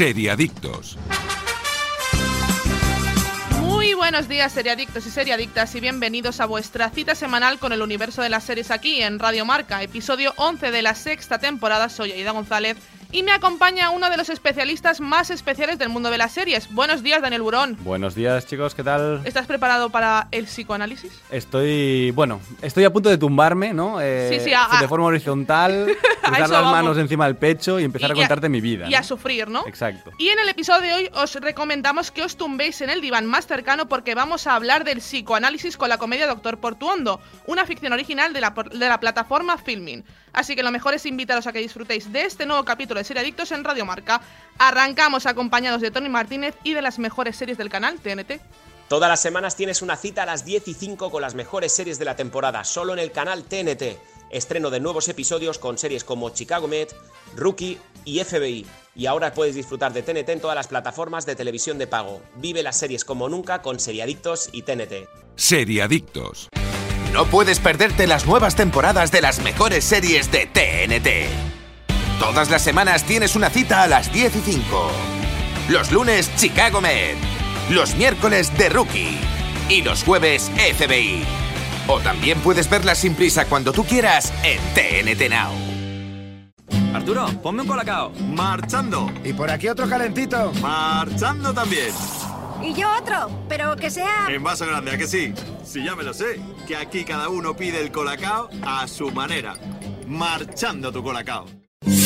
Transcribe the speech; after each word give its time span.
Seriadictos. 0.00 0.96
Muy 3.60 3.92
buenos 3.92 4.28
días, 4.28 4.50
seriadictos 4.50 5.04
y 5.04 5.10
seriadictas, 5.10 5.74
y 5.74 5.80
bienvenidos 5.80 6.40
a 6.40 6.46
vuestra 6.46 6.88
cita 6.88 7.14
semanal 7.14 7.58
con 7.58 7.74
el 7.74 7.82
universo 7.82 8.22
de 8.22 8.30
las 8.30 8.44
series 8.44 8.70
aquí 8.70 9.02
en 9.02 9.18
Radio 9.18 9.44
Marca, 9.44 9.82
episodio 9.82 10.32
11 10.36 10.70
de 10.70 10.80
la 10.80 10.94
sexta 10.94 11.38
temporada. 11.38 11.90
Soy 11.90 12.12
Aida 12.12 12.30
González 12.30 12.78
y 13.12 13.22
me 13.24 13.32
acompaña 13.32 13.90
uno 13.90 14.08
de 14.08 14.16
los 14.16 14.28
especialistas 14.28 15.00
más 15.00 15.30
especiales 15.30 15.78
del 15.78 15.88
mundo 15.88 16.10
de 16.10 16.18
las 16.18 16.30
series. 16.32 16.72
Buenos 16.72 17.02
días, 17.02 17.20
Daniel 17.20 17.42
Burón. 17.42 17.76
Buenos 17.80 18.14
días, 18.14 18.46
chicos, 18.46 18.74
¿qué 18.74 18.84
tal? 18.84 19.20
¿Estás 19.24 19.46
preparado 19.46 19.90
para 19.90 20.28
el 20.30 20.44
psicoanálisis? 20.44 21.12
Estoy, 21.30 22.12
bueno, 22.12 22.40
estoy 22.62 22.84
a 22.84 22.92
punto 22.92 23.08
de 23.08 23.18
tumbarme, 23.18 23.74
¿no? 23.74 24.00
Eh, 24.00 24.28
Sí, 24.38 24.44
sí, 24.44 24.52
a- 24.54 24.80
de 24.80 24.86
forma 24.86 25.06
horizontal, 25.06 25.88
cruzar 26.22 26.40
las 26.40 26.50
vamos. 26.50 26.72
manos 26.72 26.98
encima 26.98 27.24
del 27.26 27.36
pecho 27.36 27.80
y 27.80 27.84
empezar 27.84 28.10
Y 28.10 28.12
a 28.12 28.14
a- 28.14 28.16
contarte 28.16 28.48
mi 28.48 28.60
vida. 28.60 28.88
Y 28.88 28.94
a 28.94 29.02
sufrir, 29.02 29.48
¿no? 29.48 29.66
Exacto. 29.66 30.12
Y 30.18 30.28
en 30.28 30.38
el 30.38 30.48
episodio 30.48 30.82
de 30.82 30.94
hoy 30.94 31.10
os 31.14 31.34
recomendamos 31.34 32.12
que 32.12 32.22
os 32.22 32.36
tumbéis 32.36 32.80
en 32.80 32.90
el 32.90 33.00
diván 33.00 33.26
más 33.26 33.46
cercano 33.46 33.88
porque 33.88 34.14
vamos 34.14 34.46
a 34.46 34.54
hablar 34.54 34.84
del 34.84 34.98
psicoanálisis 34.98 35.76
con 35.76 35.88
la 35.88 35.98
comedia 35.98 36.28
Doctor 36.28 36.58
Portuondo, 36.58 37.20
una 37.46 37.66
ficción 37.66 37.92
original 37.92 38.32
de 38.32 38.40
la, 38.40 38.50
de 38.50 38.88
la 38.88 39.00
plataforma 39.00 39.58
Filming. 39.58 40.04
Así 40.32 40.56
que 40.56 40.62
lo 40.62 40.70
mejor 40.70 40.94
es 40.94 41.06
invitaros 41.06 41.46
a 41.46 41.52
que 41.52 41.58
disfrutéis 41.58 42.12
de 42.12 42.22
este 42.24 42.46
nuevo 42.46 42.64
capítulo 42.64 42.98
de 42.98 43.04
Serie 43.04 43.22
Adictos 43.22 43.52
en 43.52 43.64
Radio 43.64 43.84
Marca. 43.84 44.20
Arrancamos 44.58 45.26
acompañados 45.26 45.80
de 45.80 45.90
Tony 45.90 46.08
Martínez 46.08 46.54
y 46.64 46.74
de 46.74 46.82
las 46.82 46.98
mejores 46.98 47.36
series 47.36 47.58
del 47.58 47.68
canal 47.68 47.98
TNT. 48.00 48.40
Todas 48.88 49.08
las 49.08 49.20
semanas 49.20 49.54
tienes 49.54 49.82
una 49.82 49.96
cita 49.96 50.24
a 50.24 50.26
las 50.26 50.44
10 50.44 50.66
y 50.66 50.74
5 50.74 51.12
con 51.12 51.22
las 51.22 51.36
mejores 51.36 51.72
series 51.72 52.00
de 52.00 52.04
la 52.04 52.16
temporada, 52.16 52.64
solo 52.64 52.92
en 52.92 52.98
el 52.98 53.12
canal 53.12 53.44
TNT. 53.44 53.98
Estreno 54.30 54.70
de 54.70 54.80
nuevos 54.80 55.08
episodios 55.08 55.58
con 55.58 55.78
series 55.78 56.02
como 56.02 56.30
Chicago 56.30 56.66
Med, 56.66 56.88
Rookie 57.36 57.78
y 58.04 58.22
FBI. 58.22 58.66
Y 58.96 59.06
ahora 59.06 59.32
puedes 59.32 59.54
disfrutar 59.54 59.92
de 59.92 60.02
TNT 60.02 60.28
en 60.30 60.40
todas 60.40 60.56
las 60.56 60.66
plataformas 60.66 61.24
de 61.24 61.36
televisión 61.36 61.78
de 61.78 61.86
pago. 61.86 62.20
Vive 62.36 62.64
las 62.64 62.78
series 62.78 63.04
como 63.04 63.28
nunca 63.28 63.62
con 63.62 63.78
Seriadictos 63.78 64.48
y 64.52 64.62
TNT. 64.62 65.08
Seriadictos. 65.36 66.48
No 67.12 67.26
puedes 67.26 67.58
perderte 67.58 68.06
las 68.06 68.24
nuevas 68.26 68.54
temporadas 68.54 69.10
de 69.10 69.20
las 69.20 69.40
mejores 69.40 69.84
series 69.84 70.30
de 70.30 70.46
TNT. 70.46 72.20
Todas 72.20 72.50
las 72.50 72.62
semanas 72.62 73.04
tienes 73.04 73.34
una 73.34 73.50
cita 73.50 73.82
a 73.82 73.88
las 73.88 74.12
10 74.12 74.36
y 74.36 74.40
5. 74.40 74.90
Los 75.70 75.90
lunes, 75.90 76.30
Chicago 76.36 76.80
Med. 76.80 77.16
Los 77.68 77.96
miércoles, 77.96 78.50
The 78.56 78.68
Rookie. 78.68 79.18
Y 79.68 79.82
los 79.82 80.04
jueves, 80.04 80.50
FBI. 80.76 81.24
O 81.88 81.98
también 82.00 82.38
puedes 82.40 82.70
verlas 82.70 82.98
sin 82.98 83.14
prisa 83.14 83.46
cuando 83.46 83.72
tú 83.72 83.84
quieras 83.84 84.32
en 84.44 84.60
TNT 84.74 85.30
Now. 85.30 86.94
Arturo, 86.94 87.26
ponme 87.42 87.62
un 87.62 87.68
colacao. 87.68 88.12
Marchando. 88.20 89.10
Y 89.24 89.32
por 89.32 89.50
aquí 89.50 89.68
otro 89.68 89.88
calentito. 89.88 90.52
Marchando 90.60 91.52
también. 91.52 91.90
Y 92.62 92.74
yo 92.74 92.88
otro, 92.98 93.30
pero 93.48 93.74
que 93.76 93.90
sea... 93.90 94.26
En 94.28 94.42
vaso 94.42 94.66
grande, 94.66 94.90
¿a 94.92 94.98
que 94.98 95.06
sí? 95.06 95.32
Sí, 95.64 95.84
ya 95.84 95.94
me 95.94 96.02
lo 96.02 96.12
sé. 96.12 96.40
Que 96.66 96.76
aquí 96.76 97.04
cada 97.04 97.28
uno 97.28 97.56
pide 97.56 97.80
el 97.80 97.90
colacao 97.90 98.48
a 98.62 98.86
su 98.86 99.10
manera. 99.10 99.54
Marchando 100.06 100.92
tu 100.92 101.02
colacao. 101.02 101.46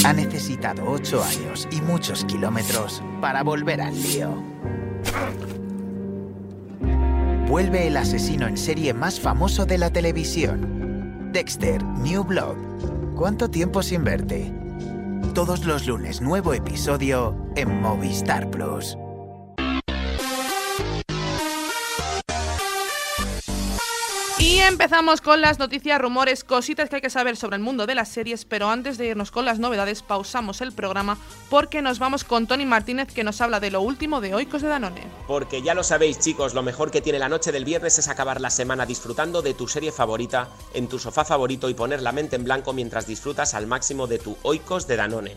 Ha 0.05 0.13
necesitado 0.13 0.85
ocho 0.89 1.25
años 1.25 1.67
y 1.71 1.81
muchos 1.81 2.25
kilómetros 2.27 3.03
para 3.21 3.43
volver 3.43 3.81
al 3.81 4.01
lío. 4.01 4.31
Vuelve 7.49 7.89
el 7.89 7.97
asesino 7.97 8.47
en 8.47 8.57
serie 8.57 8.95
más 8.95 9.19
famoso 9.19 9.67
de 9.67 9.79
la 9.79 9.91
televisión. 9.91 11.31
Dexter, 11.33 11.83
New 11.83 12.23
Blood. 12.25 12.57
¿Cuánto 13.17 13.51
tiempo 13.51 13.83
sin 13.83 14.05
verte? 14.05 14.53
Todos 15.35 15.65
los 15.65 15.87
lunes 15.87 16.21
nuevo 16.21 16.55
episodio 16.55 17.37
en 17.57 17.81
Movistar 17.81 18.51
Plus. 18.51 18.97
Empezamos 24.69 25.21
con 25.21 25.41
las 25.41 25.59
noticias, 25.59 26.01
rumores, 26.01 26.43
cositas 26.43 26.89
que 26.89 26.97
hay 26.97 27.03
que 27.03 27.11
saber 27.11 27.37
sobre 27.37 27.57
el 27.57 27.63
mundo 27.63 27.87
de 27.87 27.95
las 27.95 28.09
series, 28.09 28.45
pero 28.45 28.69
antes 28.69 28.97
de 28.97 29.07
irnos 29.07 29.31
con 29.31 29.45
las 29.45 29.59
novedades, 29.59 30.03
pausamos 30.03 30.63
el 30.63 30.73
programa 30.73 31.19
porque 31.51 31.83
nos 31.83 31.99
vamos 31.99 32.25
con 32.25 32.47
Tony 32.47 32.65
Martínez 32.65 33.09
que 33.13 33.25
nos 33.25 33.41
habla 33.41 33.61
de 33.61 33.71
lo 33.71 33.83
último 33.83 34.21
de 34.23 34.35
Oikos 34.35 34.63
de 34.63 34.69
Danone. 34.69 35.03
Porque 35.27 35.61
ya 35.63 35.75
lo 35.75 35.83
sabéis 35.83 36.19
chicos, 36.19 36.55
lo 36.55 36.63
mejor 36.63 36.91
que 36.91 37.03
tiene 37.03 37.19
la 37.19 37.29
noche 37.29 37.53
del 37.53 37.65
viernes 37.65 37.99
es 37.99 38.09
acabar 38.09 38.41
la 38.41 38.51
semana 38.51 38.87
disfrutando 38.87 39.43
de 39.43 39.53
tu 39.53 39.69
serie 39.69 39.93
favorita, 39.93 40.49
en 40.73 40.89
tu 40.89 40.99
sofá 40.99 41.25
favorito 41.25 41.69
y 41.69 41.75
poner 41.75 42.01
la 42.01 42.13
mente 42.13 42.37
en 42.37 42.45
blanco 42.45 42.73
mientras 42.73 43.07
disfrutas 43.07 43.55
al 43.55 43.67
máximo 43.67 44.07
de 44.07 44.19
tu 44.19 44.37
Oikos 44.43 44.87
de 44.87 44.97
Danone. 44.97 45.37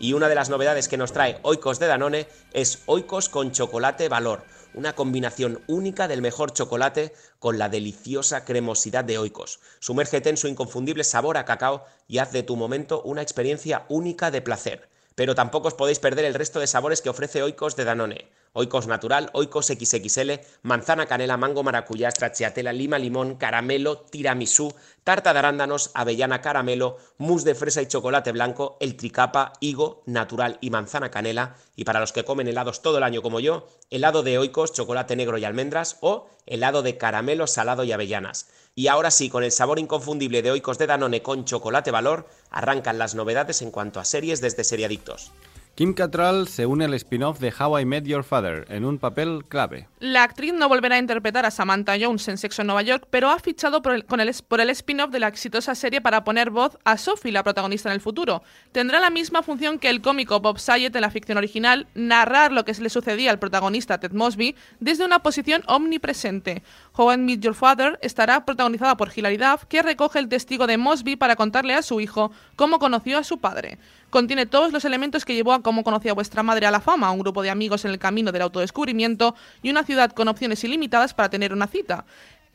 Y 0.00 0.14
una 0.14 0.28
de 0.28 0.34
las 0.34 0.48
novedades 0.48 0.88
que 0.88 0.96
nos 0.96 1.12
trae 1.12 1.38
Oikos 1.42 1.78
de 1.78 1.86
Danone 1.86 2.26
es 2.52 2.82
Oikos 2.86 3.28
con 3.28 3.52
chocolate 3.52 4.08
valor, 4.08 4.42
una 4.74 4.94
combinación 4.94 5.60
única 5.66 6.08
del 6.08 6.22
mejor 6.22 6.52
chocolate 6.52 7.12
con 7.38 7.58
la 7.58 7.68
deliciosa 7.68 8.44
cremosidad 8.44 9.04
de 9.04 9.18
Oikos. 9.18 9.60
Sumérgete 9.80 10.30
en 10.30 10.36
su 10.36 10.48
inconfundible 10.48 11.04
sabor 11.04 11.36
a 11.36 11.44
cacao 11.44 11.84
y 12.08 12.18
haz 12.18 12.32
de 12.32 12.42
tu 12.42 12.56
momento 12.56 13.02
una 13.02 13.22
experiencia 13.22 13.84
única 13.88 14.30
de 14.30 14.42
placer. 14.42 14.88
Pero 15.14 15.34
tampoco 15.34 15.68
os 15.68 15.74
podéis 15.74 15.98
perder 15.98 16.24
el 16.24 16.34
resto 16.34 16.60
de 16.60 16.66
sabores 16.66 17.02
que 17.02 17.10
ofrece 17.10 17.42
Oikos 17.42 17.76
de 17.76 17.84
Danone. 17.84 18.28
Oikos 18.54 18.86
natural, 18.86 19.30
Oikos 19.32 19.68
XXL, 19.68 20.32
manzana 20.62 21.06
canela, 21.06 21.38
mango 21.38 21.62
maracuyá, 21.62 22.10
stracciatella, 22.10 22.72
lima 22.72 22.98
limón, 22.98 23.36
caramelo, 23.36 24.00
tiramisú, 24.00 24.74
tarta 25.04 25.32
de 25.32 25.38
arándanos, 25.38 25.90
avellana 25.94 26.42
caramelo, 26.42 26.98
mousse 27.16 27.44
de 27.44 27.54
fresa 27.54 27.80
y 27.80 27.86
chocolate 27.86 28.30
blanco, 28.32 28.76
el 28.80 28.96
tricapa, 28.96 29.54
higo, 29.60 30.02
natural 30.04 30.58
y 30.60 30.68
manzana 30.68 31.10
canela. 31.10 31.56
Y 31.76 31.84
para 31.84 32.00
los 32.00 32.12
que 32.12 32.24
comen 32.24 32.46
helados 32.46 32.82
todo 32.82 32.98
el 32.98 33.04
año 33.04 33.22
como 33.22 33.40
yo, 33.40 33.68
helado 33.88 34.22
de 34.22 34.36
Oikos, 34.36 34.74
chocolate 34.74 35.16
negro 35.16 35.38
y 35.38 35.46
almendras 35.46 35.96
o 36.02 36.28
helado 36.44 36.82
de 36.82 36.98
caramelo, 36.98 37.46
salado 37.46 37.84
y 37.84 37.92
avellanas. 37.92 38.48
Y 38.74 38.88
ahora 38.88 39.10
sí, 39.10 39.30
con 39.30 39.44
el 39.44 39.52
sabor 39.52 39.78
inconfundible 39.78 40.42
de 40.42 40.50
Oikos 40.50 40.76
de 40.76 40.86
Danone 40.86 41.22
con 41.22 41.46
chocolate 41.46 41.90
valor, 41.90 42.28
arrancan 42.50 42.98
las 42.98 43.14
novedades 43.14 43.62
en 43.62 43.70
cuanto 43.70 43.98
a 43.98 44.04
series 44.04 44.42
desde 44.42 44.64
Seriadictos. 44.64 45.32
Kim 45.74 45.94
Cattrall 45.94 46.48
se 46.48 46.66
une 46.66 46.84
al 46.84 46.92
spin-off 46.92 47.40
de 47.40 47.50
How 47.58 47.78
I 47.78 47.86
Met 47.86 48.04
Your 48.04 48.24
Father 48.24 48.66
en 48.68 48.84
un 48.84 48.98
papel 48.98 49.42
clave. 49.48 49.88
La 50.00 50.22
actriz 50.22 50.52
no 50.52 50.68
volverá 50.68 50.96
a 50.96 50.98
interpretar 50.98 51.46
a 51.46 51.50
Samantha 51.50 51.94
Jones 51.98 52.28
en 52.28 52.36
Sexo 52.36 52.60
en 52.60 52.66
Nueva 52.66 52.82
York, 52.82 53.06
pero 53.08 53.30
ha 53.30 53.38
fichado 53.38 53.80
por 53.80 53.94
el, 53.94 54.04
el 54.06 54.68
spin-off 54.68 55.10
de 55.10 55.18
la 55.18 55.28
exitosa 55.28 55.74
serie 55.74 56.02
para 56.02 56.24
poner 56.24 56.50
voz 56.50 56.76
a 56.84 56.98
Sophie, 56.98 57.32
la 57.32 57.42
protagonista 57.42 57.88
en 57.88 57.94
el 57.94 58.02
futuro. 58.02 58.42
Tendrá 58.72 59.00
la 59.00 59.08
misma 59.08 59.42
función 59.42 59.78
que 59.78 59.88
el 59.88 60.02
cómico 60.02 60.40
Bob 60.40 60.58
Saget 60.58 60.94
en 60.94 61.00
la 61.00 61.10
ficción 61.10 61.38
original, 61.38 61.86
narrar 61.94 62.52
lo 62.52 62.66
que 62.66 62.74
le 62.74 62.90
sucedía 62.90 63.30
al 63.30 63.38
protagonista 63.38 63.98
Ted 63.98 64.12
Mosby 64.12 64.54
desde 64.78 65.06
una 65.06 65.20
posición 65.20 65.62
omnipresente. 65.68 66.62
How 66.98 67.14
I 67.14 67.16
Met 67.16 67.40
Your 67.40 67.54
Father 67.54 67.98
estará 68.02 68.44
protagonizada 68.44 68.98
por 68.98 69.10
Hilary 69.16 69.38
Duff, 69.38 69.64
que 69.64 69.80
recoge 69.80 70.18
el 70.18 70.28
testigo 70.28 70.66
de 70.66 70.76
Mosby 70.76 71.16
para 71.16 71.36
contarle 71.36 71.72
a 71.72 71.80
su 71.80 71.98
hijo 72.02 72.30
cómo 72.56 72.78
conoció 72.78 73.16
a 73.16 73.24
su 73.24 73.38
padre. 73.38 73.78
Contiene 74.12 74.44
todos 74.44 74.72
los 74.74 74.84
elementos 74.84 75.24
que 75.24 75.34
llevó 75.34 75.54
a 75.54 75.62
cómo 75.62 75.82
conocía 75.82 76.12
vuestra 76.12 76.42
madre 76.42 76.66
a 76.66 76.70
la 76.70 76.80
fama, 76.82 77.10
un 77.12 77.20
grupo 77.20 77.40
de 77.40 77.48
amigos 77.48 77.86
en 77.86 77.92
el 77.92 77.98
camino 77.98 78.30
del 78.30 78.42
autodescubrimiento 78.42 79.34
y 79.62 79.70
una 79.70 79.84
ciudad 79.84 80.12
con 80.12 80.28
opciones 80.28 80.62
ilimitadas 80.64 81.14
para 81.14 81.30
tener 81.30 81.54
una 81.54 81.66
cita. 81.66 82.04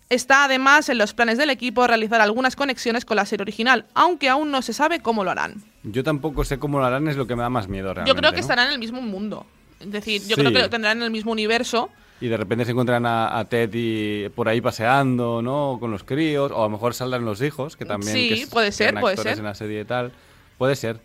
Está 0.07 0.44
además 0.44 0.88
en 0.90 1.00
los 1.00 1.16
planes 1.16 1.40
del 1.40 1.50
equipo 1.50 1.88
realizar 1.88 2.22
algunas 2.22 2.56
conexiones 2.56 3.06
con 3.06 3.16
la 3.17 3.25
serie 3.25 3.41
original, 3.41 3.85
aunque 3.96 4.29
aún 4.29 4.51
no 4.51 4.62
se 4.62 4.72
sabe 4.72 5.00
cómo 5.00 5.23
lo 5.23 5.31
harán. 5.31 5.56
Yo 5.81 6.03
tampoco 6.03 6.44
sé 6.44 6.59
cómo 6.59 6.78
lo 6.78 6.85
harán, 6.85 7.07
es 7.07 7.17
lo 7.17 7.25
que 7.25 7.35
me 7.35 7.41
da 7.41 7.50
más 7.50 7.67
miedo 7.67 7.91
realmente. 7.91 8.09
Yo 8.12 8.16
creo 8.16 8.29
que 8.34 8.38
¿no? 8.38 8.41
estarán 8.41 8.67
en 8.67 8.73
el 8.73 8.79
mismo 8.79 9.01
mundo. 9.01 9.47
Es 9.79 9.91
decir, 9.91 10.22
yo 10.28 10.35
Sí. 10.35 10.41
creo 10.41 10.53
que 10.53 10.59
lo 10.59 10.69
tendrán 10.69 10.97
en 10.97 11.03
el 11.06 11.12
mismo 11.12 11.31
universo. 11.31 11.90
Y 12.22 12.28
de 12.28 12.38
repente 12.38 12.66
se 12.66 12.72
encuentran 12.72 13.03
a, 13.07 13.35
a 13.40 13.46
Ted 13.46 13.72
y 13.73 14.29
por 14.29 14.47
ahí 14.47 14.62
paseando, 14.62 15.41
¿no? 15.41 15.78
Con 15.79 15.90
los 15.90 16.03
críos, 16.03 16.51
o 16.51 16.59
a 16.59 16.66
lo 16.66 16.69
mejor 16.69 16.94
saldrán 16.94 17.25
los 17.25 17.41
hijos, 17.41 17.75
que 17.75 17.85
también 17.85 18.13
Sí, 18.13 18.29
que 18.29 18.47
puede 18.47 18.72
ser, 18.72 19.00
puede 19.00 19.17
ser. 19.17 19.40
en 19.40 19.44
la 19.44 19.56
serie 19.56 19.81
y 19.81 19.85
tal. 19.85 20.12
Puede 20.59 20.76
ser. 20.76 20.99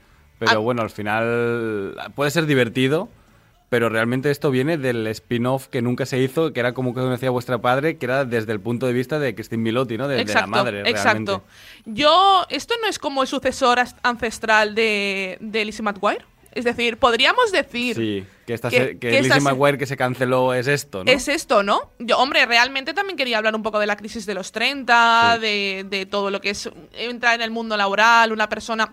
Pero 0.46 0.60
Ah. 0.60 0.62
bueno, 0.62 0.82
al 0.82 0.90
final 0.90 1.94
puede 2.14 2.30
ser 2.30 2.46
divertido, 2.46 3.08
pero 3.68 3.88
realmente 3.88 4.30
esto 4.30 4.50
viene 4.50 4.76
del 4.76 5.06
spin-off 5.06 5.68
que 5.68 5.80
nunca 5.82 6.04
se 6.04 6.18
hizo, 6.18 6.52
que 6.52 6.60
era 6.60 6.74
como 6.74 6.94
que 6.94 7.00
conocía 7.00 7.28
a 7.28 7.32
vuestra 7.32 7.58
padre, 7.58 7.96
que 7.96 8.04
era 8.06 8.24
desde 8.24 8.52
el 8.52 8.60
punto 8.60 8.86
de 8.86 8.92
vista 8.92 9.18
de 9.18 9.34
Christine 9.34 9.62
Milotti, 9.62 9.96
¿no? 9.96 10.08
De, 10.08 10.24
de 10.24 10.34
la 10.34 10.46
madre, 10.46 10.82
realmente. 10.82 10.90
exacto. 10.90 11.42
Yo, 11.86 12.44
esto 12.50 12.74
no 12.82 12.88
es 12.88 12.98
como 12.98 13.22
el 13.22 13.28
sucesor 13.28 13.78
ancestral 14.02 14.74
de, 14.74 15.38
de 15.40 15.64
Lizzie 15.64 15.82
McGuire. 15.82 16.24
Es 16.54 16.66
decir, 16.66 16.98
podríamos 16.98 17.50
decir 17.50 17.96
Sí, 17.96 18.26
que, 18.46 18.52
esta 18.52 18.68
que- 18.68 18.76
se- 18.76 18.88
que 18.90 18.98
que 18.98 19.08
esta 19.20 19.22
Lizzie 19.36 19.40
se- 19.40 19.48
McGuire 19.50 19.78
que 19.78 19.86
se 19.86 19.96
canceló 19.96 20.52
es 20.52 20.66
esto, 20.66 21.02
¿no? 21.02 21.10
es 21.10 21.26
esto, 21.28 21.62
¿no? 21.62 21.92
Yo, 21.98 22.18
hombre, 22.18 22.44
realmente 22.44 22.92
también 22.92 23.16
quería 23.16 23.38
hablar 23.38 23.54
un 23.54 23.62
poco 23.62 23.78
de 23.78 23.86
la 23.86 23.96
crisis 23.96 24.26
de 24.26 24.34
los 24.34 24.52
30, 24.52 25.36
Sí. 25.36 25.40
de, 25.40 25.86
de 25.88 26.04
todo 26.04 26.30
lo 26.30 26.42
que 26.42 26.50
es 26.50 26.68
entrar 26.92 27.36
en 27.36 27.40
el 27.40 27.50
mundo 27.50 27.74
laboral, 27.78 28.32
una 28.32 28.50
persona... 28.50 28.92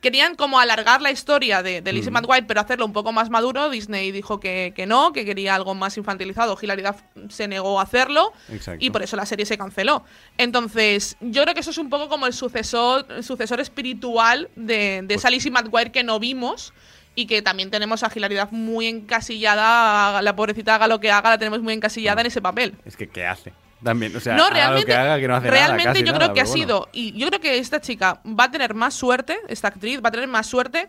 Querían 0.00 0.34
como 0.34 0.58
alargar 0.58 1.02
la 1.02 1.10
historia 1.10 1.62
de, 1.62 1.82
de 1.82 1.92
Lizzie 1.92 2.10
McGuire, 2.10 2.46
pero 2.46 2.60
hacerlo 2.60 2.86
un 2.86 2.92
poco 2.92 3.12
más 3.12 3.28
maduro. 3.28 3.68
Disney 3.68 4.12
dijo 4.12 4.40
que, 4.40 4.72
que 4.74 4.86
no, 4.86 5.12
que 5.12 5.24
quería 5.24 5.54
algo 5.54 5.74
más 5.74 5.96
infantilizado. 5.98 6.56
Hilary 6.60 6.82
Duff 6.82 7.02
se 7.28 7.48
negó 7.48 7.80
a 7.80 7.82
hacerlo 7.82 8.32
Exacto. 8.50 8.84
y 8.84 8.90
por 8.90 9.02
eso 9.02 9.16
la 9.16 9.26
serie 9.26 9.44
se 9.44 9.58
canceló. 9.58 10.04
Entonces, 10.38 11.16
yo 11.20 11.42
creo 11.42 11.54
que 11.54 11.60
eso 11.60 11.70
es 11.70 11.78
un 11.78 11.90
poco 11.90 12.08
como 12.08 12.26
el 12.26 12.32
sucesor, 12.32 13.06
el 13.10 13.24
sucesor 13.24 13.60
espiritual 13.60 14.48
de, 14.56 15.02
de 15.04 15.14
esa 15.14 15.28
Lizzie 15.28 15.50
McGuire 15.50 15.92
que 15.92 16.02
no 16.02 16.18
vimos 16.18 16.72
y 17.14 17.26
que 17.26 17.42
también 17.42 17.70
tenemos 17.70 18.02
a 18.02 18.10
Hilaridad 18.14 18.50
muy 18.52 18.86
encasillada, 18.86 20.22
la 20.22 20.36
pobrecita 20.36 20.76
haga 20.76 20.88
lo 20.88 21.00
que 21.00 21.10
haga, 21.10 21.30
la 21.30 21.38
tenemos 21.38 21.60
muy 21.60 21.74
encasillada 21.74 22.20
en 22.20 22.28
ese 22.28 22.40
papel. 22.40 22.74
Es 22.84 22.96
que, 22.96 23.08
¿qué 23.08 23.26
hace? 23.26 23.52
También, 23.82 24.14
o 24.14 24.20
sea, 24.20 24.36
no, 24.36 24.44
haga 24.44 24.54
realmente, 24.54 24.80
lo 24.82 24.86
que 24.86 24.94
haga, 24.94 25.20
que 25.20 25.28
no 25.28 25.36
hace 25.36 25.50
realmente 25.50 25.84
nada, 25.84 25.92
casi 25.94 26.00
yo 26.04 26.12
nada, 26.12 26.18
creo 26.24 26.34
que 26.34 26.40
ha 26.40 26.44
bueno. 26.44 26.56
sido, 26.62 26.88
y 26.92 27.12
yo 27.18 27.26
creo 27.28 27.40
que 27.40 27.58
esta 27.58 27.80
chica 27.80 28.20
va 28.26 28.44
a 28.44 28.50
tener 28.50 28.74
más 28.74 28.92
suerte, 28.94 29.38
esta 29.48 29.68
actriz 29.68 30.00
va 30.04 30.08
a 30.08 30.12
tener 30.12 30.28
más 30.28 30.46
suerte 30.46 30.88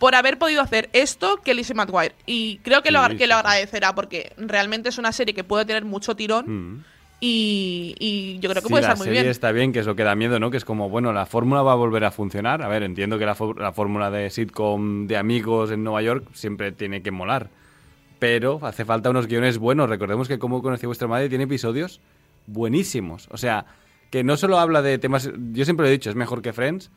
por 0.00 0.14
haber 0.14 0.36
podido 0.38 0.60
hacer 0.60 0.90
esto 0.92 1.36
que 1.42 1.54
Lizzie 1.54 1.74
McGuire. 1.74 2.14
Y 2.26 2.58
creo 2.58 2.82
que, 2.82 2.90
lo, 2.90 3.02
Sí, 3.06 3.16
que 3.16 3.24
sí, 3.24 3.28
lo 3.30 3.36
agradecerá 3.36 3.94
porque 3.94 4.32
realmente 4.36 4.88
es 4.90 4.98
una 4.98 5.12
serie 5.12 5.34
que 5.34 5.44
puede 5.44 5.64
tener 5.64 5.84
mucho 5.84 6.14
tirón 6.16 6.44
Mm. 6.46 6.84
y, 7.20 7.94
y 7.98 8.38
yo 8.40 8.50
creo 8.50 8.60
que 8.60 8.66
Sí, 8.68 8.72
puede 8.72 8.82
estar 8.82 8.96
muy 8.98 9.04
serie 9.06 9.20
bien. 9.22 9.30
está 9.30 9.52
bien, 9.52 9.72
que 9.72 9.78
es 9.78 9.86
lo 9.86 9.96
que 9.96 10.02
da 10.04 10.14
miedo, 10.14 10.38
¿no? 10.38 10.50
Que 10.50 10.58
es 10.58 10.64
como, 10.66 10.90
bueno, 10.90 11.12
la 11.14 11.24
fórmula 11.26 11.62
va 11.62 11.72
a 11.72 11.76
volver 11.76 12.04
a 12.04 12.10
funcionar. 12.10 12.60
A 12.62 12.68
ver, 12.68 12.82
entiendo 12.82 13.18
que 13.18 13.24
la, 13.24 13.36
la 13.58 13.72
fórmula 13.72 14.10
de 14.10 14.28
sitcom 14.30 15.06
de 15.06 15.16
amigos 15.16 15.70
en 15.70 15.82
Nueva 15.84 16.02
York 16.02 16.26
siempre 16.34 16.72
tiene 16.72 17.02
que 17.02 17.10
molar. 17.10 17.48
Pero 18.18 18.60
hace 18.62 18.84
falta 18.84 19.10
unos 19.10 19.26
guiones 19.26 19.58
buenos. 19.58 19.88
Recordemos 19.88 20.26
que 20.28 20.38
Como 20.38 20.62
conocí 20.62 20.86
a 20.86 20.88
vuestra 20.88 21.06
madre 21.08 21.28
tiene 21.28 21.44
episodios 21.44 22.00
buenísimos. 22.46 23.28
O 23.30 23.36
sea, 23.36 23.66
que 24.10 24.24
no 24.24 24.36
solo 24.36 24.58
habla 24.58 24.82
de 24.82 24.98
temas... 24.98 25.30
Yo 25.52 25.64
siempre 25.64 25.84
lo 25.84 25.88
he 25.88 25.92
dicho, 25.92 26.10
es 26.10 26.16
mejor 26.16 26.42
que 26.42 26.52
Friends. 26.52 26.90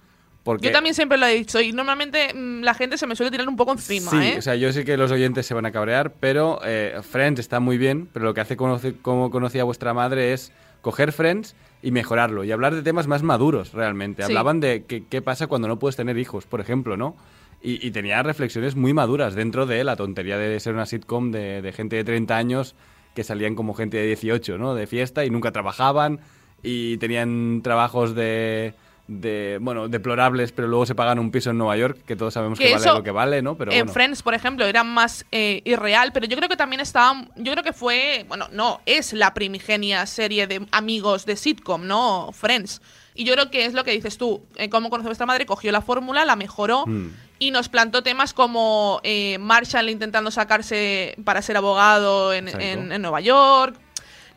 Porque 0.43 0.67
Yo 0.67 0.71
también 0.71 0.95
siempre 0.95 1.17
lo 1.17 1.25
he 1.25 1.33
dicho 1.35 1.59
y 1.59 1.73
normalmente 1.73 2.33
mm, 2.33 2.61
la 2.61 2.73
gente 2.73 2.97
se 2.97 3.05
me 3.07 3.15
suele 3.15 3.29
tirar 3.29 3.47
un 3.47 3.57
poco 3.57 3.73
encima, 3.73 4.09
Sí, 4.09 4.17
¿eh? 4.17 4.35
o 4.37 4.41
sea, 4.41 4.55
yo 4.55 4.71
sé 4.71 4.85
que 4.85 4.95
los 4.95 5.11
oyentes 5.11 5.45
se 5.45 5.53
van 5.53 5.65
a 5.65 5.71
cabrear, 5.71 6.13
pero 6.13 6.61
eh, 6.63 6.99
Friends 7.03 7.39
está 7.39 7.59
muy 7.59 7.77
bien, 7.77 8.07
pero 8.13 8.25
lo 8.25 8.33
que 8.33 8.41
hace 8.41 8.55
conoce, 8.55 8.95
como 9.01 9.31
conocía 9.31 9.65
vuestra 9.65 9.93
madre 9.93 10.33
es 10.33 10.53
coger 10.81 11.11
Friends 11.11 11.55
y 11.81 11.91
mejorarlo 11.91 12.45
y 12.45 12.51
hablar 12.53 12.73
de 12.73 12.81
temas 12.83 13.07
más 13.07 13.21
maduros 13.21 13.73
realmente. 13.73 14.23
Sí. 14.23 14.31
Hablaban 14.31 14.61
de 14.61 14.85
qué, 14.87 15.03
qué 15.09 15.21
pasa 15.21 15.47
cuando 15.47 15.67
no 15.67 15.77
puedes 15.77 15.97
tener 15.97 16.17
hijos, 16.17 16.45
por 16.45 16.61
ejemplo, 16.61 16.95
¿no? 16.95 17.17
Y, 17.61 17.85
y 17.85 17.91
tenía 17.91 18.23
reflexiones 18.23 18.77
muy 18.77 18.93
maduras 18.93 19.35
dentro 19.35 19.65
de 19.65 19.83
la 19.83 19.97
tontería 19.97 20.37
de 20.37 20.57
ser 20.61 20.73
una 20.73 20.85
sitcom 20.85 21.31
de, 21.31 21.61
de 21.61 21.71
gente 21.73 21.97
de 21.97 22.05
30 22.05 22.37
años 22.37 22.75
que 23.19 23.25
salían 23.25 23.53
como 23.53 23.73
gente 23.73 23.97
de 23.97 24.07
18, 24.07 24.57
¿no? 24.57 24.75
De 24.75 24.87
fiesta 24.87 25.25
y 25.25 25.29
nunca 25.29 25.51
trabajaban 25.51 26.21
y 26.63 26.95
tenían 26.99 27.59
trabajos 27.61 28.15
de... 28.15 28.73
de, 29.09 29.57
bueno, 29.59 29.89
deplorables, 29.89 30.53
pero 30.53 30.69
luego 30.69 30.85
se 30.85 30.95
pagan 30.95 31.19
un 31.19 31.29
piso 31.29 31.49
en 31.49 31.57
Nueva 31.57 31.75
York, 31.75 31.97
que 32.07 32.15
todos 32.15 32.33
sabemos 32.33 32.57
que, 32.57 32.67
Que 32.67 32.75
vale 32.75 32.85
lo 32.85 33.03
que 33.03 33.11
vale, 33.11 33.41
¿no? 33.41 33.57
Pero 33.57 33.73
en 33.73 33.79
bueno. 33.79 33.91
Friends, 33.91 34.23
por 34.23 34.35
ejemplo, 34.35 34.65
era 34.65 34.85
más 34.85 35.25
eh, 35.33 35.61
irreal, 35.65 36.13
pero 36.13 36.27
yo 36.27 36.37
creo 36.37 36.47
que 36.47 36.55
también 36.55 36.79
estaba. 36.79 37.25
Yo 37.35 37.51
creo 37.51 37.63
que 37.63 37.73
fue. 37.73 38.25
Bueno, 38.29 38.47
no, 38.53 38.79
es 38.85 39.11
la 39.11 39.33
primigenia 39.33 40.05
serie 40.05 40.47
de 40.47 40.65
amigos 40.71 41.25
de 41.25 41.35
sitcom, 41.35 41.85
¿no? 41.85 42.29
Friends. 42.31 42.81
Y 43.19 43.25
yo 43.25 43.33
creo 43.33 43.51
que 43.51 43.65
es 43.65 43.73
lo 43.73 43.83
que 43.83 43.91
dices 43.91 44.17
tú. 44.17 44.41
Eh, 44.55 44.69
como 44.69 44.89
conoce 44.89 45.07
vuestra 45.09 45.25
madre, 45.25 45.45
cogió 45.45 45.71
la 45.73 45.81
fórmula, 45.81 46.23
la 46.23 46.37
mejoró 46.37 46.85
Mm. 46.87 47.09
y 47.37 47.51
nos 47.51 47.67
plantó 47.67 48.01
temas 48.01 48.33
como 48.33 49.01
eh, 49.03 49.37
Marshall 49.39 49.89
intentando 49.89 50.31
sacarse 50.31 51.15
para 51.25 51.41
ser 51.41 51.57
abogado 51.57 52.31
en, 52.33 52.47
en- 52.47 52.91
en 52.93 53.01
Nueva 53.01 53.19
York. 53.19 53.75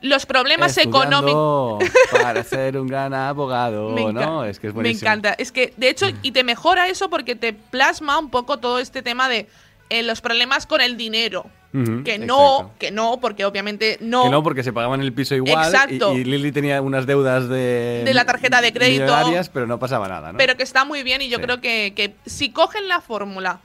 Los 0.00 0.26
problemas 0.26 0.76
económicos. 0.78 1.84
Para 2.10 2.42
ser 2.42 2.76
un 2.76 2.88
gran 2.88 3.14
abogado, 3.14 3.90
Me 3.94 4.12
¿no? 4.12 4.44
Es 4.44 4.58
que 4.58 4.66
es 4.66 4.72
Me 4.74 4.82
buenísimo. 4.82 5.08
encanta. 5.08 5.34
Es 5.38 5.52
que, 5.52 5.72
de 5.76 5.88
hecho, 5.90 6.06
y 6.22 6.32
te 6.32 6.42
mejora 6.42 6.88
eso 6.88 7.08
porque 7.08 7.36
te 7.36 7.52
plasma 7.52 8.18
un 8.18 8.28
poco 8.30 8.58
todo 8.58 8.80
este 8.80 9.02
tema 9.02 9.28
de 9.28 9.46
eh, 9.90 10.02
los 10.02 10.20
problemas 10.20 10.66
con 10.66 10.80
el 10.80 10.96
dinero. 10.96 11.46
Que 11.72 12.18
no, 12.18 12.56
exacto. 12.58 12.74
que 12.78 12.90
no, 12.90 13.18
porque 13.20 13.44
obviamente 13.46 13.96
no. 14.00 14.24
Que 14.24 14.28
no, 14.30 14.42
porque 14.42 14.62
se 14.62 14.72
pagaban 14.74 15.00
el 15.00 15.12
piso 15.14 15.34
igual. 15.34 15.64
y- 15.64 15.74
Exacto. 15.74 16.12
Y, 16.14 16.24
Lily 16.24 16.52
tenía 16.52 16.82
unas 16.82 17.06
deudas 17.06 17.48
de. 17.48 18.02
De 18.04 18.12
la 18.14 18.26
tarjeta 18.26 18.60
de 18.60 18.72
crédito. 18.74 19.04
millonarias, 19.04 19.48
pero 19.48 19.66
no 19.66 19.78
pasaba 19.78 20.06
nada, 20.06 20.32
¿no? 20.32 20.38
Pero 20.38 20.56
que 20.56 20.62
está 20.64 20.84
muy 20.84 21.02
bien 21.02 21.22
y 21.22 21.28
yo 21.30 21.38
Sí. 21.38 21.44
creo 21.44 21.60
que, 21.62 21.94
que 21.96 22.14
si 22.26 22.50
cogen 22.50 22.88
la 22.88 23.00
fórmula, 23.00 23.60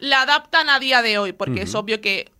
la 0.00 0.22
adaptan 0.22 0.68
a 0.70 0.80
día 0.80 1.02
de 1.02 1.18
hoy, 1.18 1.32
porque 1.32 1.62
es 1.62 1.74
obvio 1.76 2.00
que, 2.00 2.30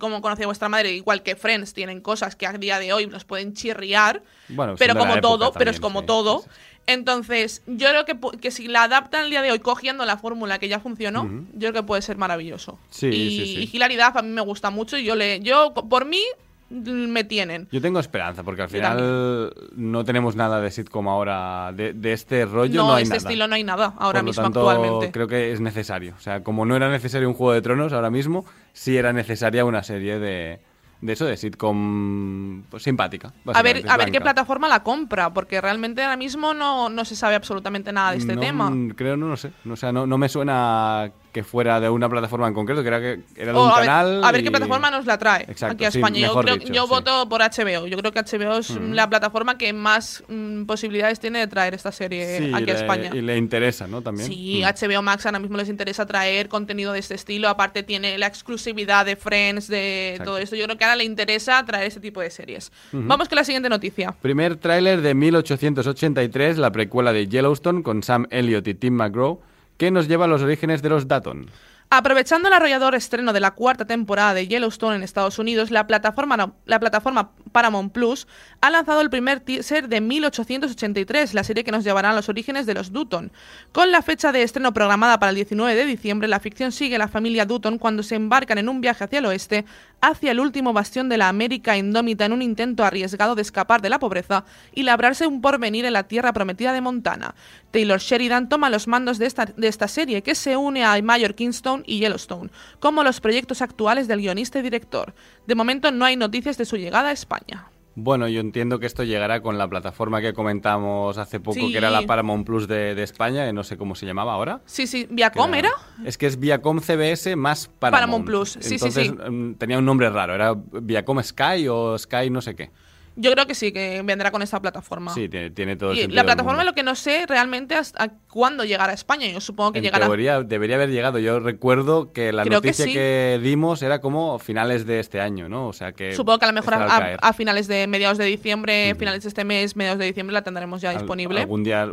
como 0.00 0.20
conocía 0.20 0.46
vuestra 0.46 0.68
madre, 0.68 0.90
igual 0.92 1.22
que 1.22 1.36
Friends, 1.36 1.72
tienen 1.72 2.00
cosas 2.00 2.34
que 2.34 2.46
a 2.48 2.52
día 2.54 2.80
de 2.80 2.92
hoy 2.92 3.06
nos 3.06 3.24
pueden 3.24 3.54
chirriar, 3.54 4.22
Bueno, 4.48 4.74
pero 4.76 4.96
como 4.96 5.20
todo, 5.20 5.52
pero 5.52 5.70
es 5.70 5.78
como 5.78 6.00
sí, 6.00 6.06
todo. 6.06 6.40
sí. 6.42 6.48
Entonces, 6.86 7.62
yo 7.66 7.88
creo 7.88 8.04
que, 8.04 8.38
que 8.38 8.50
si 8.50 8.68
la 8.68 8.84
adaptan 8.84 9.24
al 9.24 9.30
día 9.30 9.42
de 9.42 9.50
hoy 9.50 9.58
cogiendo 9.58 10.04
la 10.04 10.16
fórmula 10.16 10.58
que 10.58 10.68
ya 10.68 10.80
funcionó, 10.80 11.28
yo 11.52 11.70
creo 11.70 11.72
que 11.72 11.82
puede 11.82 12.02
ser 12.02 12.16
maravilloso. 12.16 12.78
Sí, 12.90 13.08
y, 13.08 13.30
sí, 13.30 13.46
sí. 13.46 13.68
y 13.72 13.76
Hilaridad 13.76 14.16
a 14.16 14.22
mí 14.22 14.28
me 14.30 14.40
gusta 14.40 14.70
mucho 14.70 14.96
y 14.96 15.04
yo 15.04 15.16
le, 15.16 15.40
yo 15.40 15.74
por 15.74 16.04
mí 16.04 16.22
me 16.68 17.24
tienen. 17.24 17.68
Yo 17.70 17.80
tengo 17.80 18.00
esperanza, 18.00 18.42
porque 18.42 18.62
al 18.62 18.68
final 18.68 19.52
no 19.76 20.04
tenemos 20.04 20.34
nada 20.34 20.60
de 20.60 20.70
sitcom 20.70 21.08
ahora. 21.08 21.72
De, 21.72 21.92
de 21.92 22.12
este 22.12 22.44
rollo 22.44 22.82
no, 22.82 22.88
no, 22.88 22.94
hay 22.94 23.02
este 23.04 23.16
nada. 23.16 23.28
estilo 23.28 23.48
no 23.48 23.54
hay 23.54 23.64
nada 23.64 23.94
ahora 23.98 24.20
Por 24.20 24.24
lo 24.24 24.30
mismo 24.30 24.42
tanto, 24.42 24.70
actualmente. 24.70 25.12
Creo 25.12 25.28
que 25.28 25.52
es 25.52 25.60
necesario. 25.60 26.14
O 26.16 26.20
sea, 26.20 26.42
como 26.42 26.64
no 26.64 26.74
era 26.76 26.90
necesario 26.90 27.28
un 27.28 27.34
Juego 27.34 27.52
de 27.52 27.62
Tronos 27.62 27.92
ahora 27.92 28.10
mismo, 28.10 28.44
sí 28.72 28.96
era 28.96 29.12
necesaria 29.12 29.64
una 29.64 29.82
serie 29.82 30.18
de, 30.18 30.60
de 31.00 31.12
eso, 31.12 31.24
de 31.26 31.36
sitcom 31.36 32.62
pues, 32.70 32.82
simpática. 32.82 33.32
A 33.52 33.62
ver, 33.62 33.84
a 33.88 33.96
ver 33.96 34.10
qué 34.10 34.20
plataforma 34.20 34.68
la 34.68 34.82
compra, 34.82 35.32
porque 35.32 35.60
realmente 35.60 36.02
ahora 36.02 36.16
mismo 36.16 36.54
no, 36.54 36.88
no 36.88 37.04
se 37.04 37.16
sabe 37.16 37.34
absolutamente 37.34 37.92
nada 37.92 38.12
de 38.12 38.18
este 38.18 38.34
No, 38.34 38.40
tema. 38.40 38.72
Creo, 38.96 39.16
no 39.16 39.28
lo 39.28 39.36
sé. 39.36 39.52
No, 39.64 39.74
o 39.74 39.76
sea, 39.76 39.92
no, 39.92 40.06
no 40.06 40.18
me 40.18 40.28
suena 40.28 41.10
que 41.36 41.44
fuera 41.44 41.78
de 41.80 41.90
una 41.90 42.08
plataforma 42.08 42.48
en 42.48 42.54
concreto, 42.54 42.80
que 42.80 42.88
era, 42.88 42.98
que 42.98 43.20
era 43.36 43.52
de 43.52 43.58
O 43.58 43.64
un 43.66 43.70
a, 43.70 43.76
ver, 43.76 43.84
canal. 43.86 44.24
a 44.24 44.32
ver 44.32 44.42
qué 44.42 44.50
plataforma 44.50 44.90
nos 44.90 45.04
la 45.04 45.18
trae 45.18 45.42
Exacto, 45.42 45.74
aquí 45.74 45.84
a 45.84 45.90
sí, 45.90 45.98
España. 45.98 46.18
yo 46.20 46.28
mejor 46.28 46.44
creo, 46.46 46.56
dicho, 46.56 46.72
yo 46.72 46.84
sí. 46.84 46.88
voto 46.88 47.28
por 47.28 47.42
HBO. 47.42 47.86
Yo 47.86 47.98
creo 47.98 48.10
que 48.10 48.20
HBO 48.22 48.56
es 48.56 48.70
la 48.70 49.06
plataforma 49.10 49.58
que 49.58 49.74
más 49.74 50.24
mm, 50.28 50.64
posibilidades 50.64 51.20
tiene 51.20 51.40
de 51.40 51.46
traer 51.46 51.74
esta 51.74 51.92
serie 51.92 52.38
Sí, 52.38 52.52
aquí 52.54 52.64
le- 52.64 52.72
a 52.72 52.74
España. 52.76 53.10
Y 53.12 53.20
le 53.20 53.36
interesa, 53.36 53.86
¿no? 53.86 54.00
También. 54.00 54.26
Sí, 54.28 54.62
Mm. 54.64 54.66
HBO 54.66 55.02
Max 55.02 55.26
ahora 55.26 55.38
mismo 55.40 55.58
les 55.58 55.68
interesa 55.68 56.06
traer 56.06 56.48
contenido 56.48 56.94
de 56.94 57.00
este 57.00 57.14
estilo. 57.14 57.50
Aparte 57.50 57.82
tiene 57.82 58.16
la 58.16 58.28
exclusividad 58.28 59.04
de 59.04 59.16
Friends, 59.16 59.68
de 59.68 60.12
Exacto. 60.12 60.30
todo 60.30 60.38
esto. 60.38 60.56
Yo 60.56 60.64
creo 60.64 60.78
que 60.78 60.84
ahora 60.84 60.96
le 60.96 61.04
interesa 61.04 61.62
traer 61.66 61.86
este 61.88 62.00
tipo 62.00 62.22
de 62.22 62.30
series. 62.30 62.72
Vamos 62.92 63.28
con 63.28 63.36
la 63.36 63.44
siguiente 63.44 63.68
noticia. 63.68 64.12
Primer 64.22 64.56
tráiler 64.56 65.02
de 65.02 65.12
1883, 65.14 66.56
la 66.56 66.72
precuela 66.72 67.12
de 67.12 67.28
Yellowstone 67.28 67.82
con 67.82 68.02
Sam 68.02 68.26
Elliott 68.30 68.66
y 68.68 68.74
Tim 68.74 68.94
McGraw, 68.94 69.38
que 69.76 69.90
nos 69.90 70.08
lleva 70.08 70.24
a 70.24 70.28
los 70.28 70.42
orígenes 70.42 70.82
de 70.82 70.88
los 70.88 71.08
Dutton. 71.08 71.50
Aprovechando 71.88 72.48
el 72.48 72.54
arrollador 72.54 72.96
estreno 72.96 73.32
de 73.32 73.38
la 73.38 73.52
cuarta 73.52 73.84
temporada 73.84 74.34
de 74.34 74.48
Yellowstone 74.48 74.96
en 74.96 75.02
Estados 75.04 75.38
Unidos, 75.38 75.70
la 75.70 75.86
plataforma, 75.86 76.54
la 76.64 76.80
plataforma 76.80 77.30
Paramount 77.52 77.92
Plus 77.92 78.26
ha 78.60 78.70
lanzado 78.70 79.00
el 79.00 79.08
primer 79.08 79.38
teaser 79.38 79.88
de 79.88 80.00
1883, 80.00 81.32
la 81.32 81.44
serie 81.44 81.62
que 81.62 81.70
nos 81.70 81.84
llevará 81.84 82.10
a 82.10 82.12
los 82.12 82.28
orígenes 82.28 82.66
de 82.66 82.74
los 82.74 82.92
Dutton. 82.92 83.30
Con 83.70 83.92
la 83.92 84.02
fecha 84.02 84.32
de 84.32 84.42
estreno 84.42 84.74
programada 84.74 85.20
para 85.20 85.30
el 85.30 85.36
19 85.36 85.76
de 85.76 85.84
diciembre, 85.84 86.26
la 86.26 86.40
ficción 86.40 86.72
sigue 86.72 86.96
a 86.96 86.98
la 86.98 87.06
familia 87.06 87.46
Dutton 87.46 87.78
cuando 87.78 88.02
se 88.02 88.16
embarcan 88.16 88.58
en 88.58 88.68
un 88.68 88.80
viaje 88.80 89.04
hacia 89.04 89.20
el 89.20 89.26
oeste, 89.26 89.64
hacia 90.00 90.32
el 90.32 90.40
último 90.40 90.72
bastión 90.72 91.08
de 91.08 91.16
la 91.16 91.28
América 91.28 91.76
indómita 91.76 92.24
en 92.24 92.32
un 92.32 92.42
intento 92.42 92.84
arriesgado 92.84 93.34
de 93.34 93.42
escapar 93.42 93.82
de 93.82 93.90
la 93.90 93.98
pobreza 93.98 94.44
y 94.74 94.82
labrarse 94.82 95.26
un 95.26 95.40
porvenir 95.40 95.84
en 95.84 95.92
la 95.92 96.04
tierra 96.04 96.32
prometida 96.32 96.72
de 96.72 96.80
Montana. 96.80 97.34
Taylor 97.70 98.00
Sheridan 98.00 98.48
toma 98.48 98.70
los 98.70 98.88
mandos 98.88 99.18
de 99.18 99.26
esta, 99.26 99.46
de 99.46 99.68
esta 99.68 99.88
serie, 99.88 100.22
que 100.22 100.34
se 100.34 100.56
une 100.56 100.84
a 100.84 101.00
Mayor 101.02 101.34
Kingstone 101.34 101.82
y 101.86 101.98
Yellowstone, 101.98 102.50
como 102.78 103.02
los 103.02 103.20
proyectos 103.20 103.62
actuales 103.62 104.08
del 104.08 104.20
guionista 104.20 104.58
y 104.58 104.62
director. 104.62 105.14
De 105.46 105.54
momento 105.54 105.90
no 105.90 106.04
hay 106.04 106.16
noticias 106.16 106.58
de 106.58 106.64
su 106.64 106.76
llegada 106.76 107.08
a 107.08 107.12
España. 107.12 107.66
Bueno, 107.98 108.28
yo 108.28 108.40
entiendo 108.40 108.78
que 108.78 108.84
esto 108.84 109.04
llegará 109.04 109.40
con 109.40 109.56
la 109.56 109.68
plataforma 109.68 110.20
que 110.20 110.34
comentamos 110.34 111.16
hace 111.16 111.40
poco, 111.40 111.54
Sí. 111.54 111.72
que 111.72 111.78
era 111.78 111.90
la 111.90 112.02
Paramount 112.02 112.44
Plus 112.46 112.68
de, 112.68 112.94
de 112.94 113.02
España, 113.02 113.46
que 113.46 113.54
no 113.54 113.64
sé 113.64 113.78
cómo 113.78 113.94
se 113.94 114.04
llamaba 114.04 114.34
ahora. 114.34 114.60
Sí, 114.66 114.86
sí, 114.86 115.06
Viacom 115.10 115.54
era. 115.54 115.70
Es 116.04 116.18
que 116.18 116.26
es 116.26 116.38
Viacom 116.38 116.80
CBS 116.80 117.34
más 117.36 117.68
Paramount. 117.68 117.80
Paramount 117.96 118.26
Plus, 118.26 118.50
sí, 118.60 118.60
sí, 118.62 118.74
Entonces, 118.74 119.06
sí. 119.08 119.12
mm, 119.30 119.54
tenía 119.54 119.78
un 119.78 119.86
nombre 119.86 120.10
raro, 120.10 120.34
era 120.34 120.54
Viacom 120.54 121.22
Sky 121.22 121.68
o 121.68 121.96
Sky 121.98 122.28
no 122.28 122.42
sé 122.42 122.54
qué. 122.54 122.70
Yo 123.16 123.32
creo 123.32 123.46
que 123.46 123.54
sí, 123.54 123.72
que 123.72 124.02
vendrá 124.04 124.30
con 124.30 124.42
esta 124.42 124.60
plataforma. 124.60 125.12
Sí, 125.14 125.28
tiene, 125.28 125.50
tiene 125.50 125.76
todo 125.76 125.92
el 125.92 125.98
y 125.98 126.06
la 126.08 126.22
plataforma 126.24 126.64
lo 126.64 126.74
que 126.74 126.82
no 126.82 126.94
sé 126.94 127.24
realmente 127.26 127.74
hasta 127.74 128.10
cuándo 128.30 128.64
llegará 128.64 128.92
a 128.92 128.94
España. 128.94 129.26
Yo 129.28 129.40
supongo 129.40 129.72
que 129.72 129.78
En 129.78 129.84
llegará. 129.84 130.06
teoría 130.06 130.42
debería 130.42 130.76
haber 130.76 130.90
llegado. 130.90 131.18
Yo 131.18 131.40
recuerdo 131.40 132.12
que 132.12 132.32
la 132.32 132.42
Creo 132.44 132.60
que 132.60 132.68
noticia 132.68 132.84
sí. 132.84 132.92
que, 132.92 133.40
dimos 133.42 133.82
era 133.82 134.00
como 134.00 134.38
finales 134.38 134.86
de 134.86 135.00
este 135.00 135.20
año, 135.20 135.48
¿no? 135.48 135.68
O 135.68 135.72
sea 135.72 135.92
que. 135.92 136.14
Supongo 136.14 136.38
que 136.38 136.44
a 136.44 136.48
lo 136.48 136.54
mejor 136.54 136.74
a, 136.74 136.84
a- 136.96 137.14
a 137.14 137.32
finales 137.32 137.66
de 137.68 137.86
mediados 137.86 138.18
de 138.18 138.26
diciembre, 138.26 138.94
finales 138.98 139.22
de 139.22 139.28
este 139.28 139.44
mes, 139.44 139.76
mediados 139.76 139.98
de 139.98 140.04
diciembre 140.06 140.34
la 140.34 140.42
tendremos 140.42 140.80
ya 140.82 140.90
Al- 140.90 140.98
disponible. 140.98 141.40
Algún 141.40 141.64
día, 141.64 141.88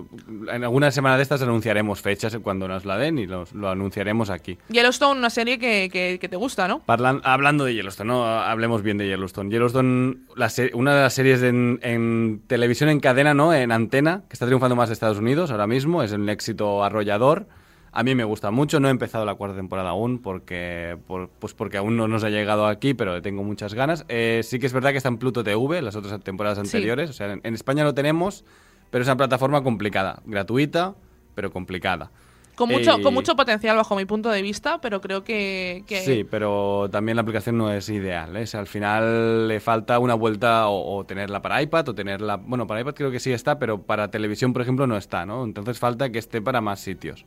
en 0.51 0.63
alguna 0.63 0.91
semana 0.91 1.15
de 1.17 1.23
estas 1.23 1.41
anunciaremos 1.41 2.01
fechas 2.01 2.37
cuando 2.43 2.67
nos 2.67 2.83
la 2.85 2.97
den 2.97 3.17
y 3.19 3.27
los- 3.27 3.53
lo 3.53 3.69
anunciaremos 3.69 4.29
aquí. 4.29 4.57
Yellowstone, 4.69 5.17
una 5.19 5.29
serie 5.29 5.57
que, 5.57 5.89
que- 5.91 6.17
que 6.19 6.27
te 6.29 6.35
gusta, 6.35 6.67
¿no? 6.67 6.81
Parlan- 6.85 7.21
hablando 7.23 7.63
de 7.63 7.73
Yellowstone, 7.75 8.07
¿no? 8.09 8.25
hablemos 8.25 8.81
bien 8.83 8.97
de 8.97 9.07
Yellowstone. 9.07 9.49
Yellowstone, 9.49 10.17
la 10.35 10.51
una 10.73 10.95
de 10.95 11.01
las 11.01 11.12
series 11.13 11.41
de 11.41 11.49
en, 11.49 11.79
en 11.81 12.41
televisión 12.47 12.89
en 12.89 12.99
cadena, 12.99 13.33
¿no? 13.33 13.53
En 13.53 13.71
antena, 13.71 14.23
que 14.27 14.33
está 14.33 14.45
triunfando 14.45 14.75
más 14.75 14.89
en 14.89 14.93
Estados 14.93 15.17
Unidos 15.19 15.51
ahora 15.51 15.67
mismo, 15.67 16.03
es 16.03 16.11
un 16.11 16.27
éxito 16.29 16.83
arrollador. 16.83 17.47
A 17.95 18.01
mí 18.03 18.15
me 18.15 18.23
gusta 18.23 18.49
mucho, 18.49 18.79
no 18.79 18.87
he 18.87 18.91
empezado 18.91 19.23
la 19.23 19.35
cuarta 19.35 19.55
temporada 19.55 19.89
aún 19.89 20.17
porque, 20.19 20.97
por- 21.05 21.29
pues 21.29 21.53
porque 21.53 21.77
aún 21.77 21.95
no 21.95 22.07
nos 22.07 22.23
ha 22.23 22.29
llegado 22.29 22.65
aquí, 22.65 22.95
pero 22.95 23.13
le 23.13 23.21
tengo 23.21 23.43
muchas 23.43 23.75
ganas. 23.75 24.03
Eh, 24.09 24.41
sí 24.43 24.57
que 24.57 24.65
es 24.65 24.73
verdad 24.73 24.91
que 24.91 24.97
está 24.97 25.09
en 25.09 25.17
Pluto 25.17 25.43
TV, 25.43 25.81
las 25.83 25.95
otras 25.95 26.19
temporadas 26.21 26.57
Sí. 26.57 26.75
anteriores. 26.75 27.09
O 27.11 27.13
sea, 27.13 27.31
en, 27.31 27.41
en 27.43 27.53
España 27.53 27.83
lo 27.83 27.93
tenemos, 27.93 28.45
pero 28.89 29.03
es 29.03 29.07
una 29.07 29.17
plataforma 29.17 29.61
complicada, 29.61 30.21
gratuita, 30.25 30.95
pero 31.35 31.51
complicada. 31.51 32.09
Con 32.55 32.69
mucho, 32.69 32.97
Eh, 32.99 33.01
con 33.01 33.13
mucho 33.13 33.35
potencial 33.35 33.75
bajo 33.75 33.95
mi 33.95 34.05
punto 34.05 34.29
de 34.29 34.41
vista, 34.41 34.79
pero 34.79 35.01
creo 35.01 35.23
que... 35.23 35.83
que- 35.87 36.01
Sí, 36.01 36.23
pero 36.23 36.87
también 36.91 37.15
la 37.15 37.23
aplicación 37.23 37.57
no 37.57 37.71
es 37.71 37.89
ideal. 37.89 38.35
¿eh? 38.37 38.43
O 38.43 38.47
sea, 38.47 38.59
al 38.59 38.67
final 38.67 39.47
le 39.47 39.59
falta 39.59 39.97
una 39.99 40.13
vuelta 40.13 40.67
o, 40.67 40.97
o 40.97 41.03
tenerla 41.05 41.41
para 41.41 41.61
iPad 41.61 41.89
o 41.89 41.95
tenerla... 41.95 42.35
Bueno, 42.37 42.67
para 42.67 42.81
iPad 42.81 42.93
creo 42.93 43.09
que 43.11 43.19
sí 43.19 43.31
está, 43.31 43.57
pero 43.57 43.81
para 43.81 44.09
televisión, 44.11 44.53
por 44.53 44.61
ejemplo, 44.61 44.85
no 44.85 44.97
está, 44.97 45.25
¿no? 45.25 45.43
Entonces 45.43 45.79
falta 45.79 46.11
que 46.11 46.19
esté 46.19 46.41
para 46.41 46.61
más 46.61 46.79
sitios. 46.79 47.25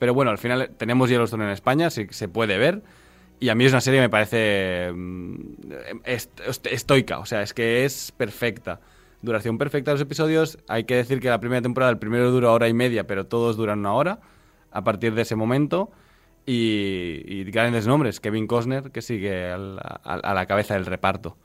Pero 0.00 0.12
bueno, 0.12 0.32
al 0.32 0.38
final 0.38 0.70
tenemos 0.76 1.08
Yellowstone 1.08 1.44
en 1.44 1.50
España, 1.50 1.88
sí 1.90 2.06
se 2.10 2.28
puede 2.28 2.58
ver. 2.58 2.82
Y 3.40 3.48
a 3.50 3.54
mí 3.54 3.64
es 3.64 3.72
una 3.72 3.80
serie 3.80 3.98
que 4.00 4.06
me 4.06 4.10
parece 4.10 4.90
mm, 4.92 5.36
est- 6.04 6.66
estoica, 6.66 7.18
o 7.20 7.26
sea, 7.26 7.42
es 7.42 7.54
que 7.54 7.84
es 7.84 8.12
perfecta. 8.16 8.80
Duración 9.22 9.56
perfecta 9.56 9.90
de 9.90 9.94
los 9.94 10.02
episodios. 10.02 10.58
Hay 10.68 10.84
que 10.84 10.96
decir 10.96 11.20
que 11.20 11.28
la 11.30 11.40
primera 11.40 11.62
temporada, 11.62 11.90
el 11.92 11.98
primero 11.98 12.30
dura 12.30 12.50
hora 12.50 12.68
y 12.68 12.74
media, 12.74 13.06
pero 13.06 13.26
todos 13.26 13.56
duran 13.56 13.78
una 13.78 13.92
hora 13.94 14.18
a 14.74 14.84
partir 14.84 15.14
de 15.14 15.22
ese 15.22 15.36
momento. 15.36 15.90
Y, 16.46 17.22
y 17.26 17.44
grandes 17.44 17.86
nombres, 17.86 18.20
Kevin 18.20 18.46
Costner, 18.46 18.90
que 18.90 19.00
sigue 19.00 19.50
al- 19.50 19.78
a, 19.78 20.14
a 20.22 20.34
la 20.34 20.44
cabeza 20.46 20.74
del 20.74 20.84
reparto. 20.84 21.38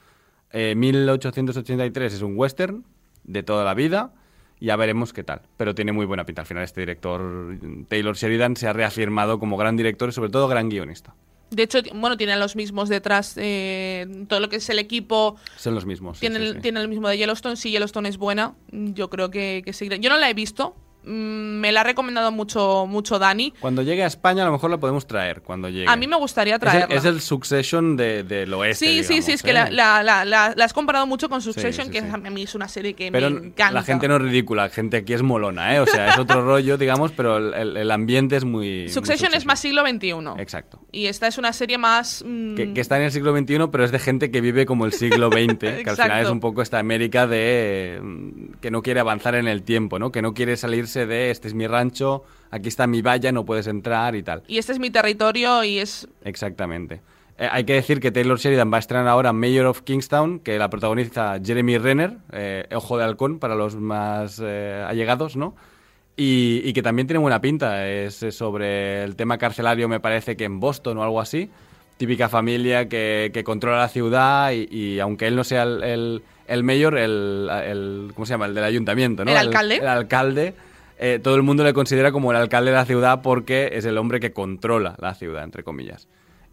Eh, 0.51 0.75
1883 0.75 2.13
es 2.15 2.21
un 2.21 2.33
western 2.37 2.83
de 3.23 3.43
toda 3.43 3.63
la 3.63 3.73
vida. 3.73 4.11
Ya 4.59 4.75
veremos 4.75 5.13
qué 5.13 5.23
tal. 5.23 5.41
Pero 5.55 5.73
tiene 5.73 5.93
muy 5.93 6.05
buena 6.05 6.25
pinta. 6.25 6.41
Al 6.41 6.47
final, 6.47 6.63
este 6.65 6.81
director, 6.81 7.57
Taylor 7.87 8.15
Sheridan, 8.17 8.57
se 8.57 8.67
ha 8.67 8.73
reafirmado 8.73 9.39
como 9.39 9.55
gran 9.55 9.77
director 9.77 10.09
y, 10.09 10.11
sobre 10.11 10.29
todo, 10.31 10.49
gran 10.49 10.67
guionista. 10.67 11.15
De 11.49 11.63
hecho, 11.63 11.79
bueno, 11.95 12.17
tienen 12.17 12.37
los 12.39 12.55
mismos 12.57 12.89
detrás, 12.89 13.33
eh, 13.37 14.05
todo 14.27 14.39
lo 14.41 14.49
que 14.49 14.57
es 14.57 14.69
el 14.69 14.77
equipo, 14.79 15.37
Son 15.55 15.73
los 15.73 15.85
mismos. 15.85 16.17
sí, 16.17 16.21
tienen, 16.21 16.41
sí, 16.41 16.47
el- 16.49 16.53
sí. 16.55 16.61
tienen 16.61 16.83
el 16.83 16.89
mismo 16.89 17.07
de 17.07 17.17
Yellowstone. 17.17 17.55
Si 17.55 17.71
Yellowstone 17.71 18.09
es 18.09 18.17
buena, 18.17 18.53
yo 18.71 19.09
creo 19.09 19.31
que, 19.31 19.61
que 19.63 19.71
seguirá. 19.73 19.95
Yo 19.95 20.09
no 20.09 20.17
la 20.17 20.29
he 20.29 20.33
visto, 20.33 20.75
me 21.03 21.71
la 21.71 21.81
ha 21.81 21.83
recomendado 21.83 22.31
mucho, 22.31 22.85
mucho 22.87 23.17
Dani. 23.19 23.53
Cuando 23.59 23.81
llegue 23.81 24.03
a 24.03 24.07
España, 24.07 24.43
a 24.43 24.45
lo 24.45 24.51
mejor 24.51 24.69
la 24.69 24.77
podemos 24.77 25.07
traer. 25.07 25.41
Cuando 25.41 25.69
llegue. 25.69 25.85
A 25.87 25.95
mí 25.95 26.07
me 26.07 26.17
gustaría 26.17 26.55
Es 26.55 26.61
el- 26.61 26.69
traerla. 26.69 26.95
Es 26.95 27.05
el, 27.05 27.21
Succession 27.21 27.95
de, 27.97 28.23
del 28.23 28.53
oeste. 28.53 28.85
Sí, 28.85 29.03
sí, 29.03 29.21
sí, 29.21 29.31
es 29.31 29.41
que 29.43 29.51
¿eh? 29.51 29.53
la, 29.53 29.69
la- 29.69 30.03
la- 30.03 30.25
la- 30.25 30.53
la 30.55 30.65
has 30.65 30.73
comparado 30.73 31.07
mucho 31.07 31.29
con 31.29 31.41
Succession, 31.41 31.87
sí, 31.87 31.91
que 31.93 32.01
sí. 32.01 32.07
a 32.11 32.17
mí 32.17 32.43
es 32.43 32.53
una 32.55 32.67
serie 32.67 32.93
que 32.93 33.11
Pero 33.11 33.29
me 33.29 33.47
encanta. 33.47 33.71
la 33.73 33.83
gente 33.83 34.07
no 34.07 34.17
es 34.17 34.21
ridícula, 34.23 34.63
la 34.63 34.69
gente 34.69 34.97
aquí 34.97 35.13
es 35.13 35.21
molona, 35.21 35.75
¿eh? 35.75 35.79
O 35.79 35.85
sea, 35.85 36.09
es 36.09 36.17
otro 36.17 36.41
rollo, 36.45 36.77
digamos, 36.77 37.11
pero 37.13 37.37
el, 37.37 37.53
el- 37.53 37.77
el 37.77 37.91
ambiente 37.91 38.35
es 38.35 38.43
muy... 38.45 38.81
muy 38.81 38.89
Succession 38.89 39.33
es 39.33 39.45
más 39.45 39.59
siglo 39.59 39.83
XXI. 39.87 40.09
Exacto. 40.39 40.79
Y 40.91 41.05
esta 41.07 41.27
es 41.27 41.37
una 41.37 41.53
serie 41.53 41.77
más... 41.77 42.23
mm, 42.27 42.55
Que, 42.55 42.73
que 42.73 42.81
está 42.81 42.97
en 42.97 43.03
el 43.03 43.11
siglo 43.11 43.35
XXI, 43.37 43.67
pero 43.71 43.83
es 43.85 43.91
de 43.91 43.99
gente 43.99 44.31
que 44.31 44.41
vive 44.41 44.65
como 44.65 44.85
el 44.85 44.93
siglo 44.93 45.29
XX, 45.31 45.57
que 45.59 45.83
al 45.89 45.95
final 45.95 46.23
es 46.23 46.29
un 46.29 46.39
poco 46.39 46.61
esta 46.61 46.79
América 46.79 47.25
de 47.27 47.99
mm, 48.01 48.59
que 48.61 48.69
no 48.71 48.81
quiere 48.81 48.99
avanzar 48.99 49.35
en 49.35 49.47
el 49.47 49.63
tiempo, 49.63 49.97
¿no? 49.99 50.11
Que 50.11 50.21
no 50.21 50.33
quiere 50.33 50.57
salirse 50.57 50.98
de 51.05 51.31
este 51.31 51.47
es 51.47 51.53
mi 51.53 51.67
rancho, 51.67 52.23
aquí 52.51 52.67
está 52.69 52.87
mi 52.87 53.01
valla, 53.01 53.31
no 53.31 53.45
puedes 53.45 53.67
entrar 53.67 54.15
y 54.15 54.23
tal. 54.23 54.43
Y 54.47 54.57
este 54.57 54.71
es 54.73 54.79
mi 54.79 54.89
territorio 54.89 55.63
y 55.63 55.79
es... 55.79 56.07
Exactamente. 56.23 57.01
Eh, 57.37 57.47
hay 57.51 57.63
que 57.63 57.73
decir 57.73 57.99
que 57.99 58.11
Taylor 58.11 58.37
Sheridan 58.37 58.71
va 58.71 58.77
a 58.77 58.79
estrenar 58.79 59.07
ahora 59.07 59.31
Mayor 59.33 59.65
of 59.67 59.81
Kingstown, 59.83 60.39
que 60.39 60.57
la 60.57 60.69
protagoniza 60.69 61.39
Jeremy 61.43 61.77
Renner, 61.77 62.17
eh, 62.33 62.67
Ojo 62.73 62.97
de 62.97 63.05
Halcón 63.05 63.39
para 63.39 63.55
los 63.55 63.75
más 63.75 64.41
eh, 64.43 64.83
allegados, 64.87 65.35
¿no? 65.37 65.55
Y, 66.17 66.61
y 66.65 66.73
que 66.73 66.81
también 66.81 67.07
tiene 67.07 67.19
buena 67.19 67.39
pinta. 67.39 67.87
Es 67.87 68.25
sobre 68.31 69.03
el 69.05 69.15
tema 69.15 69.37
carcelario, 69.37 69.87
me 69.87 70.01
parece 70.01 70.35
que 70.35 70.43
en 70.43 70.59
Boston 70.59 70.97
o 70.97 71.03
algo 71.03 71.21
así. 71.21 71.49
Típica 71.95 72.27
familia 72.29 72.89
que, 72.89 73.31
que 73.33 73.43
controla 73.45 73.77
la 73.79 73.87
ciudad 73.87 74.51
y, 74.51 74.67
y 74.69 74.99
aunque 74.99 75.27
él 75.27 75.35
no 75.37 75.43
sea 75.45 75.63
el, 75.63 75.83
el, 75.83 76.21
el 76.47 76.63
mayor, 76.63 76.97
el, 76.97 77.49
el- 77.65 78.11
¿Cómo 78.15 78.25
se 78.25 78.31
llama? 78.33 78.47
El 78.47 78.53
del 78.55 78.63
ayuntamiento, 78.65 79.23
¿no? 79.23 79.31
¿El 79.31 79.37
alcalde? 79.37 79.75
El, 79.77 79.87
alcalde. 79.87 80.53
Eh, 80.99 81.19
todo 81.21 81.35
el 81.35 81.43
mundo 81.43 81.63
le 81.63 81.73
considera 81.73 82.11
como 82.11 82.31
el 82.31 82.37
alcalde 82.37 82.71
de 82.71 82.77
la 82.77 82.85
ciudad 82.85 83.21
porque 83.21 83.71
es 83.73 83.85
el 83.85 83.97
hombre 83.97 84.19
que 84.19 84.33
controla 84.33 84.95
la 84.99 85.15
ciudad, 85.15 85.43
entre 85.43 85.63
comillas 85.63 86.07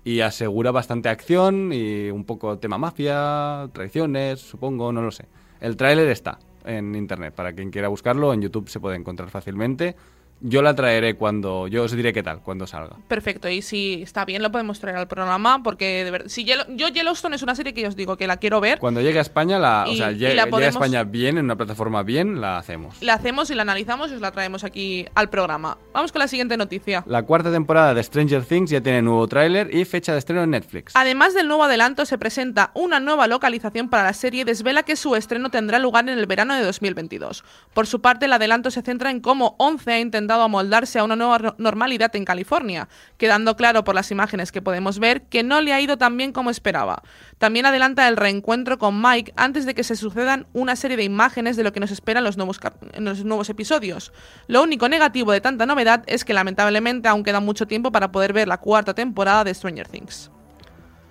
y 0.06 0.20
asegura 0.20 0.70
bastante 0.70 1.08
acción 1.08 1.72
y 1.72 2.10
un 2.10 2.24
poco 2.24 2.60
tema 2.60 2.78
mafia, 2.78 3.68
traiciones, 3.72 4.38
supongo, 4.38 4.92
no 4.92 5.02
lo 5.02 5.10
sé. 5.10 5.24
El 5.60 5.76
tráiler 5.76 6.08
está 6.10 6.38
en 6.64 6.94
internet, 6.94 7.34
para 7.34 7.52
quien 7.54 7.72
quiera 7.72 7.88
buscarlo, 7.88 8.32
en 8.32 8.40
YouTube 8.40 8.68
se 8.68 8.78
puede 8.78 8.94
encontrar 8.94 9.30
fácilmente. 9.30 9.96
Yo 10.40 10.60
la 10.60 10.74
traeré 10.74 11.14
cuando, 11.14 11.66
yo 11.66 11.84
os 11.84 11.92
diré 11.92 12.12
qué 12.12 12.22
tal, 12.22 12.40
cuando 12.42 12.66
salga. 12.66 12.96
Perfecto, 13.08 13.48
y 13.48 13.62
si 13.62 14.02
está 14.02 14.24
bien 14.26 14.42
lo 14.42 14.52
podemos 14.52 14.78
traer 14.80 14.96
al 14.96 15.08
programa, 15.08 15.62
porque 15.62 16.04
de 16.04 16.10
verdad, 16.10 16.28
si 16.28 16.44
Yellow- 16.44 16.66
yo 16.76 16.88
Yellowstone 16.88 17.36
es 17.36 17.42
una 17.42 17.54
serie 17.54 17.72
que 17.72 17.80
yo 17.80 17.88
os 17.88 17.96
digo 17.96 18.16
que 18.18 18.26
la 18.26 18.36
quiero 18.36 18.60
ver, 18.60 18.78
Cuando 18.78 19.00
llegue 19.00 19.18
a 19.18 19.22
España, 19.22 19.58
la, 19.58 19.86
o 19.88 19.94
sea, 19.94 20.12
llegue, 20.12 20.34
la 20.34 20.42
llegue 20.44 20.50
podemos- 20.50 20.76
a 20.76 20.84
España 20.84 21.04
bien, 21.04 21.38
en 21.38 21.46
una 21.46 21.56
plataforma 21.56 22.02
bien, 22.02 22.40
la 22.42 22.58
hacemos. 22.58 23.00
la 23.00 23.14
hacemos 23.14 23.50
y 23.50 23.54
la 23.54 23.62
analizamos 23.62 24.10
y 24.10 24.14
os 24.14 24.20
la 24.20 24.30
traemos 24.30 24.62
aquí 24.62 25.06
al 25.14 25.30
programa. 25.30 25.78
Vamos 25.94 26.12
con 26.12 26.20
la 26.20 26.28
siguiente 26.28 26.56
noticia. 26.58 27.02
La 27.06 27.22
cuarta 27.22 27.50
temporada 27.50 27.94
de 27.94 28.02
Stranger 28.02 28.44
Things 28.44 28.68
ya 28.70 28.82
tiene 28.82 29.00
nuevo 29.00 29.26
tráiler 29.28 29.74
y 29.74 29.86
fecha 29.86 30.12
de 30.12 30.18
estreno 30.18 30.42
en 30.42 30.50
Netflix. 30.50 30.92
Además 30.96 31.32
del 31.32 31.48
nuevo 31.48 31.64
adelanto, 31.64 32.04
se 32.04 32.18
presenta 32.18 32.72
una 32.74 33.00
nueva 33.00 33.26
localización 33.26 33.88
para 33.88 34.02
la 34.04 34.12
serie 34.12 34.42
y 34.42 34.44
desvela 34.44 34.82
que 34.82 34.96
su 34.96 35.16
estreno 35.16 35.50
tendrá 35.50 35.78
lugar 35.78 36.06
en 36.08 36.18
el 36.18 36.26
verano 36.26 36.54
de 36.54 36.62
2022. 36.62 37.42
Por 37.72 37.86
su 37.86 38.02
parte, 38.02 38.26
el 38.26 38.32
adelanto 38.34 38.70
se 38.70 38.82
centra 38.82 39.10
en 39.10 39.20
cómo 39.20 39.56
11 39.58 39.92
ha 39.92 39.98
intentado 40.00 40.25
amoldarse 40.34 40.98
a 40.98 41.04
una 41.04 41.16
nueva 41.16 41.54
normalidad 41.58 42.14
en 42.16 42.24
California, 42.24 42.88
quedando 43.16 43.56
claro 43.56 43.84
por 43.84 43.94
las 43.94 44.10
imágenes 44.10 44.52
que 44.52 44.62
podemos 44.62 44.98
ver 44.98 45.22
que 45.22 45.42
no 45.42 45.60
le 45.60 45.72
ha 45.72 45.80
ido 45.80 45.98
tan 45.98 46.16
bien 46.16 46.32
como 46.32 46.50
esperaba. 46.50 47.02
También 47.38 47.66
adelanta 47.66 48.08
el 48.08 48.16
reencuentro 48.16 48.78
con 48.78 49.00
Mike 49.00 49.32
antes 49.36 49.66
de 49.66 49.74
que 49.74 49.84
se 49.84 49.96
sucedan 49.96 50.46
una 50.52 50.76
serie 50.76 50.96
de 50.96 51.04
imágenes 51.04 51.56
de 51.56 51.64
lo 51.64 51.72
que 51.72 51.80
nos 51.80 51.90
espera 51.90 52.18
en 52.18 52.24
los 52.24 52.36
nuevos, 52.36 52.58
en 52.92 53.04
los 53.04 53.24
nuevos 53.24 53.50
episodios. 53.50 54.12
Lo 54.46 54.62
único 54.62 54.88
negativo 54.88 55.32
de 55.32 55.40
tanta 55.40 55.66
novedad 55.66 56.04
es 56.06 56.24
que 56.24 56.34
lamentablemente 56.34 57.08
aún 57.08 57.24
queda 57.24 57.40
mucho 57.40 57.66
tiempo 57.66 57.92
para 57.92 58.12
poder 58.12 58.32
ver 58.32 58.48
la 58.48 58.58
cuarta 58.58 58.94
temporada 58.94 59.44
de 59.44 59.54
Stranger 59.54 59.88
Things. 59.88 60.30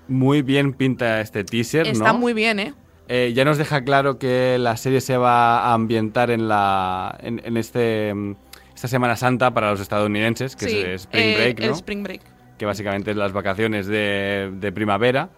Muy 0.08 0.42
bien 0.42 0.74
pinta 0.74 1.22
este 1.22 1.44
teaser, 1.44 1.88
Está 1.88 2.14
¿no? 2.14 2.20
muy 2.20 2.34
bien, 2.34 2.60
¿eh? 2.60 2.74
Eh, 3.08 3.34
ya 3.36 3.46
nos 3.46 3.58
deja 3.58 3.84
claro 3.84 4.18
que 4.18 4.58
la 4.60 4.78
serie 4.78 5.00
se 5.00 5.16
va 5.18 5.60
a 5.60 5.74
ambientar 5.74 6.32
en 6.32 6.48
la 6.48 7.16
en, 7.22 7.40
en 7.46 7.56
este 7.56 8.12
mm, 8.14 8.36
esta 8.76 8.88
Semana 8.88 9.16
Santa 9.16 9.52
para 9.54 9.72
los 9.72 9.80
estadounidenses, 9.80 10.56
que 10.56 10.66
Sí, 10.70 10.78
es 10.80 10.84
el 10.86 10.92
Spring 10.92 11.24
eh, 11.26 11.36
Break, 11.38 11.60
el 11.62 11.68
¿no? 11.70 11.74
Spring 11.74 12.04
Break. 12.04 12.22
que 12.58 12.66
básicamente 12.66 13.12
es 13.12 13.18
las 13.18 13.32
vacaciones 13.34 13.88
de, 13.88 14.52
de 14.54 14.72
primavera. 14.72 15.30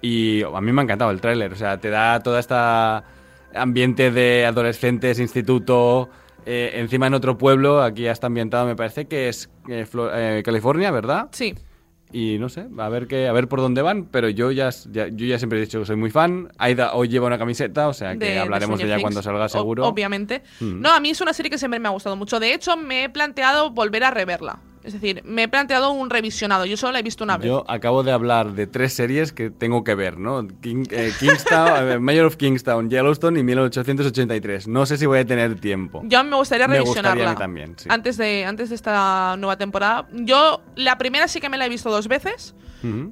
Y 0.00 0.42
a 0.44 0.60
mí 0.60 0.72
me 0.72 0.80
ha 0.80 0.84
encantado 0.84 1.10
el 1.10 1.20
tráiler, 1.20 1.52
o 1.52 1.56
sea, 1.56 1.78
te 1.78 1.90
da 1.90 2.20
toda 2.20 2.38
esta 2.40 3.02
ambiente 3.54 4.10
de 4.12 4.46
adolescentes, 4.46 5.18
instituto, 5.18 6.08
eh, 6.46 6.70
encima 6.74 7.08
en 7.08 7.14
otro 7.14 7.36
pueblo, 7.36 7.82
aquí 7.82 8.02
ya 8.02 8.12
está 8.12 8.28
ambientado, 8.28 8.64
me 8.66 8.76
parece 8.76 9.06
que 9.06 9.28
es 9.28 9.50
eh, 9.68 9.84
eh, 10.14 10.42
California, 10.44 10.90
¿verdad? 10.92 11.28
Sí. 11.32 11.54
Y 12.12 12.38
no 12.38 12.48
sé, 12.48 12.66
a 12.78 12.88
ver 12.88 13.06
qué, 13.06 13.28
a 13.28 13.32
ver 13.32 13.48
por 13.48 13.60
dónde 13.60 13.82
van, 13.82 14.06
pero 14.06 14.28
yo 14.30 14.50
ya, 14.50 14.70
ya- 14.90 15.08
yo 15.08 15.26
ya 15.26 15.38
siempre 15.38 15.58
he 15.58 15.62
dicho 15.62 15.78
que 15.80 15.84
soy 15.86 15.96
muy 15.96 16.10
fan. 16.10 16.50
Aida 16.56 16.94
hoy 16.94 17.08
lleva 17.08 17.26
una 17.26 17.38
camiseta, 17.38 17.86
o 17.88 17.92
sea 17.92 18.12
que 18.12 18.24
de- 18.24 18.38
hablaremos 18.38 18.78
de, 18.78 18.86
ella 18.86 18.98
cuando 19.00 19.22
salga 19.22 19.44
o- 19.44 19.48
seguro. 19.50 19.86
obviamente. 19.86 20.42
Mm. 20.60 20.80
No, 20.80 20.90
a 20.92 21.00
mí 21.00 21.10
es 21.10 21.20
una 21.20 21.32
serie 21.34 21.50
que 21.50 21.58
siempre 21.58 21.78
me 21.80 21.88
ha 21.88 21.90
gustado 21.92 22.16
mucho. 22.16 22.40
De 22.40 22.54
hecho, 22.54 22.76
me 22.76 23.04
he 23.04 23.08
planteado 23.10 23.70
volver 23.70 24.04
a 24.04 24.10
reverla. 24.10 24.58
Es 24.84 24.92
decir, 24.92 25.22
me 25.24 25.42
he 25.44 25.48
planteado 25.48 25.90
un 25.90 26.08
revisionado. 26.10 26.64
Yo 26.64 26.76
solo 26.76 26.92
la 26.92 27.00
he 27.00 27.02
visto 27.02 27.24
una 27.24 27.36
vez. 27.36 27.46
Yo 27.48 27.64
acabo 27.68 28.02
de 28.02 28.12
hablar 28.12 28.52
de 28.52 28.66
tres 28.66 28.92
series 28.94 29.32
que 29.32 29.50
tengo 29.50 29.84
que 29.84 29.94
ver, 29.94 30.18
¿no? 30.18 30.46
King- 30.60 30.86
eh, 30.90 31.12
Kingstown, 31.18 32.02
Mayor 32.02 32.26
of 32.26 32.36
Kingstown, 32.36 32.88
Yellowstone 32.90 33.40
y 33.40 33.42
1883. 33.42 34.68
No 34.68 34.86
sé 34.86 34.96
si 34.96 35.06
voy 35.06 35.18
a 35.18 35.24
tener 35.26 35.58
tiempo. 35.60 36.02
Yo 36.04 36.22
me 36.24 36.36
gustaría 36.36 36.68
Me 36.68 36.80
gustaría 36.80 37.10
a 37.10 37.14
revisionarla. 37.14 37.30
mí 37.32 37.38
también, 37.38 37.74
sí. 37.78 37.88
Antes 37.90 38.16
de, 38.16 38.44
antes 38.44 38.68
de 38.68 38.74
esta 38.74 39.36
nueva 39.38 39.56
temporada. 39.56 40.06
Yo, 40.12 40.62
la 40.76 40.96
primera 40.98 41.28
sí 41.28 41.40
que 41.40 41.48
me 41.48 41.56
la 41.58 41.66
he 41.66 41.68
visto 41.68 41.90
dos 41.90 42.08
veces. 42.08 42.54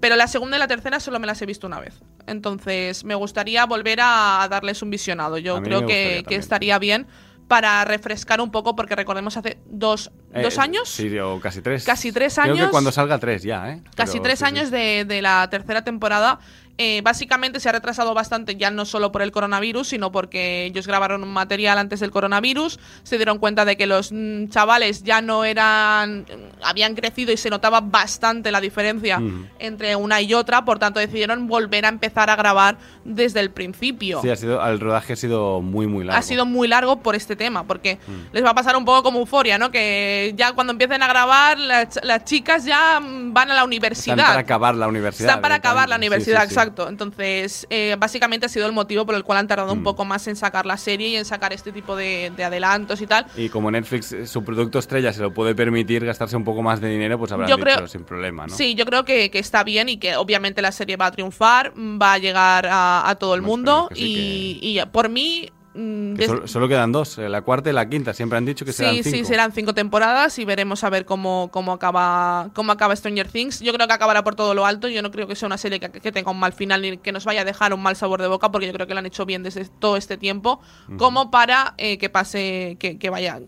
Pero 0.01 0.15
la 0.15 0.29
segunda 0.29 0.57
y 0.57 0.61
la 0.61 0.69
tercera 0.69 1.01
solo 1.01 1.19
me 1.19 1.27
las 1.27 1.43
he 1.43 1.47
visto 1.47 1.67
una 1.67 1.81
vez. 1.81 2.01
Entonces, 2.29 3.03
me 3.05 3.17
gustaría 3.17 3.67
volver 3.67 3.99
a 4.01 4.47
darles 4.49 4.81
un 4.81 4.91
visionado. 4.91 5.39
Yo 5.39 5.61
creo 5.61 5.85
que, 5.87 6.23
que 6.29 6.37
estaría 6.37 6.79
bien 6.79 7.09
para 7.49 7.85
refrescar 7.85 8.41
un 8.41 8.51
poco, 8.51 8.75
porque 8.75 8.97
recordemos 8.97 9.37
hace 9.37 9.59
dos, 9.67 10.11
Eh, 10.35 10.43
dos 10.43 10.59
años. 10.59 10.89
Sí, 10.89 11.17
o 11.19 11.41
casi 11.41 11.63
tres. 11.63 11.85
Casi 11.85 12.11
tres 12.13 12.35
Creo 12.35 12.55
años. 12.55 12.67
que 12.67 12.71
cuando 12.71 12.91
salga 12.93 13.19
tres 13.19 13.43
ya, 13.43 13.71
¿eh? 13.71 13.83
Casi 13.95 14.15
Pero 14.15 14.25
tres 14.25 14.39
sí, 14.41 14.45
sí. 14.45 14.49
años 14.49 14.71
de, 14.71 15.05
de 15.05 15.23
la 15.23 15.49
tercera 15.51 15.83
temporada. 15.85 16.41
Eh, 16.79 17.01
básicamente 17.03 17.59
se 17.59 17.69
ha 17.69 17.73
retrasado 17.73 18.13
bastante, 18.13 18.57
ya 18.57 18.71
no 18.71 18.85
solo 18.85 19.11
por 19.11 19.23
el 19.23 19.33
coronavirus, 19.33 19.89
sino 19.89 20.13
porque 20.13 20.67
ellos 20.67 20.87
grabaron 20.87 21.23
un 21.23 21.33
material 21.33 21.79
antes 21.79 22.01
del 22.01 22.11
coronavirus, 22.11 22.79
se 23.03 23.17
dieron 23.17 23.39
cuenta 23.39 23.65
de 23.65 23.77
que 23.77 23.87
los 23.87 24.13
mm, 24.13 24.49
chavales 24.49 25.03
ya 25.03 25.23
no 25.23 25.45
eran, 25.45 26.27
habían 26.63 26.95
crecido 26.95 27.33
y 27.33 27.37
se 27.39 27.49
notaba 27.49 27.81
bastante 27.81 28.51
la 28.51 28.61
diferencia 28.61 29.21
entre 29.59 29.97
una 29.97 30.21
y 30.21 30.35
otra, 30.35 30.65
por 30.67 30.79
tanto 30.79 31.01
decidieron 31.01 31.47
volver 31.47 31.87
a 31.87 31.89
empezar 31.89 32.29
a 32.29 32.37
grabar 32.37 32.77
desde 33.05 33.41
el 33.41 33.51
principio. 33.51 34.21
Sí, 34.21 34.29
ha 34.29 34.37
sido, 34.37 34.65
el 34.67 34.79
rodaje 34.79 35.15
ha 35.15 35.17
sido 35.17 35.63
muy, 35.63 35.87
muy 35.87 36.05
largo. 36.05 36.19
Ha 36.19 36.23
sido 36.23 36.45
muy 36.45 36.69
largo 36.69 36.99
por 37.01 37.15
este 37.15 37.37
tema, 37.37 37.65
porque 37.65 37.99
Mm. 38.07 38.35
les 38.35 38.45
va 38.45 38.51
a 38.51 38.55
pasar 38.55 38.77
un 38.77 38.85
poco 38.85 39.03
como 39.05 39.21
euforia, 39.21 39.57
¿no? 39.59 39.71
Que 39.71 40.35
ya 40.37 40.53
cuando 40.53 40.73
empiecen 40.73 41.03
a 41.03 41.09
grabar, 41.09 41.59
las, 41.59 41.99
las 42.03 42.25
chicas 42.25 42.65
ya 42.65 43.01
mm, 43.01 43.33
van 43.33 43.51
a 43.51 43.55
la 43.55 43.65
universidad. 43.65 44.19
Están 44.19 44.31
para 44.33 44.41
acabar 44.41 44.75
la 44.75 44.89
universidad. 44.89 45.29
Están 45.31 45.41
para 45.43 45.55
acabar 45.55 45.89
la 45.89 45.97
universidad, 45.97 46.43
sí, 46.43 46.49
sí. 46.49 46.53
Exacto, 46.55 46.66
entonces 46.89 47.67
eh, 47.71 47.97
básicamente 47.99 48.47
ha 48.47 48.49
sido 48.49 48.67
el 48.67 48.73
motivo 48.73 49.05
por 49.07 49.15
el 49.15 49.23
cual 49.25 49.39
han 49.39 49.49
tardado 49.49 49.73
un 49.73 49.83
poco 49.83 50.05
más 50.05 50.27
en 50.27 50.37
sacar 50.37 50.67
la 50.67 50.77
serie 50.77 51.09
y 51.09 51.17
en 51.17 51.25
sacar 51.25 51.53
este 51.53 51.73
tipo 51.73 51.97
de, 51.97 52.33
de 52.37 52.45
adelantos 52.45 53.01
y 53.01 53.07
tal. 53.07 53.27
Y 53.37 53.49
como 53.49 53.71
Netflix, 53.71 54.13
eh, 54.13 54.27
su 54.27 54.45
producto 54.45 54.79
estrella, 54.79 55.13
se 55.13 55.21
lo 55.23 55.33
puede 55.33 55.55
permitir 55.55 56.05
gastarse 56.05 56.37
un 56.37 56.45
poco 56.45 56.63
más 56.63 56.81
de 56.81 56.89
dinero, 56.89 57.19
pues 57.19 57.33
habrán 57.33 57.49
Yo 57.49 57.57
dicho 57.57 57.65
creo- 57.65 57.89
sin 57.89 58.05
problema, 58.05 58.47
¿no? 58.47 58.55
Sí, 58.55 58.75
yo 58.75 58.85
creo 58.85 59.05
que, 59.05 59.31
que 59.31 59.39
está 59.39 59.65
bien 59.65 59.89
y 59.89 59.97
que 59.99 60.17
obviamente 60.17 60.63
la 60.63 60.73
serie 60.73 60.97
va 60.97 61.07
a 61.07 61.13
triunfar, 61.13 61.73
mm, 61.77 62.01
va 62.01 62.15
a 62.15 62.19
llegar 62.19 62.67
a, 62.67 63.09
a 63.09 63.15
todo 63.17 63.35
el 63.35 63.43
mundo 63.43 63.89
que 63.91 63.95
sí, 63.97 64.59
y, 64.63 64.79
y 64.81 64.87
por 64.87 65.09
mí... 65.09 65.51
mm, 65.77 66.15
Que 66.15 66.27
solo, 66.27 66.47
solo 66.49 66.69
quedan 66.69 66.91
dos, 66.93 67.19
eh, 67.19 67.29
la 67.29 67.43
cuarta 67.43 67.71
y 67.71 67.73
la 67.73 67.89
quinta. 67.89 68.15
Siempre 68.15 68.39
han 68.39 68.45
dicho 68.47 68.65
que 68.65 68.73
serán 68.73 68.95
Sí, 68.95 69.03
cinco. 69.03 69.17
sí, 69.19 69.25
serán 69.25 69.53
cinco 69.53 69.75
temporadas 69.75 70.39
y 70.39 70.45
veremos 70.45 70.83
a 70.85 70.91
ver 70.91 71.05
cómo, 71.05 71.51
cómo 71.53 71.73
acaba 71.73 72.51
cómo 72.55 72.73
acaba 72.73 72.97
Stranger 72.97 73.29
Things. 73.29 73.61
Yo 73.61 73.73
creo 73.73 73.87
que 73.87 73.93
acabará 73.93 74.25
por 74.25 74.35
todo 74.35 74.55
lo 74.55 74.67
alto. 74.67 74.89
Yo 74.89 75.03
no 75.03 75.11
creo 75.11 75.27
que 75.27 75.37
sea 75.37 75.47
una 75.47 75.59
serie 75.59 75.79
que, 75.79 75.91
que 75.91 76.13
tenga 76.13 76.31
un 76.31 76.39
mal 76.39 76.53
final 76.53 76.83
ni 76.83 76.99
que 76.99 77.13
nos 77.13 77.25
vaya 77.25 77.43
a 77.43 77.45
dejar 77.45 77.75
un 77.75 77.83
mal 77.83 77.97
sabor 77.97 78.23
de 78.23 78.29
boca, 78.29 78.51
porque 78.51 78.67
yo 78.67 78.73
creo 78.73 78.87
que 78.87 78.95
lo 78.95 79.01
han 79.01 79.07
hecho 79.07 79.27
bien 79.27 79.43
desde 79.43 79.65
todo 79.67 79.97
este 79.97 80.17
tiempo, 80.17 80.61
como 80.97 81.31
para 81.31 81.75
eh, 81.79 81.99
que 81.99 82.09
pase, 82.09 82.77
que, 82.81 82.99
que 82.99 83.11
vaya. 83.11 83.41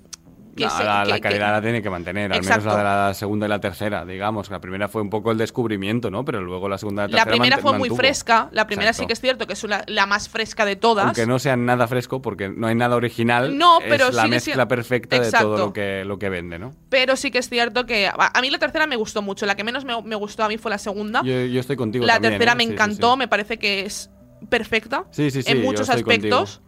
Que 0.59 0.65
No, 0.65 0.71
se- 0.71 0.85
la, 0.85 1.03
que- 1.05 1.09
la 1.11 1.15
que- 1.17 1.21
calidad 1.23 1.53
la 1.53 1.63
tiene 1.63 1.81
que 1.83 1.89
mantener, 1.91 2.31
al 2.33 2.39
Exacto. 2.39 2.61
menos 2.67 2.75
la 2.75 2.79
de 2.79 2.85
la 3.09 3.15
segunda 3.15 3.47
y 3.47 3.49
la 3.49 3.61
tercera, 3.61 4.05
digamos. 4.05 4.51
La 4.51 4.61
primera 4.61 4.89
fue 4.89 5.01
un 5.03 5.09
poco 5.11 5.31
el 5.33 5.39
descubrimiento, 5.39 6.11
¿no? 6.11 6.25
Pero 6.25 6.43
luego 6.43 6.69
la 6.69 6.77
segunda 6.79 7.05
y 7.07 7.13
la 7.13 7.19
La 7.19 7.25
tercera 7.25 7.33
primera 7.43 7.57
mant- 7.59 7.63
fue 7.63 7.79
muy 7.79 7.91
fresca. 7.91 8.49
La 8.53 8.67
primera 8.67 8.93
sí 8.93 9.07
que 9.07 9.13
es 9.15 9.21
cierto 9.21 9.47
que 9.47 9.55
es 9.55 9.65
una- 9.65 9.83
la 9.87 10.07
más 10.07 10.29
fresca 10.29 10.65
de 10.65 10.77
todas. 10.77 11.07
Aunque 11.07 11.27
no 11.27 11.39
sea 11.39 11.57
nada 11.57 11.87
fresco, 11.89 12.21
porque 12.21 12.49
no 12.49 12.67
hay 12.67 12.75
nada 12.75 12.97
original, 12.97 13.57
No, 13.57 13.79
pero 13.89 14.09
es 14.09 14.15
la 14.15 14.25
mezcla 14.27 14.41
siendo- 14.41 14.69
perfecta 14.69 15.19
de 15.21 15.31
todo 15.33 15.57
lo 15.57 15.73
que, 15.73 16.05
lo 16.05 16.19
que 16.19 16.29
vende, 16.29 16.59
¿no? 16.59 16.75
Pero 16.89 17.17
sí 17.17 17.31
que 17.31 17.39
es 17.39 17.49
cierto 17.49 17.87
que 17.87 18.09
a, 18.09 18.41
mí 18.41 18.51
la 18.51 18.59
tercera 18.59 18.87
me 18.87 18.97
gustó 18.97 19.23
mucho. 19.23 19.47
La 19.47 19.55
que 19.55 19.65
menos 19.65 19.85
me, 19.85 20.01
me 20.03 20.17
gustó 20.17 20.45
a 20.45 20.49
mí 20.49 20.59
fue 20.59 20.71
la 20.71 20.79
segunda. 20.79 21.23
Yo, 21.23 21.45
yo 21.47 21.61
estoy 21.61 21.77
contigo 21.77 22.05
la 22.05 22.15
también, 22.15 22.33
tercera 22.35 22.53
¿eh? 22.53 22.57
me 22.57 22.63
Sí, 22.65 22.69
sí, 22.69 22.73
encantó. 22.75 23.13
sí. 23.13 23.19
Me 23.19 23.29
parece 23.29 23.59
que 23.59 23.87
es 23.87 24.11
perfecta. 24.49 25.05
Sí, 25.11 25.31
sí, 25.31 25.43
sí, 25.43 25.51
en 25.53 25.63
muchos 25.63 25.89
aspectos. 25.91 26.61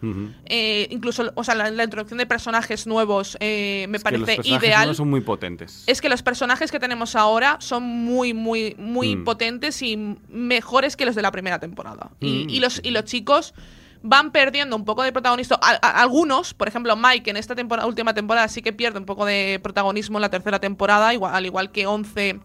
Eh, 0.47 0.89
incluso, 0.91 1.31
o 1.35 1.45
sea, 1.45 1.55
la, 1.55 1.71
la 1.71 1.85
introducción 1.85 2.19
de 2.19 2.27
personajes 2.27 2.87
nuevos 2.87 3.37
eh, 3.41 3.87
me 3.89 3.97
Es 3.99 4.05
que 4.05 4.11
los 4.13 4.21
parece 4.21 4.37
personajes 4.37 4.63
ideal. 4.69 4.81
nuevos 4.81 4.97
son 4.97 5.11
muy 5.11 5.21
potentes. 5.21 5.85
Es 5.87 6.01
que 6.01 6.09
los 6.09 6.23
personajes 6.23 6.71
que 6.71 6.79
tenemos 6.81 7.17
ahora 7.17 7.57
son 7.61 7.83
muy, 7.83 8.35
muy, 8.35 8.75
muy 8.79 9.17
Mm. 9.17 9.25
potentes 9.25 9.83
y 9.83 9.97
mejores 10.29 10.97
que 10.97 11.05
los 11.05 11.15
de 11.15 11.23
la 11.23 11.31
primera 11.31 11.59
temporada. 11.59 12.11
Y, 12.21 12.45
Mm. 12.47 12.51
y 12.51 12.61
los, 12.61 12.81
y 12.83 12.91
los 12.91 13.05
chicos 13.05 13.55
van 14.03 14.33
perdiendo 14.33 14.77
un 14.77 14.85
poco 14.87 15.03
de 15.03 15.13
protagonismo. 15.13 15.59
Algunos, 15.83 16.55
por 16.55 16.69
ejemplo, 16.69 16.97
Mike 16.97 17.31
en 17.31 17.37
esta 17.37 17.55
temporada, 17.55 17.87
última 17.87 18.15
temporada 18.15 18.49
sí 18.49 18.63
que 18.63 18.73
pierde 18.73 18.99
un 18.99 19.05
poco 19.05 19.27
de 19.27 19.61
protagonismo 19.63 20.17
en 20.19 20.23
la 20.23 20.31
tercera 20.31 20.59
temporada, 20.59 21.13
igual, 21.13 21.35
al 21.35 21.45
igual 21.45 21.71
que 21.71 21.87
11. 21.87 22.41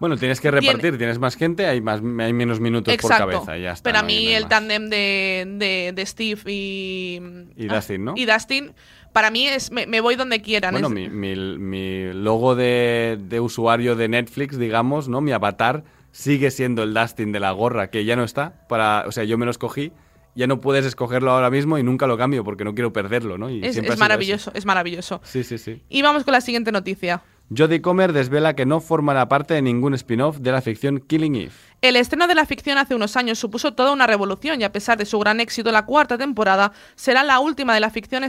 Bueno, 0.00 0.16
tienes 0.16 0.40
que 0.40 0.50
repartir, 0.50 0.96
tienes 0.96 1.18
más 1.18 1.34
gente, 1.36 1.66
hay, 1.66 1.80
más, 1.80 2.00
hay 2.20 2.32
menos 2.32 2.60
minutos 2.60 2.94
Exacto. 2.94 3.24
por 3.24 3.32
cabeza, 3.32 3.56
ya 3.58 3.72
está. 3.72 3.82
Pero 3.90 4.00
no 4.02 4.06
mí 4.06 4.28
el 4.28 4.46
tándem 4.46 4.88
de, 4.88 5.44
de, 5.56 5.92
de 5.94 6.06
Steve 6.06 6.40
y. 6.46 7.20
Y 7.56 7.68
ah, 7.68 7.74
Dustin, 7.74 8.04
¿no? 8.04 8.14
Y 8.16 8.24
Dustin, 8.24 8.72
para 9.12 9.30
mí 9.30 9.46
es. 9.48 9.72
Me, 9.72 9.86
me 9.86 10.00
voy 10.00 10.14
donde 10.14 10.40
quieran. 10.40 10.72
Bueno, 10.72 10.88
es- 10.88 10.94
mi, 10.94 11.08
mi- 11.08 11.58
mi 11.58 12.12
logo 12.12 12.54
de, 12.54 13.18
de 13.20 13.40
usuario 13.40 13.96
de 13.96 14.08
Netflix, 14.08 14.56
digamos, 14.58 15.08
¿no? 15.08 15.20
Mi 15.20 15.32
avatar 15.32 15.82
sigue 16.12 16.50
siendo 16.52 16.84
el 16.84 16.94
Dustin 16.94 17.32
de 17.32 17.40
la 17.40 17.50
gorra, 17.50 17.90
que 17.90 18.04
ya 18.04 18.14
no 18.14 18.22
está. 18.24 18.66
Para, 18.68 19.04
o 19.06 19.12
sea, 19.12 19.24
yo 19.24 19.36
me 19.36 19.44
lo 19.46 19.50
escogí. 19.50 19.92
Ya 20.34 20.46
no 20.46 20.60
puedes 20.60 20.84
escogerlo 20.86 21.32
ahora 21.32 21.50
mismo 21.50 21.78
y 21.78 21.82
nunca 21.82 22.06
lo 22.06 22.16
cambio 22.16 22.44
porque 22.44 22.62
no 22.62 22.72
quiero 22.72 22.92
perderlo, 22.92 23.38
¿no? 23.38 23.50
Y 23.50 23.64
es, 23.64 23.76
es 23.76 23.98
maravilloso, 23.98 24.52
es 24.54 24.64
maravilloso. 24.64 25.20
Sí, 25.24 25.42
sí, 25.42 25.58
sí. 25.58 25.82
Y 25.88 26.02
vamos 26.02 26.22
con 26.22 26.30
la 26.30 26.40
siguiente 26.40 26.70
noticia. 26.70 27.22
Jodie 27.50 27.80
Comer 27.80 28.12
desvela 28.12 28.54
que 28.54 28.66
no 28.66 28.78
formará 28.78 29.26
parte 29.26 29.54
de 29.54 29.62
ningún 29.62 29.94
spin-off 29.94 30.36
de 30.38 30.52
la 30.52 30.60
ficción 30.60 31.00
Killing 31.00 31.34
Eve. 31.34 31.52
El 31.80 31.94
estreno 31.94 32.26
de 32.26 32.34
la 32.34 32.44
ficción 32.44 32.76
hace 32.76 32.96
unos 32.96 33.16
años 33.16 33.38
supuso 33.38 33.72
toda 33.72 33.92
una 33.92 34.08
revolución 34.08 34.60
y 34.60 34.64
a 34.64 34.72
pesar 34.72 34.98
de 34.98 35.06
su 35.06 35.16
gran 35.20 35.38
éxito, 35.38 35.70
la 35.70 35.86
cuarta 35.86 36.18
temporada 36.18 36.72
será 36.96 37.22
la 37.22 37.38
última 37.38 37.72
de 37.72 37.78
la 37.78 37.90
ficción 37.90 38.24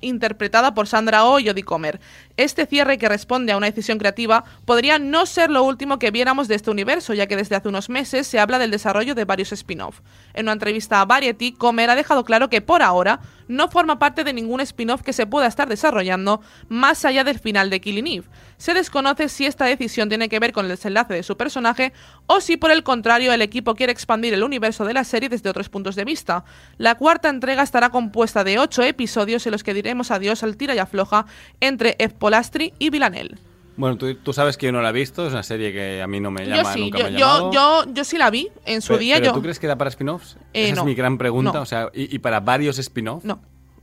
interpretada 0.00 0.72
por 0.72 0.86
Sandra 0.86 1.26
Oh 1.26 1.38
y 1.38 1.62
Comer. 1.64 2.00
Este 2.38 2.64
cierre, 2.64 2.96
que 2.96 3.10
responde 3.10 3.52
a 3.52 3.58
una 3.58 3.66
decisión 3.66 3.98
creativa, 3.98 4.44
podría 4.64 4.98
no 4.98 5.26
ser 5.26 5.50
lo 5.50 5.64
último 5.64 5.98
que 5.98 6.10
viéramos 6.10 6.48
de 6.48 6.54
este 6.54 6.70
universo, 6.70 7.12
ya 7.12 7.26
que 7.26 7.36
desde 7.36 7.56
hace 7.56 7.68
unos 7.68 7.90
meses 7.90 8.26
se 8.26 8.38
habla 8.38 8.58
del 8.58 8.70
desarrollo 8.70 9.14
de 9.14 9.26
varios 9.26 9.52
spin-off. 9.52 10.00
En 10.32 10.46
una 10.46 10.52
entrevista 10.52 11.02
a 11.02 11.04
Variety, 11.04 11.52
Comer 11.52 11.90
ha 11.90 11.94
dejado 11.94 12.24
claro 12.24 12.48
que 12.48 12.62
por 12.62 12.80
ahora 12.82 13.20
no 13.48 13.68
forma 13.68 13.98
parte 13.98 14.24
de 14.24 14.32
ningún 14.32 14.60
spin-off 14.60 15.02
que 15.02 15.12
se 15.12 15.26
pueda 15.26 15.46
estar 15.46 15.68
desarrollando 15.68 16.40
más 16.70 17.04
allá 17.04 17.22
del 17.22 17.38
final 17.38 17.68
de 17.68 17.82
Killing 17.82 18.06
Eve. 18.06 18.26
Se 18.62 18.74
desconoce 18.74 19.28
si 19.28 19.44
esta 19.44 19.64
decisión 19.64 20.08
tiene 20.08 20.28
que 20.28 20.38
ver 20.38 20.52
con 20.52 20.66
el 20.66 20.70
desenlace 20.70 21.14
de 21.14 21.24
su 21.24 21.36
personaje 21.36 21.92
o 22.28 22.40
si 22.40 22.56
por 22.56 22.70
el 22.70 22.84
contrario 22.84 23.32
el 23.32 23.42
equipo 23.42 23.74
quiere 23.74 23.90
expandir 23.92 24.32
el 24.34 24.44
universo 24.44 24.84
de 24.84 24.94
la 24.94 25.02
serie 25.02 25.28
desde 25.28 25.50
otros 25.50 25.68
puntos 25.68 25.96
de 25.96 26.04
vista. 26.04 26.44
La 26.78 26.94
cuarta 26.94 27.28
entrega 27.28 27.64
estará 27.64 27.90
compuesta 27.90 28.44
de 28.44 28.60
ocho 28.60 28.84
episodios 28.84 29.44
en 29.46 29.50
los 29.50 29.64
que 29.64 29.74
diremos 29.74 30.12
adiós 30.12 30.44
al 30.44 30.56
tira 30.56 30.76
y 30.76 30.78
afloja 30.78 31.26
entre 31.60 31.96
Ed 31.98 32.12
Polastri 32.12 32.72
y 32.78 32.90
Villanelle. 32.90 33.34
Bueno, 33.76 33.96
tú, 33.98 34.14
tú 34.14 34.32
sabes 34.32 34.56
que 34.56 34.66
yo 34.66 34.72
no 34.72 34.80
la 34.80 34.90
he 34.90 34.92
visto, 34.92 35.26
es 35.26 35.32
una 35.32 35.42
serie 35.42 35.72
que 35.72 36.00
a 36.00 36.06
mí 36.06 36.20
no 36.20 36.30
me 36.30 36.46
Yo 36.46 36.54
llama, 36.54 36.72
sí, 36.72 36.80
nunca 36.82 36.98
yo, 36.98 37.04
me 37.04 37.08
ha 37.08 37.12
yo, 37.18 37.18
llamado. 37.18 37.52
yo, 37.52 37.92
yo 37.94 38.04
sí 38.04 38.16
la 38.16 38.30
vi 38.30 38.48
en 38.64 38.80
su 38.80 38.88
Pero- 38.92 38.98
día. 39.00 39.14
pero 39.16 39.26
yo, 39.26 39.32
¿tú 39.32 39.42
crees 39.42 39.58
que 39.58 39.66
da 39.66 39.74
para 39.74 39.90
spin-offs? 39.90 40.36
Eh, 40.54 40.66
Esa 40.66 40.76
no. 40.76 40.80
es 40.82 40.86
mi 40.86 40.94
gran 40.94 41.18
pregunta, 41.18 41.50
No. 41.54 41.62
o 41.62 41.66
sea, 41.66 41.88
y, 41.92 42.14
y 42.14 42.20
para 42.20 42.38
varios 42.38 42.78
spin-offs. 42.78 43.24
No. 43.24 43.40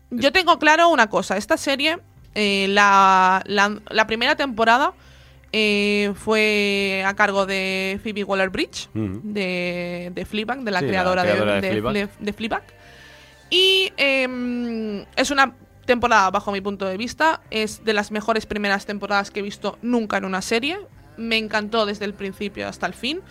Yo 0.09 0.31
tengo 0.31 0.57
claro 0.57 0.87
una 0.87 1.09
cosa. 1.09 1.35
Esta 1.35 1.57
serie, 1.57 1.97
eh, 2.35 2.67
la, 2.69 3.41
la- 3.45 3.79
la 3.89 4.07
primera 4.07 4.35
temporada 4.35 4.93
eh, 5.51 6.13
fue 6.15 7.03
a 7.05 7.15
cargo 7.15 7.45
de 7.45 7.99
Phoebe 8.03 8.23
Waller-Bridge, 8.23 8.89
Ujú. 8.93 9.21
de, 9.23 10.11
de 10.13 10.25
Fleabag, 10.25 10.59
de 10.61 10.71
la 10.71 10.79
Sí, 10.79 10.85
la 10.85 10.89
creadora, 10.91 11.23
de- 11.23 11.33
de 11.33 11.61
de, 11.61 11.69
Fleabag. 11.71 11.93
Fle- 11.95 12.09
de 12.19 12.33
Fleabag. 12.33 12.63
Y 13.49 13.91
em, 13.97 15.05
es 15.15 15.31
una 15.31 15.55
temporada, 15.85 16.29
bajo 16.29 16.51
mi 16.51 16.61
punto 16.61 16.85
de 16.85 16.97
vista, 16.97 17.41
es 17.49 17.83
de 17.83 17.93
las 17.93 18.11
mejores 18.11 18.45
primeras 18.45 18.85
temporadas 18.85 19.31
que 19.31 19.39
he 19.39 19.43
visto 19.43 19.79
nunca 19.81 20.17
en 20.17 20.25
una 20.25 20.41
serie. 20.43 20.77
Me 21.17 21.37
encantó 21.37 21.85
desde 21.87 22.05
el 22.05 22.13
principio 22.13 22.67
hasta 22.67 22.85
el 22.85 22.93
fin. 22.93 23.21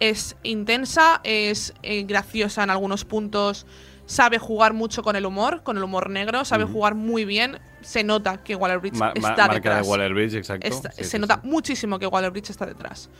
Es 0.00 0.36
intensa, 0.42 1.20
es 1.24 1.74
eh, 1.82 2.04
graciosa 2.04 2.62
en 2.62 2.70
algunos 2.70 3.04
puntos, 3.04 3.66
sabe 4.06 4.38
jugar 4.38 4.72
mucho 4.72 5.02
con 5.02 5.16
el 5.16 5.26
humor, 5.26 5.62
con 5.62 5.76
el 5.76 5.82
humor 5.84 6.10
negro, 6.10 6.44
sabe 6.44 6.64
jugar 6.64 6.94
muy 6.94 7.24
bien. 7.24 7.58
Se 7.82 8.02
nota 8.04 8.38
que 8.42 8.54
Waller-Bridge 8.56 8.94
Ma- 8.96 9.06
ma- 9.06 9.12
está 9.30 9.42
marca 9.48 9.54
detrás. 9.54 9.84
de 9.84 9.90
Waller-Bridge, 9.90 10.34
exacto. 10.36 10.66
Está- 10.66 10.90
Sí, 10.92 11.04
se 11.04 11.10
sí, 11.10 11.18
nota 11.18 11.40
sí. 11.42 11.48
muchísimo 11.48 11.98
que 11.98 12.06
Waller-Bridge 12.06 12.50
está 12.50 12.66
detrás. 12.66 13.10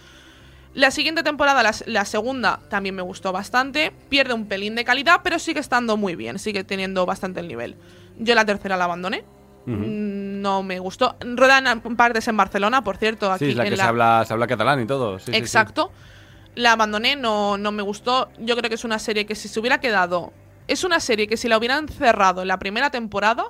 La 0.74 0.90
siguiente 0.90 1.22
temporada, 1.22 1.62
la, 1.62 1.74
la 1.86 2.04
segunda, 2.04 2.60
también 2.68 2.94
me 2.94 3.02
gustó 3.02 3.32
bastante. 3.32 3.92
Pierde 4.08 4.34
un 4.34 4.46
pelín 4.46 4.74
de 4.74 4.84
calidad, 4.84 5.20
pero 5.24 5.38
sigue 5.38 5.60
estando 5.60 5.96
muy 5.96 6.16
bien, 6.16 6.38
sigue 6.38 6.64
teniendo 6.64 7.06
bastante 7.06 7.40
el 7.40 7.48
nivel. 7.48 7.76
Yo 8.18 8.34
la 8.34 8.44
tercera 8.44 8.76
la 8.76 8.84
abandoné. 8.84 9.24
Mm, 9.66 10.40
No 10.42 10.62
me 10.62 10.78
gustó. 10.78 11.16
Ruedan 11.20 11.66
en 11.66 11.80
partes 11.96 12.28
en 12.28 12.36
Barcelona, 12.36 12.84
por 12.84 12.98
cierto. 12.98 13.32
Aquí 13.32 13.46
Sí, 13.46 13.50
es 13.52 13.56
la 13.56 13.64
en 13.64 13.70
que 13.70 13.76
se, 13.76 13.82
habla, 13.82 14.24
se 14.26 14.32
habla 14.34 14.46
catalán 14.46 14.80
y 14.82 14.86
todo. 14.86 15.18
Exacto. 15.32 15.90
La 16.54 16.72
abandoné, 16.72 17.16
no, 17.16 17.56
no 17.58 17.72
me 17.72 17.82
gustó. 17.82 18.28
Yo 18.38 18.56
creo 18.56 18.68
que 18.68 18.76
es 18.76 18.84
una 18.84 18.98
serie 18.98 19.26
que 19.26 19.34
si 19.34 19.48
se 19.48 19.58
hubiera 19.58 19.80
quedado. 19.80 20.32
Es 20.68 20.84
una 20.84 21.00
serie 21.00 21.26
que 21.26 21.36
si 21.36 21.48
la 21.48 21.58
hubieran 21.58 21.88
cerrado 21.88 22.42
en 22.42 22.48
la 22.48 22.58
primera 22.58 22.90
temporada, 22.90 23.44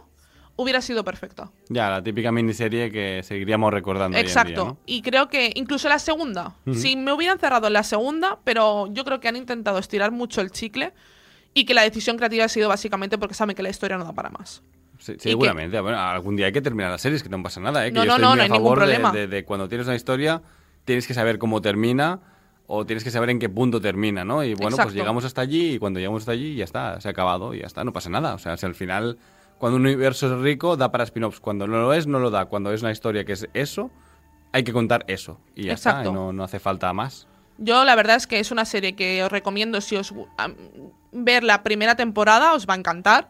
hubiera 0.56 0.80
sido 0.80 1.04
perfecta. 1.04 1.50
Ya, 1.68 1.90
la 1.90 2.02
típica 2.02 2.32
miniserie 2.32 2.90
que 2.90 3.22
seguiríamos 3.22 3.72
recordando. 3.72 4.16
hoy 4.16 4.20
en 4.22 4.26
Exacto. 4.26 4.48
día, 4.50 4.64
¿no? 4.72 4.78
Y 4.86 5.02
creo 5.02 5.28
que 5.28 5.52
incluso 5.54 5.88
la 5.88 5.98
segunda. 5.98 6.54
Si 6.72 6.96
me 6.96 7.12
hubieran 7.12 7.38
cerrado 7.38 7.66
en 7.66 7.72
la 7.74 7.82
segunda, 7.82 8.38
pero 8.44 8.86
yo 8.92 9.04
creo 9.04 9.20
que 9.20 9.28
han 9.28 9.36
intentado 9.36 9.78
estirar 9.78 10.12
mucho 10.12 10.40
el 10.40 10.50
chicle 10.50 10.92
y 11.54 11.64
que 11.64 11.74
la 11.74 11.82
decisión 11.82 12.16
creativa 12.16 12.44
ha 12.44 12.48
sido 12.48 12.68
básicamente 12.68 13.18
porque 13.18 13.34
saben 13.34 13.54
que 13.56 13.62
la 13.62 13.70
historia 13.70 13.96
no 13.98 14.04
da 14.04 14.12
para 14.12 14.30
más. 14.30 14.62
Sí, 14.98 15.12
que- 15.14 15.18
seguramente. 15.20 15.78
Bueno, 15.80 15.98
algún 15.98 16.36
día 16.36 16.46
hay 16.46 16.52
que 16.52 16.62
terminar 16.62 16.90
las 16.90 17.02
series, 17.02 17.22
que 17.22 17.28
no 17.28 17.42
pasa 17.42 17.60
nada. 17.60 17.86
¿eh? 17.86 17.90
Que 17.90 17.94
No, 17.98 18.04
yo 18.04 18.06
no, 18.06 18.14
estoy 18.14 18.22
no, 18.22 18.28
muy 18.30 18.36
no 18.36 18.42
a 18.42 18.44
hay 18.44 18.50
ningún 18.50 18.70
de- 18.74 18.76
problema. 18.76 19.12
De, 19.12 19.26
de 19.26 19.44
cuando 19.44 19.68
tienes 19.68 19.86
una 19.86 19.96
historia, 19.96 20.40
tienes 20.86 21.06
que 21.06 21.12
saber 21.14 21.38
cómo 21.38 21.60
termina 21.60 22.20
o 22.68 22.84
tienes 22.84 23.04
que 23.04 23.10
saber 23.10 23.30
en 23.30 23.38
qué 23.38 23.48
punto 23.48 23.80
termina, 23.80 24.24
¿no? 24.24 24.42
Y 24.42 24.54
bueno, 24.54 24.70
Exacto. 24.70 24.88
pues 24.88 24.94
llegamos 24.94 25.24
hasta 25.24 25.40
allí 25.40 25.74
y 25.74 25.78
cuando 25.78 26.00
llegamos 26.00 26.22
hasta 26.22 26.32
allí 26.32 26.56
ya 26.56 26.64
está, 26.64 27.00
se 27.00 27.08
ha 27.08 27.10
acabado 27.12 27.54
y 27.54 27.60
ya 27.60 27.66
está, 27.66 27.84
no 27.84 27.92
pasa 27.92 28.10
nada. 28.10 28.34
O 28.34 28.38
sea, 28.38 28.56
si 28.56 28.66
al 28.66 28.74
final, 28.74 29.18
cuando 29.58 29.76
un 29.76 29.82
universo 29.82 30.26
es 30.26 30.40
rico, 30.42 30.76
da 30.76 30.90
para 30.90 31.04
spin-offs. 31.04 31.40
Cuando 31.40 31.66
no 31.66 31.78
lo 31.80 31.92
es, 31.92 32.06
no 32.06 32.18
lo 32.18 32.30
da. 32.30 32.46
Cuando 32.46 32.72
es 32.72 32.82
una 32.82 32.90
historia 32.90 33.24
que 33.24 33.32
es 33.32 33.48
eso, 33.54 33.90
hay 34.52 34.64
que 34.64 34.72
contar 34.72 35.04
eso. 35.08 35.38
Y 35.54 35.64
ya 35.66 35.74
está, 35.74 36.02
y 36.04 36.10
no, 36.10 36.32
no 36.32 36.42
hace 36.44 36.58
falta 36.58 36.92
más. 36.92 37.28
Yo 37.58 37.84
la 37.84 37.94
verdad 37.94 38.16
es 38.16 38.26
que 38.26 38.38
es 38.40 38.50
una 38.50 38.64
serie 38.64 38.94
que 38.96 39.22
os 39.22 39.30
recomiendo 39.32 39.80
si 39.80 39.96
os 39.96 40.12
am- 40.36 40.56
ver 41.12 41.44
la 41.44 41.62
primera 41.62 41.94
temporada, 41.94 42.52
os 42.54 42.66
va 42.66 42.74
a 42.74 42.76
encantar. 42.76 43.28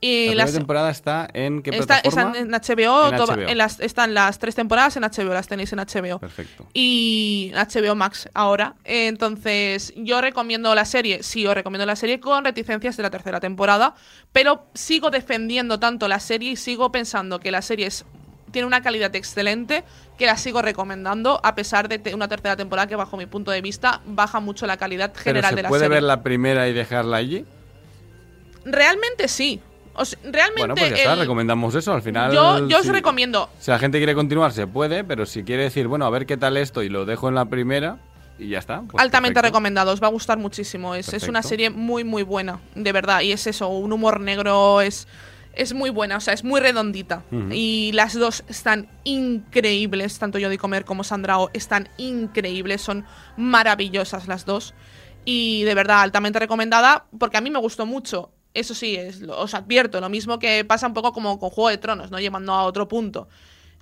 Y 0.00 0.28
La 0.34 0.44
las- 0.44 0.52
temporada 0.52 0.90
está 0.90 1.26
en 1.32 1.62
qué 1.62 1.70
está, 1.70 2.02
plataforma? 2.02 2.32
están 2.32 2.44
en 2.46 2.54
HBO, 2.54 3.08
En 3.08 3.14
HBO. 3.14 3.48
en 3.48 3.58
las- 3.58 3.80
están 3.80 4.12
las 4.12 4.38
tres 4.38 4.54
temporadas 4.54 4.94
en 4.98 5.04
HBO, 5.04 5.32
las 5.32 5.48
tenéis 5.48 5.72
en 5.72 5.78
HBO. 5.80 6.18
Perfecto. 6.18 6.66
Y 6.74 7.50
HBO 7.54 7.94
Max 7.94 8.28
ahora. 8.34 8.74
Entonces, 8.84 9.94
yo 9.96 10.20
recomiendo 10.20 10.74
la 10.74 10.84
serie, 10.84 11.22
sí, 11.22 11.46
os 11.46 11.54
recomiendo 11.54 11.86
la 11.86 11.96
serie 11.96 12.20
con 12.20 12.44
reticencias 12.44 12.96
de 12.98 13.02
la 13.04 13.10
tercera 13.10 13.40
temporada, 13.40 13.94
pero 14.32 14.66
sigo 14.74 15.10
defendiendo 15.10 15.80
tanto 15.80 16.08
la 16.08 16.20
serie 16.20 16.52
y 16.52 16.56
sigo 16.56 16.92
pensando 16.92 17.40
que 17.40 17.50
la 17.50 17.62
serie 17.62 17.86
es 17.86 18.04
tiene 18.52 18.66
una 18.66 18.80
calidad 18.80 19.14
excelente 19.16 19.82
que 20.16 20.24
la 20.24 20.36
sigo 20.36 20.62
recomendando, 20.62 21.40
a 21.42 21.54
pesar 21.54 21.88
de 21.88 22.14
una 22.14 22.28
tercera 22.28 22.56
temporada 22.56 22.86
que, 22.86 22.96
bajo 22.96 23.16
mi 23.16 23.26
punto 23.26 23.50
de 23.50 23.60
vista, 23.60 24.00
baja 24.06 24.40
mucho 24.40 24.66
la 24.66 24.76
calidad 24.76 25.10
Pero 25.12 25.24
general 25.24 25.50
¿se 25.50 25.56
de 25.56 25.62
la 25.62 25.68
puede 25.68 25.80
serie. 25.84 25.94
ver 25.96 26.02
la 26.04 26.22
primera 26.22 26.68
y 26.68 26.72
dejarla 26.72 27.16
allí? 27.16 27.44
Realmente 28.64 29.28
sí. 29.28 29.60
Realmente 30.22 30.52
Bueno, 30.58 30.74
pues 30.74 30.90
ya 30.90 30.96
está, 30.96 31.12
el- 31.14 31.20
recomendamos 31.20 31.74
eso. 31.74 31.92
Al 31.92 32.02
final. 32.02 32.32
yo, 32.32 32.66
yo 32.68 32.78
os 32.78 32.84
si- 32.84 32.92
recomiendo. 32.92 33.48
Si 33.58 33.70
la 33.70 33.78
gente 33.78 33.98
quiere 33.98 34.14
continuar, 34.14 34.52
se 34.52 34.66
puede, 34.66 35.04
pero 35.04 35.26
si 35.26 35.42
quiere 35.44 35.64
decir, 35.64 35.86
bueno, 35.88 36.04
a 36.06 36.10
ver 36.10 36.26
qué 36.26 36.36
tal 36.36 36.56
esto 36.56 36.82
y 36.82 36.88
lo 36.88 37.04
dejo 37.04 37.28
en 37.28 37.34
la 37.34 37.44
primera 37.46 37.98
y 38.38 38.48
ya 38.50 38.58
está. 38.58 38.82
pues 38.82 39.02
altamente 39.02 39.34
perfecto. 39.34 39.48
recomendado, 39.54 39.92
os 39.92 40.02
va 40.02 40.08
a 40.08 40.10
gustar 40.10 40.38
muchísimo. 40.38 40.94
Es, 40.94 41.12
es 41.12 41.26
una 41.28 41.42
serie 41.42 41.70
muy, 41.70 42.04
muy 42.04 42.22
buena, 42.22 42.60
de 42.74 42.92
verdad. 42.92 43.20
Y 43.22 43.32
es 43.32 43.46
eso, 43.46 43.68
un 43.68 43.92
humor 43.92 44.20
negro 44.20 44.80
es, 44.82 45.08
es 45.54 45.72
muy 45.72 45.88
buena, 45.88 46.18
o 46.18 46.20
sea, 46.20 46.34
es 46.34 46.44
muy 46.44 46.60
redondita. 46.60 47.22
Y 47.50 47.92
las 47.94 48.12
dos 48.12 48.44
están 48.46 48.88
increíbles, 49.04 50.18
tanto 50.18 50.38
Jodie 50.38 50.58
Comer 50.58 50.84
como 50.84 51.02
Sandra 51.02 51.38
Oh 51.38 51.48
están 51.54 51.88
increíbles, 51.96 52.82
son 52.82 53.06
maravillosas 53.38 54.28
las 54.28 54.44
dos. 54.44 54.74
Y 55.24 55.64
de 55.64 55.74
verdad, 55.74 56.02
altamente 56.02 56.38
recomendada, 56.38 57.06
porque 57.18 57.36
a 57.36 57.40
mí 57.40 57.50
me 57.50 57.58
gustó 57.58 57.86
mucho. 57.86 58.30
Eso 58.56 58.74
sí, 58.74 58.96
es, 58.96 59.22
os 59.22 59.52
advierto, 59.52 60.00
lo 60.00 60.08
mismo 60.08 60.38
que 60.38 60.64
pasa 60.64 60.86
un 60.86 60.94
poco 60.94 61.12
como 61.12 61.38
con 61.38 61.50
Juego 61.50 61.68
de 61.68 61.76
Tronos, 61.76 62.10
¿no? 62.10 62.18
Llevando 62.18 62.54
a 62.54 62.62
otro 62.64 62.88
punto. 62.88 63.28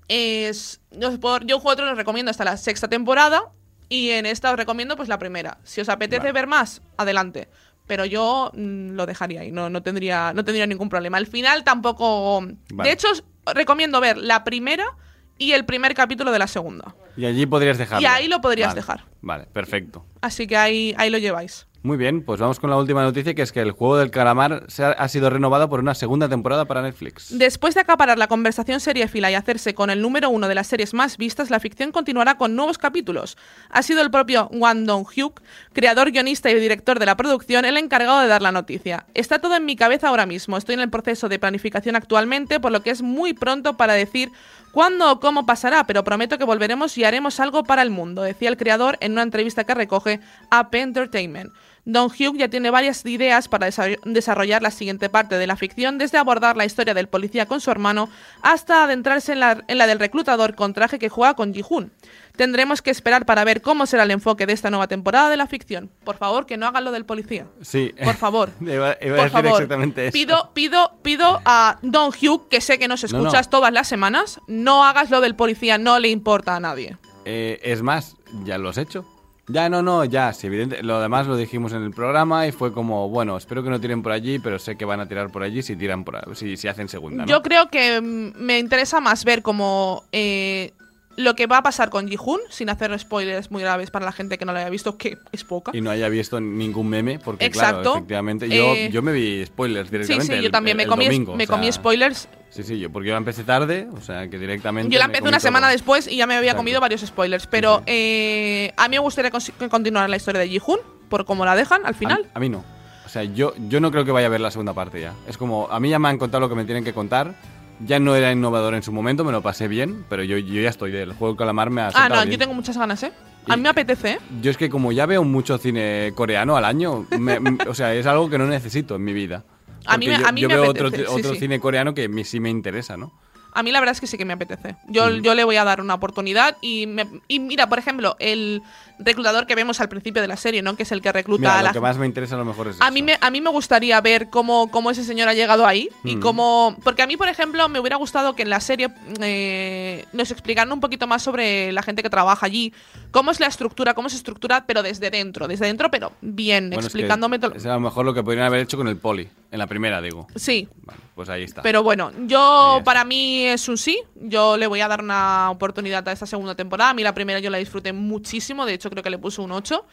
Es, 0.08 0.80
yo, 0.90 1.16
yo 1.46 1.60
Juego 1.60 1.70
de 1.70 1.76
Tronos 1.76 1.92
os 1.92 1.98
recomiendo 1.98 2.32
hasta 2.32 2.44
la 2.44 2.56
sexta 2.56 2.88
temporada 2.88 3.52
y 3.88 4.10
en 4.10 4.26
esta 4.26 4.50
os 4.50 4.56
recomiendo 4.56 4.96
pues 4.96 5.08
la 5.08 5.20
primera. 5.20 5.58
Si 5.62 5.80
os 5.80 5.88
apetece 5.88 6.18
Vale. 6.18 6.32
ver 6.32 6.46
más, 6.48 6.82
adelante. 6.96 7.48
Pero 7.86 8.04
yo 8.04 8.50
mm, 8.52 8.90
lo 8.96 9.06
dejaría 9.06 9.42
ahí, 9.42 9.52
no, 9.52 9.70
no, 9.70 9.80
tendría, 9.80 10.32
no 10.32 10.44
tendría 10.44 10.66
ningún 10.66 10.88
problema. 10.88 11.18
Al 11.18 11.28
final 11.28 11.62
tampoco... 11.62 12.40
Vale. 12.40 12.88
De 12.88 12.92
hecho, 12.92 13.06
os 13.12 13.22
recomiendo 13.54 14.00
ver 14.00 14.16
la 14.16 14.42
primera 14.42 14.96
y 15.38 15.52
el 15.52 15.64
primer 15.64 15.94
capítulo 15.94 16.32
de 16.32 16.40
la 16.40 16.48
segunda. 16.48 16.96
Y 17.16 17.26
allí 17.26 17.46
podrías 17.46 17.78
dejarlo. 17.78 18.02
Y 18.02 18.06
ahí 18.06 18.26
lo 18.26 18.40
podrías 18.40 18.70
Vale, 18.70 18.80
dejar. 18.80 19.04
Vale, 19.20 19.46
perfecto. 19.52 20.04
Así 20.20 20.48
que 20.48 20.56
ahí, 20.56 20.94
ahí 20.98 21.10
lo 21.10 21.18
lleváis. 21.18 21.68
Muy 21.84 21.98
bien, 21.98 22.22
pues 22.22 22.40
vamos 22.40 22.60
con 22.60 22.70
la 22.70 22.78
última 22.78 23.02
noticia, 23.02 23.34
que 23.34 23.42
es 23.42 23.52
que 23.52 23.60
el 23.60 23.72
juego 23.72 23.98
del 23.98 24.10
calamar 24.10 24.64
se 24.68 24.82
ha, 24.84 25.06
sido 25.06 25.28
renovado 25.28 25.68
por 25.68 25.80
una 25.80 25.94
segunda 25.94 26.30
temporada 26.30 26.64
para 26.64 26.80
Netflix. 26.80 27.36
Después 27.36 27.74
de 27.74 27.82
acaparar 27.82 28.16
la 28.16 28.26
conversación 28.26 28.80
seriéfila 28.80 29.30
y 29.30 29.34
hacerse 29.34 29.74
con 29.74 29.90
el 29.90 30.00
número 30.00 30.30
uno 30.30 30.48
de 30.48 30.54
las 30.54 30.66
series 30.66 30.94
más 30.94 31.18
vistas, 31.18 31.50
la 31.50 31.60
ficción 31.60 31.92
continuará 31.92 32.38
con 32.38 32.56
nuevos 32.56 32.78
capítulos. 32.78 33.36
Ha 33.68 33.82
sido 33.82 34.00
el 34.00 34.10
propio 34.10 34.48
Wang 34.50 34.86
Dong-hyuk, 34.86 35.42
creador, 35.74 36.10
guionista 36.10 36.50
y 36.50 36.58
director 36.58 36.98
de 36.98 37.04
la 37.04 37.18
producción, 37.18 37.66
el 37.66 37.76
encargado 37.76 38.20
de 38.20 38.28
dar 38.28 38.40
la 38.40 38.50
noticia. 38.50 39.04
Está 39.12 39.40
todo 39.40 39.54
en 39.54 39.66
mi 39.66 39.76
cabeza 39.76 40.08
ahora 40.08 40.24
mismo. 40.24 40.56
Estoy 40.56 40.76
en 40.76 40.80
el 40.80 40.88
proceso 40.88 41.28
de 41.28 41.38
planificación 41.38 41.96
actualmente, 41.96 42.60
por 42.60 42.72
lo 42.72 42.82
que 42.82 42.92
es 42.92 43.02
muy 43.02 43.34
pronto 43.34 43.76
para 43.76 43.92
decir 43.92 44.30
cuándo 44.74 45.10
o 45.10 45.20
cómo 45.20 45.46
pasará, 45.46 45.86
pero 45.86 46.04
prometo 46.04 46.36
que 46.36 46.44
volveremos 46.44 46.98
y 46.98 47.04
haremos 47.04 47.40
algo 47.40 47.64
para 47.64 47.80
el 47.82 47.90
mundo, 47.90 48.22
decía 48.22 48.48
el 48.50 48.56
creador 48.58 48.98
en 49.00 49.12
una 49.12 49.22
entrevista 49.22 49.64
que 49.64 49.74
recoge 49.74 50.20
AP 50.50 50.74
Entertainment. 50.74 51.52
Don 51.86 52.06
Hugh 52.06 52.36
ya 52.38 52.48
tiene 52.48 52.70
varias 52.70 53.04
ideas 53.04 53.46
para 53.46 53.68
desa- 53.68 54.00
desarrollar 54.04 54.62
la 54.62 54.70
siguiente 54.70 55.10
parte 55.10 55.36
de 55.36 55.46
la 55.46 55.54
ficción, 55.56 55.98
desde 55.98 56.16
abordar 56.18 56.56
la 56.56 56.64
historia 56.64 56.94
del 56.94 57.08
policía 57.08 57.46
con 57.46 57.60
su 57.60 57.70
hermano 57.70 58.08
hasta 58.42 58.84
adentrarse 58.84 59.32
en 59.32 59.40
la, 59.40 59.62
en 59.68 59.78
la 59.78 59.86
del 59.86 59.98
reclutador 59.98 60.54
con 60.54 60.72
traje 60.72 60.98
que 60.98 61.10
juega 61.10 61.34
con 61.34 61.52
Ji-Hoon. 61.52 61.92
Tendremos 62.36 62.82
que 62.82 62.90
esperar 62.90 63.26
para 63.26 63.44
ver 63.44 63.62
cómo 63.62 63.86
será 63.86 64.02
el 64.02 64.10
enfoque 64.10 64.46
de 64.46 64.52
esta 64.52 64.68
nueva 64.70 64.88
temporada 64.88 65.30
de 65.30 65.36
la 65.36 65.46
ficción. 65.46 65.90
Por 66.04 66.16
favor, 66.16 66.46
que 66.46 66.56
no 66.56 66.66
hagan 66.66 66.84
lo 66.84 66.90
del 66.90 67.04
policía. 67.04 67.46
Sí. 67.62 67.94
Por 68.02 68.14
favor. 68.16 68.50
iba, 68.60 68.72
iba 68.74 68.86
a 68.88 68.96
decir 69.24 69.30
favor, 69.30 69.52
exactamente 69.52 70.06
eso. 70.08 70.12
pido, 70.12 70.50
pido, 70.52 70.92
pido 71.02 71.40
a 71.44 71.78
Don 71.82 72.10
Hugh, 72.10 72.48
que 72.48 72.60
sé 72.60 72.78
que 72.78 72.88
nos 72.88 73.04
No, 73.12 73.18
no. 73.18 73.24
escuchas 73.26 73.50
todas 73.50 73.72
las 73.72 73.86
semanas, 73.86 74.40
no 74.48 74.84
hagas 74.84 75.10
lo 75.10 75.20
del 75.20 75.36
policía, 75.36 75.78
no 75.78 75.98
le 76.00 76.08
importa 76.08 76.56
a 76.56 76.60
nadie. 76.60 76.96
Eh, 77.24 77.60
es 77.62 77.82
más, 77.82 78.16
ya 78.44 78.58
lo 78.58 78.68
has 78.70 78.78
hecho. 78.78 79.04
Ya, 79.46 79.68
no, 79.68 79.82
no, 79.82 80.04
ya, 80.06 80.32
sí, 80.32 80.46
evidente. 80.46 80.82
Lo 80.82 81.00
demás 81.00 81.26
lo 81.26 81.36
dijimos 81.36 81.72
en 81.74 81.82
el 81.84 81.90
programa 81.90 82.46
y 82.46 82.52
fue 82.52 82.72
como, 82.72 83.10
bueno, 83.10 83.36
espero 83.36 83.62
que 83.62 83.68
no 83.68 83.78
tiren 83.78 84.02
por 84.02 84.10
allí, 84.10 84.38
pero 84.38 84.58
sé 84.58 84.76
que 84.76 84.86
van 84.86 85.00
a 85.00 85.06
tirar 85.06 85.30
por 85.30 85.42
allí 85.42 85.62
si 85.62 85.76
tiran 85.76 86.02
por 86.02 86.34
si, 86.34 86.56
si 86.56 86.66
hacen 86.66 86.88
segunda, 86.88 87.24
¿no? 87.24 87.28
Yo 87.30 87.42
creo 87.42 87.68
que 87.68 88.00
mm, 88.00 88.32
me 88.42 88.58
interesa 88.58 89.00
más 89.00 89.24
ver 89.26 89.42
como 89.42 90.02
eh, 90.12 90.72
lo 91.16 91.34
que 91.34 91.46
va 91.46 91.58
a 91.58 91.62
pasar 91.62 91.90
con 91.90 92.08
Ji-Hoon, 92.08 92.40
sin 92.50 92.70
hacer 92.70 92.98
spoilers 92.98 93.50
muy 93.50 93.62
graves 93.62 93.90
para 93.90 94.04
la 94.04 94.12
gente 94.12 94.38
que 94.38 94.44
no 94.44 94.52
lo 94.52 94.58
haya 94.58 94.70
visto, 94.70 94.96
que 94.98 95.18
es 95.32 95.44
poca. 95.44 95.72
Y 95.74 95.80
no 95.80 95.90
haya 95.90 96.08
visto 96.08 96.40
ningún 96.40 96.88
meme, 96.88 97.18
porque 97.18 97.44
Exacto. 97.46 97.80
claro, 97.82 97.96
efectivamente, 97.96 98.48
yo, 98.48 98.74
Eh, 98.74 98.90
yo 98.92 99.02
me 99.02 99.12
vi 99.12 99.44
spoilers 99.46 99.88
Sí, 99.88 99.92
directamente. 99.92 100.34
sí, 100.36 100.40
yo 100.40 100.46
el- 100.46 100.52
también 100.52 100.78
el- 100.80 100.86
me, 100.86 100.90
comí, 100.90 101.04
domingo, 101.06 101.36
me 101.36 101.44
o 101.44 101.46
sea, 101.46 101.56
comí 101.56 101.72
spoilers. 101.72 102.28
Sí, 102.50 102.62
sí, 102.62 102.78
yo, 102.78 102.90
porque 102.90 103.08
yo 103.08 103.14
la 103.14 103.18
empecé 103.18 103.42
tarde, 103.44 103.88
o 103.92 104.00
sea, 104.00 104.28
que 104.28 104.38
directamente... 104.38 104.92
Yo 104.92 104.98
la 105.00 105.06
empecé 105.06 105.24
una 105.24 105.32
todo. 105.38 105.40
semana 105.40 105.68
después 105.68 106.06
y 106.06 106.16
ya 106.16 106.26
me 106.26 106.34
había 106.34 106.50
Exacto. 106.50 106.60
comido 106.60 106.80
varios 106.80 107.00
spoilers. 107.00 107.46
Pero 107.48 107.82
eh, 107.86 108.72
a 108.76 108.88
mí 108.88 108.94
me 108.96 109.00
gustaría 109.00 109.32
continuar 109.68 110.08
la 110.08 110.16
historia 110.16 110.40
de 110.40 110.48
Ji-Hoon, 110.48 110.78
por 111.08 111.24
cómo 111.24 111.44
la 111.44 111.56
dejan 111.56 111.84
al 111.84 111.94
final. 111.96 112.28
A, 112.32 112.38
a 112.38 112.40
mí 112.40 112.48
no. 112.48 112.64
O 113.04 113.08
sea, 113.08 113.24
yo, 113.24 113.54
yo 113.68 113.80
no 113.80 113.90
creo 113.90 114.04
que 114.04 114.12
vaya 114.12 114.26
a 114.28 114.30
ver 114.30 114.40
la 114.40 114.50
segunda 114.50 114.72
parte 114.72 115.00
ya. 115.00 115.14
Es 115.28 115.36
como, 115.36 115.68
a 115.70 115.78
mí 115.80 115.90
ya 115.90 115.98
me 115.98 116.08
han 116.08 116.18
contado 116.18 116.40
lo 116.40 116.48
que 116.48 116.54
me 116.54 116.64
tienen 116.64 116.84
que 116.84 116.92
contar. 116.92 117.34
Ya 117.80 117.98
no 117.98 118.14
era 118.14 118.30
innovador 118.32 118.74
en 118.74 118.82
su 118.82 118.92
momento, 118.92 119.24
me 119.24 119.32
lo 119.32 119.42
pasé 119.42 119.68
bien, 119.68 120.04
pero 120.08 120.22
yo, 120.22 120.38
yo 120.38 120.60
ya 120.62 120.68
estoy 120.70 120.90
del 120.92 121.12
juego 121.12 121.34
del 121.34 121.38
calamar, 121.38 121.70
me 121.70 121.82
ha 121.82 121.88
Ah, 121.94 122.08
no, 122.08 122.16
bien. 122.22 122.30
yo 122.32 122.38
tengo 122.38 122.54
muchas 122.54 122.78
ganas, 122.78 123.02
¿eh? 123.02 123.12
A 123.48 123.56
mí 123.56 123.62
me 123.62 123.68
apetece, 123.68 124.12
¿eh? 124.12 124.18
Yo 124.40 124.50
es 124.50 124.56
que 124.56 124.70
como 124.70 124.90
ya 124.92 125.04
veo 125.06 125.22
mucho 125.24 125.58
cine 125.58 126.12
coreano 126.14 126.56
al 126.56 126.64
año, 126.64 127.06
me- 127.18 127.38
o 127.68 127.74
sea, 127.74 127.94
es 127.94 128.06
algo 128.06 128.30
que 128.30 128.38
no 128.38 128.46
necesito 128.46 128.94
en 128.96 129.04
mi 129.04 129.12
vida. 129.12 129.44
A 129.86 129.98
mí 129.98 130.06
me- 130.06 130.18
yo, 130.18 130.26
a 130.26 130.32
mí 130.32 130.40
yo 130.40 130.48
me 130.48 130.54
veo 130.54 130.70
apetece, 130.70 130.86
otro, 131.02 131.12
sí, 131.14 131.20
otro 131.20 131.34
sí. 131.34 131.40
cine 131.40 131.60
coreano 131.60 131.92
que 131.92 132.08
sí 132.24 132.40
me 132.40 132.48
interesa, 132.48 132.96
¿no? 132.96 133.12
A 133.54 133.62
mí 133.62 133.70
la 133.72 133.80
verdad 133.80 133.92
es 133.94 134.00
que 134.00 134.06
sí 134.06 134.18
que 134.18 134.24
me 134.24 134.32
apetece. 134.34 134.76
Yo, 134.88 135.08
yo 135.10 135.34
le 135.34 135.44
voy 135.44 135.56
a 135.56 135.64
dar 135.64 135.80
una 135.80 135.94
oportunidad 135.94 136.56
y, 136.60 136.86
me- 136.86 137.06
y 137.28 137.38
mira, 137.38 137.68
por 137.68 137.78
ejemplo, 137.78 138.16
el 138.18 138.62
reclutador 138.98 139.46
que 139.46 139.54
vemos 139.54 139.80
al 139.80 139.88
principio 139.88 140.20
de 140.22 140.28
la 140.28 140.36
serie, 140.36 140.62
¿no? 140.62 140.76
Que 140.76 140.82
es 140.84 140.92
el 140.92 141.00
que 141.02 141.10
recluta 141.12 141.40
Mira, 141.40 141.58
a 141.58 141.62
la 141.62 141.68
lo 141.70 141.74
que 141.74 141.80
más 141.80 141.96
me 141.98 142.06
interesa 142.06 142.34
a 142.34 142.38
lo 142.38 142.44
mejor 142.44 142.68
es 142.68 142.80
A 142.80 142.84
eso. 142.86 142.92
mí, 142.92 143.02
me, 143.02 143.16
a 143.20 143.30
mí 143.30 143.40
me 143.40 143.50
gustaría 143.50 144.00
ver 144.00 144.28
cómo, 144.30 144.70
cómo 144.70 144.90
ese 144.90 145.02
señor 145.04 145.28
ha 145.28 145.34
llegado 145.34 145.66
ahí 145.66 145.88
y 146.04 146.16
cómo... 146.16 146.76
Porque 146.84 147.02
a 147.02 147.06
mí, 147.06 147.16
por 147.16 147.28
ejemplo, 147.28 147.68
me 147.68 147.80
hubiera 147.80 147.96
gustado 147.96 148.34
que 148.34 148.42
en 148.42 148.50
la 148.50 148.60
serie 148.60 148.88
eh, 149.20 150.04
nos 150.12 150.30
explicaran 150.30 150.72
un 150.72 150.80
poquito 150.80 151.06
más 151.06 151.22
sobre 151.22 151.72
la 151.72 151.82
gente 151.82 152.02
que 152.02 152.10
trabaja 152.10 152.46
allí, 152.46 152.72
cómo 153.10 153.30
es 153.30 153.40
la 153.40 153.46
estructura, 153.46 153.94
cómo 153.94 154.08
se 154.08 154.16
estructura, 154.16 154.64
pero 154.66 154.82
desde 154.82 155.10
dentro, 155.10 155.48
desde 155.48 155.66
dentro, 155.66 155.90
pero 155.90 156.12
bien, 156.20 156.68
Bueno, 156.70 156.80
es 156.80 156.86
que 156.86 156.98
explicándome 156.98 157.38
todo. 157.38 157.54
Es 157.54 157.66
a 157.66 157.74
lo 157.74 157.80
mejor 157.80 158.04
lo 158.04 158.14
que 158.14 158.22
podrían 158.22 158.46
haber 158.46 158.60
hecho 158.60 158.76
con 158.76 158.88
el 158.88 158.96
poli, 158.96 159.28
en 159.54 159.58
la 159.60 159.68
primera, 159.68 160.02
digo. 160.02 160.26
Sí, 160.34 160.68
Vale, 160.82 160.98
pues 161.14 161.28
ahí 161.28 161.44
está. 161.44 161.62
pero 161.62 161.84
bueno, 161.84 162.10
yo 162.26 162.80
para 162.84 163.04
mí 163.04 163.44
es 163.44 163.68
un 163.68 163.78
sí. 163.78 164.02
Yo 164.16 164.56
le 164.56 164.66
voy 164.66 164.80
a 164.80 164.88
dar 164.88 165.00
una 165.00 165.48
oportunidad 165.52 166.06
a 166.08 166.10
esta 166.10 166.26
segunda 166.26 166.56
temporada. 166.56 166.90
A 166.90 166.94
mí 166.94 167.04
la 167.04 167.14
primera 167.14 167.38
yo 167.38 167.50
la 167.50 167.58
disfruté 167.58 167.92
muchísimo. 167.92 168.66
De 168.66 168.74
hecho, 168.74 168.90
creo 168.90 169.04
que 169.04 169.10
le 169.10 169.18
puse 169.18 169.40
un 169.40 169.52
8 169.52 169.86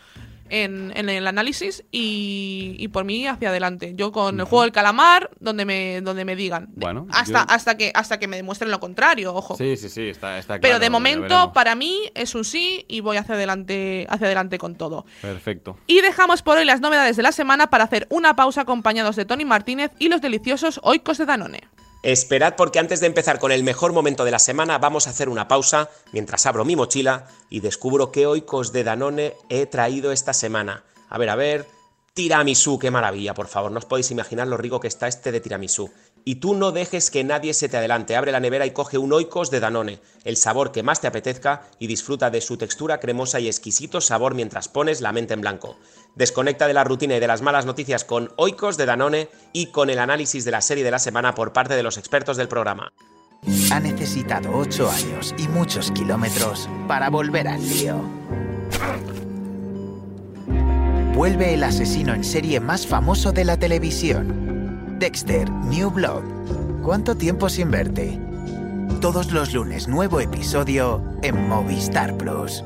en, 0.51 0.91
en 0.95 1.09
el 1.09 1.25
análisis. 1.25 1.83
Y, 1.91 2.75
y 2.77 2.87
por 2.89 3.03
mí 3.05 3.25
hacia 3.27 3.49
adelante. 3.49 3.93
Yo 3.95 4.11
con 4.11 4.39
el 4.39 4.45
juego 4.45 4.63
del 4.63 4.71
calamar, 4.71 5.29
donde 5.39 5.65
me, 5.65 6.01
donde 6.01 6.25
me 6.25 6.35
digan. 6.35 6.67
Bueno, 6.75 7.07
hasta, 7.11 7.39
yo- 7.45 7.45
hasta, 7.53 7.77
que, 7.77 7.91
hasta 7.95 8.19
que 8.19 8.27
me 8.27 8.35
demuestren 8.35 8.69
lo 8.69 8.79
contrario, 8.79 9.33
ojo. 9.33 9.55
Sí, 9.57 9.77
sí, 9.77 9.89
sí, 9.89 10.09
está, 10.09 10.37
está 10.37 10.55
Pero 10.55 10.61
claro, 10.61 10.79
de 10.79 10.85
ya 10.85 10.89
momento, 10.91 11.53
para 11.53 11.75
mí 11.75 11.97
es 12.13 12.35
un 12.35 12.45
sí 12.45 12.85
y 12.87 12.99
voy 12.99 13.17
hacia 13.17 13.35
adelante, 13.35 14.05
hacia 14.09 14.27
adelante 14.27 14.57
con 14.57 14.75
todo. 14.75 15.05
Perfecto. 15.21 15.77
Y 15.87 16.01
dejamos 16.01 16.41
por 16.41 16.57
hoy 16.57 16.65
las 16.65 16.81
novedades 16.81 17.15
de 17.17 17.23
la 17.23 17.31
semana 17.31 17.69
para 17.69 17.85
hacer 17.85 18.05
una 18.09 18.35
pausa 18.35 18.61
acompañados 18.61 19.15
de 19.15 19.25
Tony 19.25 19.45
Martínez 19.45 19.91
y 19.99 20.09
los 20.09 20.21
deliciosos 20.21 20.79
oicos 20.83 21.17
de 21.17 21.25
Danone. 21.25 21.61
Esperad 22.03 22.55
porque 22.55 22.79
antes 22.79 22.99
de 22.99 23.05
empezar 23.05 23.37
con 23.37 23.51
el 23.51 23.63
mejor 23.63 23.93
momento 23.93 24.25
de 24.25 24.31
la 24.31 24.39
semana 24.39 24.79
vamos 24.79 25.05
a 25.05 25.11
hacer 25.11 25.29
una 25.29 25.47
pausa 25.47 25.91
mientras 26.11 26.47
abro 26.47 26.65
mi 26.65 26.75
mochila 26.75 27.27
y 27.47 27.59
descubro 27.59 28.11
qué 28.11 28.25
oicos 28.25 28.71
de 28.71 28.83
Danone 28.83 29.35
he 29.49 29.67
traído 29.67 30.11
esta 30.11 30.33
semana. 30.33 30.83
A 31.09 31.19
ver, 31.19 31.29
a 31.29 31.35
ver. 31.35 31.67
Tiramisú, 32.13 32.77
qué 32.79 32.91
maravilla, 32.91 33.33
por 33.35 33.47
favor. 33.47 33.71
No 33.71 33.77
os 33.77 33.85
podéis 33.85 34.11
imaginar 34.11 34.47
lo 34.47 34.57
rico 34.57 34.79
que 34.79 34.87
está 34.87 35.07
este 35.07 35.31
de 35.31 35.39
tiramisú. 35.39 35.91
Y 36.25 36.35
tú 36.35 36.55
no 36.55 36.71
dejes 36.71 37.09
que 37.09 37.23
nadie 37.23 37.53
se 37.53 37.69
te 37.69 37.77
adelante. 37.77 38.15
Abre 38.15 38.31
la 38.31 38.39
nevera 38.39 38.65
y 38.65 38.71
coge 38.71 38.97
un 38.97 39.13
oikos 39.13 39.49
de 39.49 39.59
Danone, 39.59 40.01
el 40.25 40.37
sabor 40.37 40.71
que 40.71 40.83
más 40.83 41.01
te 41.01 41.07
apetezca 41.07 41.67
y 41.79 41.87
disfruta 41.87 42.29
de 42.29 42.41
su 42.41 42.57
textura 42.57 42.99
cremosa 42.99 43.39
y 43.39 43.47
exquisito 43.47 44.01
sabor 44.01 44.35
mientras 44.35 44.67
pones 44.67 44.99
la 45.01 45.13
mente 45.13 45.35
en 45.35 45.41
blanco. 45.41 45.77
Desconecta 46.15 46.67
de 46.67 46.73
la 46.73 46.83
rutina 46.83 47.15
y 47.15 47.19
de 47.19 47.27
las 47.27 47.41
malas 47.41 47.65
noticias 47.65 48.03
con 48.03 48.31
oikos 48.35 48.77
de 48.77 48.85
Danone 48.85 49.29
y 49.53 49.67
con 49.67 49.89
el 49.89 49.99
análisis 49.99 50.43
de 50.45 50.51
la 50.51 50.61
serie 50.61 50.83
de 50.83 50.91
la 50.91 50.99
semana 50.99 51.33
por 51.33 51.53
parte 51.53 51.75
de 51.75 51.83
los 51.83 51.97
expertos 51.97 52.37
del 52.37 52.47
programa. 52.47 52.91
Ha 53.71 53.79
necesitado 53.79 54.51
ocho 54.55 54.89
años 54.89 55.33
y 55.37 55.47
muchos 55.47 55.91
kilómetros 55.91 56.69
para 56.87 57.09
volver 57.09 57.47
al 57.47 57.67
lío. 57.67 58.01
Vuelve 61.15 61.53
el 61.53 61.63
asesino 61.63 62.13
en 62.13 62.23
serie 62.23 62.59
más 62.59 62.85
famoso 62.85 63.31
de 63.31 63.45
la 63.45 63.57
televisión. 63.57 64.97
Dexter, 64.99 65.49
New 65.49 65.89
Blood. 65.91 66.23
¿Cuánto 66.83 67.15
tiempo 67.15 67.49
sin 67.49 67.71
verte? 67.71 68.19
Todos 69.01 69.31
los 69.31 69.53
lunes 69.53 69.87
nuevo 69.87 70.19
episodio 70.19 71.03
en 71.23 71.47
Movistar 71.47 72.15
Plus. 72.17 72.63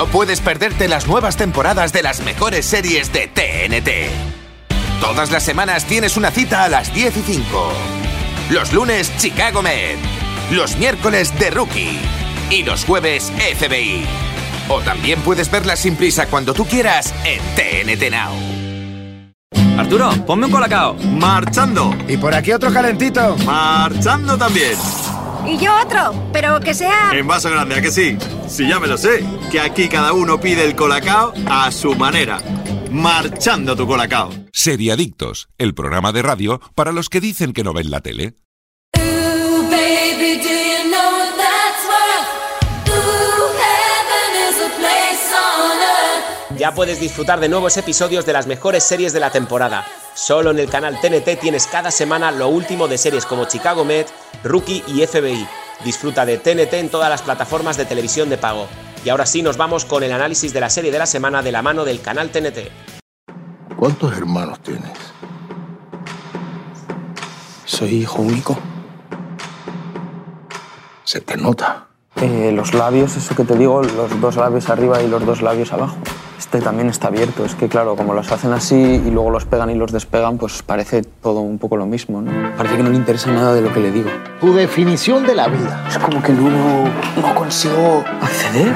No 0.00 0.06
puedes 0.06 0.40
perderte 0.40 0.88
las 0.88 1.06
nuevas 1.06 1.36
temporadas 1.36 1.92
de 1.92 2.02
las 2.02 2.20
mejores 2.22 2.64
series 2.64 3.12
de 3.12 3.26
TNT. 3.26 4.98
Todas 4.98 5.30
las 5.30 5.42
semanas 5.42 5.84
tienes 5.84 6.16
una 6.16 6.30
cita 6.30 6.64
a 6.64 6.70
las 6.70 6.94
10 6.94 7.18
y 7.18 7.20
5. 7.20 7.72
Los 8.48 8.72
lunes, 8.72 9.14
Chicago 9.18 9.60
Med. 9.60 9.98
los 10.52 10.74
miércoles 10.76 11.38
de 11.38 11.50
Rookie 11.50 11.98
y 12.48 12.62
los 12.62 12.86
jueves 12.86 13.30
FBI. 13.58 14.06
O 14.70 14.80
también 14.80 15.20
puedes 15.20 15.50
verla 15.50 15.76
sin 15.76 15.96
prisa 15.96 16.28
cuando 16.28 16.54
tú 16.54 16.64
quieras 16.64 17.12
en 17.26 17.42
TNT 17.54 18.10
Now. 18.10 19.78
Arturo, 19.78 20.12
ponme 20.24 20.46
un 20.46 20.52
colacao. 20.52 20.94
Marchando. 20.94 21.94
Y 22.08 22.16
por 22.16 22.34
aquí 22.34 22.52
otro 22.52 22.72
calentito. 22.72 23.36
Marchando 23.44 24.38
también. 24.38 24.78
Y 25.46 25.58
yo 25.58 25.72
otro, 25.80 26.14
pero 26.32 26.60
que 26.60 26.74
sea... 26.74 27.10
En 27.12 27.26
vaso 27.26 27.50
grande, 27.50 27.76
¿a 27.76 27.82
que 27.82 27.90
sí? 27.90 28.16
Sí, 28.48 28.68
ya 28.68 28.78
me 28.78 28.86
lo 28.86 28.96
sé. 28.96 29.24
Que 29.50 29.60
aquí 29.60 29.88
cada 29.88 30.12
uno 30.12 30.40
pide 30.40 30.64
el 30.64 30.76
colacao 30.76 31.32
a 31.46 31.70
su 31.70 31.94
manera. 31.94 32.40
Marchando 32.90 33.76
tu 33.76 33.86
colacao. 33.86 34.30
Seriadictos, 34.52 35.48
el 35.58 35.74
programa 35.74 36.12
de 36.12 36.22
radio 36.22 36.60
para 36.74 36.92
los 36.92 37.08
que 37.08 37.20
dicen 37.20 37.52
que 37.52 37.64
no 37.64 37.72
ven 37.72 37.90
la 37.90 38.00
tele. 38.00 38.34
Ya 46.60 46.74
puedes 46.74 47.00
disfrutar 47.00 47.40
de 47.40 47.48
nuevos 47.48 47.78
episodios 47.78 48.26
de 48.26 48.34
las 48.34 48.46
mejores 48.46 48.84
series 48.84 49.14
de 49.14 49.20
la 49.20 49.30
temporada. 49.30 49.86
Solo 50.12 50.50
en 50.50 50.58
el 50.58 50.68
canal 50.68 51.00
TNT 51.00 51.40
tienes 51.40 51.66
cada 51.66 51.90
semana 51.90 52.30
lo 52.30 52.48
último 52.48 52.86
de 52.86 52.98
series 52.98 53.24
como 53.24 53.46
Chicago 53.46 53.82
Med, 53.82 54.04
Rookie 54.44 54.84
y 54.86 55.06
FBI. 55.06 55.48
Disfruta 55.86 56.26
de 56.26 56.36
TNT 56.36 56.74
en 56.74 56.90
todas 56.90 57.08
las 57.08 57.22
plataformas 57.22 57.78
de 57.78 57.86
televisión 57.86 58.28
de 58.28 58.36
pago. 58.36 58.68
Y 59.02 59.08
ahora 59.08 59.24
sí 59.24 59.40
nos 59.40 59.56
vamos 59.56 59.86
con 59.86 60.02
el 60.02 60.12
análisis 60.12 60.52
de 60.52 60.60
la 60.60 60.68
serie 60.68 60.92
de 60.92 60.98
la 60.98 61.06
semana 61.06 61.40
de 61.40 61.50
la 61.50 61.62
mano 61.62 61.86
del 61.86 62.02
canal 62.02 62.28
TNT. 62.28 62.68
¿Cuántos 63.78 64.14
hermanos 64.14 64.60
tienes? 64.60 64.92
Soy 67.64 68.02
hijo 68.02 68.20
único. 68.20 68.58
Se 71.04 71.22
te 71.22 71.38
nota. 71.38 71.86
Eh, 72.16 72.52
los 72.54 72.74
labios, 72.74 73.16
eso 73.16 73.34
que 73.34 73.44
te 73.44 73.56
digo, 73.56 73.82
los 73.82 74.20
dos 74.20 74.36
labios 74.36 74.68
arriba 74.68 75.02
y 75.02 75.08
los 75.08 75.24
dos 75.24 75.40
labios 75.40 75.72
abajo. 75.72 75.96
Este 76.40 76.58
también 76.62 76.88
está 76.88 77.08
abierto. 77.08 77.44
Es 77.44 77.54
que, 77.54 77.68
claro, 77.68 77.96
como 77.96 78.14
los 78.14 78.32
hacen 78.32 78.50
así 78.54 78.74
y 78.74 79.10
luego 79.10 79.28
los 79.28 79.44
pegan 79.44 79.68
y 79.68 79.74
los 79.74 79.92
despegan, 79.92 80.38
pues 80.38 80.62
parece 80.62 81.02
todo 81.02 81.40
un 81.40 81.58
poco 81.58 81.76
lo 81.76 81.84
mismo, 81.84 82.22
¿no? 82.22 82.56
Parece 82.56 82.78
que 82.78 82.82
no 82.82 82.88
le 82.88 82.96
interesa 82.96 83.30
nada 83.30 83.52
de 83.52 83.60
lo 83.60 83.70
que 83.74 83.80
le 83.80 83.90
digo. 83.90 84.08
Tu 84.40 84.54
definición 84.54 85.26
de 85.26 85.34
la 85.34 85.48
vida. 85.48 85.84
Es 85.86 85.98
como 85.98 86.22
que 86.22 86.32
no, 86.32 86.84
no 87.20 87.34
consigo 87.34 88.02
acceder. 88.22 88.74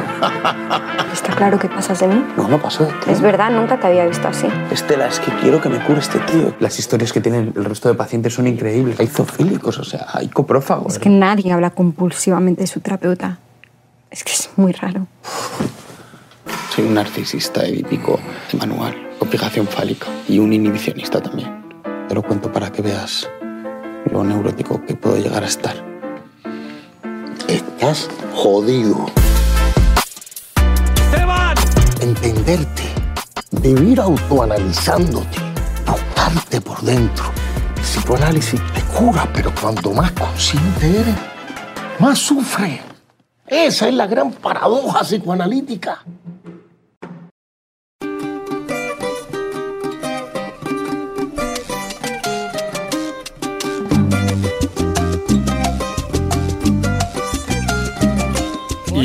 ¿Está 1.15 1.35
claro 1.35 1.59
que 1.59 1.71
pasas 1.71 2.01
de 2.01 2.09
mí? 2.09 2.23
No, 2.37 2.49
no 2.49 2.61
paso 2.61 2.85
de 2.85 2.93
ti. 2.93 3.11
Es 3.11 3.23
verdad, 3.23 3.51
nunca 3.51 3.81
te 3.81 3.87
había 3.87 4.05
visto 4.05 4.29
así. 4.29 4.47
Estela, 4.71 5.07
es 5.07 5.19
que 5.19 5.33
quiero 5.41 5.63
que 5.63 5.71
me 5.71 5.83
cure 5.87 6.01
este 6.01 6.19
tío. 6.19 6.55
Las 6.61 6.79
historias 6.79 7.15
que 7.15 7.23
tienen 7.23 7.55
el 7.57 7.65
resto 7.65 7.89
de 7.89 7.95
pacientes 7.95 8.35
son 8.35 8.47
increíbles. 8.47 9.01
Hay 9.01 9.07
zoofílicos, 9.07 9.79
o 9.79 9.85
sea, 9.85 10.05
hay 10.13 10.29
coprófagos. 10.29 10.93
Es 10.93 10.99
que 10.99 11.09
nadie 11.09 11.51
habla 11.51 11.71
compulsivamente 11.71 12.61
de 12.61 12.67
su 12.67 12.81
terapeuta. 12.81 13.39
Es 14.11 14.23
que 14.23 14.33
es 14.33 14.51
muy 14.57 14.73
raro. 14.73 15.07
Soy 16.75 16.87
un 16.87 16.95
narcisista 16.95 17.65
edípico 17.65 18.19
manual, 18.59 18.97
complicación 19.21 19.69
fálica 19.69 20.09
y 20.27 20.41
un 20.41 20.53
inhibicionista 20.53 21.21
también. 21.21 21.65
Te 22.09 22.17
lo 22.17 22.23
cuento 22.25 22.51
para 22.51 22.73
que 22.73 22.83
veas 22.83 23.31
lo 24.11 24.25
neurótico 24.25 24.85
que 24.85 24.97
puedo 24.97 25.17
llegar 25.17 25.45
a 25.45 25.47
estar. 25.47 25.77
Estás 27.47 28.09
jodido. 28.35 29.07
¡Esteban! 30.97 31.57
Entenderte, 32.01 32.83
vivir 33.53 34.01
autoanalizándote, 34.01 35.39
buscarte 35.87 36.61
por 36.61 36.81
dentro. 36.81 37.27
El 37.77 37.83
psicoanálisis 37.83 38.61
te 38.73 38.81
cura, 38.99 39.29
pero 39.33 39.53
cuanto 39.61 39.93
más 39.93 40.11
consciente 40.11 40.91
eres, 40.91 41.17
más 42.01 42.19
sufre. 42.19 42.81
Esa 43.47 43.87
es 43.87 43.95
la 43.95 44.09
gran 44.09 44.33
paradoja 44.33 45.03
psicoanalítica. 45.05 46.03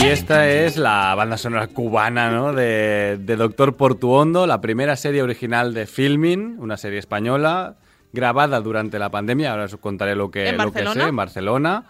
Y 0.01 0.07
esta 0.07 0.49
es 0.49 0.77
la 0.77 1.13
banda 1.13 1.35
sonora 1.35 1.67
cubana 1.67 2.31
¿no? 2.31 2.53
de, 2.53 3.19
de 3.19 3.35
Doctor 3.35 3.75
Portuondo, 3.75 4.47
la 4.47 4.61
primera 4.61 4.95
serie 4.95 5.21
original 5.21 5.73
de 5.73 5.87
Filmin, 5.87 6.55
una 6.57 6.77
serie 6.77 6.99
española, 6.99 7.75
grabada 8.13 8.61
durante 8.61 8.97
la 8.97 9.11
pandemia, 9.11 9.51
ahora 9.51 9.65
os 9.65 9.75
contaré 9.75 10.15
lo 10.15 10.31
que, 10.31 10.47
¿En 10.47 10.57
lo 10.57 10.71
que 10.71 10.85
sé, 10.87 11.01
en 11.01 11.15
Barcelona, 11.17 11.83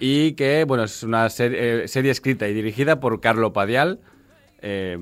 y 0.00 0.32
que 0.32 0.64
bueno, 0.64 0.82
es 0.82 1.04
una 1.04 1.30
serie, 1.30 1.84
eh, 1.84 1.88
serie 1.88 2.10
escrita 2.10 2.48
y 2.48 2.52
dirigida 2.52 2.98
por 2.98 3.20
Carlo 3.20 3.52
Padial. 3.52 4.00
Eh, 4.60 4.98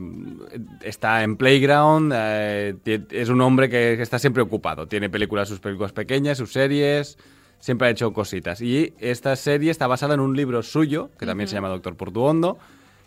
está 0.83 1.22
en 1.22 1.37
Playground, 1.37 2.12
eh, 2.14 2.74
es 3.11 3.30
un 3.30 3.40
hombre 3.40 3.70
que, 3.70 3.94
que 3.96 4.02
está 4.02 4.18
siempre 4.18 4.42
ocupado, 4.42 4.87
tiene 4.87 5.09
películas, 5.09 5.48
sus 5.48 5.61
películas 5.61 5.92
pequeñas, 5.92 6.37
sus 6.37 6.52
series, 6.52 7.16
siempre 7.59 7.88
ha 7.88 7.90
hecho 7.90 8.12
cositas. 8.12 8.61
Y 8.61 8.95
esta 8.99 9.37
serie 9.37 9.71
está 9.71 9.87
basada 9.87 10.14
en 10.14 10.21
un 10.21 10.37
libro 10.37 10.62
suyo, 10.62 11.11
que 11.19 11.27
también 11.27 11.49
se 11.49 11.55
llama 11.55 11.69
Doctor 11.69 11.97
Portuondo, 11.97 12.59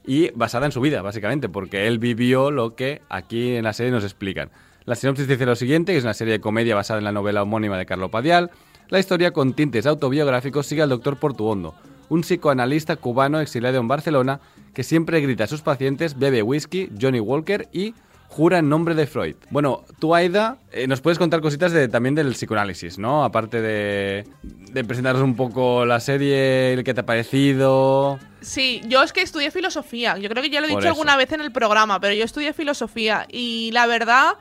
y 0.06 0.32
basada 0.32 0.66
en 0.66 0.72
su 0.72 0.82
vida, 0.82 1.02
básicamente, 1.02 1.50
porque 1.50 1.88
él 1.88 2.00
vivió 2.00 2.50
lo 2.50 2.76
que 2.76 3.02
aquí 3.10 3.56
en 3.56 3.64
la 3.64 3.74
serie 3.74 3.92
nos 3.92 4.04
explican. 4.04 4.50
La 4.86 4.96
sinopsis 4.96 5.28
dice 5.28 5.46
lo 5.46 5.56
siguiente, 5.56 5.92
que 5.92 5.98
es 5.98 6.06
una 6.06 6.14
serie 6.14 6.34
de 6.34 6.40
comedia 6.40 6.76
basada 6.76 7.00
en 7.00 7.04
la 7.04 7.12
novela 7.12 7.44
homónima 7.44 7.78
de 7.78 7.86
Carlo 7.86 8.10
Padial. 8.10 8.52
La 8.88 9.00
historia 9.00 9.32
con 9.32 9.54
tintes 9.54 9.86
autobiográficos 9.86 10.66
sigue 10.66 10.82
al 10.82 10.90
doctor 10.90 11.18
Portuondo, 11.18 11.76
un 12.08 12.22
psicoanalista 12.22 12.96
cubano 12.96 13.42
exiliado 13.42 13.80
en 13.80 13.90
Barcelona 13.90 14.40
que 14.74 14.84
siempre 14.84 15.20
grita 15.20 15.44
a 15.44 15.48
sus 15.48 15.62
pacientes, 15.62 16.18
bebe 16.18 16.42
whisky, 16.42 16.90
Johnny 17.02 17.20
Walker 17.20 17.68
y 17.74 17.96
jura 18.28 18.60
en 18.60 18.70
nombre 18.70 18.94
de 18.94 19.08
Freud. 19.08 19.36
Bueno, 19.50 19.84
tú, 20.00 20.14
Aida, 20.14 20.58
eh, 20.72 20.88
nos 20.88 21.02
puedes 21.02 21.18
contar 21.18 21.42
cositas 21.42 21.72
de, 21.72 21.88
también 21.88 22.14
del 22.14 22.34
psicoanálisis, 22.34 22.98
¿no? 23.00 23.24
Aparte 23.24 23.62
de, 23.62 24.28
de 24.44 24.84
presentarnos 24.84 25.24
un 25.24 25.36
poco 25.36 25.86
la 25.86 26.00
serie, 26.00 26.74
el 26.74 26.84
que 26.84 26.94
te 26.94 27.02
ha 27.02 27.06
parecido... 27.06 28.20
Sí, 28.42 28.82
yo 28.88 29.02
es 29.02 29.12
que 29.14 29.22
estudié 29.22 29.50
filosofía. 29.50 30.18
Yo 30.18 30.30
creo 30.30 30.44
que 30.44 30.50
ya 30.50 30.62
lo 30.62 30.68
he 30.68 30.70
Por 30.70 30.80
dicho 30.82 30.90
eso. 30.90 30.94
alguna 31.00 31.18
vez 31.18 31.32
en 31.32 31.42
el 31.42 31.52
programa, 31.52 32.00
pero 32.00 32.14
yo 32.14 32.24
estudié 32.24 32.54
filosofía 32.54 33.26
y 33.32 33.72
la 33.72 33.88
verdad, 33.88 34.34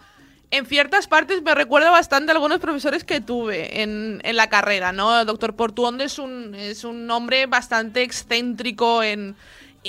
en 0.51 0.67
ciertas 0.67 1.07
partes 1.09 1.43
me 1.43 1.55
recuerda 1.55 1.91
bastante 1.91 2.31
a 2.33 2.35
algunos 2.35 2.59
profesores 2.59 3.05
que 3.05 3.21
tuve 3.21 3.83
en, 3.83 4.21
en 4.23 4.37
la 4.37 4.49
carrera, 4.49 4.93
¿no? 4.93 5.19
El 5.21 5.27
doctor 5.27 5.57
Portuondo 5.57 6.05
es 6.05 6.19
un, 6.19 6.55
es 6.55 6.85
un 6.85 7.11
hombre 7.11 7.47
bastante 7.47 8.03
excéntrico 8.03 9.03
en 9.03 9.35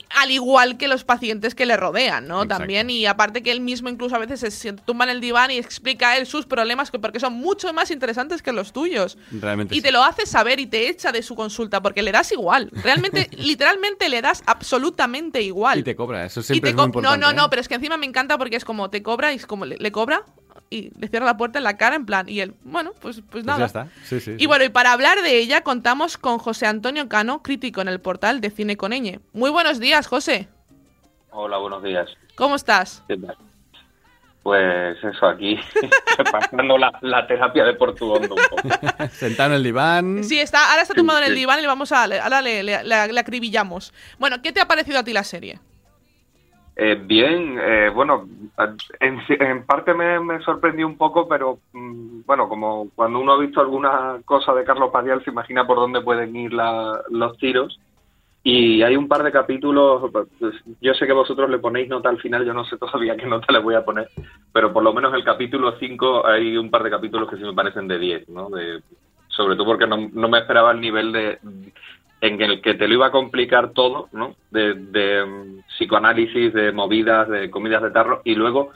al 0.10 0.32
igual 0.32 0.78
que 0.78 0.88
los 0.88 1.04
pacientes 1.04 1.56
que 1.56 1.66
le 1.66 1.78
rodean, 1.78 2.28
¿no? 2.28 2.44
Exacto. 2.44 2.58
También, 2.60 2.90
y 2.90 3.06
aparte 3.06 3.44
que 3.44 3.52
él 3.52 3.62
mismo 3.62 3.90
incluso 3.90 4.16
a 4.16 4.20
veces 4.20 4.54
se 4.54 4.74
tumba 4.74 5.06
en 5.06 5.12
el 5.12 5.22
diván 5.22 5.52
y 5.52 5.58
explica 5.58 6.10
a 6.10 6.18
él 6.18 6.26
sus 6.26 6.46
problemas, 6.46 6.92
que 6.92 7.00
porque 7.00 7.20
son 7.20 7.34
mucho 7.34 7.72
más 7.74 7.92
interesantes 7.92 8.42
que 8.42 8.52
los 8.52 8.74
tuyos. 8.74 9.18
Realmente 9.32 9.74
Y 9.76 9.78
sí. 9.78 9.82
te 9.84 9.92
lo 9.92 10.04
hace 10.04 10.26
saber 10.26 10.60
y 10.60 10.66
te 10.68 10.90
echa 10.90 11.12
de 11.12 11.22
su 11.24 11.36
consulta 11.36 11.82
porque 11.82 12.02
le 12.02 12.12
das 12.12 12.32
igual. 12.32 12.70
Realmente, 12.84 13.30
literalmente 13.38 14.10
le 14.10 14.22
das 14.22 14.44
absolutamente 14.46 15.42
igual. 15.42 15.80
Y 15.80 15.84
te 15.84 15.96
cobra, 15.96 16.26
eso 16.26 16.42
Y 16.42 16.44
siempre 16.44 16.62
te 16.62 16.70
es 16.72 16.76
muy 16.76 16.92
co- 16.92 17.02
no, 17.02 17.10
importante. 17.14 17.26
no, 17.26 17.32
¿eh? 17.32 17.34
no, 17.34 17.50
pero 17.50 17.62
es 17.62 17.68
que 17.68 17.76
encima 17.76 17.98
me 17.98 18.06
encanta 18.06 18.38
porque 18.38 18.56
es 18.56 18.66
como 18.66 18.90
te 18.90 19.02
cobra 19.04 19.32
y 19.34 19.38
es 19.38 19.46
como 19.46 19.66
le, 19.66 19.78
le 19.78 19.92
cobra 19.92 20.24
y 20.70 20.92
le 21.00 21.08
cierra 21.08 21.26
la 21.26 21.38
puerta 21.38 21.60
en 21.60 21.64
la 21.64 21.78
cara 21.78 21.96
en 21.96 22.06
plan. 22.06 22.28
Y 22.30 22.40
él, 22.42 22.54
bueno, 22.64 22.92
pues, 23.00 23.18
pues 23.18 23.26
Pues 23.32 23.46
nada. 23.46 23.60
ya 23.60 23.66
está. 23.66 23.88
Sí, 24.04 24.20
sí, 24.20 24.32
Y 24.36 24.40
sí. 24.40 24.46
bueno, 24.46 24.64
y 24.66 24.70
para 24.70 24.92
hablar 24.92 25.22
de 25.22 25.38
ella 25.38 25.62
contamos 25.62 26.18
con 26.18 26.38
José 26.40 26.66
Antonio 26.68 27.08
Cano, 27.10 27.42
crítico 27.44 27.82
en 27.82 27.88
el 27.88 28.00
portal 28.02 28.42
de 28.42 28.50
Cine 28.50 28.76
con 28.78 28.92
Ñ. 28.92 29.20
Muy 29.34 29.50
buenos 29.50 29.80
días, 29.80 30.08
José. 30.08 30.48
Hola, 31.32 31.58
buenos 31.58 31.84
días. 31.84 32.10
¿Cómo 32.36 32.56
estás? 32.56 33.04
¿Qué 33.08 33.18
tal? 33.18 33.36
Pues 34.44 34.98
eso, 35.04 35.26
aquí 35.28 35.60
pasando 36.32 36.78
la, 36.78 36.98
la 37.02 37.28
terapia 37.28 37.66
de 37.66 37.74
Portugondo 37.74 38.34
un 38.36 38.42
poco. 38.50 38.70
Sentado 39.12 39.50
en 39.50 39.56
el 39.58 39.64
diván. 39.64 40.24
Sí, 40.24 40.40
está, 40.40 40.70
ahora 40.72 40.84
está 40.84 40.94
tumbado 40.94 41.20
en 41.20 41.26
el 41.26 41.32
sí. 41.34 41.40
diván 41.40 41.60
y 41.60 41.64
le 41.64 41.68
vamos 41.68 41.92
a, 41.92 42.04
ahora 42.04 42.42
le, 42.42 42.64
le- 42.64 42.82
le- 42.84 43.12
le 43.14 43.20
acribillamos. 43.20 43.94
Bueno, 44.20 44.42
¿qué 44.42 44.54
te 44.54 44.62
ha 44.62 44.66
parecido 44.68 45.00
a 45.00 45.04
ti 45.04 45.12
la 45.12 45.26
serie? 45.26 45.60
Eh, 46.80 46.94
bien, 47.04 47.58
eh, 47.60 47.90
bueno, 47.90 48.28
en, 49.00 49.66
parte 49.66 49.96
me, 49.96 50.20
me 50.20 50.40
sorprendió 50.42 50.86
un 50.86 50.96
poco, 50.96 51.28
pero 51.28 51.58
mm, 51.74 52.20
bueno, 52.24 52.48
como 52.48 52.90
cuando 52.94 53.18
uno 53.20 53.34
ha 53.34 53.40
visto 53.40 53.60
alguna 53.60 54.20
cosa 54.24 54.54
de 54.54 54.64
Carlos 54.64 54.92
Padial 54.92 55.24
se 55.24 55.32
imagina 55.32 55.66
por 55.66 55.78
dónde 55.78 56.02
pueden 56.02 56.36
ir 56.36 56.54
la- 56.54 57.02
los 57.10 57.36
tiros. 57.40 57.80
Y 58.44 58.84
hay 58.84 58.96
un 58.96 59.08
par 59.08 59.24
de 59.24 59.32
capítulos, 59.32 60.10
pues, 60.12 60.28
yo 60.80 60.94
sé 60.94 61.08
que 61.08 61.14
vosotros 61.14 61.50
le 61.50 61.58
ponéis 61.58 61.90
nota 61.90 62.10
al 62.10 62.20
final, 62.22 62.46
yo 62.46 62.54
no 62.54 62.64
sé 62.64 62.78
todavía 62.78 63.18
qué 63.18 63.26
nota 63.26 63.52
le 63.52 63.60
voy 63.60 63.74
a 63.74 63.84
poner, 63.84 64.08
pero 64.54 64.72
por 64.72 64.84
lo 64.84 64.94
menos 64.94 65.14
el 65.16 65.24
capítulo 65.24 65.74
5 65.80 66.26
hay 66.26 66.56
un 66.58 66.70
par 66.70 66.84
de 66.84 66.92
capítulos 66.92 67.28
que 67.28 67.38
sí 67.38 67.44
me 67.44 67.54
parecen 67.54 67.88
de 67.88 67.98
10, 67.98 68.30
¿no? 68.30 68.50
De, 68.50 68.84
sobre 69.30 69.56
todo 69.56 69.66
porque 69.66 69.88
no 69.88 70.30
me 70.30 70.38
esperaba 70.38 70.72
el 70.72 70.80
nivel 70.80 71.12
de 71.12 71.40
en 72.22 72.42
el 72.42 72.62
que 72.62 72.74
te 72.74 72.88
lo 72.88 72.96
iba 72.96 73.08
a 73.08 73.12
complicar 73.12 73.72
todo, 73.72 74.10
¿no? 74.12 74.36
De, 74.52 74.74
de, 74.74 75.26
mm, 75.26 75.60
psicoanálisis, 75.78 76.54
de 76.54 76.72
movidas, 76.72 77.30
de 77.30 77.50
comidas 77.50 77.84
de 77.84 77.92
tarro, 77.92 78.22
y 78.26 78.36
luego 78.36 78.72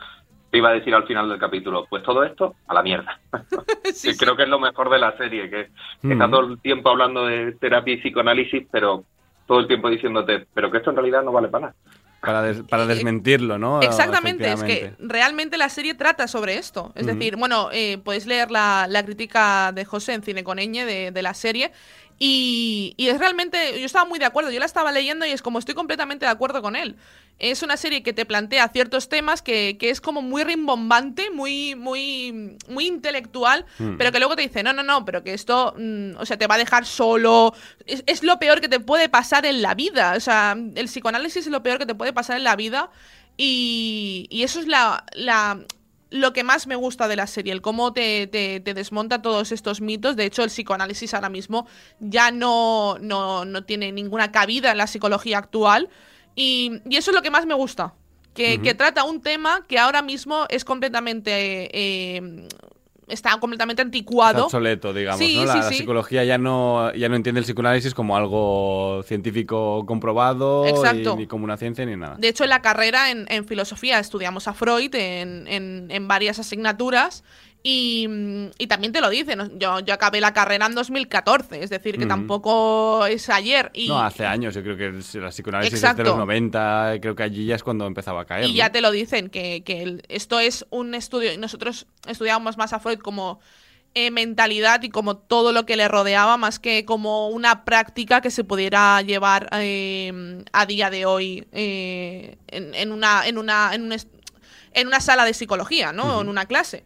te 0.51 0.57
iba 0.57 0.69
a 0.69 0.73
decir 0.73 0.93
al 0.93 1.07
final 1.07 1.29
del 1.29 1.39
capítulo, 1.39 1.87
pues 1.89 2.03
todo 2.03 2.23
esto 2.23 2.55
a 2.67 2.73
la 2.73 2.83
mierda. 2.83 3.19
que 4.03 4.15
creo 4.17 4.35
que 4.35 4.43
es 4.43 4.49
lo 4.49 4.59
mejor 4.59 4.89
de 4.89 4.99
la 4.99 5.15
serie, 5.17 5.49
que 5.49 5.61
está 6.03 6.27
Mm. 6.27 6.31
todo 6.31 6.41
el 6.41 6.59
tiempo 6.61 6.89
hablando 6.89 7.25
de 7.25 7.53
terapia 7.53 7.93
y 7.93 7.97
psicoanálisis, 7.97 8.67
pero 8.71 9.03
todo 9.47 9.59
el 9.59 9.67
tiempo 9.67 9.89
diciéndote, 9.89 10.45
pero 10.53 10.69
que 10.69 10.77
esto 10.77 10.89
en 10.91 10.95
realidad 10.97 11.23
no 11.23 11.31
vale 11.31 11.47
para 11.47 11.67
nada. 11.67 11.75
Para, 12.21 12.43
des- 12.43 12.61
para 12.61 12.85
desmentirlo, 12.85 13.57
¿no? 13.57 13.81
Exactamente, 13.81 14.51
es 14.51 14.63
que 14.63 14.93
realmente 14.99 15.57
la 15.57 15.69
serie 15.69 15.95
trata 15.95 16.27
sobre 16.27 16.55
esto. 16.57 16.91
Es 16.95 17.07
decir, 17.07 17.35
bueno, 17.35 17.69
eh, 17.71 17.97
podéis 17.97 18.27
leer 18.27 18.51
la, 18.51 18.85
la 18.87 19.03
crítica 19.03 19.71
de 19.71 19.85
José 19.85 20.13
en 20.13 20.21
Cine 20.21 20.43
con 20.43 20.57
de 20.57 21.21
la 21.21 21.33
serie. 21.33 21.71
Y, 22.23 22.93
y 22.97 23.07
es 23.07 23.17
realmente, 23.17 23.79
yo 23.79 23.85
estaba 23.87 24.05
muy 24.05 24.19
de 24.19 24.25
acuerdo, 24.25 24.51
yo 24.51 24.59
la 24.59 24.67
estaba 24.67 24.91
leyendo 24.91 25.25
y 25.25 25.31
es 25.31 25.41
como 25.41 25.57
estoy 25.57 25.73
completamente 25.73 26.23
de 26.23 26.31
acuerdo 26.31 26.61
con 26.61 26.75
él. 26.75 26.95
Es 27.39 27.63
una 27.63 27.77
serie 27.77 28.03
que 28.03 28.13
te 28.13 28.27
plantea 28.27 28.69
ciertos 28.69 29.09
temas 29.09 29.41
que, 29.41 29.75
que 29.79 29.89
es 29.89 30.01
como 30.01 30.21
muy 30.21 30.43
rimbombante, 30.43 31.31
muy, 31.31 31.73
muy, 31.73 32.57
muy 32.69 32.85
intelectual, 32.85 33.65
Mm. 33.79 33.97
pero 33.97 34.11
que 34.11 34.19
luego 34.19 34.35
te 34.35 34.43
dice, 34.43 34.61
no, 34.61 34.71
no, 34.71 34.83
no, 34.83 35.03
pero 35.03 35.23
que 35.23 35.33
esto, 35.33 35.73
mm, 35.75 36.11
o 36.19 36.25
sea, 36.27 36.37
te 36.37 36.45
va 36.45 36.53
a 36.55 36.57
dejar 36.59 36.85
solo. 36.85 37.55
Es, 37.87 38.03
es 38.05 38.21
lo 38.21 38.37
peor 38.37 38.61
que 38.61 38.69
te 38.69 38.79
puede 38.79 39.09
pasar 39.09 39.47
en 39.47 39.63
la 39.63 39.73
vida. 39.73 40.13
O 40.15 40.19
sea, 40.19 40.55
el 40.75 40.85
psicoanálisis 40.85 41.47
es 41.47 41.51
lo 41.51 41.63
peor 41.63 41.79
que 41.79 41.87
te 41.87 41.95
puede 41.95 42.13
pasar 42.13 42.37
en 42.37 42.43
la 42.43 42.55
vida. 42.55 42.91
Y, 43.35 44.27
y 44.29 44.43
eso 44.43 44.59
es 44.59 44.67
la, 44.67 45.05
la- 45.13 45.59
lo 46.11 46.33
que 46.33 46.43
más 46.43 46.67
me 46.67 46.75
gusta 46.75 47.07
de 47.07 47.15
la 47.15 47.25
serie, 47.25 47.51
el 47.51 47.61
cómo 47.61 47.93
te, 47.93 48.27
te- 48.27 48.59
te 48.59 48.73
desmonta 48.75 49.21
todos 49.21 49.51
estos 49.51 49.81
mitos. 49.81 50.15
De 50.15 50.25
hecho, 50.25 50.43
el 50.43 50.49
psicoanálisis 50.49 51.13
ahora 51.13 51.29
mismo 51.29 51.65
ya 51.99 52.29
no, 52.31 52.97
no, 53.01 53.45
no 53.45 53.63
tiene 53.63 53.91
ninguna 53.91 54.31
cabida 54.31 54.71
en 54.71 54.77
la 54.77 54.87
psicología 54.87 55.39
actual. 55.39 55.89
Y, 56.35 56.81
y 56.89 56.97
eso 56.97 57.11
es 57.11 57.15
lo 57.15 57.21
que 57.23 57.31
más 57.31 57.45
me 57.45 57.53
gusta. 57.55 57.93
Que, 58.33 58.61
que 58.61 58.73
trata 58.75 59.03
un 59.03 59.21
tema 59.21 59.65
que 59.67 59.79
ahora 59.79 60.01
mismo 60.01 60.45
es 60.49 60.63
completamente... 60.63 61.69
eh, 61.73 62.47
está 63.11 63.37
completamente 63.39 63.81
anticuado. 63.81 64.31
Está 64.31 64.43
obsoleto, 64.45 64.93
digamos, 64.93 65.19
Sí, 65.19 65.35
¿no? 65.37 65.45
La, 65.45 65.53
sí, 65.53 65.59
la 65.59 65.69
sí. 65.69 65.75
psicología 65.75 66.23
ya 66.23 66.37
no, 66.37 66.93
ya 66.93 67.09
no 67.09 67.15
entiende 67.15 67.39
el 67.39 67.45
psicoanálisis 67.45 67.93
como 67.93 68.15
algo 68.17 69.03
científico 69.03 69.85
comprobado 69.85 70.65
Exacto. 70.65 71.13
y 71.15 71.21
ni 71.21 71.27
como 71.27 71.43
una 71.43 71.57
ciencia 71.57 71.85
ni 71.85 71.95
nada. 71.95 72.15
De 72.17 72.27
hecho, 72.29 72.43
en 72.43 72.49
la 72.49 72.61
carrera 72.61 73.11
en, 73.11 73.25
en 73.29 73.45
filosofía 73.45 73.99
estudiamos 73.99 74.47
a 74.47 74.53
Freud 74.53 74.93
en, 74.95 75.47
en- 75.47 75.87
en 75.91 76.07
varias 76.07 76.39
asignaturas 76.39 77.23
y, 77.63 78.07
y 78.57 78.67
también 78.67 78.91
te 78.91 79.01
lo 79.01 79.09
dicen. 79.09 79.59
Yo, 79.59 79.79
yo 79.81 79.93
acabé 79.93 80.19
la 80.19 80.33
carrera 80.33 80.65
en 80.65 80.73
2014, 80.73 81.63
es 81.63 81.69
decir, 81.69 81.97
que 81.97 82.05
tampoco 82.05 83.05
es 83.05 83.29
ayer. 83.29 83.69
Y, 83.73 83.87
No, 83.87 84.01
hace 84.01 84.25
años, 84.25 84.55
yo 84.55 84.63
creo 84.63 84.77
que 84.77 84.91
la 85.19 85.29
psicoanálisis 85.29 85.83
es 85.83 85.95
de 85.95 86.03
los 86.03 86.17
90, 86.17 86.95
creo 87.01 87.15
que 87.15 87.23
allí 87.23 87.45
ya 87.45 87.55
es 87.55 87.63
cuando 87.63 87.85
empezaba 87.85 88.21
a 88.21 88.25
caer. 88.25 88.45
y 88.45 88.49
¿no? 88.49 88.55
ya 88.55 88.71
te 88.71 88.81
lo 88.81 88.89
dicen, 88.89 89.29
que, 89.29 89.63
que 89.63 90.01
esto 90.09 90.39
es 90.39 90.65
un 90.71 90.95
estudio. 90.95 91.31
y 91.31 91.37
Nosotros 91.37 91.85
estudiábamos 92.07 92.57
más 92.57 92.73
a 92.73 92.79
Freud 92.79 92.99
como 92.99 93.39
eh, 93.93 94.09
mentalidad 94.09 94.81
y 94.83 94.89
como 94.89 95.17
todo 95.17 95.51
lo 95.51 95.65
que 95.65 95.75
le 95.75 95.87
rodeaba, 95.87 96.37
más 96.37 96.59
que 96.59 96.85
como 96.85 97.27
una 97.27 97.65
práctica 97.65 98.21
que 98.21 98.31
se 98.31 98.43
pudiera 98.43 99.01
llevar 99.01 99.49
eh, 99.51 100.43
a 100.53 100.65
día 100.65 100.89
de 100.89 101.05
hoy 101.05 101.45
eh, 101.51 102.37
en, 102.47 102.73
en 102.73 102.91
una, 102.91 103.27
en, 103.27 103.37
una, 103.37 103.75
en, 103.75 103.83
un 103.83 103.93
en 104.73 104.87
una 104.87 104.99
sala 104.99 105.25
de 105.25 105.33
psicología, 105.33 105.91
¿no? 105.91 106.05
Ujú. 106.05 106.21
En 106.21 106.29
una 106.29 106.45
clase. 106.45 106.85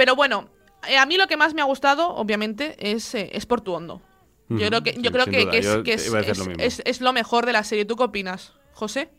Pero 0.00 0.16
bueno, 0.16 0.48
eh, 0.88 0.96
a 0.96 1.04
mí 1.04 1.18
lo 1.18 1.26
que 1.26 1.36
más 1.36 1.52
me 1.52 1.60
ha 1.60 1.66
gustado, 1.66 2.14
obviamente, 2.14 2.74
es, 2.78 3.14
eh, 3.14 3.28
es 3.34 3.44
Portuondo. 3.44 4.00
Yo 4.48 4.66
creo 4.68 4.82
que, 4.82 4.92
yo 4.94 5.02
Sí, 5.02 5.10
creo 5.10 5.26
que, 5.26 5.58
es, 5.58 5.66
Yo 5.66 5.82
que 5.82 5.92
es, 5.92 6.06
es- 6.14 6.38
lo 6.38 6.44
mismo. 6.46 6.54
es- 6.64 6.82
es 6.86 7.00
lo 7.02 7.12
mejor 7.12 7.44
de 7.44 7.52
la 7.52 7.62
serie. 7.64 7.84
¿Tú 7.84 7.96
qué 7.96 8.04
opinas, 8.04 8.54
José? 8.72 9.10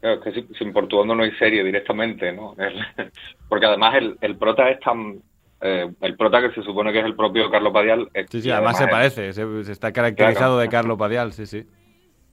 Claro, 0.00 0.16
es 0.16 0.24
que 0.24 0.32
sin, 0.32 0.52
sin 0.56 0.72
Portuondo 0.72 1.14
no 1.14 1.22
hay 1.22 1.30
serie 1.36 1.62
directamente, 1.62 2.32
¿no? 2.32 2.56
El- 2.58 2.74
porque 3.48 3.66
además 3.66 3.94
el, 3.98 4.16
el 4.20 4.36
prota 4.36 4.68
es 4.68 4.80
tan... 4.80 5.22
eh, 5.60 5.88
el 6.00 6.16
prota 6.16 6.40
que 6.40 6.52
se 6.56 6.62
supone 6.64 6.92
que 6.92 6.98
es 6.98 7.04
el 7.04 7.14
propio 7.14 7.48
Carlos 7.48 7.72
Padial... 7.72 8.08
es- 8.12 8.26
Sí, 8.28 8.42
sí, 8.42 8.50
además 8.50 8.78
se 8.78 8.84
es- 8.86 8.90
parece, 8.90 9.32
se, 9.32 9.64
se 9.64 9.70
está 9.70 9.92
caracterizado 9.92 10.54
Claro. 10.54 10.58
de 10.58 10.68
Carlo 10.68 10.98
Padial, 10.98 11.32
sí, 11.32 11.46
sí. 11.46 11.64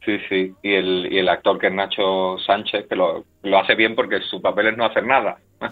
Sí, 0.08 0.18
sí. 0.30 0.56
Y 0.64 0.74
el, 0.74 1.12
y 1.12 1.18
el 1.18 1.28
actor 1.28 1.60
que 1.60 1.68
es 1.68 1.74
Nacho 1.74 2.38
Sánchez, 2.40 2.88
que 2.88 2.96
lo, 2.96 3.26
lo 3.44 3.60
hace 3.60 3.76
bien 3.76 3.94
porque 3.94 4.22
su 4.22 4.42
papel 4.42 4.68
es 4.68 4.78
no 4.78 4.86
hacer 4.86 5.06
nada. 5.06 5.38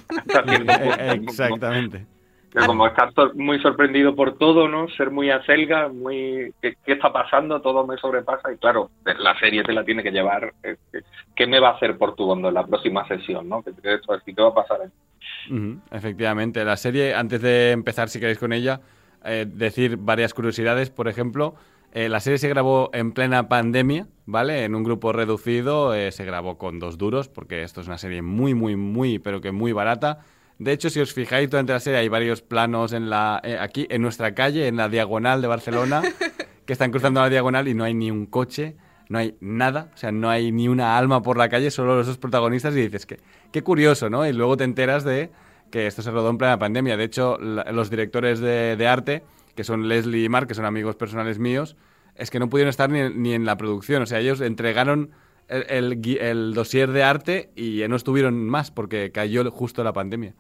Eh, 1.00 1.22
Exactamente. 1.24 2.06
Que 2.52 2.66
como 2.66 2.88
estar 2.88 3.12
muy 3.36 3.60
sorprendido 3.62 4.14
por 4.16 4.38
todo, 4.38 4.68
¿no? 4.68 4.90
Ser 4.90 5.10
muy 5.12 5.30
acelga, 5.30 5.88
muy... 5.88 6.54
¿qué, 6.62 6.76
qué 6.86 6.94
está 6.94 7.14
pasando? 7.14 7.62
Todo 7.62 7.88
me 7.88 7.98
sobrepasa. 7.98 8.52
Y 8.52 8.58
claro, 8.58 8.90
la 9.06 9.38
serie 9.40 9.64
te 9.64 9.72
la 9.72 9.86
tiene 9.86 10.04
que 10.04 10.12
llevar. 10.12 10.54
eh, 10.64 10.76
eh, 10.92 11.02
¿Qué 11.34 11.48
me 11.48 11.60
va 11.62 11.70
a 11.70 11.74
hacer 11.74 11.98
Portuondo 11.98 12.50
en 12.50 12.56
la 12.56 12.66
próxima 12.66 13.08
sesión, 13.08 13.48
no? 13.48 13.64
¿Qué, 13.64 13.72
qué, 13.82 14.42
va 14.42 14.50
a 14.50 14.54
pasar? 14.54 14.80
Ujú, 15.50 15.80
efectivamente, 15.92 16.66
la 16.66 16.76
serie, 16.76 17.14
antes 17.14 17.42
de 17.42 17.72
empezar, 17.72 18.10
si 18.10 18.20
queréis 18.20 18.40
con 18.40 18.52
ella, 18.52 18.82
eh, 19.24 19.46
decir 19.48 19.98
varias 19.98 20.34
curiosidades. 20.34 20.90
Por 20.90 21.08
ejemplo, 21.08 21.56
eh, 21.96 22.10
la 22.10 22.20
serie 22.20 22.38
se 22.38 22.48
grabó 22.50 22.90
en 22.94 23.12
plena 23.14 23.48
pandemia, 23.50 24.08
¿vale? 24.26 24.66
En 24.66 24.76
un 24.76 24.84
grupo 24.84 25.12
reducido, 25.14 25.94
eh, 25.96 26.12
se 26.12 26.26
grabó 26.26 26.58
con 26.60 26.78
dos 26.78 26.98
duros, 27.00 27.28
porque 27.30 27.64
esto 27.64 27.82
es 27.82 27.88
una 27.88 27.98
serie 27.98 28.22
muy, 28.22 28.54
muy, 28.54 28.76
muy, 28.76 29.18
pero 29.18 29.42
que 29.42 29.52
muy 29.52 29.72
barata. 29.72 30.20
De 30.60 30.72
hecho, 30.72 30.90
si 30.90 31.00
os 31.00 31.14
fijáis 31.14 31.50
durante 31.50 31.74
la 31.74 31.80
serie, 31.80 32.00
hay 32.00 32.10
varios 32.10 32.42
planos 32.42 32.94
en 32.94 33.10
la, 33.10 33.42
eh, 33.44 33.58
aquí, 33.60 33.88
en 33.90 34.02
nuestra 34.02 34.36
calle, 34.36 34.68
en 34.68 34.76
la 34.78 34.90
diagonal 34.90 35.42
de 35.42 35.48
Barcelona, 35.48 36.02
que 36.66 36.74
están 36.74 36.92
cruzando 36.92 37.22
la 37.22 37.30
diagonal 37.30 37.68
y 37.68 37.74
no 37.74 37.84
hay 37.84 37.94
ni 37.94 38.12
un 38.12 38.26
coche, 38.26 38.76
no 39.10 39.18
hay 39.20 39.36
nada, 39.40 39.90
o 39.94 39.98
sea, 39.98 40.12
no 40.12 40.30
hay 40.30 40.52
ni 40.52 40.68
una 40.68 40.98
alma 40.98 41.22
por 41.22 41.38
la 41.38 41.48
calle, 41.50 41.72
solo 41.72 41.96
los 41.96 42.08
dos 42.08 42.18
protagonistas 42.18 42.76
y 42.76 42.82
dices 42.82 43.06
que 43.06 43.20
qué 43.52 43.64
curioso, 43.64 44.10
¿no? 44.10 44.26
Y 44.28 44.34
luego 44.34 44.58
te 44.58 44.64
enteras 44.64 45.04
de 45.04 45.30
que 45.72 45.88
esto 45.88 46.02
se 46.02 46.12
rodó 46.12 46.30
en 46.30 46.38
plena 46.38 46.58
pandemia. 46.60 46.98
De 46.98 47.04
hecho, 47.06 47.38
la- 47.38 47.72
los 47.72 47.90
directores 47.90 48.40
de, 48.40 48.76
de 48.76 48.88
arte, 48.88 49.24
que 49.56 49.64
son 49.64 49.88
Leslie 49.88 50.26
y 50.26 50.30
Mark, 50.30 50.48
que 50.48 50.54
son 50.54 50.66
amigos 50.66 50.96
personales 50.96 51.40
míos, 51.40 51.76
es 52.16 52.30
que 52.30 52.40
no 52.40 52.50
pudieron 52.50 52.70
estar 52.70 52.90
ni, 52.90 53.10
ni 53.10 53.34
en 53.34 53.46
la 53.46 53.58
producción, 53.58 54.04
o 54.04 54.06
sea, 54.06 54.20
ellos 54.20 54.42
entregaron 54.42 55.12
el, 55.48 56.02
el, 56.20 56.54
dossier 56.54 56.92
de 56.92 57.04
arte 57.04 57.52
y 57.56 57.78
ya 57.78 57.88
no 57.88 57.96
estuvieron 57.96 58.48
más 58.48 58.72
porque 58.72 59.12
cayó 59.12 59.50
justo 59.52 59.84
la 59.84 59.94
pandemia 59.94 60.34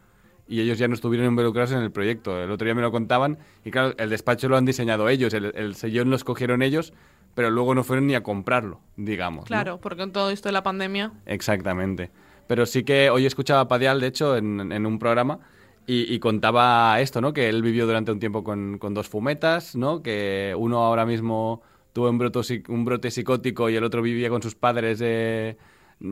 y 0.47 0.61
ellos 0.61 0.77
ya 0.77 0.87
no 0.87 0.93
estuvieron 0.93 1.27
involucrados 1.27 1.71
en 1.71 1.79
el 1.79 1.91
proyecto. 1.91 2.41
El 2.41 2.51
otro 2.51 2.65
día 2.65 2.75
me 2.75 2.81
lo 2.81 2.91
contaban 2.91 3.39
y 3.63 3.71
claro, 3.71 3.93
el 3.97 4.09
despacho 4.09 4.47
lo 4.47 4.57
han 4.57 4.65
diseñado 4.65 5.09
ellos, 5.09 5.33
el, 5.33 5.51
el 5.55 5.75
sellón 5.75 6.09
lo 6.09 6.15
escogieron 6.15 6.61
ellos, 6.61 6.93
pero 7.33 7.49
luego 7.49 7.75
no 7.75 7.83
fueron 7.83 8.07
ni 8.07 8.15
a 8.15 8.23
comprarlo, 8.23 8.79
digamos. 8.95 9.41
¿no? 9.41 9.47
Claro, 9.47 9.79
porque 9.79 9.97
con 9.97 10.11
todo 10.11 10.29
esto 10.29 10.49
de 10.49 10.53
la 10.53 10.63
pandemia. 10.63 11.11
Exactamente. 11.25 12.11
Pero 12.47 12.65
sí 12.65 12.83
que 12.83 13.09
hoy 13.09 13.25
escuchaba 13.25 13.61
a 13.61 13.67
Padial, 13.67 13.99
de 13.99 14.07
hecho, 14.07 14.37
en, 14.37 14.71
en 14.71 14.85
un 14.85 14.99
programa 14.99 15.39
y, 15.87 16.13
y 16.13 16.19
contaba 16.19 16.99
esto, 16.99 17.21
¿no? 17.21 17.33
Que 17.33 17.49
él 17.49 17.61
vivió 17.61 17.85
durante 17.85 18.11
un 18.11 18.19
tiempo 18.19 18.43
con, 18.43 18.77
con 18.77 18.93
dos 18.93 19.07
fumetas, 19.07 19.75
¿no? 19.75 20.01
Que 20.01 20.53
uno 20.57 20.83
ahora 20.83 21.05
mismo 21.05 21.61
tuvo 21.93 22.09
un, 22.09 22.17
broto 22.17 22.41
un 22.67 22.83
brote 22.85 23.09
psicótico 23.09 23.69
y 23.69 23.75
el 23.75 23.83
otro 23.83 24.01
vivía 24.01 24.29
con 24.29 24.41
sus 24.41 24.53
padres 24.53 24.99
eh, 25.01 25.55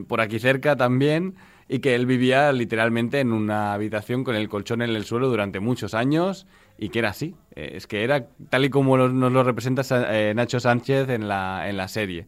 por 0.07 0.21
aquí 0.21 0.39
cerca 0.39 0.77
también 0.77 1.35
y 1.67 1.79
que 1.79 1.95
él 1.95 2.05
vivía 2.05 2.53
literalmente 2.53 3.19
en 3.19 3.33
una 3.33 3.73
habitación 3.73 4.23
con 4.23 4.35
el 4.35 4.47
colchón 4.47 4.81
en 4.81 4.91
el 4.91 5.03
suelo 5.03 5.27
durante 5.27 5.59
muchos 5.59 5.93
años 5.93 6.47
y 6.77 6.89
que 6.89 6.99
era 6.99 7.09
así. 7.09 7.35
Eh, 7.55 7.73
es 7.75 7.87
que 7.87 8.03
era 8.03 8.27
tal 8.49 8.63
y 8.65 8.69
como 8.69 8.97
nos 8.97 9.31
lo 9.31 9.43
representa 9.43 9.83
eh, 10.13 10.33
Nacho 10.33 10.59
Sánchez 10.59 11.09
en 11.09 11.27
la, 11.27 11.67
en 11.67 11.77
la 11.77 11.87
serie. 11.87 12.27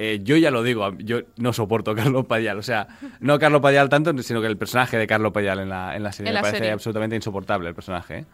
Eh, 0.00 0.20
yo 0.22 0.36
ya 0.36 0.52
lo 0.52 0.62
digo, 0.62 0.96
yo 0.98 1.22
no 1.36 1.52
soporto 1.52 1.90
a 1.90 1.94
Carlos 1.96 2.24
Padial. 2.26 2.56
O 2.58 2.62
sea, 2.62 2.86
no 3.20 3.34
a 3.34 3.38
Carlos 3.38 3.60
Padial 3.60 3.88
tanto, 3.88 4.16
sino 4.22 4.40
que 4.40 4.46
el 4.46 4.56
personaje 4.56 4.96
de 4.96 5.06
Carlos 5.08 5.32
Padial 5.32 5.58
en 5.58 5.68
la, 5.68 5.96
en 5.96 6.04
la 6.04 6.12
serie 6.12 6.28
En 6.30 6.34
me 6.34 6.34
la 6.34 6.40
parece 6.42 6.58
serie. 6.58 6.72
absolutamente 6.72 7.16
insoportable 7.16 7.68
el 7.68 7.74
personaje. 7.74 8.18
¿eh? 8.18 8.24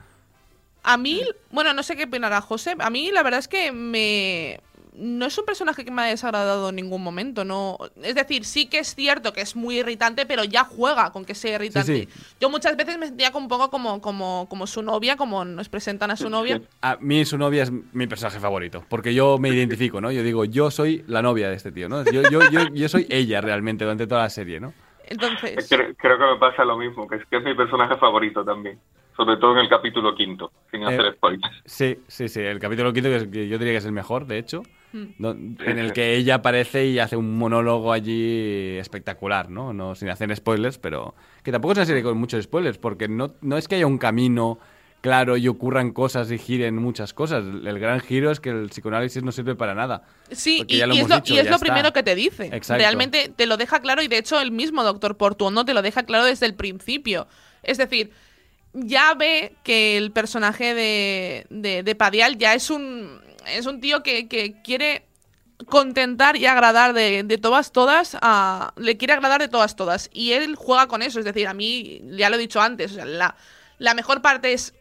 A 0.83 0.99
mí, 0.99 1.23
bueno, 1.51 1.73
no 1.73 1.83
sé 1.83 1.97
qué 1.97 2.05
opinará 2.05 2.43
José. 2.43 2.77
A 2.79 2.91
mí 2.91 3.11
la 3.11 3.23
verdad 3.23 3.41
es 3.41 3.49
que 3.49 3.73
me... 3.73 4.61
No 4.97 5.27
es 5.27 5.37
un 5.37 5.45
personaje 5.45 5.85
que 5.85 5.91
me 5.91 6.03
ha 6.03 6.05
desagradado 6.07 6.69
en 6.69 6.77
ningún 6.77 7.03
momento, 7.03 7.45
no. 7.45 7.79
Es 8.03 8.15
decir, 8.15 8.45
sí 8.45 8.67
que 8.69 8.79
es 8.79 8.95
cierto 8.95 9.33
que 9.33 9.41
es 9.41 9.57
muy 9.57 9.79
irritante, 9.81 10.25
pero 10.25 10.45
ya 10.45 10.65
juega 10.65 11.11
con 11.11 11.25
que 11.25 11.35
sea 11.35 11.57
irritante. 11.57 12.07
sí. 12.07 12.09
Yo 12.41 12.49
muchas 12.49 12.77
veces 12.77 12.97
me 12.99 13.07
sentía 13.07 13.33
como 13.33 13.47
un 13.47 13.49
poco 13.49 13.71
como, 13.71 14.01
como, 14.01 14.47
como 14.49 14.67
su 14.69 14.83
novia, 14.83 15.17
como 15.17 15.45
nos 15.45 15.69
presentan 15.69 16.11
a 16.13 16.17
su 16.17 16.31
novia. 16.31 16.61
A 16.81 16.97
mí 17.01 17.25
su 17.25 17.37
novia 17.39 17.65
es 17.65 17.73
mi 17.93 18.07
personaje 18.07 18.39
favorito, 18.39 18.85
porque 18.89 19.13
yo 19.15 19.37
me 19.39 19.49
identifico, 19.49 20.01
¿no? 20.01 20.13
Yo 20.13 20.23
digo, 20.23 20.45
yo 20.45 20.71
soy 20.71 21.05
la 21.09 21.23
novia 21.23 21.49
de 21.49 21.57
este 21.57 21.73
tío, 21.73 21.89
¿no? 21.89 22.05
Yo, 22.05 22.23
yo, 22.31 22.41
yo, 22.53 22.61
yo 22.75 22.89
soy 22.89 23.07
ella 23.11 23.41
realmente 23.41 23.85
durante 23.85 24.07
toda 24.07 24.23
la 24.23 24.31
serie, 24.31 24.61
¿no? 24.61 24.73
Entonces, 25.07 25.69
Creo, 25.69 25.95
creo 25.97 26.19
que 26.19 26.25
me 26.25 26.37
pasa 26.39 26.65
lo 26.65 26.79
mismo, 26.79 27.07
que 27.09 27.17
es, 27.17 27.23
que 27.27 27.37
es 27.39 27.45
mi 27.45 27.55
personaje 27.55 27.97
favorito 27.97 28.45
también. 28.45 28.79
Sobre 29.17 29.37
todo 29.37 29.53
en 29.53 29.59
el 29.59 29.69
capítulo 29.69 30.15
quinto, 30.15 30.51
sin 30.71 30.83
Eh, 30.83 30.87
hacer 30.87 31.15
spoilers. 31.15 31.63
Sí, 31.67 31.99
sí, 32.09 32.29
sí. 32.29 32.41
El 32.41 32.59
capítulo 32.59 32.93
quinto, 32.93 33.09
que, 33.11 33.17
es- 33.17 33.27
que 33.29 33.49
yo 33.49 33.59
diría 33.59 33.75
que 33.75 33.79
es 33.79 33.85
el 33.85 33.93
mejor, 33.93 34.27
de 34.27 34.39
hecho. 34.39 34.63
No- 35.19 35.31
en 35.33 35.79
el 35.79 35.93
que 35.93 36.15
ella 36.17 36.37
aparece 36.37 36.87
y 36.87 36.99
hace 36.99 37.17
un 37.17 37.37
monólogo 37.37 37.93
allí 37.93 38.77
espectacular, 38.79 39.51
¿no? 39.51 39.73
no 39.73 39.95
sin 39.95 40.09
hacer 40.09 40.35
spoilers, 40.37 40.79
pero 40.79 41.15
que 41.43 41.51
tampoco 41.53 41.73
es 41.73 41.79
una 41.79 41.87
serie 41.87 42.03
con 42.03 42.17
muchos 42.17 42.45
spoilers, 42.45 42.79
porque 42.79 43.09
no, 43.09 43.35
no 43.41 43.57
es 43.57 43.67
que 43.69 43.75
haya 43.77 43.87
un 43.87 43.99
camino 43.99 44.59
claro 45.01 45.37
y 45.37 45.49
ocurran 45.49 45.91
cosas 45.93 46.31
y 46.31 46.39
giren 46.39 46.77
muchas 46.77 47.13
cosas. 47.13 47.45
El 47.45 47.79
gran 47.79 48.01
giro 48.01 48.31
es 48.31 48.41
que 48.41 48.49
el 48.49 48.71
psicoanálisis 48.71 49.23
no 49.23 49.33
sirve 49.33 49.55
para 49.55 49.75
nada. 49.75 50.05
Sí, 50.31 50.65
y, 50.67 50.79
ya 50.79 50.87
lo 50.87 50.95
y 50.95 51.01
es 51.01 51.09
lo, 51.11 51.17
dicho, 51.17 51.35
y 51.35 51.39
es 51.39 51.45
ya 51.45 51.51
lo 51.51 51.57
está. 51.57 51.67
primero 51.67 51.93
que 51.93 52.03
te 52.03 52.15
dice. 52.15 52.47
Exacto. 52.53 52.79
Realmente 52.81 53.31
te 53.35 53.45
lo 53.45 53.59
deja 53.59 53.81
claro 53.81 54.01
y 54.03 54.09
de 54.09 54.17
hecho 54.17 54.41
el 54.41 54.51
mismo 54.51 54.83
doctor 54.83 55.19
Portuondo 55.19 55.67
te 55.67 55.75
lo 55.75 55.83
deja 55.83 56.05
claro 56.05 56.25
desde 56.25 56.47
el 56.47 56.55
principio. 56.55 57.27
Es 57.63 57.77
decir, 57.77 58.13
ya 58.73 59.13
ve 59.13 59.53
que 59.63 59.99
el 59.99 60.11
personaje 60.11 60.73
de, 60.75 61.47
de, 61.51 61.83
de 61.83 61.95
Padial 61.95 62.39
ya 62.39 62.55
es 62.55 62.71
un, 62.71 63.21
es 63.47 63.67
un 63.67 63.81
tío 63.81 64.03
que, 64.03 64.29
que 64.29 64.61
quiere 64.63 65.07
contentar 65.67 66.37
y 66.37 66.47
agradar 66.47 66.93
de, 66.93 67.23
de 67.23 67.39
todas, 67.39 67.73
todas, 67.73 68.17
a- 68.21 68.73
le 68.77 68.97
quiere 68.97 69.15
agradar 69.15 69.41
de 69.41 69.49
todas, 69.49 69.77
todas. 69.77 70.11
Y 70.13 70.33
él 70.33 70.57
juega 70.57 70.89
con 70.89 71.03
eso, 71.03 71.19
es 71.19 71.25
decir, 71.25 71.47
a 71.49 71.55
mí, 71.55 72.01
ya 72.17 72.29
lo 72.31 72.37
he 72.37 72.39
dicho 72.39 72.61
antes, 72.61 72.93
o 72.93 72.95
sea, 72.97 73.05
la, 73.05 73.37
la 73.79 73.95
mejor 73.95 74.21
parte 74.23 74.53
es 74.53 74.75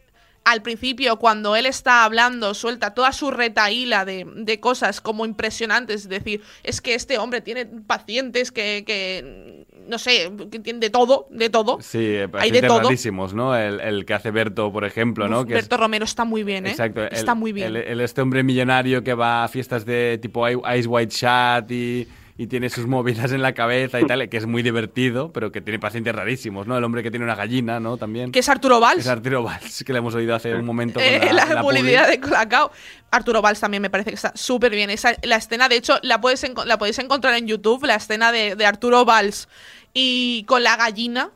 al 0.44 0.62
principio, 0.62 1.16
cuando 1.18 1.56
él 1.56 1.66
está 1.66 2.04
hablando, 2.04 2.52
suelta 2.54 2.92
toda 2.94 3.12
su 3.12 3.30
retaíla 3.30 4.04
de, 4.04 4.26
de 4.36 4.60
cosas 4.60 5.00
como 5.00 5.24
impresionantes. 5.24 6.02
Es 6.02 6.08
decir, 6.08 6.42
es 6.62 6.80
que 6.80 6.94
este 6.94 7.18
hombre 7.18 7.40
tiene 7.40 7.64
pacientes 7.66 8.52
que, 8.52 8.84
que 8.86 9.64
no 9.88 9.98
sé, 9.98 10.30
que 10.50 10.58
tiene 10.60 10.78
de 10.80 10.90
todo, 10.90 11.26
de 11.30 11.48
todo. 11.50 11.78
Sí, 11.80 11.98
eh, 12.00 12.28
Hay 12.34 12.50
de 12.50 12.62
todo. 12.62 12.90
¿no? 13.34 13.56
El, 13.56 13.80
el 13.80 14.04
que 14.06 14.14
hace 14.14 14.30
Berto, 14.30 14.72
por 14.72 14.84
ejemplo, 14.84 15.28
¿no? 15.28 15.40
Uf, 15.40 15.46
Que 15.46 15.54
es- 15.54 15.62
Berto 15.62 15.76
Romero 15.76 16.04
está 16.04 16.24
muy 16.24 16.42
bien, 16.42 16.66
¿eh? 16.66 16.70
Exacto. 16.70 17.02
el- 17.02 17.12
Está 17.12 17.34
muy 17.34 17.52
bien. 17.52 17.74
el- 17.76 18.00
este 18.00 18.20
hombre 18.22 18.42
millonario 18.42 19.02
que 19.02 19.14
va 19.14 19.44
a 19.44 19.48
fiestas 19.48 19.84
de 19.86 20.18
tipo 20.20 20.46
Ice 20.48 20.88
White 20.88 21.14
Chat 21.14 21.70
y, 21.70 22.06
y 22.36 22.48
tiene 22.48 22.68
sus 22.68 22.86
movidas 22.86 23.30
en 23.30 23.42
la 23.42 23.54
cabeza 23.54 24.00
y 24.00 24.06
tal, 24.06 24.28
que 24.28 24.36
es 24.36 24.46
muy 24.46 24.62
divertido, 24.62 25.32
pero 25.32 25.52
que 25.52 25.60
tiene 25.60 25.78
pacientes 25.78 26.12
rarísimos, 26.14 26.66
¿no? 26.66 26.76
El 26.76 26.82
hombre 26.82 27.04
que 27.04 27.10
tiene 27.10 27.24
una 27.24 27.36
gallina, 27.36 27.78
¿no? 27.78 27.96
También. 27.96 28.32
Que 28.32 28.40
es 28.40 28.48
Arturo 28.48 28.80
Valls. 28.80 29.00
Es 29.00 29.06
Arturo 29.06 29.44
Valls, 29.44 29.84
que 29.84 29.92
le 29.92 30.00
hemos 30.00 30.14
oído 30.16 30.34
hace 30.34 30.52
un 30.54 30.64
momento. 30.64 30.94
con 30.94 31.04
Eh, 31.04 31.32
la, 31.32 31.46
la, 31.62 32.06
de 32.08 32.20
Colacao. 32.20 32.72
Arturo 33.12 33.40
Valls 33.40 33.60
también 33.60 33.82
me 33.82 33.90
parece 33.90 34.10
que 34.10 34.16
está 34.16 34.32
súper 34.34 34.72
bien. 34.72 34.90
Esa, 34.90 35.16
la 35.22 35.36
escena, 35.36 35.68
de 35.68 35.76
hecho, 35.76 35.98
la, 36.02 36.20
puedes 36.20 36.44
la 36.64 36.76
podéis 36.76 36.98
encontrar 36.98 37.34
en 37.34 37.46
YouTube, 37.46 37.84
la 37.84 37.94
escena 37.94 38.32
de, 38.32 38.56
de 38.56 38.66
Arturo 38.66 39.04
Valls 39.04 39.48
y 39.92 40.42
con 40.44 40.64
la 40.64 40.76
gallina. 40.76 41.30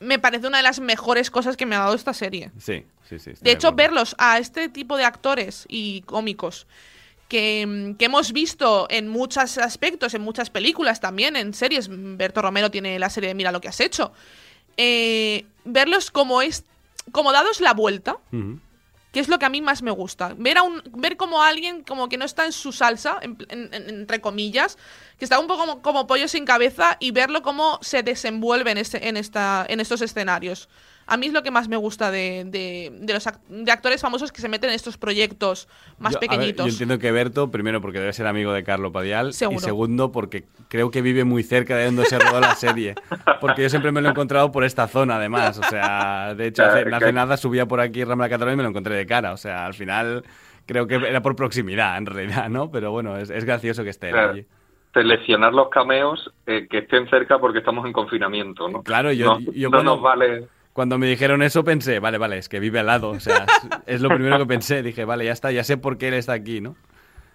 Me 0.00 0.18
parece 0.18 0.48
una 0.48 0.56
de 0.56 0.64
las 0.64 0.80
mejores 0.80 1.30
cosas 1.30 1.56
que 1.56 1.66
me 1.66 1.76
ha 1.76 1.80
dado 1.80 1.94
esta 1.94 2.14
serie. 2.14 2.50
Sí, 2.58 2.86
sí, 3.08 3.18
sí. 3.20 3.32
De 3.40 3.52
hecho, 3.52 3.72
verlos 3.72 4.16
a 4.18 4.38
este 4.38 4.68
tipo 4.68 4.96
de 4.96 5.04
actores 5.04 5.66
y 5.68 6.00
cómicos 6.02 6.66
que, 7.30 7.94
que 7.98 8.04
hemos 8.04 8.32
visto 8.32 8.86
en 8.90 9.08
muchos 9.08 9.56
aspectos, 9.56 10.12
en 10.12 10.20
muchas 10.20 10.50
películas 10.50 11.00
también, 11.00 11.36
en 11.36 11.54
series. 11.54 11.88
Berto 11.90 12.42
Romero 12.42 12.70
tiene 12.70 12.98
la 12.98 13.08
serie 13.08 13.28
de 13.28 13.34
Mira 13.34 13.52
lo 13.52 13.62
que 13.62 13.68
has 13.68 13.80
hecho. 13.80 14.12
Eh, 14.76 15.46
verlos 15.64 16.10
como 16.10 16.42
es 16.42 16.64
como 17.12 17.32
dados 17.32 17.60
la 17.60 17.72
vuelta, 17.72 18.16
Ujú. 18.32 18.58
que 19.12 19.20
es 19.20 19.28
lo 19.28 19.38
que 19.38 19.46
a 19.46 19.48
mí 19.48 19.60
más 19.62 19.82
me 19.82 19.90
gusta. 19.90 20.34
Ver 20.36 20.58
a 20.58 20.62
un 20.62 20.82
ver 20.92 21.16
como 21.16 21.42
alguien 21.42 21.82
como 21.82 22.08
que 22.08 22.16
no 22.18 22.24
está 22.24 22.44
en 22.44 22.52
su 22.52 22.72
salsa, 22.72 23.18
en- 23.22 23.38
en- 23.48 23.70
entre 23.88 24.20
comillas, 24.20 24.76
que 25.18 25.24
está 25.24 25.38
un 25.38 25.46
poco 25.46 25.60
como, 25.66 25.82
como 25.82 26.06
pollo 26.06 26.28
sin 26.28 26.44
cabeza 26.44 26.96
y 27.00 27.10
verlo 27.10 27.42
cómo 27.42 27.78
se 27.82 28.02
desenvuelve 28.02 28.70
en, 28.72 28.78
este, 28.78 29.08
en, 29.08 29.16
esta, 29.16 29.64
en 29.68 29.80
estos 29.80 30.00
escenarios. 30.02 30.68
A 31.10 31.16
mí 31.16 31.26
es 31.26 31.32
lo 31.32 31.42
que 31.42 31.50
más 31.50 31.68
me 31.68 31.76
gusta 31.76 32.10
de, 32.10 32.44
de- 32.46 32.90
de 33.00 33.12
los 33.12 33.26
ac- 33.26 33.40
de 33.48 33.70
actores 33.72 34.00
famosos 34.00 34.30
que 34.32 34.40
se 34.40 34.48
meten 34.48 34.70
en 34.70 34.76
estos 34.76 34.96
proyectos 34.96 35.68
más 35.98 36.12
Yo- 36.12 36.18
a 36.18 36.20
ver, 36.20 36.30
pequeñitos. 36.30 36.66
yo 36.66 36.70
entiendo 36.72 36.98
que 36.98 37.10
Berto, 37.12 37.50
primero 37.50 37.80
porque 37.80 37.98
debe 37.98 38.12
ser 38.12 38.26
amigo 38.26 38.52
de 38.52 38.62
Carlo 38.64 38.92
Padial 38.92 39.32
Seguro. 39.34 39.58
y 39.58 39.62
segundo 39.62 40.12
porque 40.12 40.44
creo 40.68 40.90
que 40.90 41.02
vive 41.02 41.24
muy 41.24 41.42
cerca 41.42 41.76
de 41.76 41.86
donde 41.86 42.04
se 42.06 42.18
rodó 42.18 42.40
la 42.40 42.54
serie. 42.54 42.94
Porque 43.40 43.62
yo 43.62 43.68
siempre 43.68 43.90
me 43.92 44.00
lo 44.00 44.08
he 44.08 44.10
encontrado 44.12 44.52
por 44.52 44.64
esta 44.64 44.86
zona, 44.88 45.16
además. 45.16 45.58
O 45.58 45.62
sea, 45.64 46.34
de 46.34 46.46
hecho, 46.46 46.62
hace, 46.64 46.84
hace 46.94 47.12
nada 47.12 47.36
subía 47.36 47.66
por 47.66 47.80
aquí 47.80 48.04
Rambla 48.04 48.28
Cataluña 48.28 48.54
y 48.54 48.56
me 48.58 48.62
lo 48.62 48.68
encontré 48.68 48.94
de 48.94 49.04
cara. 49.06 49.32
O 49.32 49.36
sea, 49.36 49.66
al 49.66 49.74
final 49.74 50.24
creo 50.66 50.86
que 50.86 50.94
era 50.94 51.20
por 51.22 51.34
proximidad, 51.34 51.98
en 51.98 52.06
realidad, 52.06 52.48
¿no? 52.48 52.70
Pero 52.70 52.92
bueno, 52.92 53.16
es, 53.16 53.30
es 53.30 53.44
gracioso 53.44 53.82
que 53.82 53.90
esté 53.90 54.10
Claro. 54.10 54.30
allí. 54.32 54.46
Seleccionar 54.94 55.52
los 55.52 55.68
cameos 55.70 56.30
eh, 56.46 56.66
que 56.68 56.78
estén 56.78 57.08
cerca 57.10 57.38
porque 57.38 57.58
estamos 57.58 57.86
en 57.86 57.92
confinamiento, 57.92 58.68
¿no? 58.68 58.82
Claro, 58.82 59.12
yo, 59.12 59.38
no, 59.38 59.52
yo 59.52 59.68
no 59.68 59.76
cuando, 59.78 59.94
nos 59.94 60.02
vale. 60.02 60.48
Cuando 60.72 60.98
me 60.98 61.06
dijeron 61.08 61.42
eso 61.42 61.64
pensé, 61.64 61.98
vale, 61.98 62.18
vale, 62.18 62.38
es 62.38 62.48
que 62.48 62.60
vive 62.60 62.78
al 62.80 62.86
lado. 62.86 63.10
O 63.10 63.20
sea, 63.20 63.46
es, 63.86 64.00
lo 64.00 64.08
primero 64.08 64.38
que 64.38 64.46
pensé. 64.46 64.82
Dije, 64.82 65.04
vale, 65.04 65.24
ya 65.24 65.32
está, 65.32 65.50
ya 65.52 65.64
sé 65.64 65.76
por 65.76 65.98
qué 65.98 66.08
él 66.08 66.14
está 66.14 66.32
aquí, 66.32 66.60
¿no? 66.60 66.76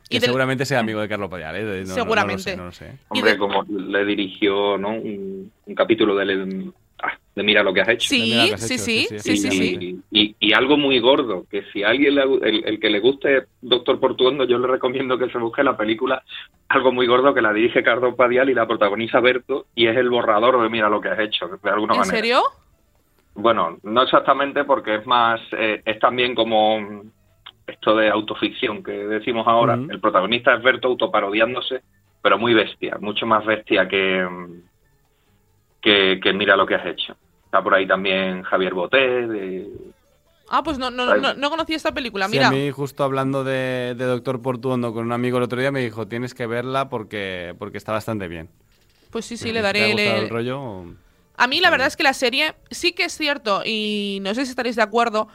Y 0.08 0.16
Que 0.16 0.20
del- 0.20 0.26
seguramente 0.28 0.66
sea 0.66 0.80
amigo 0.80 1.02
de 1.02 1.10
Carlo 1.10 1.30
Padial, 1.30 1.56
¿eh? 1.56 1.62
No- 1.64 1.68
no- 1.68 1.74
no 1.74 1.80
lo 1.88 1.94
Seguramente. 1.96 2.44
sé, 2.44 2.58
no 2.58 2.66
lo 2.66 2.72
sé. 2.72 2.92
Hombre, 3.10 3.38
como 3.38 3.64
le 3.68 4.06
dirigió 4.06 4.78
¿no? 4.78 4.90
un, 4.90 5.52
un 5.66 5.76
capítulo 5.76 6.16
de, 6.16 6.72
ah, 7.02 7.18
de 7.36 7.44
Mira 7.44 7.64
lo 7.64 7.74
que 7.74 7.82
has 7.82 7.90
hecho. 7.90 8.08
Sí, 8.10 8.52
has 8.54 8.62
sí, 8.62 8.76
hecho, 8.76 8.84
sí, 8.84 9.06
sí, 9.10 9.20
sí, 9.20 9.20
sí, 9.20 9.38
sí, 9.38 9.50
sí. 9.52 9.78
sí. 9.80 10.02
Y, 10.12 10.20
y- 10.22 10.36
y 10.40 10.54
algo 10.54 10.78
muy 10.78 11.00
gordo, 11.00 11.46
que 11.50 11.64
si 11.74 11.82
a 11.84 11.90
alguien 11.90 12.14
le, 12.16 12.22
el, 12.22 12.64
el 12.66 12.80
que 12.80 12.90
le 12.92 13.00
guste 13.00 13.46
Doctor 13.62 14.00
Portuondo, 14.00 14.44
yo 14.46 14.60
le 14.60 14.68
recomiendo 14.68 15.18
que 15.18 15.30
se 15.30 15.40
busque 15.40 15.64
la 15.64 15.76
película 15.76 16.24
Algo 16.70 16.92
muy 16.92 17.08
gordo 17.08 17.34
que 17.34 17.42
la 17.42 17.52
dirige 17.52 17.82
Carlos 17.84 18.14
Padial 18.16 18.50
y 18.50 18.54
la 18.54 18.68
protagoniza 18.68 19.20
Berto 19.22 19.66
y 19.74 19.88
es 19.88 19.98
el 19.98 20.10
borrador 20.12 20.62
de 20.62 20.70
Mira 20.70 20.88
lo 20.88 21.02
que 21.02 21.10
has 21.10 21.20
hecho, 21.20 21.48
de 21.64 21.70
alguna 21.72 21.94
¿En 21.96 22.00
manera. 22.02 22.16
serio? 22.16 22.42
Bueno, 23.36 23.78
no 23.84 24.02
exactamente 24.04 24.64
porque 24.64 24.96
es 24.96 25.06
más, 25.06 25.42
eh, 25.52 25.82
es 25.86 26.00
también 26.00 26.34
como 26.36 27.04
esto 27.68 27.96
de 27.96 28.10
autoficción 28.10 28.84
que 28.84 28.92
decimos 28.92 29.46
ahora. 29.48 29.84
El 29.90 30.00
protagonista 30.00 30.56
es 30.56 30.64
Berto 30.64 30.88
autoparodiándose, 30.88 31.82
pero 32.22 32.38
muy 32.38 32.54
bestia, 32.54 32.98
mucho 33.00 33.26
más 33.26 33.46
bestia 33.46 33.88
que, 33.88 34.26
que, 35.82 36.20
que 36.22 36.34
Mira 36.34 36.56
lo 36.56 36.66
que 36.66 36.76
has 36.76 36.86
hecho. 36.86 37.16
Está 37.46 37.64
por 37.64 37.74
ahí 37.74 37.88
también 37.88 38.44
Javier 38.44 38.74
Boté, 38.74 38.98
de, 39.28 39.68
Ah, 40.50 40.62
pues 40.64 40.78
no, 40.78 40.92
no, 40.92 41.16
no, 41.16 41.34
no 41.34 41.50
conocía 41.50 41.76
esta 41.76 41.92
película. 41.94 42.28
Sí, 42.28 42.38
Mira, 42.38 42.50
a 42.50 42.52
mí 42.52 42.72
justo 42.72 43.04
hablando 43.04 43.44
de, 43.44 43.96
de 43.98 44.06
Doctor 44.06 44.42
Portuondo 44.42 44.94
con 44.94 45.06
un 45.06 45.12
amigo 45.12 45.38
el 45.38 45.44
otro 45.44 45.60
día 45.60 45.72
me 45.72 45.80
dijo, 45.82 46.08
tienes 46.08 46.34
que 46.34 46.46
verla 46.48 46.90
porque, 46.90 47.56
porque 47.58 47.78
está 47.78 47.92
bastante 47.94 48.28
bien. 48.28 48.50
pues 49.10 49.26
sí, 49.26 49.38
sí, 49.38 49.52
le 49.52 49.62
te 49.62 49.82
ha 49.84 49.88
daré. 49.88 49.94
gustado 49.94 50.16
le- 50.18 50.24
el 50.24 50.30
rollo... 50.30 50.86
A 51.38 51.48
mí 51.48 51.60
la 51.60 51.70
verdad 51.70 51.88
es 51.88 51.96
que 51.98 52.04
la 52.04 52.14
serie 52.14 52.56
sí 52.72 52.94
que 52.94 53.06
es 53.06 53.18
cierto, 53.18 53.62
y 53.66 54.20
no 54.22 54.34
sé 54.34 54.46
si 54.46 54.52
estaréis 54.52 54.76
de 54.76 54.82
acuerdo, 54.82 55.28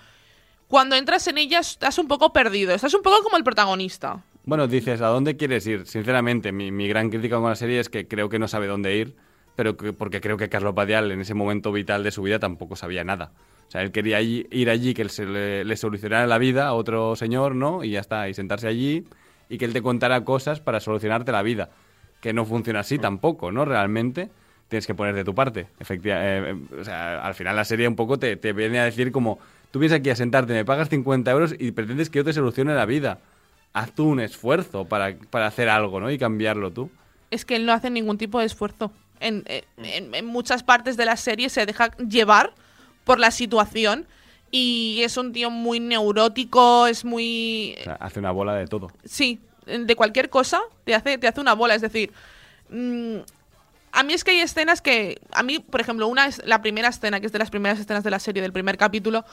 cuando 0.69 0.97
entras 0.97 1.27
en 1.27 1.39
ella 1.39 1.59
estás 1.61 1.99
un 1.99 2.09
poco 2.09 2.33
perdido, 2.33 2.73
estás 2.75 2.95
un 2.95 3.03
poco 3.03 3.23
como 3.23 3.37
el 3.37 3.45
protagonista. 3.45 4.23
Bueno, 4.45 4.67
dices, 4.67 5.01
¿a 5.03 5.09
dónde 5.09 5.37
quieres 5.37 5.67
ir? 5.67 5.87
Sinceramente, 5.87 6.53
mi, 6.53 6.71
mi 6.71 6.89
gran 6.89 7.11
crítica 7.11 7.37
con 7.37 7.49
la 7.51 7.57
serie 7.57 7.81
es 7.81 7.89
que 7.89 8.09
creo 8.09 8.29
que 8.29 8.39
no 8.39 8.49
sabe 8.49 8.67
dónde 8.67 8.97
ir, 8.97 9.17
pero 9.57 9.77
que- 9.77 9.93
porque 9.93 10.21
creo 10.21 10.37
que 10.37 10.49
Carlos 10.49 10.75
Padial 10.75 11.11
en 11.13 11.21
ese 11.21 11.35
momento 11.35 11.73
vital 11.73 12.03
de 12.05 12.11
su 12.11 12.23
vida 12.23 12.39
tampoco 12.39 12.77
sabía 12.77 13.05
nada. 13.05 13.33
O 13.69 13.71
sea, 13.71 13.83
él 13.83 13.93
quería 13.93 14.21
ir 14.21 14.71
allí, 14.71 14.95
que 14.95 15.03
él 15.03 15.11
se 15.11 15.27
le, 15.27 15.65
le 15.65 15.77
solucionara 15.77 16.27
la 16.27 16.39
vida 16.39 16.67
a 16.67 16.73
otro 16.73 17.15
señor, 17.15 17.55
¿no? 17.55 17.85
Y 17.85 17.91
ya 17.91 18.01
está, 18.01 18.29
y 18.29 18.35
sentarse 18.35 18.67
allí 18.67 19.05
y 19.49 19.59
que 19.59 19.65
él 19.65 19.73
te 19.73 19.83
contara 19.83 20.25
cosas 20.25 20.61
para 20.61 20.81
solucionarte 20.81 21.31
la 21.31 21.43
vida. 21.43 21.71
Que 22.21 22.33
no 22.33 22.45
funciona 22.45 22.81
así 22.81 22.99
tampoco, 22.99 23.53
¿no? 23.53 23.65
Realmente 23.65 24.31
tienes 24.71 24.87
que 24.87 24.95
poner 24.95 25.15
de 25.15 25.25
tu 25.25 25.35
parte. 25.35 25.67
Efectivamente, 25.79 26.75
o 26.81 26.85
sea, 26.85 27.21
al 27.23 27.35
final 27.35 27.55
la 27.57 27.65
serie 27.67 27.87
un 27.87 27.97
poco 27.97 28.19
te, 28.19 28.37
te 28.37 28.55
viene 28.55 28.81
a 28.81 28.85
decir 28.85 29.13
como, 29.13 29.39
tú 29.71 29.79
vienes 29.79 29.99
aquí 29.99 30.09
a 30.09 30.17
sentarte, 30.17 30.55
me 30.55 30.65
pagas 30.65 30.89
50 30.89 31.31
euros 31.31 31.55
y 31.59 31.73
pretendes 31.73 32.09
que 32.09 32.21
yo 32.21 32.25
te 32.25 32.33
solucione 32.33 32.75
la 32.75 32.87
vida. 32.87 33.19
Haz 33.75 33.93
tú 33.93 34.09
un 34.09 34.21
esfuerzo 34.21 34.87
para, 34.87 35.15
para 35.31 35.47
hacer 35.47 35.69
algo, 35.69 36.01
¿no? 36.01 36.11
Y 36.11 36.17
cambiarlo 36.19 36.71
tú. 36.71 36.91
Es 37.31 37.45
que 37.45 37.57
él 37.57 37.67
no 37.67 37.73
hace 37.73 37.91
ningún 37.91 38.17
tipo 38.17 38.41
de 38.41 38.47
esfuerzo. 38.47 38.91
En, 39.21 39.45
en- 39.77 40.15
en- 40.15 40.27
muchas 40.27 40.63
partes 40.63 40.97
de 40.97 41.05
la 41.05 41.17
serie 41.17 41.51
se 41.51 41.67
deja 41.67 41.91
llevar 41.99 42.55
por 43.05 43.19
la 43.19 43.31
situación 43.31 44.07
y 44.51 45.01
es 45.05 45.17
un 45.17 45.33
tío 45.33 45.51
muy 45.51 45.79
neurótico, 45.79 46.87
es 46.87 47.05
muy... 47.05 47.77
O 47.81 47.85
sea, 47.85 47.95
hace 48.01 48.19
una 48.19 48.31
bola 48.33 48.55
de 48.55 48.67
todo. 48.67 48.91
Sí, 49.05 49.39
de 49.67 49.95
cualquier 49.95 50.31
cosa 50.31 50.61
te 50.85 50.95
hace, 50.95 51.19
te 51.19 51.29
hace 51.29 51.41
una 51.41 51.55
bola. 51.55 51.75
Es 51.77 51.83
decir, 51.83 52.13
mm, 52.71 53.19
a 53.93 54.03
mí 54.03 54.13
es 54.15 54.25
que 54.25 54.31
hay 54.33 54.41
escenas 54.41 54.81
que. 54.83 55.21
A 55.33 55.43
mí, 55.43 55.59
por 55.59 55.81
ejemplo, 55.81 56.07
una 56.09 56.27
es 56.27 56.43
la 56.47 56.63
primera 56.63 56.89
escena, 56.89 57.21
que 57.21 57.27
es 57.27 57.33
de 57.33 57.39
las 57.39 57.51
primeras 57.51 57.79
escenas 57.79 58.05
de 58.05 58.11
la 58.11 58.19
serie, 58.19 58.43
del 58.43 58.53
primer 58.53 58.77
capítulo. 58.77 59.25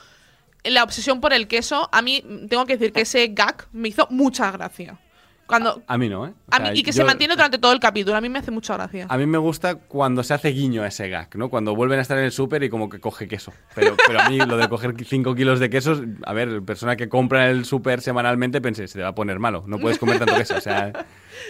La 0.63 0.83
obsesión 0.83 1.21
por 1.21 1.33
el 1.33 1.47
queso, 1.47 1.87
a 1.91 2.01
mí 2.01 2.23
tengo 2.49 2.65
que 2.65 2.73
decir 2.77 2.91
que 2.91 3.01
ese 3.01 3.27
gag 3.29 3.67
me 3.71 3.89
hizo 3.89 4.07
mucha 4.09 4.51
gracia. 4.51 4.99
Cuando, 5.45 5.81
A 5.87 5.97
mí 5.97 6.09
no, 6.09 6.27
¿eh? 6.27 6.33
O 6.51 6.53
a 6.53 6.57
sea, 6.57 6.71
mí- 6.73 6.79
y 6.79 6.83
que 6.83 6.91
yo- 6.91 6.97
se 6.97 7.03
mantiene 7.05 7.33
durante 7.35 7.57
todo 7.57 7.71
el 7.71 7.79
capítulo, 7.79 8.17
a 8.17 8.19
mí 8.19 8.27
me 8.27 8.39
hace 8.39 8.51
mucha 8.51 8.73
gracia. 8.73 9.05
A 9.07 9.17
mí 9.17 9.25
me 9.25 9.37
gusta 9.37 9.75
cuando 9.75 10.21
se 10.21 10.33
hace 10.33 10.49
guiño 10.49 10.83
a 10.83 10.87
ese 10.87 11.07
gag, 11.07 11.33
¿no? 11.37 11.47
Cuando 11.49 11.73
vuelven 11.73 11.99
a 11.99 12.01
estar 12.01 12.17
en 12.17 12.25
el 12.25 12.33
súper 12.33 12.63
y 12.63 12.69
como 12.69 12.89
que 12.89 12.99
coge 12.99 13.29
queso. 13.29 13.53
Pero, 13.73 13.95
pero 14.05 14.19
a 14.19 14.29
mí 14.29 14.39
lo 14.39 14.57
de 14.57 14.67
coger 14.67 14.93
5 15.05 15.35
kilos 15.35 15.61
de 15.61 15.69
quesos, 15.69 16.01
a 16.25 16.33
ver, 16.33 16.63
persona 16.63 16.97
que 16.97 17.07
compra 17.07 17.49
el 17.49 17.63
súper 17.63 18.01
semanalmente 18.01 18.59
pensé, 18.59 18.89
se 18.89 18.95
te 18.95 19.03
va 19.03 19.09
a 19.09 19.15
poner 19.15 19.39
malo, 19.39 19.63
no 19.67 19.79
puedes 19.79 19.99
comer 19.99 20.17
tanto 20.19 20.35
queso. 20.35 20.57
O 20.57 20.61
sea, 20.61 20.91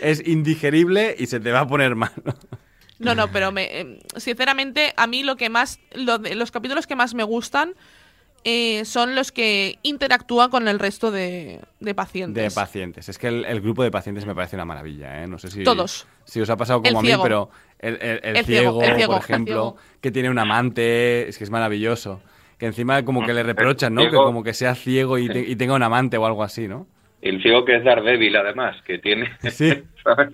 es 0.04 0.22
indigerible 0.28 1.16
y 1.18 1.26
se 1.26 1.40
te 1.40 1.52
va 1.52 1.62
a 1.62 1.68
poner 1.68 1.96
malo. 1.96 2.14
No, 3.00 3.14
no, 3.16 3.32
pero 3.32 3.52
me, 3.52 3.64
eh, 3.82 4.00
sinceramente, 4.16 4.94
a 4.98 5.08
mí 5.08 5.24
lo 5.24 5.36
que 5.36 5.50
más. 5.50 5.80
Lo 5.94 6.18
de, 6.18 6.36
los 6.36 6.52
capítulos 6.52 6.88
que 6.88 6.96
más 6.96 7.14
me 7.14 7.24
gustan 7.24 7.74
eh, 8.44 8.86
son 8.86 9.14
los 9.16 9.32
que 9.32 9.78
interactúan 9.84 10.50
con 10.50 10.68
el 10.68 10.80
resto 10.80 11.12
de, 11.12 11.60
de 11.80 11.94
pacientes. 11.96 12.44
De 12.44 12.60
pacientes. 12.60 13.10
Es 13.10 13.18
que 13.18 13.28
el, 13.28 13.46
el 13.46 13.62
grupo 13.62 13.84
de 13.84 13.92
pacientes 13.92 14.26
me 14.26 14.34
parece 14.34 14.56
una 14.56 14.66
maravilla, 14.66 15.24
¿eh? 15.24 15.28
No 15.28 15.38
sé 15.38 15.50
si... 15.50 15.64
Todos. 15.64 16.08
Si 16.26 16.40
os 16.42 16.50
ha 16.50 16.56
pasado 16.58 16.82
El 16.84 16.90
como 16.92 17.00
a 17.00 17.02
mí, 17.02 17.08
ciego. 17.10 17.24
pero 17.24 17.50
el, 17.80 17.96
el- 18.02 18.20
el 18.24 18.38
El 18.38 18.46
ciego, 18.46 18.80
ciego, 18.80 18.84
el 18.84 18.96
ciego, 18.96 19.14
por 19.14 19.22
ejemplo, 19.24 19.54
ciego. 19.54 19.78
que 20.02 20.12
tiene 20.12 20.30
un 20.30 20.40
amante, 20.40 21.28
es 21.28 21.38
que 21.38 21.44
es 21.44 21.50
maravilloso. 21.50 22.22
Que 22.58 22.66
encima 22.68 23.04
como 23.06 23.24
que 23.26 23.34
le 23.34 23.44
reprochan, 23.44 23.94
¿no? 23.94 24.02
Que 24.10 24.16
como 24.16 24.44
que 24.44 24.54
sea 24.54 24.74
ciego 24.76 25.18
y, 25.20 25.28
te- 25.30 25.48
y 25.48 25.56
tenga 25.56 25.76
un 25.76 25.84
amante 25.84 26.18
o 26.18 26.26
algo 26.26 26.42
así, 26.44 26.68
¿no? 26.68 26.88
El 27.22 27.42
ciego 27.42 27.66
que 27.66 27.76
es 27.78 27.84
Daredevil, 27.84 28.36
además, 28.36 28.78
que 28.86 28.98
tiene, 29.00 29.30
Sí. 29.52 29.84
¿sabes? 30.04 30.30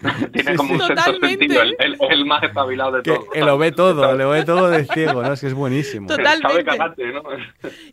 tiene 0.32 0.56
como 0.56 0.74
un 0.74 0.80
sexto 0.80 1.12
sentido, 1.20 1.62
el, 1.62 1.76
el- 1.78 1.96
el 2.10 2.24
más 2.24 2.42
espabilado 2.42 2.92
de 2.92 3.02
Que, 3.02 3.10
todos. 3.12 3.24
que 3.32 3.40
lo 3.40 3.58
ve 3.58 3.72
todo, 3.72 4.14
lo 4.16 4.30
ve 4.30 4.44
todo 4.44 4.68
de 4.70 4.84
ciego, 4.86 5.22
¿no? 5.22 5.32
Es 5.34 5.40
que 5.40 5.46
es 5.48 5.54
buenísimo. 5.54 6.06
Totalmente. 6.06 6.48
Sabe 6.48 6.64
cagarte, 6.64 7.12
¿no? 7.12 7.22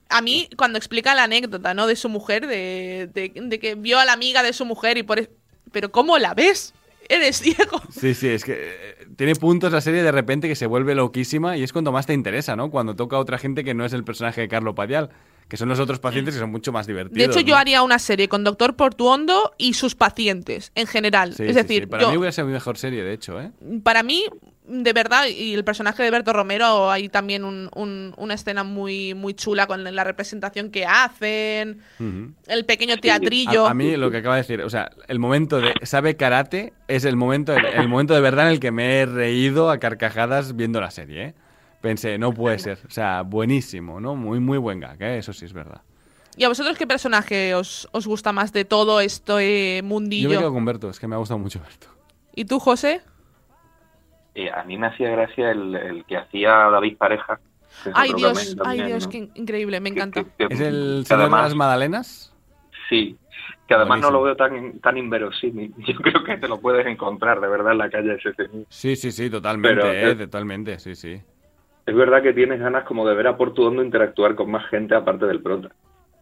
A 0.10 0.22
mí, 0.22 0.50
cuando 0.58 0.78
explica 0.78 1.14
la 1.16 1.24
anécdota, 1.24 1.74
¿no? 1.74 1.88
De 1.88 1.96
su 1.96 2.10
mujer, 2.10 2.48
de, 2.48 3.10
de- 3.14 3.32
de 3.36 3.60
que 3.60 3.76
vio 3.76 4.00
a 4.00 4.06
la 4.06 4.14
amiga 4.14 4.44
de 4.44 4.54
su 4.54 4.66
mujer 4.66 4.98
y 4.98 5.04
por 5.04 5.20
eso... 5.20 5.30
Pero 5.72 5.92
¿cómo 5.92 6.18
la 6.18 6.34
ves? 6.34 6.74
Eres 7.10 7.38
ciego. 7.42 7.82
Sí, 7.90 8.14
sí, 8.14 8.28
es 8.30 8.44
que 8.44 8.54
eh, 8.54 9.08
tiene 9.16 9.36
puntos 9.36 9.72
la 9.72 9.82
serie 9.82 10.02
de 10.04 10.12
repente 10.12 10.48
que 10.48 10.56
se 10.56 10.66
vuelve 10.66 10.96
loquísima 10.96 11.58
y 11.58 11.64
es 11.64 11.72
cuando 11.74 11.92
más 11.92 12.06
te 12.06 12.14
interesa, 12.14 12.56
¿no? 12.56 12.70
Cuando 12.70 12.96
toca 12.96 13.16
a 13.18 13.20
otra 13.20 13.38
gente 13.38 13.64
que 13.64 13.74
no 13.74 13.86
es 13.86 13.94
el 13.94 14.04
personaje 14.04 14.42
de 14.42 14.48
Carlo 14.48 14.76
Padial, 14.76 15.10
que 15.48 15.56
son 15.58 15.70
los 15.70 15.80
otros 15.80 16.00
pacientes 16.00 16.34
que 16.36 16.40
son 16.42 16.52
mucho 16.52 16.72
más 16.72 16.88
divertidos. 16.88 17.18
De 17.18 17.32
hecho, 17.34 17.40
yo 17.46 17.56
haría 17.56 17.82
una 17.82 18.00
serie 18.00 18.28
con 18.28 18.44
Doctor 18.44 18.76
Portuondo 18.76 19.54
y 19.58 19.74
sus 19.76 19.96
pacientes, 19.96 20.72
en 20.76 20.88
general. 20.88 21.34
Sí, 21.36 21.44
es 21.44 21.50
sí, 21.50 21.56
decir, 21.62 21.84
sí. 21.84 21.88
para 21.88 22.04
yo- 22.04 22.12
mí 22.12 22.18
hubiera 22.18 22.32
sido 22.32 22.48
mi 22.48 22.54
mejor 22.54 22.78
serie, 22.78 23.04
de 23.04 23.14
hecho, 23.14 23.40
¿eh? 23.40 23.52
para 23.84 24.04
mí, 24.04 24.26
de 24.68 24.92
verdad, 24.92 25.26
y 25.28 25.54
el 25.54 25.64
personaje 25.64 26.04
de 26.04 26.12
Berto 26.12 26.34
Romero, 26.34 26.92
hay 26.92 27.08
también 27.08 27.46
un- 27.46 27.70
un- 27.76 28.14
una 28.18 28.34
escena 28.34 28.66
muy, 28.66 29.14
muy 29.14 29.34
chula 29.36 29.68
con 29.68 29.84
la 29.86 30.04
representación 30.04 30.70
que 30.70 30.86
hacen, 30.86 31.80
el 32.48 32.66
pequeño 32.66 32.98
teatrillo. 32.98 33.66
A, 33.68 33.72
a 33.72 33.74
mí 33.74 33.96
lo 33.96 34.12
que 34.12 34.18
acaba 34.18 34.36
de 34.36 34.42
decir, 34.42 34.62
o 34.62 34.70
sea, 34.70 34.90
el 35.08 35.20
momento 35.20 35.62
de 35.62 35.74
sabe 35.84 36.18
karate 36.18 36.74
es 36.90 37.06
el 37.06 37.16
momento, 37.16 37.54
el, 37.56 37.66
el 37.66 37.88
momento 37.88 38.14
de 38.14 38.20
verdad 38.20 38.48
en 38.48 38.52
el 38.52 38.60
que 38.60 38.72
me 38.72 39.00
he 39.00 39.06
reído 39.06 39.70
a 39.72 39.78
carcajadas 39.78 40.58
viendo 40.58 40.82
la 40.82 40.92
serie, 40.92 41.24
¿eh? 41.28 41.34
Pensé, 41.88 42.18
no 42.18 42.34
puede 42.34 42.60
ser, 42.60 42.80
o 42.86 42.92
sea, 42.92 43.22
buenísimo, 43.22 44.02
¿no? 44.02 44.14
Muy, 44.16 44.42
muy 44.42 44.58
buen 44.58 44.82
gag, 44.82 45.02
¿eh? 45.02 45.20
Eso 45.20 45.32
sí 45.32 45.46
es 45.46 45.54
verdad. 45.54 45.82
¿Y 46.36 46.44
a 46.44 46.50
vosotros 46.50 46.78
qué 46.78 46.86
personaje 46.86 47.56
os, 47.56 47.88
os 47.94 48.06
gusta 48.06 48.34
más 48.34 48.52
de 48.52 48.66
todo 48.66 49.00
este 49.00 49.78
Yo 49.78 49.84
me 49.84 49.90
mundillo? 49.90 50.30
quedo 50.30 50.52
con 50.54 50.66
Berto, 50.66 50.90
es 50.90 51.00
que 51.00 51.08
me 51.08 51.16
ha 51.16 51.18
gustado 51.18 51.40
mucho 51.40 51.62
Berto. 51.62 51.88
¿Y 52.36 52.44
tú, 52.44 52.60
José? 52.60 53.02
Eh, 54.36 54.52
a 54.52 54.64
mí 54.66 54.78
me 54.78 54.88
hacía 54.88 55.10
gracia 55.12 55.52
el, 55.52 55.76
el 55.76 56.04
que 56.06 56.18
hacía 56.18 56.50
David 56.52 56.98
Pareja. 56.98 57.40
Ay, 57.94 58.12
Dios, 58.16 58.56
también, 58.58 58.82
ay, 58.82 58.88
Dios, 58.88 59.06
¿no? 59.06 59.10
qué 59.12 59.30
increíble, 59.36 59.80
me 59.80 59.88
encanta. 59.90 60.26
Que- 60.38 60.48
¿Es 60.50 60.60
el 60.60 61.06
señor 61.08 61.22
además- 61.22 61.42
de 61.44 61.48
las 61.50 61.56
magdalenas? 61.56 62.34
Sí, 62.90 63.18
que 63.66 63.74
además 63.74 64.02
no 64.02 64.12
lo 64.12 64.24
veo 64.24 64.36
tan, 64.36 64.80
tan 64.80 64.98
inverosímil. 64.98 65.74
Yo 65.88 65.96
creo 65.96 66.22
que 66.24 66.36
te 66.38 66.50
lo 66.50 66.60
puedes 66.60 66.86
encontrar 66.86 67.40
de 67.40 67.48
verdad 67.48 67.72
en 67.72 67.78
la 67.78 67.90
calle 67.90 68.16
ese 68.16 68.34
señor. 68.34 68.66
Sí, 68.68 68.96
sí, 68.98 69.12
sí, 69.14 69.30
totalmente, 69.30 69.82
Pero, 69.82 69.92
eh, 70.12 70.16
Totalmente, 70.16 70.80
sí, 70.80 70.94
sí. 70.96 71.22
Es 71.88 71.96
verdad 71.96 72.22
que 72.22 72.34
tienes 72.34 72.60
ganas 72.60 72.84
como 72.84 73.08
de 73.08 73.16
ver 73.16 73.26
a 73.28 73.38
Portuondo 73.38 73.82
interactuar 73.82 74.36
con 74.36 74.52
más 74.52 74.68
gente 74.70 74.94
aparte 74.94 75.26
del 75.26 75.42
prota. 75.42 75.70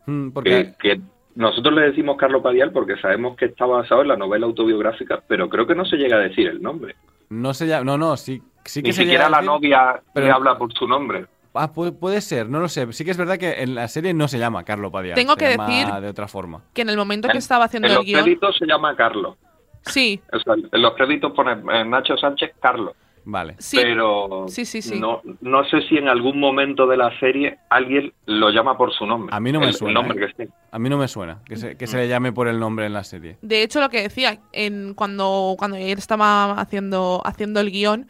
Mm, 0.05 0.29
Porque 0.29 0.73
Que, 0.79 0.95
que 0.95 1.01
nosotros 1.35 1.73
le 1.75 1.81
decimos 1.81 2.15
Carlos 2.17 2.41
Padial 2.41 2.71
porque 2.71 2.95
sabemos 2.97 3.35
que 3.35 3.45
está 3.45 3.65
basado 3.65 4.03
en 4.03 4.07
la 4.09 4.15
novela 4.15 4.45
autobiográfica, 4.45 5.21
pero 5.27 5.49
creo 5.49 5.67
que 5.67 5.75
no 5.75 5.83
se 5.83 5.97
llega 5.97 6.15
a 6.15 6.21
decir 6.21 6.47
el 6.47 6.61
nombre. 6.61 6.95
no 7.29 7.53
se 7.53 7.67
llama, 7.67 7.83
no, 7.83 7.97
no, 7.97 8.15
sí, 8.15 8.41
sí 8.63 8.81
que 8.81 8.89
Ni 8.89 8.93
se 8.93 9.01
siquiera 9.01 9.25
llega 9.25 9.37
a 9.37 9.41
la 9.41 9.45
novia 9.45 10.01
pero- 10.13 10.27
le 10.27 10.31
habla 10.31 10.57
por 10.57 10.71
su 10.73 10.87
nombre. 10.87 11.25
Ah, 11.57 11.71
puede, 11.71 11.93
puede 11.93 12.19
ser, 12.19 12.49
no 12.49 12.59
lo 12.59 12.67
sé. 12.67 12.91
Sí 12.91 13.05
que 13.05 13.11
es 13.11 13.17
verdad 13.17 13.37
que 13.37 13.63
en 13.63 13.75
la 13.75 13.87
serie 13.87 14.13
no 14.13 14.27
se 14.27 14.37
llama 14.37 14.63
Carlo 14.65 14.91
Padial. 14.91 15.15
Tengo 15.15 15.33
se 15.33 15.39
que 15.39 15.51
llama 15.51 15.67
decir- 15.69 16.01
de 16.01 16.09
otra 16.09 16.27
forma. 16.27 16.61
Que 16.73 16.81
en 16.81 16.89
el 16.89 16.97
momento 16.97 17.29
que 17.29 17.37
estaba 17.37 17.63
haciendo 17.65 17.87
en 17.87 17.91
el 17.93 17.97
los 17.99 18.05
guion... 18.05 18.21
créditos 18.23 18.57
se 18.57 18.65
llama 18.67 18.93
Carlos. 18.95 19.37
Sí, 19.83 20.19
O 20.33 20.39
sea, 20.39 20.53
en 20.71 20.81
los 20.81 20.93
créditos 20.95 21.31
pone 21.31 21.53
eh, 21.53 21.85
Nacho 21.85 22.17
Sánchez 22.17 22.55
Carlos. 22.61 22.93
Vale. 23.27 23.55
sí. 23.57 23.77
pero 23.81 24.45
Sí, 24.47 24.65
sí, 24.65 24.81
sí. 24.83 24.99
No, 24.99 25.21
no 25.41 25.63
sé 25.65 25.81
si 25.89 25.97
en 25.97 26.07
algún 26.07 26.39
momento 26.39 26.85
de 26.87 26.95
la 26.97 27.17
serie 27.19 27.57
alguien 27.69 28.13
lo 28.27 28.51
llama 28.51 28.77
por 28.77 28.93
su 28.93 29.05
nombre. 29.05 29.35
A 29.35 29.39
mí 29.39 29.51
no 29.51 29.59
me 29.59 29.65
El- 29.65 29.71
el 29.71 29.75
suena, 29.77 29.99
nombre 30.01 30.17
¿eh? 30.17 30.19
que 30.19 30.25
esté. 30.43 30.49
A 30.71 30.77
mí 30.79 30.89
no 30.89 30.97
me 30.97 31.07
suena 31.07 31.39
que 31.45 31.57
se, 31.57 31.75
que 31.75 31.87
se 31.87 31.97
le 31.97 32.07
llame 32.07 32.31
por 32.31 32.47
el 32.47 32.59
nombre 32.59 32.85
en 32.85 32.93
la 32.93 33.03
serie. 33.03 33.37
De 33.41 33.63
hecho, 33.63 33.81
lo 33.81 33.89
que 33.89 34.01
decía, 34.03 34.39
en, 34.51 34.93
cuando, 34.93 35.55
cuando 35.57 35.77
él 35.77 35.97
estaba 35.97 36.51
haciendo, 36.53 37.21
haciendo 37.25 37.59
el 37.61 37.71
guion, 37.71 38.07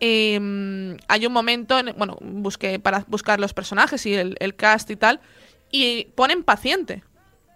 eh, 0.00 0.96
hay 1.08 1.26
un 1.26 1.32
momento, 1.32 1.78
en- 1.78 1.94
bueno, 1.96 2.16
busqué 2.20 2.78
para 2.78 3.04
buscar 3.08 3.40
los 3.40 3.52
personajes 3.54 4.04
y 4.06 4.14
el, 4.14 4.36
el 4.40 4.54
cast 4.54 4.90
y 4.90 4.96
tal, 4.96 5.20
y 5.70 6.06
ponen 6.14 6.42
paciente. 6.44 7.02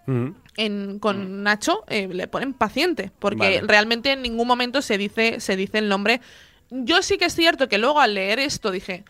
Ujú. 0.07 0.35
En, 0.57 0.99
con 0.99 1.41
Nacho 1.43 1.83
eh, 1.87 2.07
le 2.11 2.27
ponen 2.27 2.53
paciente, 2.53 3.11
porque 3.19 3.37
Vale. 3.37 3.61
realmente 3.61 4.11
en 4.11 4.21
ningún 4.21 4.47
momento 4.47 4.81
se 4.81 4.97
dice, 4.97 5.39
se 5.39 5.55
dice 5.55 5.77
el 5.79 5.89
nombre. 5.89 6.21
Yo 6.75 7.03
sí 7.03 7.19
que 7.19 7.25
es 7.25 7.35
cierto 7.35 7.69
que 7.69 7.77
luego 7.77 7.99
al 7.99 8.15
leer 8.15 8.39
esto 8.39 8.71
dije, 8.71 9.03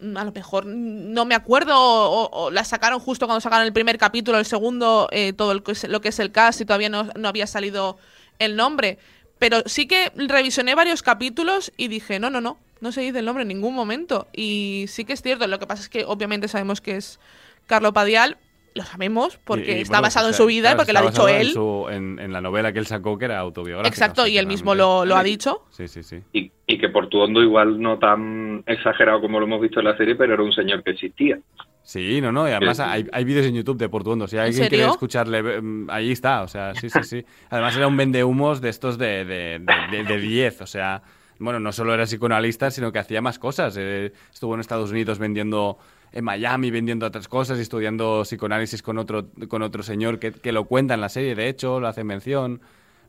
"Mm, 0.00 0.16
a 0.18 0.24
lo 0.24 0.32
mejor 0.32 0.66
no 0.66 1.24
me 1.24 1.34
acuerdo 1.34 1.72
o, 1.74 2.50
la 2.50 2.64
sacaron 2.64 3.00
justo 3.00 3.26
cuando 3.26 3.40
sacaron 3.40 3.66
el 3.66 3.72
primer 3.72 3.96
capítulo, 3.96 4.38
el 4.38 4.44
segundo, 4.44 5.08
eh, 5.10 5.32
todo 5.32 5.52
el 5.52 5.62
lo 5.88 6.00
que 6.02 6.08
es 6.10 6.18
el 6.18 6.32
cast 6.32 6.60
y 6.60 6.66
todavía 6.66 6.90
no, 6.90 7.04
no 7.16 7.28
había 7.28 7.46
salido 7.46 7.96
el 8.38 8.56
nombre. 8.56 8.98
Pero 9.38 9.62
sí 9.64 9.86
que 9.86 10.12
revisioné 10.16 10.74
varios 10.74 11.02
capítulos 11.02 11.72
y 11.78 11.88
dije, 11.88 12.18
no, 12.18 12.28
no, 12.28 12.42
no, 12.42 12.58
no 12.80 12.92
se 12.92 13.00
dice 13.00 13.20
el 13.20 13.24
nombre 13.24 13.42
en 13.42 13.48
ningún 13.48 13.74
momento. 13.74 14.26
Y 14.34 14.84
sí 14.88 15.06
que 15.06 15.14
es 15.14 15.22
cierto, 15.22 15.46
lo 15.46 15.58
que 15.58 15.66
pasa 15.66 15.82
es 15.82 15.88
que 15.88 16.04
obviamente 16.04 16.46
sabemos 16.48 16.82
que 16.82 16.96
es 16.96 17.18
Carlo 17.66 17.94
Padial, 17.94 18.36
lo 18.74 18.82
sabemos 18.84 19.38
porque 19.44 19.72
Y- 19.72 19.78
y, 19.78 19.80
está 19.82 19.94
bueno, 19.94 20.02
basado 20.02 20.26
o 20.26 20.28
en 20.30 20.34
sea, 20.34 20.42
su 20.42 20.46
vida 20.46 20.58
y 20.58 20.60
claro, 20.62 20.76
porque 20.78 20.92
lo 20.92 20.98
ha 20.98 21.02
dicho 21.02 21.28
en 21.28 21.36
él. 21.40 21.50
su- 21.52 21.86
En, 21.90 22.18
en 22.18 22.32
la 22.32 22.40
novela 22.40 22.72
que 22.72 22.78
él 22.78 22.86
sacó, 22.86 23.18
que 23.18 23.24
era 23.26 23.38
autobiográfica. 23.38 23.88
Exacto, 23.88 24.26
y 24.26 24.38
él 24.38 24.46
mismo 24.46 24.74
lo, 24.74 25.04
lo 25.04 25.16
ha 25.16 25.22
dicho. 25.22 25.64
Sí, 25.70 25.88
sí, 25.88 26.02
sí. 26.02 26.20
Y, 26.32 26.50
y 26.66 26.78
que 26.78 26.88
Portuondo 26.88 27.42
igual 27.42 27.80
no 27.80 27.98
tan 27.98 28.62
exagerado 28.66 29.20
como 29.20 29.40
lo 29.40 29.46
hemos 29.46 29.60
visto 29.60 29.80
en 29.80 29.86
la 29.86 29.96
serie, 29.96 30.14
pero 30.14 30.34
era 30.34 30.42
un 30.42 30.52
señor 30.52 30.82
que 30.82 30.90
existía. 30.92 31.38
Sí, 31.82 32.20
no, 32.20 32.30
no, 32.30 32.46
y 32.46 32.52
además 32.52 32.78
hay, 32.80 33.06
hay 33.12 33.24
vídeos 33.24 33.46
en 33.46 33.54
YouTube 33.54 33.78
de 33.78 33.88
Portuondo. 33.88 34.26
Si 34.28 34.36
alguien 34.36 34.68
quiere 34.68 34.84
escucharle, 34.86 35.62
mm, 35.62 35.86
ahí 35.88 36.12
está, 36.12 36.42
o 36.42 36.48
sea, 36.48 36.74
sí, 36.74 36.90
sí, 36.90 37.02
sí. 37.02 37.24
Además 37.48 37.74
era 37.76 37.86
un 37.88 37.96
vendehumos 37.96 38.60
de 38.60 38.68
estos 38.68 38.98
de 38.98 39.24
10, 39.24 39.90
de, 39.90 40.04
de 40.04 40.20
10, 40.20 40.60
o 40.60 40.66
sea, 40.66 41.00
bueno, 41.38 41.60
no 41.60 41.72
solo 41.72 41.94
era 41.94 42.04
psicoanalista, 42.04 42.70
sino 42.70 42.92
que 42.92 42.98
hacía 42.98 43.22
más 43.22 43.38
cosas. 43.38 43.74
Eh, 43.78 44.12
estuvo 44.30 44.52
en 44.52 44.60
Estados 44.60 44.90
Unidos 44.90 45.18
vendiendo, 45.18 45.78
en 46.12 46.24
Miami 46.24 46.70
vendiendo 46.70 47.06
otras 47.06 47.28
cosas 47.28 47.58
y 47.58 47.62
estudiando 47.62 48.22
psicoanálisis 48.24 48.82
con 48.82 48.98
otro, 48.98 49.26
con 49.48 49.62
otro 49.62 49.82
señor 49.82 50.18
que, 50.18 50.32
que 50.32 50.52
lo 50.52 50.64
cuenta 50.64 50.94
en 50.94 51.00
la 51.00 51.08
serie, 51.08 51.34
de 51.34 51.48
hecho, 51.48 51.80
lo 51.80 51.88
hace 51.88 52.04
mención, 52.04 52.60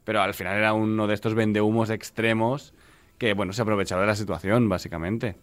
pero 0.04 0.22
al 0.22 0.34
final 0.34 0.58
era 0.58 0.74
uno 0.74 1.08
de 1.08 1.14
estos 1.14 1.34
vendehumos 1.36 1.90
extremos 1.90 2.74
que, 3.18 3.34
bueno, 3.34 3.54
se 3.54 3.62
aprovechaba 3.62 4.02
de 4.02 4.08
la 4.08 4.16
situación, 4.16 4.70
básicamente. 4.70 5.36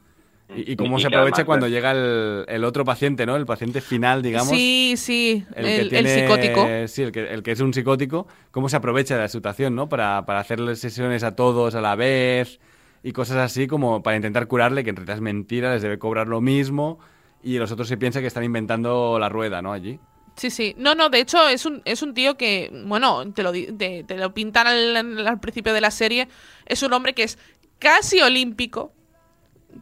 Y, 0.54 0.72
y 0.72 0.76
cómo 0.76 0.96
Y 0.98 1.00
se 1.00 1.08
aprovecha 1.08 1.38
además- 1.38 1.44
cuando 1.46 1.68
llega 1.68 1.90
el, 1.90 2.44
el 2.46 2.62
otro 2.64 2.84
paciente, 2.84 3.26
¿no? 3.26 3.34
El 3.34 3.46
paciente 3.46 3.80
final, 3.80 4.22
digamos. 4.22 4.48
Sí, 4.48 4.94
sí, 4.96 5.44
el, 5.56 5.64
que 5.64 5.80
el 5.80 5.88
tiene- 5.88 6.20
psicótico. 6.20 6.66
Sí, 6.86 7.02
el 7.02 7.10
que, 7.12 7.32
el 7.34 7.42
que 7.42 7.50
es 7.50 7.60
un 7.60 7.74
psicótico, 7.74 8.28
cómo 8.52 8.68
se 8.68 8.76
aprovecha 8.76 9.16
de 9.16 9.22
la 9.22 9.28
situación, 9.28 9.74
¿no? 9.74 9.88
Para, 9.88 10.24
para 10.24 10.38
hacerle 10.38 10.76
sesiones 10.76 11.24
a 11.24 11.34
todos 11.34 11.74
a 11.74 11.80
la 11.80 11.96
vez 11.96 12.60
y 13.02 13.10
cosas 13.12 13.38
así 13.38 13.66
como 13.66 14.02
para 14.04 14.16
intentar 14.16 14.46
curarle, 14.46 14.84
que 14.84 14.90
en 14.90 14.96
realidad 14.96 15.16
es 15.16 15.22
mentira, 15.22 15.72
les 15.74 15.82
debe 15.82 15.98
cobrar 15.98 16.28
lo 16.28 16.40
mismo 16.40 17.00
y 17.46 17.58
los 17.58 17.70
otros 17.70 17.86
se 17.88 17.96
piensan 17.96 18.22
que 18.22 18.28
están 18.28 18.44
inventando 18.44 19.18
la 19.18 19.28
rueda, 19.28 19.62
¿no? 19.62 19.72
Allí. 19.72 19.98
Sí, 20.36 20.50
sí. 20.50 20.74
No, 20.76 20.94
no, 20.94 21.08
de 21.08 21.20
hecho 21.20 21.48
es 21.48 21.64
un, 21.64 21.80
es 21.84 22.02
un 22.02 22.12
tío 22.12 22.36
que, 22.36 22.70
bueno, 22.84 23.32
te 23.32 23.42
lo, 23.42 23.52
te, 23.52 24.04
te 24.06 24.16
lo 24.16 24.34
pintan 24.34 24.66
al, 24.66 25.26
al 25.26 25.40
principio 25.40 25.72
de 25.72 25.80
la 25.80 25.90
serie. 25.90 26.28
Es 26.66 26.82
un 26.82 26.92
hombre 26.92 27.14
que 27.14 27.22
es 27.22 27.38
casi 27.78 28.20
olímpico. 28.20 28.92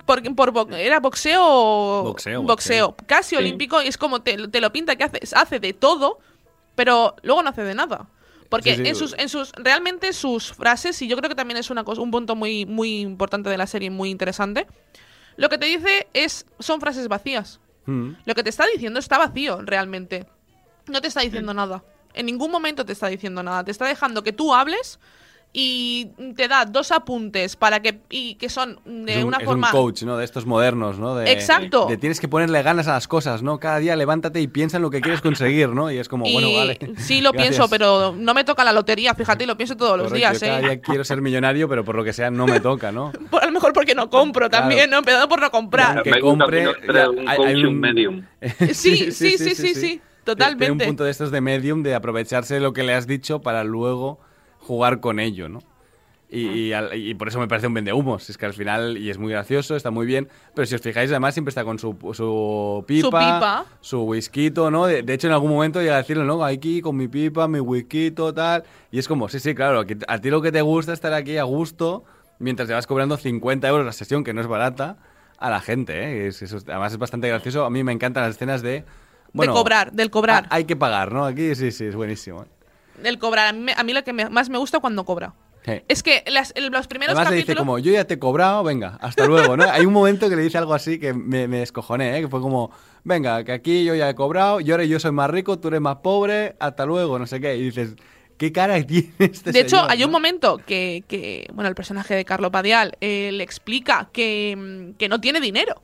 Porque 0.07 0.31
por, 0.33 0.53
era 0.77 0.99
boxeo 1.01 2.03
Boxeo, 2.03 2.43
boxeo. 2.43 2.89
boxeo. 2.89 2.97
Casi 3.07 3.31
Sí. 3.31 3.37
olímpico 3.37 3.81
y 3.83 3.87
es 3.87 3.97
como 3.97 4.23
te, 4.23 4.49
te 4.49 4.61
lo 4.61 4.73
pinta 4.73 4.97
que 4.97 5.05
hace, 5.05 5.21
hace 5.37 5.61
de 5.61 5.73
todo, 5.73 6.19
pero 6.75 7.15
luego 7.23 7.43
no 7.43 7.51
hace 7.51 7.63
de 7.63 7.75
nada. 7.75 8.09
Porque 8.49 8.75
Sí, 8.77 8.83
sí. 8.83 8.89
en 8.89 8.95
sus, 8.97 9.15
en 9.19 9.29
sus, 9.29 9.53
realmente 9.53 10.13
sus 10.13 10.53
frases, 10.53 11.01
y 11.03 11.09
yo 11.09 11.17
creo 11.17 11.29
que 11.29 11.35
también 11.37 11.59
es 11.59 11.71
una 11.71 11.83
cosa, 11.85 12.01
un 12.03 12.11
punto 12.11 12.35
muy, 12.37 12.67
muy 12.67 13.01
importante 13.01 13.49
de 13.51 13.57
la 13.57 13.67
serie, 13.67 13.91
muy 13.91 14.11
interesante, 14.11 14.67
lo 15.37 15.49
que 15.49 15.59
te 15.59 15.67
dice 15.67 16.09
es, 16.13 16.47
son 16.59 16.81
frases 16.81 17.09
vacías. 17.09 17.61
Mm. 17.87 18.13
Lo 18.25 18.35
que 18.35 18.43
te 18.43 18.51
está 18.51 18.67
diciendo 18.67 18.99
está 18.99 19.19
vacío, 19.19 19.61
realmente. 19.63 20.27
No 20.87 21.01
te 21.01 21.09
está 21.09 21.21
diciendo 21.21 21.55
nada. 21.55 21.85
En 22.13 22.27
ningún 22.27 22.51
momento 22.51 22.85
te 22.85 22.93
está 22.93 23.09
diciendo 23.09 23.43
nada. 23.43 23.65
Te 23.65 23.71
está 23.71 23.87
dejando 23.87 24.23
que 24.23 24.33
tú 24.33 24.55
hables 24.55 24.99
y 25.57 26.07
te 26.37 26.49
da 26.49 26.65
dos 26.65 26.91
apuntes 26.91 27.55
para 27.55 27.81
que 27.81 28.01
y 28.11 28.35
que 28.35 28.49
son 28.49 28.81
de 28.85 29.13
es 29.13 29.19
un, 29.23 29.29
una 29.29 29.37
es 29.39 29.45
forma 29.45 29.69
un 29.69 29.73
coach, 29.73 30.03
¿no? 30.03 30.17
De 30.17 30.25
estos 30.25 30.47
modernos, 30.47 30.99
¿no? 30.99 31.15
De, 31.15 31.31
Exacto. 31.31 31.87
De 31.87 31.97
tienes 31.97 32.19
que 32.19 32.27
ponerle 32.27 32.61
ganas 32.65 32.89
a 32.89 32.95
las 32.95 33.07
cosas, 33.07 33.41
¿no? 33.45 33.61
Cada 33.61 33.79
día 33.79 33.95
levántate 33.95 34.41
y 34.41 34.49
piensa 34.49 34.79
en 34.79 34.83
lo 34.83 34.91
que 34.91 35.01
quieres 35.01 35.21
conseguir, 35.21 35.69
¿no? 35.69 35.93
Y 35.93 35.99
es 35.99 36.09
como, 36.09 36.27
y 36.27 36.33
bueno, 36.33 36.53
vale. 36.53 36.77
sí 36.99 37.21
lo 37.21 37.31
Gracias. 37.33 37.51
pienso, 37.57 37.71
pero 37.71 38.13
no 38.19 38.35
me 38.35 38.43
toca 38.43 38.65
la 38.65 38.73
lotería, 38.73 39.15
fíjate, 39.15 39.45
y 39.45 39.47
lo 39.47 39.57
pienso 39.57 39.77
todos 39.77 39.97
los 39.97 40.13
días, 40.13 40.41
yo 40.41 40.47
cada 40.49 40.59
¿eh? 40.59 40.63
día 40.63 40.81
quiero 40.81 41.05
ser 41.05 41.23
millonario, 41.23 41.69
pero 41.69 41.85
por 41.85 41.95
lo 41.95 42.03
que 42.03 42.13
sea 42.13 42.33
no 42.33 42.47
me 42.49 42.59
toca, 42.59 42.91
¿no? 42.91 43.13
Por- 43.31 43.41
a 43.45 43.47
lo 43.47 43.53
mejor 43.53 43.73
porque 43.73 43.95
no 43.95 44.11
compro 44.11 44.49
Claro. 44.51 44.63
también, 44.65 44.91
¿no? 44.91 44.99
Empezando 44.99 45.29
por 45.29 45.41
no 45.41 45.53
comprar. 45.53 46.03
Que 46.03 46.19
compre, 46.19 46.65
ya, 46.93 47.09
un 47.11 47.29
hay- 47.29 47.65
un- 47.65 47.79
medium. 47.79 48.23
Sí, 48.73 49.13
sí, 49.13 49.39
sí, 49.39 49.55
sí, 49.55 49.75
sí, 49.77 50.01
totalmente. 50.25 50.67
Tiene 50.67 50.83
un 50.83 50.89
punto 50.89 51.05
de 51.05 51.13
estos 51.13 51.31
de 51.31 51.41
medium 51.41 51.85
de 51.85 51.95
aprovecharse 51.95 52.55
de 52.55 52.61
lo 52.61 52.73
que 52.73 52.83
le 52.83 52.93
has 52.95 53.07
dicho 53.07 53.41
para 53.41 53.63
luego 53.63 54.19
jugar 54.65 55.01
con 55.01 55.21
ello, 55.21 55.49
¿no? 55.49 55.61
Y, 56.31 56.49
y 56.49 56.73
al- 56.73 56.97
y 56.97 57.15
por 57.15 57.29
eso 57.29 57.39
me 57.39 57.47
parece 57.47 57.69
un 57.69 57.75
vendehumos. 57.75 58.29
Es 58.29 58.37
que 58.39 58.47
al 58.47 58.55
final, 58.55 58.97
y 58.99 59.09
es 59.11 59.19
muy 59.19 59.31
gracioso, 59.31 59.77
está 59.77 59.93
muy 59.93 60.05
bien. 60.05 60.29
Pero 60.55 60.67
si 60.67 60.75
os 60.75 60.81
fijáis, 60.81 61.11
además 61.11 61.35
siempre 61.35 61.51
está 61.51 61.63
con 61.63 61.79
su, 61.79 61.97
su 62.13 62.85
pipa, 62.89 63.03
Su 63.03 63.11
pipa. 63.11 63.65
su 63.81 64.03
whisky, 64.03 64.51
¿no? 64.51 64.87
De, 64.87 65.03
de 65.03 65.15
hecho, 65.15 65.29
en 65.29 65.33
algún 65.35 65.51
momento 65.53 65.81
llega 65.81 65.95
a 65.95 65.99
decirlo, 65.99 66.25
¿no? 66.25 66.43
Aquí 66.45 66.81
con 66.81 66.97
mi 66.97 67.07
pipa, 67.07 67.47
mi 67.47 67.61
whisky, 67.61 68.11
tal. 68.11 68.65
Y 68.91 68.99
es 68.99 69.07
como, 69.07 69.29
sí, 69.29 69.39
sí, 69.39 69.55
claro, 69.55 69.85
a 70.09 70.19
ti 70.19 70.31
lo 70.31 70.43
que 70.43 70.51
te 70.51 70.63
gusta 70.63 70.93
es 70.93 70.97
estar 70.97 71.13
aquí 71.13 71.37
a 71.37 71.45
gusto 71.45 72.03
mientras 72.41 72.67
te 72.67 72.75
vas 72.75 72.87
cobrando 72.89 73.17
50 73.17 73.69
euros 73.69 73.87
la 73.87 73.93
sesión, 73.93 74.25
que 74.25 74.33
no 74.35 74.41
es 74.41 74.49
barata, 74.49 74.97
a 75.39 75.51
la 75.51 75.61
gente, 75.61 75.93
¿eh? 76.03 76.27
Es- 76.27 76.43
es- 76.43 76.53
además 76.67 76.91
es 76.93 76.99
bastante 76.99 77.29
gracioso. 77.29 77.65
A 77.65 77.71
mí 77.71 77.85
me 77.85 77.93
encantan 77.93 78.25
las 78.25 78.35
escenas 78.35 78.61
de... 78.63 78.85
Bueno, 79.33 79.53
de 79.53 79.59
cobrar, 79.61 79.93
del 79.93 80.11
cobrar. 80.11 80.47
hay 80.51 80.65
que 80.65 80.75
pagar, 80.75 81.13
¿no? 81.13 81.25
Aquí 81.27 81.55
sí, 81.55 81.71
sí, 81.71 81.85
es 81.85 81.95
buenísimo. 81.95 82.47
Del 83.03 83.19
cobrar. 83.19 83.49
A 83.49 83.53
mí, 83.53 83.73
a 83.77 83.83
mí 83.83 83.93
lo 83.93 84.05
que 84.05 84.13
me- 84.13 84.29
más 84.31 84.49
me 84.51 84.59
gusta 84.59 84.81
cuando 84.81 85.05
cobra. 85.05 85.35
Sí. 85.65 85.73
Es 85.89 86.03
que 86.03 86.23
las- 86.27 86.53
el- 86.57 86.67
los 86.67 86.87
primeros 86.87 87.15
Además 87.17 87.31
le 87.33 87.37
capítulos. 87.39 87.57
dice 87.57 87.59
como, 87.59 87.79
yo 87.79 87.93
ya 87.93 88.05
te 88.05 88.15
he 88.15 88.19
cobrado, 88.19 88.63
venga, 88.63 88.99
hasta 89.01 89.25
luego, 89.27 89.57
¿no? 89.57 89.65
Hay 89.65 89.87
un 89.87 89.93
momento 89.95 90.29
que 90.29 90.37
le 90.37 90.43
dice 90.43 90.59
algo 90.59 90.75
así 90.75 90.99
que 91.01 91.15
me, 91.15 91.49
me 91.49 91.59
descojoné, 91.61 92.19
¿eh? 92.19 92.21
Que 92.21 92.29
fue 92.29 92.41
como, 92.43 92.71
venga, 93.03 93.43
que 93.45 93.53
aquí 93.53 93.83
yo 93.85 93.95
ya 93.95 94.11
he 94.11 94.15
cobrado, 94.15 94.61
y 94.61 94.71
ahora 94.71 94.85
yo 94.85 95.01
soy 95.01 95.13
más 95.13 95.31
rico, 95.31 95.59
tú 95.59 95.69
eres 95.69 95.81
más 95.81 95.97
pobre, 95.97 96.55
hasta 96.61 96.85
luego, 96.85 97.19
no 97.19 97.27
sé 97.27 97.41
qué. 97.41 97.57
Y 97.57 97.63
dices, 97.63 97.95
¿qué 98.37 98.53
cara 98.53 98.83
tiene 98.87 99.11
este 99.19 99.53
de 99.53 99.61
hecho, 99.61 99.77
señor, 99.77 99.91
hay 99.91 100.01
no? 100.01 100.07
un 100.07 100.13
momento 100.13 100.59
que, 100.67 101.03
que, 101.09 101.49
bueno, 101.55 101.69
el 101.71 101.75
personaje 101.75 102.15
de 102.15 102.27
Carlo 102.27 102.51
Padial 102.51 102.99
eh, 103.01 103.31
le 103.33 103.43
explica 103.43 104.11
que, 104.13 104.93
que 104.99 105.09
no 105.09 105.19
tiene 105.21 105.41
dinero. 105.41 105.83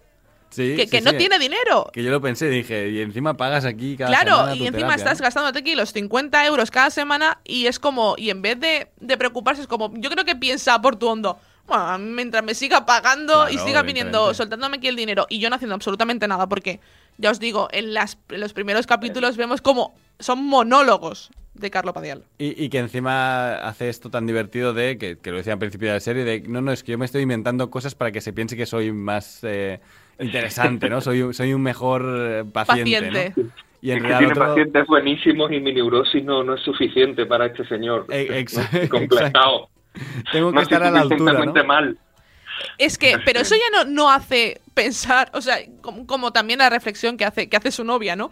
Sí, 0.50 0.74
que 0.76 0.84
sí, 0.84 0.90
que 0.90 1.00
no 1.00 1.12
sí. 1.12 1.16
tiene 1.16 1.38
dinero. 1.38 1.88
Que 1.92 2.02
yo 2.02 2.10
lo 2.10 2.20
pensé, 2.20 2.48
dije, 2.48 2.88
y 2.90 3.00
encima 3.00 3.34
pagas 3.34 3.64
aquí 3.64 3.96
cada 3.96 4.10
Claro, 4.10 4.36
semana 4.36 4.54
y 4.54 4.58
tu 4.58 4.64
encima 4.64 4.78
terapia, 4.88 4.96
estás 4.96 5.18
¿no? 5.20 5.24
gastándote 5.24 5.58
aquí 5.60 5.74
los 5.74 5.92
50 5.92 6.46
euros 6.46 6.70
cada 6.70 6.90
semana 6.90 7.38
y 7.44 7.66
es 7.66 7.78
como, 7.78 8.14
y 8.18 8.30
en 8.30 8.42
vez 8.42 8.58
de, 8.58 8.88
de 9.00 9.16
preocuparse, 9.16 9.62
es 9.62 9.68
como, 9.68 9.92
yo 9.96 10.10
creo 10.10 10.24
que 10.24 10.36
piensa 10.36 10.80
por 10.82 10.96
tu 10.96 11.08
hondo. 11.08 11.38
Bueno, 11.66 11.98
mientras 11.98 12.42
me 12.42 12.54
siga 12.54 12.84
pagando 12.84 13.48
y 13.48 13.52
Claro, 13.52 13.66
siga 13.68 13.82
viniendo, 13.82 14.34
soltándome 14.34 14.78
aquí 14.78 14.88
el 14.88 14.96
dinero 14.96 15.26
y 15.28 15.38
yo 15.38 15.48
no 15.50 15.54
haciendo 15.56 15.76
absolutamente 15.76 16.26
nada, 16.26 16.48
porque 16.48 16.80
ya 17.16 17.30
os 17.30 17.38
digo, 17.38 17.68
en, 17.70 17.94
las, 17.94 18.18
en 18.28 18.40
los 18.40 18.52
primeros 18.52 18.88
capítulos 18.88 19.36
vemos 19.36 19.60
como 19.60 19.94
son 20.18 20.42
monólogos 20.44 21.30
de 21.54 21.70
Carlo 21.70 21.92
Padial. 21.92 22.24
Y, 22.38 22.60
y 22.64 22.70
que 22.70 22.78
encima 22.78 23.54
hace 23.56 23.88
esto 23.88 24.10
tan 24.10 24.26
divertido 24.26 24.72
de, 24.72 24.98
que, 24.98 25.18
que 25.18 25.30
lo 25.30 25.36
decía 25.36 25.52
al 25.52 25.58
principio 25.60 25.88
de 25.88 25.94
la 25.94 26.00
serie, 26.00 26.24
de, 26.24 26.40
no, 26.40 26.60
no, 26.60 26.72
es 26.72 26.82
que 26.82 26.92
yo 26.92 26.98
me 26.98 27.04
estoy 27.04 27.22
inventando 27.22 27.70
cosas 27.70 27.94
para 27.94 28.10
que 28.10 28.20
se 28.20 28.32
piense 28.32 28.56
que 28.56 28.66
soy 28.66 28.90
más 28.92 29.40
eh, 29.42 29.80
interesante, 30.20 30.88
¿no? 30.88 31.00
Soy, 31.00 31.22
un- 31.22 31.34
soy 31.34 31.52
un 31.54 31.62
mejor 31.62 32.02
eh, 32.06 32.44
paciente, 32.52 33.00
Paciente. 33.10 33.32
¿no? 33.36 33.50
Y 33.82 33.90
en 33.92 33.96
Es 33.98 34.02
que 34.02 34.08
realidad 34.08 34.18
tiene 34.18 34.32
otro- 34.32 34.46
pacientes 34.48 34.86
buenísimos 34.86 35.52
y 35.52 35.60
mi 35.60 35.72
neurosis 35.72 36.22
no, 36.24 36.44
no 36.44 36.54
es 36.54 36.60
suficiente 36.62 37.24
para 37.26 37.46
este 37.46 37.66
señor. 37.66 38.06
Eh, 38.10 38.44
exa- 38.44 38.62
Estoy 38.72 38.88
complejado. 38.88 39.68
Tengo 40.32 40.50
que 40.50 40.56
No 40.56 40.60
estar 40.62 40.82
a 40.82 40.90
la 40.90 41.00
altura, 41.00 41.44
¿no? 41.44 41.64
mal. 41.64 41.98
Es 42.76 42.98
que, 42.98 43.16
pero 43.24 43.40
eso 43.40 43.54
ya 43.54 43.84
no, 43.84 43.90
no 43.90 44.10
hace 44.10 44.60
pensar, 44.74 45.30
o 45.32 45.40
sea, 45.40 45.56
como, 45.80 46.06
como 46.06 46.30
también 46.32 46.58
la 46.58 46.68
reflexión 46.68 47.16
que 47.16 47.24
hace, 47.24 47.48
que 47.48 47.56
hace 47.56 47.70
su 47.70 47.84
novia, 47.84 48.16
¿no? 48.16 48.30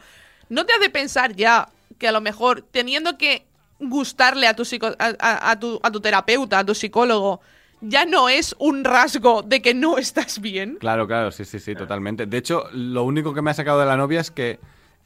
No 0.50 0.66
te 0.66 0.74
hace 0.74 0.90
pensar 0.90 1.34
ya 1.34 1.68
que 1.98 2.08
a 2.08 2.12
lo 2.12 2.20
mejor 2.20 2.60
teniendo 2.70 3.16
que 3.16 3.44
gustarle 3.80 4.46
a 4.46 4.54
tu, 4.54 4.64
psico- 4.64 4.94
a, 4.98 5.14
a- 5.18 5.50
a 5.52 5.58
tu, 5.58 5.80
a 5.82 5.90
tu 5.90 6.00
terapeuta, 6.00 6.58
a 6.58 6.64
tu 6.64 6.74
psicólogo, 6.74 7.40
ya 7.80 8.04
no 8.04 8.28
es 8.28 8.54
un 8.58 8.84
rasgo 8.84 9.42
de 9.42 9.62
que 9.62 9.74
no 9.74 9.98
estás 9.98 10.40
bien. 10.40 10.76
Claro, 10.80 11.06
claro, 11.06 11.30
sí, 11.30 11.44
sí, 11.44 11.58
sí, 11.58 11.74
totalmente. 11.74 12.26
De 12.26 12.36
hecho, 12.38 12.64
lo 12.72 13.04
único 13.04 13.34
que 13.34 13.42
me 13.42 13.50
ha 13.50 13.54
sacado 13.54 13.80
de 13.80 13.86
la 13.86 13.96
novia 13.96 14.20
es 14.20 14.30
que 14.30 14.58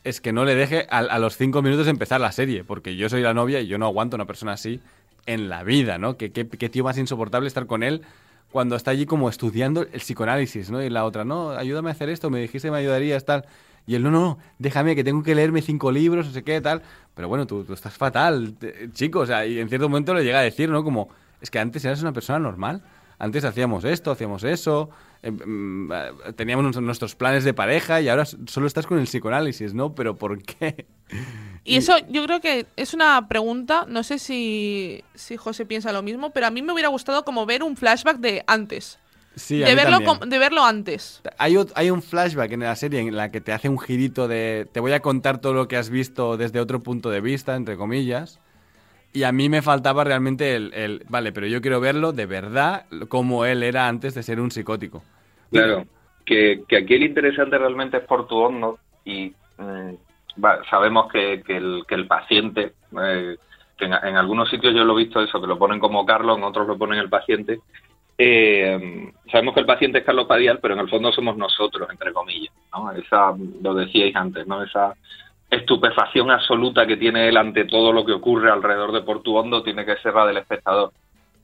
es 0.05 0.20
que 0.20 0.33
no 0.33 0.45
le 0.45 0.57
deje 0.57 0.87
a, 0.91 0.99
a 0.99 1.18
los 1.20 1.37
cinco 1.37 1.62
minutos 1.62 1.87
de 1.87 1.91
empezar 1.91 2.20
la 2.20 2.33
serie, 2.33 2.64
porque 2.64 2.97
yo 2.97 3.09
soy 3.09 3.23
la 3.23 3.35
novia 3.35 3.61
y 3.61 3.68
yo 3.68 3.79
no 3.79 3.87
aguanto 3.87 4.16
a 4.16 4.18
una 4.18 4.27
persona 4.27 4.53
así 4.53 4.81
en 5.27 5.49
la 5.49 5.62
vida, 5.62 5.99
¿no? 5.99 6.16
Que 6.16 6.33
qué 6.33 6.49
qué 6.49 6.68
tío 6.68 6.83
más 6.83 6.99
insoportable 6.99 7.47
estar 7.47 7.66
con 7.66 7.85
él 7.85 8.03
cuando 8.51 8.75
está 8.77 8.91
allí 8.91 9.07
como 9.07 9.29
estudiando 9.29 9.83
el 9.83 10.01
psicoanálisis, 10.01 10.70
¿no? 10.70 10.83
Y 10.83 10.91
la 10.91 11.05
otra, 11.05 11.25
no, 11.25 11.51
ayúdame 11.53 11.89
a 11.91 11.93
hacer 11.93 12.09
esto, 12.09 12.31
me 12.31 12.41
dijiste 12.41 12.68
que 12.68 12.73
me 12.73 12.79
ayudarías, 12.79 13.25
tal. 13.25 13.45
Y 13.87 13.95
él, 13.95 14.03
no, 14.03 14.11
no, 14.11 14.20
no, 14.20 14.39
déjame 14.59 14.95
que 14.97 15.05
tengo 15.05 15.23
que 15.23 15.35
leerme 15.35 15.62
cinco 15.62 15.91
libros, 15.93 16.27
no 16.27 16.33
sé 16.33 16.43
qué, 16.43 16.61
tal. 16.61 16.83
Pero 17.14 17.29
bueno, 17.29 17.47
tú, 17.47 17.62
tú 17.64 17.73
estás 17.73 17.95
fatal, 17.95 18.55
te- 18.59 18.91
chico, 18.93 19.20
o 19.20 19.27
sea, 19.27 19.47
y 19.47 19.59
en 19.61 19.68
cierto 19.68 19.89
momento 19.89 20.12
le 20.14 20.25
llega 20.25 20.41
a 20.41 20.43
decir, 20.43 20.68
¿no? 20.68 20.83
Como, 20.85 21.09
es 21.43 21.51
que 21.51 21.59
antes 21.59 21.84
eras 21.84 22.01
una 22.01 22.12
persona 22.12 22.38
normal. 22.38 22.82
Antes 23.18 23.45
hacíamos 23.45 23.84
esto, 23.84 24.11
hacíamos 24.11 24.43
eso, 24.43 24.90
eh, 25.22 25.30
mm, 25.30 25.93
eh, 25.93 26.11
teníamos 26.34 26.76
nuestros- 26.80 27.14
planes 27.14 27.45
de 27.45 27.55
pareja 27.55 28.01
y 28.01 28.09
ahora 28.09 28.24
solo 28.24 28.66
estás 28.66 28.86
con 28.86 28.99
el 28.99 29.05
psicoanálisis, 29.05 29.74
¿no? 29.74 29.95
Pero 29.95 30.16
¿por 30.16 30.43
qué? 30.43 30.86
Y 31.64 31.76
eso 31.76 31.95
yo 32.09 32.24
creo 32.24 32.40
que 32.40 32.66
es 32.74 32.93
una 32.93 33.28
pregunta, 33.28 33.86
no 33.88 34.03
sé 34.03 34.18
si, 34.18 35.05
si 35.14 35.36
José 35.36 35.64
piensa 35.64 35.93
lo 35.93 36.03
mismo, 36.03 36.30
pero 36.30 36.49
a 36.49 36.51
mí 36.51 36.61
me 36.61 36.72
hubiera 36.72 36.88
gustado 36.88 37.24
como 37.24 37.47
ver 37.47 37.62
un 37.62 37.76
flashback 37.76 38.16
de 38.18 38.43
antes. 38.49 38.99
Sí, 39.36 39.59
de, 39.59 39.74
verlo 39.76 40.01
de 40.26 40.68
antes. 40.68 41.22
Hay, 41.38 41.57
hay 41.76 41.90
un 41.90 42.03
flashback 42.03 42.51
en 42.51 42.61
la 42.61 42.74
serie 42.74 43.01
en 43.01 43.14
la 43.14 43.30
que 43.30 43.40
te 43.40 43.53
hace 43.53 43.68
un 43.68 43.78
girito 43.78 44.26
de 44.26 44.68
te 44.72 44.80
voy 44.80 44.93
a 44.93 45.01
contar 45.01 45.40
todo 45.40 45.55
lo 45.55 45.68
que 45.68 45.76
has 45.76 45.88
visto 45.88 46.36
desde 46.36 46.59
otro 46.59 46.80
punto 46.80 47.11
de 47.11 47.20
vista, 47.20 47.55
entre 47.55 47.76
comillas. 47.76 48.40
Y 49.13 49.25
a 49.25 49.33
mí 49.33 49.49
me 49.49 49.61
faltaba 49.61 50.05
realmente 50.05 50.57
el, 50.57 50.73
el, 50.73 51.05
vale, 51.09 51.33
pero 51.33 51.47
yo 51.47 51.61
quiero 51.61 51.81
verlo 51.81 52.13
de 52.13 52.27
verdad 52.27 52.87
como 53.09 53.45
él 53.45 53.63
era 53.63 53.87
antes 53.89 54.15
de 54.15 54.23
ser 54.23 54.41
un 54.41 54.51
psicótico. 54.51 55.03
Claro, 55.51 55.85
que, 56.25 56.63
que 56.67 56.77
aquí 56.79 56.95
el 56.95 57.03
interesante 57.03 57.59
realmente 57.59 57.99
es 57.99 58.05
por 58.05 58.27
tu 58.27 58.37
hondo 58.39 58.79
y 59.05 59.35
mm, 59.59 60.43
va, 60.43 60.61
sabemos 60.71 61.13
que, 61.13 61.43
que 61.47 61.57
el, 61.59 61.83
que 61.87 61.95
el 61.95 62.07
paciente, 62.07 62.73
eh, 63.03 63.37
que 63.77 63.85
en, 63.85 63.93
en 63.93 64.17
algunos 64.17 64.49
sitios 64.49 64.75
yo 64.75 64.85
lo 64.85 64.95
he 64.99 65.05
visto 65.05 65.21
eso, 65.21 65.41
que 65.41 65.47
lo 65.47 65.59
ponen 65.59 65.79
como 65.79 66.07
Carlos, 66.07 66.39
en 66.39 66.45
otros 66.45 66.67
lo 66.67 66.79
ponen 66.79 66.99
el 66.99 67.11
paciente. 67.11 67.61
eh, 68.17 69.13
sabemos 69.31 69.55
que 69.55 69.61
el 69.61 69.67
paciente 69.67 69.99
es 69.99 70.05
Carlos 70.05 70.27
Padial, 70.27 70.59
pero 70.61 70.75
en 70.75 70.81
el 70.81 70.89
fondo 70.89 71.13
somos 71.13 71.37
nosotros, 71.37 71.89
entre 71.91 72.13
comillas, 72.13 72.53
¿no? 72.73 72.93
Esa, 72.93 73.35
lo 73.63 73.75
decíais 73.75 74.15
antes, 74.17 74.47
¿no? 74.47 74.63
Esa 74.63 74.95
estupefacción 75.53 76.30
absoluta 76.30 76.86
que 76.86 76.96
tiene 76.96 77.28
él 77.28 77.36
ante 77.36 77.66
todo 77.66 77.92
lo 77.92 78.05
que 78.05 78.12
ocurre 78.12 78.50
alrededor 78.50 78.90
de 78.92 79.03
Portuondo 79.03 79.62
tiene 79.62 79.84
que 79.84 79.96
ser 79.98 80.14
la 80.14 80.26
del 80.26 80.38
espectador. 80.38 80.92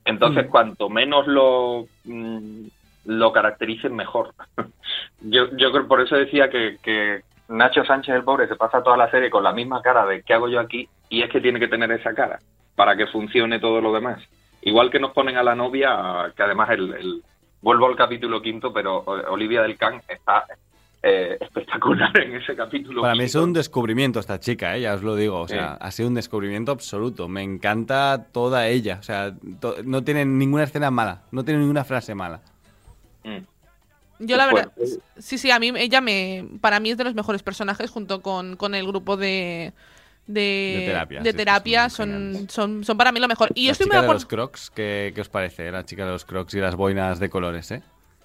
Entonces, 0.03 0.47
cuanto 0.49 0.89
menos 0.89 1.27
lo, 1.27 1.85
mm, 2.05 2.63
lo 3.05 3.31
caractericen, 3.31 3.95
mejor. 3.95 4.33
yo, 5.21 5.55
yo 5.55 5.71
creo, 5.71 5.87
por 5.87 6.01
eso 6.01 6.15
decía 6.15 6.49
que, 6.49 6.77
que 6.81 7.21
Nacho 7.49 7.85
Sánchez, 7.85 8.15
el 8.15 8.23
pobre, 8.23 8.47
se 8.47 8.55
pasa 8.55 8.81
toda 8.81 8.97
la 8.97 9.11
serie 9.11 9.29
con 9.29 9.43
la 9.43 9.53
misma 9.53 9.81
cara 9.81 10.05
de 10.07 10.23
¿qué 10.23 10.33
hago 10.33 10.49
yo 10.49 10.59
aquí? 10.59 10.89
Y 11.09 11.21
es 11.21 11.29
que 11.29 11.41
tiene 11.41 11.59
que 11.59 11.67
tener 11.67 11.91
esa 11.91 12.13
cara 12.15 12.39
para 12.75 12.95
que 12.95 13.07
funcione 13.07 13.59
todo 13.59 13.79
lo 13.79 13.93
demás. 13.93 14.19
Igual 14.63 14.89
que 14.89 14.99
nos 14.99 15.11
ponen 15.11 15.37
a 15.37 15.43
la 15.43 15.53
novia, 15.55 16.33
que 16.35 16.43
además 16.43 16.69
el, 16.71 16.93
el- 16.95 17.21
vuelvo 17.61 17.85
al 17.87 17.95
capítulo 17.95 18.41
quinto, 18.41 18.73
pero 18.73 18.99
Olivia 19.29 19.61
del 19.61 19.77
Can 19.77 20.01
está 20.07 20.45
eh, 21.01 21.37
espectacular 21.39 22.11
en 22.19 22.35
ese 22.35 22.55
capítulo. 22.55 23.01
Para 23.01 23.15
mí 23.15 23.23
es 23.23 23.35
un 23.35 23.53
descubrimiento 23.53 24.19
esta 24.19 24.39
chica, 24.39 24.75
¿eh? 24.75 24.81
ya 24.81 24.93
os 24.95 25.03
lo 25.03 25.15
digo. 25.15 25.39
O 25.39 25.47
sea, 25.47 25.73
ha 25.73 25.91
sido 25.91 26.09
un 26.09 26.15
descubrimiento 26.15 26.71
absoluto. 26.71 27.27
Me 27.27 27.41
encanta 27.43 28.27
toda 28.31 28.67
ella. 28.67 28.97
O 28.99 29.03
sea, 29.03 29.33
to- 29.59 29.77
no 29.83 30.03
tiene 30.03 30.25
ninguna 30.25 30.63
escena 30.63 30.91
mala. 30.91 31.23
No 31.31 31.43
tiene 31.45 31.59
ninguna 31.61 31.83
frase 31.83 32.15
mala. 32.15 32.41
Yo 34.21 34.35
la 34.35 34.47
verdad, 34.47 34.71
sí, 35.17 35.37
sí, 35.37 35.49
a 35.49 35.59
mí 35.59 35.71
ella 35.77 36.01
me, 36.01 36.45
para 36.59 36.81
mí 36.81 36.91
es 36.91 36.97
de 36.97 37.05
los 37.05 37.15
mejores 37.15 37.41
personajes 37.41 37.89
junto 37.89 38.21
con, 38.21 38.57
con 38.57 38.75
el 38.75 38.85
grupo 38.85 39.15
de 39.15 39.71
de, 40.27 40.75
De 40.79 40.85
terapia, 40.85 41.21
de 41.21 41.31
sí, 41.31 41.37
terapia, 41.37 41.89
son, 41.89 42.47
son, 42.49 42.83
son 42.83 42.97
para 42.97 43.11
mí 43.13 43.19
lo 43.21 43.27
mejor. 43.29 43.49
Y 43.55 43.63
yo 43.63 43.69
la 43.69 43.71
estoy 43.71 43.85
muy 43.87 43.91
chica 43.93 44.01
de 44.01 44.07
de 44.07 44.13
los 44.13 44.25
crocs, 44.25 44.71
¿qué, 44.75 45.11
qué 45.15 45.21
os 45.21 45.29
parece? 45.29 45.71
La 45.71 45.85
chica 45.85 46.05
de 46.05 46.11
los 46.11 46.25
crocs 46.25 46.53
y 46.53 46.59
las 46.59 46.75
boinas 46.75 47.19
de 47.19 47.29
colores, 47.29 47.71
¿eh? 47.71 47.81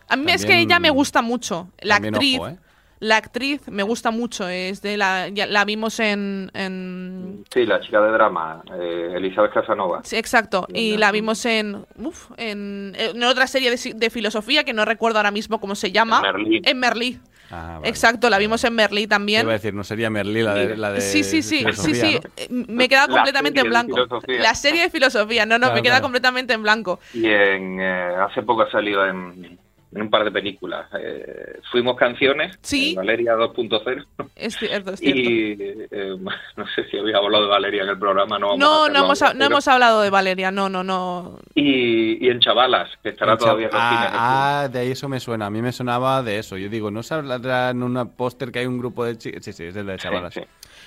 A 0.09 0.17
mí 0.17 0.31
es 0.33 0.45
que 0.45 0.59
ella 0.59 0.81
me 0.81 0.91
gusta 0.91 1.23
mucho. 1.23 1.71
La 1.81 1.97
actriz, 1.97 2.39
ojo, 2.41 2.49
¿eh? 2.49 2.59
La 3.05 3.19
actriz 3.19 3.69
me 3.69 3.83
gusta 3.83 4.11
mucho. 4.11 4.49
Es 4.49 4.81
de 4.81 4.97
la, 4.97 5.29
ya 5.29 5.47
la 5.47 5.65
vimos 5.67 6.01
en, 6.01 6.51
en 6.55 7.45
Sí, 7.53 7.67
la 7.67 7.79
chica 7.81 8.01
de 8.01 8.11
drama, 8.13 8.63
eh, 8.81 9.13
Elizabeth 9.17 9.53
Casanova. 9.53 10.01
Sí, 10.05 10.17
exacto. 10.17 10.67
Y 10.73 10.97
la 10.97 11.13
vimos 11.13 11.45
en, 11.45 11.85
uf, 11.99 12.31
en, 12.39 12.95
en 12.99 13.23
otra 13.25 13.47
serie 13.47 13.71
de, 13.71 13.93
de 13.95 14.11
filosofía 14.11 14.65
que 14.65 14.73
no 14.73 14.85
recuerdo 14.87 15.19
ahora 15.19 15.31
mismo 15.31 15.61
cómo 15.61 15.75
se 15.75 15.93
llama. 15.93 16.17
En 16.17 16.23
Merlí. 16.23 16.63
En 16.65 16.79
Merlí. 16.81 17.19
Ah, 17.51 17.75
vale. 17.77 17.89
Exacto, 17.91 18.31
la 18.31 18.39
vimos 18.39 18.65
en 18.65 18.75
Merlí 18.75 19.03
Iba 19.03 19.11
también. 19.11 19.47
a 19.47 19.53
decir, 19.53 19.75
no 19.75 19.85
sería 19.85 20.09
Merlí 20.09 20.43
la 20.43 20.55
de, 20.55 20.77
la 20.79 20.91
de 20.93 21.03
Sí, 21.03 21.23
sí, 21.23 21.43
sí, 21.43 21.59
sí, 21.59 21.59
filosofía, 21.59 21.95
sí. 21.95 22.15
¿no? 22.23 22.31
Eh, 22.39 22.49
Me 22.69 22.89
queda 22.89 23.07
completamente 23.07 23.61
en 23.61 23.69
blanco. 23.69 23.97
La 24.27 24.55
serie 24.55 24.81
de 24.83 24.89
filosofía, 24.91 25.45
no, 25.45 25.57
no, 25.59 25.67
Claro, 25.67 25.75
me 25.75 25.83
queda 25.83 25.93
claro. 25.97 26.05
completamente 26.05 26.55
en 26.55 26.63
blanco. 26.63 27.01
Y 27.13 27.27
en, 27.27 27.81
eh, 27.81 28.15
hace 28.27 28.43
poco 28.43 28.63
ha 28.63 28.71
salido 28.71 29.07
en 29.07 29.59
en 29.95 30.03
un 30.03 30.11
par 30.11 30.25
de 30.25 30.31
películas. 30.33 30.87
Eh, 30.99 31.61
fuimos 31.71 31.97
canciones, 31.97 32.59
Sí. 32.63 32.95
Valeria 32.97 33.35
2.0. 33.37 34.05
Es 34.35 34.57
cierto, 34.57 34.93
es 34.93 35.01
cierto. 35.01 35.21
Y 35.21 35.57
eh, 35.91 36.17
no 36.57 36.67
sé 36.75 36.85
si 36.91 36.99
había 36.99 37.19
hablado 37.19 37.45
de 37.45 37.51
Valeria 37.51 37.83
en 37.85 37.89
el 37.91 37.99
programa, 37.99 38.39
no 38.39 38.49
vamos 38.49 38.61
a 38.63 38.65
No, 38.67 38.89
no 38.89 39.05
hemos, 39.05 39.23
ahora, 39.23 39.35
no 39.35 39.39
pero- 39.39 39.51
hemos 39.53 39.69
hablado 39.69 40.03
de 40.03 40.11
Valeria, 40.11 40.51
no, 40.51 40.69
no, 40.69 40.83
no. 40.83 41.39
Y, 41.55 42.27
y 42.27 42.31
en 42.31 42.41
Chavalas, 42.41 42.91
que 43.03 43.11
estará 43.11 43.37
todavía 43.37 43.67
en 43.69 43.73
los 43.73 43.81
chav- 43.81 43.89
cines. 43.91 44.11
ah, 44.13 44.63
ah, 44.65 44.69
de 44.69 44.79
ahí 44.81 44.91
eso 44.91 45.09
me 45.09 45.21
suena. 45.21 45.47
A 45.47 45.51
mí 45.51 45.63
me 45.63 45.73
sonaba 45.73 46.23
de 46.23 46.39
eso. 46.39 46.57
Yo 46.57 46.69
digo, 46.69 46.91
¿no 46.91 47.03
se 47.03 47.15
hablará 47.15 47.71
en 47.71 47.83
un 47.83 48.13
póster 48.17 48.51
que 48.51 48.61
hay 48.61 48.67
un 48.67 48.79
grupo 48.79 49.05
de 49.05 49.17
chicas? 49.17 49.45
Sí, 49.45 49.53
sí, 49.53 49.65
es 49.65 49.77
el 49.77 49.87
de 49.87 49.97
chavalas. 49.97 50.35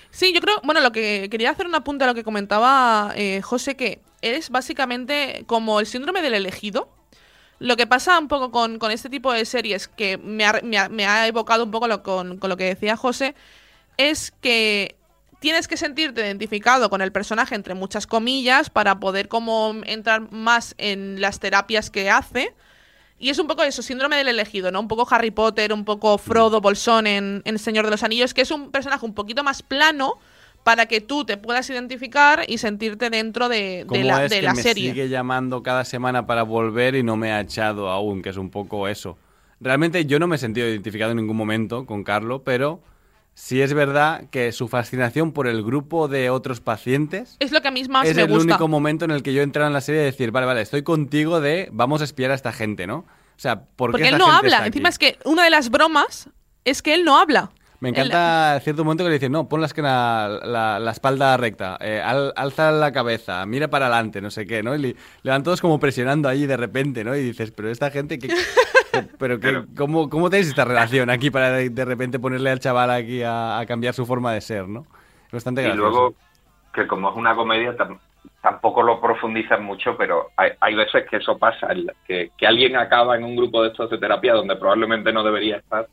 Sí, 0.10 0.34
yo 0.34 0.40
creo, 0.42 0.56
bueno, 0.64 0.80
lo 0.82 0.92
que 0.92 1.28
quería 1.30 1.50
hacer 1.52 1.68
un 1.68 1.76
apunte 1.76 2.04
a 2.06 2.08
lo 2.08 2.16
que 2.16 2.24
comentaba 2.24 3.12
eh, 3.16 3.42
José, 3.42 3.76
que 3.76 4.00
es 4.22 4.50
básicamente 4.50 5.44
como 5.48 5.80
el 5.80 5.86
síndrome 5.86 6.22
del 6.22 6.34
elegido. 6.34 6.90
Lo 7.60 7.76
que 7.76 7.88
pasa 7.88 8.20
un 8.20 8.28
poco 8.28 8.52
con, 8.52 8.78
con 8.80 8.92
este 8.92 9.10
tipo 9.10 9.32
de 9.34 9.46
series, 9.46 9.88
que 9.88 10.18
me 10.18 10.46
ha, 10.46 10.60
me 10.64 10.78
ha- 10.78 10.90
me 10.90 11.06
ha 11.08 11.28
evocado 11.28 11.64
un 11.64 11.72
poco 11.72 11.88
lo, 11.88 12.04
con, 12.04 12.38
con 12.38 12.50
lo 12.50 12.58
que 12.58 12.66
decía 12.66 12.96
José, 12.96 13.34
es 13.98 14.32
que 14.42 14.96
tienes 15.40 15.68
que 15.68 15.78
sentirte 15.78 16.22
identificado 16.22 16.90
con 16.90 17.02
el 17.02 17.12
personaje, 17.12 17.56
entre 17.56 17.74
muchas 17.74 18.06
comillas, 18.08 18.70
para 18.70 19.00
poder 19.00 19.28
como 19.28 19.76
entrar 19.86 20.32
más 20.32 20.76
en 20.78 21.20
las 21.22 21.40
terapias 21.40 21.90
que 21.90 22.10
hace. 22.10 22.54
Y 23.20 23.30
es 23.30 23.40
un 23.40 23.48
poco 23.48 23.64
eso, 23.64 23.82
síndrome 23.82 24.18
del 24.18 24.28
elegido, 24.28 24.72
¿no? 24.72 24.80
Un 24.80 24.88
poco 24.88 25.08
Harry 25.10 25.32
Potter, 25.32 25.74
un 25.74 25.86
poco 25.86 26.20
Frodo 26.20 26.62
Bolsón 26.62 27.08
en, 27.08 27.42
en 27.46 27.58
Señor 27.58 27.86
de 27.86 27.92
los 27.92 28.04
Anillos, 28.04 28.36
que 28.36 28.42
es 28.42 28.52
un 28.52 28.70
personaje 28.70 29.04
un 29.06 29.16
poquito 29.16 29.44
más 29.44 29.64
plano 29.64 30.20
para 30.68 30.86
que 30.86 31.00
tú 31.00 31.24
te 31.24 31.38
puedas 31.38 31.70
identificar 31.70 32.44
y 32.46 32.58
sentirte 32.58 33.10
dentro 33.10 33.48
de, 33.48 33.58
de 33.58 33.86
¿Cómo 33.88 34.04
la, 34.04 34.26
es 34.26 34.32
de 34.32 34.42
que 34.42 34.46
la 34.48 34.54
me 34.54 34.62
serie. 34.62 34.90
sigue 34.90 35.08
llamando 35.08 35.64
cada 35.64 35.86
semana 35.86 36.28
para 36.28 36.44
volver 36.44 36.96
y 36.96 37.04
no 37.04 37.16
me 37.16 37.32
ha 37.32 37.40
echado 37.40 37.88
aún? 37.90 38.22
Que 38.22 38.32
es 38.32 38.36
un 38.36 38.50
poco 38.50 38.90
eso. 38.90 39.18
Realmente 39.62 40.06
yo 40.06 40.20
no 40.20 40.28
me 40.28 40.36
he 40.36 40.40
sentido 40.40 40.68
identificado 40.68 41.12
en 41.12 41.18
ningún 41.20 41.38
momento 41.38 41.86
con 41.86 42.04
Carlo, 42.04 42.44
pero 42.44 42.82
sí 43.34 43.62
es 43.62 43.74
verdad 43.74 44.26
que 44.30 44.52
su 44.52 44.68
fascinación 44.68 45.32
por 45.32 45.48
el 45.48 45.64
grupo 45.64 46.10
de 46.10 46.30
otros 46.30 46.60
pacientes 46.60 47.38
Es 47.40 47.54
lo 47.54 47.62
que 47.62 47.70
a 47.70 47.72
mí 47.72 47.86
más 47.86 48.06
es 48.06 48.18
me 48.18 48.24
el 48.24 48.28
gusta. 48.28 48.44
único 48.44 48.68
momento 48.68 49.06
en 49.06 49.12
el 49.12 49.24
que 49.24 49.32
yo 49.32 49.40
he 49.40 49.44
entrado 49.46 49.68
en 49.68 49.74
la 49.74 49.80
serie 49.80 50.02
y 50.02 50.04
decir, 50.04 50.32
vale, 50.32 50.48
vale, 50.48 50.60
estoy 50.64 50.84
contigo 50.84 51.40
de 51.40 51.70
vamos 51.72 52.02
a 52.02 52.04
espiar 52.04 52.32
a 52.32 52.34
esta 52.34 52.52
gente, 52.52 52.88
¿no? 52.88 52.98
O 52.98 53.40
sea, 53.40 53.62
¿por 53.62 53.92
qué 53.92 54.00
Porque 54.00 54.10
él 54.10 54.18
no 54.18 54.30
habla. 54.30 54.66
Encima 54.68 54.90
es 54.90 55.00
que 55.00 55.18
una 55.24 55.46
de 55.46 55.50
las 55.50 55.70
bromas 55.70 56.30
es 56.66 56.82
que 56.82 56.94
él 56.94 57.06
no 57.06 57.18
habla. 57.18 57.52
Me 57.80 57.90
encanta 57.90 58.60
cierto 58.64 58.84
momento 58.84 59.04
que 59.04 59.10
le 59.10 59.16
dicen, 59.16 59.32
no, 59.32 59.48
pon 59.48 59.62
la, 59.62 59.68
esquina- 59.68 60.28
la, 60.44 60.80
la 60.80 60.92
espalda 60.92 61.38
recta, 61.38 61.78
eh, 61.80 62.02
al- 62.04 62.34
alza 62.36 62.72
la 62.72 62.92
cabeza, 62.92 63.46
mira 63.46 63.68
para 63.68 63.86
adelante, 63.86 64.20
no 64.20 64.32
sé 64.32 64.48
qué, 64.48 64.64
¿no? 64.64 64.74
Y 64.76 64.80
le, 64.80 64.96
le 65.22 65.32
van 65.32 65.44
todos 65.44 65.62
como 65.62 65.80
presionando 65.80 66.28
ahí 66.28 66.48
de 66.48 66.58
repente, 66.58 67.04
¿no? 67.04 67.16
Y 67.16 67.22
dices, 67.22 67.52
pero 67.52 67.70
esta 67.70 67.92
gente, 67.92 68.18
¿qué, 68.18 68.30
pero 69.20 69.40
qué- 69.40 69.64
¿cómo, 69.78 70.10
¿cómo 70.10 70.30
tenéis 70.32 70.48
esta 70.50 70.66
relación 70.66 71.12
aquí 71.12 71.30
para 71.30 71.52
de, 71.52 71.70
de 71.70 71.86
repente 71.86 72.18
ponerle 72.20 72.50
al 72.50 72.60
chaval 72.60 72.90
aquí 72.90 73.22
a, 73.22 73.60
a 73.60 73.66
cambiar 73.68 73.94
su 73.94 74.06
forma 74.08 74.34
de 74.34 74.42
ser, 74.42 74.68
¿no? 74.68 74.88
Bastante 75.32 75.62
Y 75.62 75.66
gracioso. 75.66 75.90
luego, 75.90 76.14
que 76.74 76.88
como 76.88 77.12
es 77.12 77.16
una 77.16 77.36
comedia, 77.36 77.78
tam- 77.78 78.00
tampoco 78.42 78.82
lo 78.82 79.00
profundizan 79.00 79.64
mucho, 79.64 79.96
pero 79.98 80.32
hay, 80.36 80.52
hay 80.62 80.74
veces 80.74 81.06
que 81.10 81.18
eso 81.18 81.38
pasa, 81.38 81.68
que, 82.08 82.32
que 82.36 82.48
alguien 82.48 82.76
acaba 82.76 83.16
en 83.18 83.24
un 83.24 83.36
grupo 83.36 83.62
de 83.62 83.70
estos 83.70 83.90
de 83.92 84.00
terapia 84.00 84.34
donde 84.34 84.56
probablemente 84.56 85.14
no 85.14 85.24
debería 85.24 85.58
estar, 85.58 85.88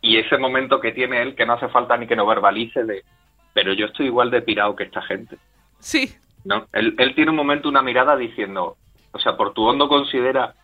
y 0.00 0.16
ese 0.18 0.38
momento 0.38 0.80
que 0.80 0.92
tiene 0.92 1.20
él, 1.22 1.34
que 1.34 1.46
no 1.46 1.54
hace 1.54 1.68
falta 1.68 1.96
ni 1.96 2.06
que 2.06 2.16
no 2.16 2.26
verbalice 2.26 2.84
de, 2.84 3.04
pero 3.52 3.72
yo 3.72 3.86
estoy 3.86 4.06
igual 4.06 4.30
de 4.30 4.42
pirado 4.42 4.74
que 4.76 4.84
esta 4.84 5.02
gente. 5.02 5.36
Sí. 5.78 6.14
¿no? 6.44 6.66
Él, 6.72 6.94
él 6.98 7.14
tiene 7.14 7.30
un 7.30 7.36
momento, 7.36 7.68
una 7.68 7.82
mirada 7.82 8.16
diciendo, 8.16 8.76
o 9.12 9.18
sea, 9.18 9.36
por 9.36 9.52
tu 9.52 9.62
hondo 9.64 9.88
considera 9.88 10.54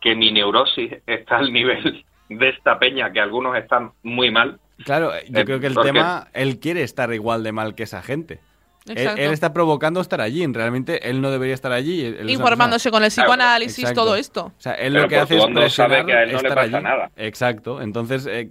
que 0.00 0.14
mi 0.14 0.30
neurosis 0.30 0.92
está 1.06 1.38
al 1.38 1.52
nivel 1.52 2.04
de 2.28 2.48
esta 2.50 2.78
peña, 2.78 3.12
que 3.12 3.20
algunos 3.20 3.56
están 3.56 3.92
muy 4.02 4.30
mal. 4.30 4.58
Claro, 4.84 5.10
yo 5.28 5.40
Eh, 5.40 5.44
creo 5.44 5.60
que 5.60 5.66
el 5.68 5.74
porque- 5.74 5.92
tema, 5.92 6.28
él 6.34 6.58
quiere 6.60 6.82
estar 6.82 7.12
igual 7.12 7.42
de 7.42 7.52
mal 7.52 7.74
que 7.74 7.84
esa 7.84 8.02
gente. 8.02 8.38
Él, 8.86 9.32
está 9.32 9.54
provocando 9.54 10.00
estar 10.02 10.20
allí, 10.20 10.46
realmente 10.46 11.08
él 11.08 11.22
no 11.22 11.30
debería 11.30 11.54
estar 11.54 11.72
allí. 11.72 12.04
él 12.04 12.28
Informándose 12.28 12.90
persona- 12.90 12.96
con 12.98 13.04
el 13.04 13.10
psicoanálisis, 13.10 13.78
Exacto. 13.78 14.02
todo 14.04 14.16
esto. 14.16 14.46
O 14.46 14.52
sea, 14.60 14.74
él 14.74 14.92
Pero 14.92 15.04
lo 15.04 15.08
que 15.08 15.16
hace 15.16 15.36
es 15.36 15.42
hondo 15.42 15.60
sabe 15.70 16.02
presionar 16.02 16.06
que 16.06 16.12
a 16.12 16.22
él 16.24 16.32
no 16.32 16.40
le 16.42 16.48
pasa 16.50 16.60
allí. 16.60 16.84
nada. 16.84 17.10
Exacto. 17.16 17.80
Entonces, 17.80 18.26
eh, 18.26 18.50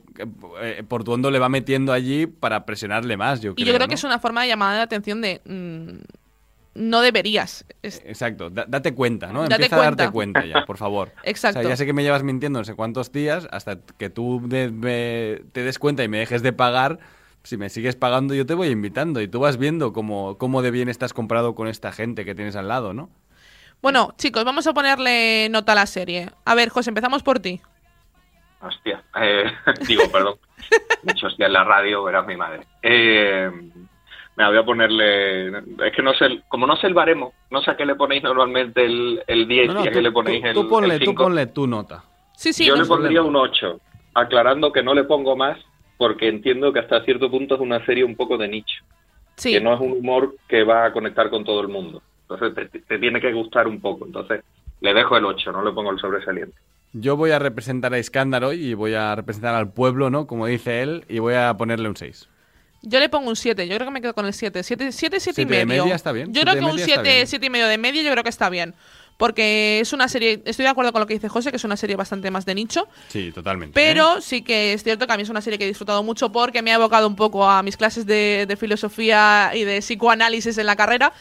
eh, 0.62 0.84
por 0.88 1.04
tu 1.04 1.12
hondo 1.14 1.30
le 1.30 1.38
va 1.38 1.50
metiendo 1.50 1.94
allí 1.94 2.26
para 2.26 2.66
presionarle 2.66 3.16
más, 3.16 3.42
yo 3.42 3.52
Y 3.52 3.56
creo. 3.56 3.68
yo 3.68 3.74
creo 3.74 3.86
¿no? 3.86 3.90
que 3.90 3.96
es 3.96 4.04
una 4.04 4.18
forma 4.18 4.42
de 4.42 4.48
llamada 4.48 4.78
de 4.78 4.82
atención 4.82 5.22
de 5.22 5.40
mm, 5.46 6.00
no 6.76 7.02
deberías. 7.02 7.64
Es- 7.84 8.02
Exacto, 8.04 8.50
da- 8.50 8.66
date 8.68 8.96
cuenta, 8.96 9.28
¿no? 9.32 9.44
Date 9.44 9.54
Empieza 9.56 9.76
a 9.76 9.84
darte 9.84 10.10
cuenta. 10.10 10.44
ya, 10.44 10.66
por 10.66 10.78
favor. 10.78 11.12
Exacto. 11.22 11.60
O 11.60 11.62
sea, 11.62 11.70
ya 11.70 11.78
sé 11.78 11.86
que 11.86 11.94
me 11.94 12.02
llevas 12.02 12.24
mintiendo 12.24 12.58
no 12.58 12.66
sé 12.66 12.74
cuántos 12.74 13.12
días, 13.12 13.48
hasta 13.52 13.78
que 14.00 14.10
tú 14.10 14.42
te 14.50 14.72
des 15.62 15.78
cuenta 15.78 16.04
y 16.04 16.08
me 16.08 16.18
dejes 16.18 16.42
de 16.42 16.54
pagar. 16.54 16.98
Si 17.44 17.58
me 17.58 17.70
sigues 17.70 17.96
pagando, 17.98 18.34
yo 18.34 18.46
te 18.46 18.54
voy 18.54 18.70
invitando 18.70 19.20
y 19.22 19.28
tú 19.28 19.40
vas 19.42 19.58
viendo 19.58 19.92
cómo, 19.92 20.38
cómo 20.38 20.62
de 20.62 20.72
bien 20.72 20.88
estás 20.88 21.14
comprado 21.14 21.56
con 21.56 21.68
esta 21.68 21.92
gente 21.92 22.24
que 22.24 22.36
tienes 22.36 22.56
al 22.56 22.70
lado, 22.70 22.94
¿no? 22.94 23.10
Bueno, 23.82 24.14
chicos, 24.18 24.46
vamos 24.46 24.66
a 24.66 24.74
ponerle 24.74 25.50
nota 25.50 25.74
a 25.74 25.76
la 25.76 25.86
serie. 25.86 26.30
A 26.46 26.56
ver, 26.56 26.70
José, 26.70 26.90
empezamos 26.90 27.22
por 27.22 27.40
ti. 27.40 27.60
Hostia, 28.62 29.04
eh, 29.22 29.44
digo, 29.88 30.10
perdón. 30.10 30.36
Mucho 31.04 31.28
hostia 31.28 31.48
en 31.48 31.54
la 31.54 31.66
radio, 31.66 32.08
era 32.08 32.22
mi 32.22 32.38
madre. 32.38 32.62
Eh, 32.82 33.52
me 34.38 34.48
voy 34.48 34.58
a 34.58 34.64
ponerle. 34.64 35.50
Es 35.50 35.94
que 35.94 36.02
no 36.02 36.14
sé, 36.14 36.44
como 36.48 36.66
no 36.66 36.78
sé 36.78 36.88
el 36.88 36.94
baremo, 36.94 37.34
no 37.52 37.62
sé 37.62 37.72
a 37.72 37.76
qué 37.76 37.86
le 37.86 37.96
ponéis 37.96 38.24
normalmente 38.24 38.86
el, 38.86 39.22
el 39.28 39.48
10 39.50 39.68
No, 39.68 39.74
no, 39.74 39.84
y 39.84 39.88
a 39.90 39.92
qué 39.92 39.98
tú, 39.98 40.02
le 40.04 40.12
ponéis 40.14 40.42
tú- 40.44 40.48
el, 40.48 40.54
tú 40.54 40.70
ponle, 40.70 40.94
el 40.94 41.00
tú 41.02 41.06
5. 41.12 41.24
ponle 41.24 41.46
tu 41.48 41.68
nota. 41.68 42.06
Sí, 42.38 42.54
sí, 42.54 42.66
Yo 42.66 42.78
no 42.78 42.84
le 42.84 42.88
pondría 42.88 43.20
problema. 43.22 43.42
un 43.42 43.50
8, 43.50 43.82
aclarando 44.14 44.72
que 44.72 44.82
no 44.82 44.94
le 44.94 45.04
pongo 45.04 45.36
más 45.36 45.58
porque 45.98 46.28
entiendo 46.28 46.74
que 46.74 46.80
hasta 46.80 47.04
cierto 47.04 47.30
punto 47.30 47.56
es 47.56 47.62
una 47.62 47.86
serie 47.86 48.04
un 48.04 48.16
poco 48.16 48.38
de 48.38 48.48
nicho. 48.48 48.84
Sí. 49.36 49.52
Que 49.52 49.62
no 49.62 49.74
es 49.74 49.80
un 49.80 49.94
humor 49.94 50.36
que 50.48 50.64
va 50.64 50.86
a 50.86 50.94
conectar 50.94 51.30
con 51.30 51.44
todo 51.44 51.62
el 51.62 51.68
mundo. 51.68 52.02
Entonces 52.30 52.70
te, 52.72 52.80
te 52.80 53.00
tiene 53.00 53.20
que 53.20 53.34
gustar 53.34 53.68
un 53.68 53.80
poco. 53.80 54.06
Entonces 54.06 54.44
le 54.82 54.94
dejo 54.94 55.18
el 55.18 55.26
8, 55.26 55.52
no 55.52 55.64
le 55.64 55.72
pongo 55.72 55.92
el 55.92 56.00
sobresaliente. 56.00 56.56
Yo 56.94 57.18
voy 57.18 57.32
a 57.32 57.40
representar 57.40 57.94
a 57.94 58.00
Iskandar 58.00 58.54
y 58.54 58.76
voy 58.76 58.94
a 58.94 59.16
representar 59.16 59.56
al 59.56 59.72
pueblo, 59.74 60.12
¿no? 60.12 60.28
Como 60.28 60.46
dice 60.46 60.84
él, 60.84 61.06
y 61.10 61.18
voy 61.20 61.34
a 61.34 61.56
ponerle 61.56 61.90
un 61.90 61.96
6. 61.96 62.30
Yo 62.84 63.00
le 63.00 63.10
pongo 63.10 63.30
un 63.30 63.36
7, 63.36 63.68
yo 63.68 63.76
creo 63.76 63.88
que 63.88 63.94
me 63.94 64.02
quedo 64.02 64.14
con 64.14 64.26
el 64.26 64.34
7. 64.34 64.62
7, 64.62 64.92
7, 64.92 65.20
7 65.20 65.42
y 65.42 65.46
medio. 65.46 65.84
media 65.86 65.96
está 65.96 66.12
bien, 66.12 66.34
Yo 66.34 66.42
creo 66.42 66.54
que 66.54 66.60
un 66.60 66.76
media 66.76 66.86
está 66.86 67.02
7, 67.02 67.16
bien. 67.16 67.28
7 67.28 67.46
y 67.46 67.50
medio 67.50 67.68
de 67.68 67.78
media 67.78 68.04
yo 68.04 68.12
creo 68.12 68.24
que 68.24 68.30
está 68.30 68.50
bien. 68.50 68.76
Porque 69.24 69.80
es 69.80 69.94
una 69.94 70.10
serie, 70.10 70.42
estoy 70.44 70.64
de 70.64 70.70
acuerdo 70.70 70.92
con 70.92 71.00
lo 71.00 71.08
que 71.08 71.14
dice 71.14 71.30
José, 71.30 71.50
que 71.50 71.56
es 71.56 71.64
una 71.64 71.78
serie 71.78 71.96
bastante 71.96 72.30
más 72.30 72.46
de 72.46 72.56
nicho. 72.56 72.90
Sí, 73.08 73.32
totalmente. 73.32 73.70
¿eh? 73.80 73.88
Pero 73.88 74.20
sí 74.20 74.42
que 74.42 74.74
es 74.74 74.84
cierto 74.84 75.08
que 75.08 75.14
a 75.14 75.16
mí 75.16 75.24
es 75.24 75.30
una 75.30 75.40
serie 75.40 75.58
que 75.58 75.64
he 75.64 75.68
disfrutado 75.70 76.04
mucho 76.04 76.34
porque 76.34 76.62
me 76.62 76.72
ha 76.72 76.76
evocado 76.76 77.08
un 77.08 77.16
poco 77.16 77.50
a 77.50 77.64
mis 77.64 77.78
clases 77.78 78.06
de, 78.06 78.44
de 78.46 78.58
filosofía 78.58 79.52
y 79.54 79.64
de 79.64 79.80
psicoanálisis 79.80 80.58
en 80.58 80.66
la 80.66 80.76
carrera. 80.76 81.14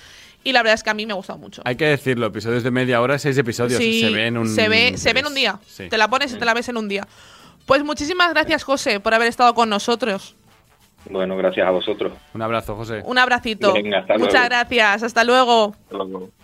Y 0.43 0.51
la 0.51 0.63
verdad 0.65 0.75
es 0.75 0.83
que 0.83 0.91
a 0.91 0.95
mí 0.95 1.07
me 1.07 1.13
ha 1.13 1.15
gustado 1.15 1.39
mucho. 1.39 1.63
Hay 1.65 1.77
que 1.77 1.85
decirlo, 1.85 2.27
episodios 2.27 2.65
de 2.65 2.73
media 2.73 3.01
hora, 3.01 3.21
seis 3.21 3.39
episodios. 3.39 3.79
Sí, 3.79 4.01
se 4.01 4.11
ven 4.11 4.37
un. 4.37 4.49
se 4.49 4.69
ve, 4.69 4.99
se 4.99 5.13
ve 5.13 5.21
en 5.21 5.27
un 5.27 5.35
día. 5.35 5.61
Sí. 5.65 5.89
Te 5.89 5.97
la 5.97 6.11
pones 6.11 6.33
y 6.33 6.39
te 6.41 6.45
la 6.45 6.55
ves 6.55 6.69
en 6.69 6.79
un 6.79 6.89
día. 6.89 7.07
Pues 7.67 7.85
muchísimas 7.85 8.31
gracias, 8.31 8.65
José, 8.65 8.99
por 8.99 9.15
haber 9.15 9.29
estado 9.29 9.55
con 9.55 9.69
nosotros. 9.69 10.35
Bueno, 11.09 11.37
gracias 11.37 11.69
a 11.69 11.71
vosotros. 11.71 12.15
Un 12.35 12.43
abrazo, 12.43 12.75
José. 12.75 13.03
Un 13.05 13.19
abracito. 13.19 13.73
Venga, 13.75 14.01
hasta 14.01 14.15
Muchas 14.19 14.33
luego. 14.33 14.49
gracias. 14.49 15.03
Hasta 15.05 15.23
luego. 15.23 15.77
Hasta 15.85 15.97
luego. 15.99 16.42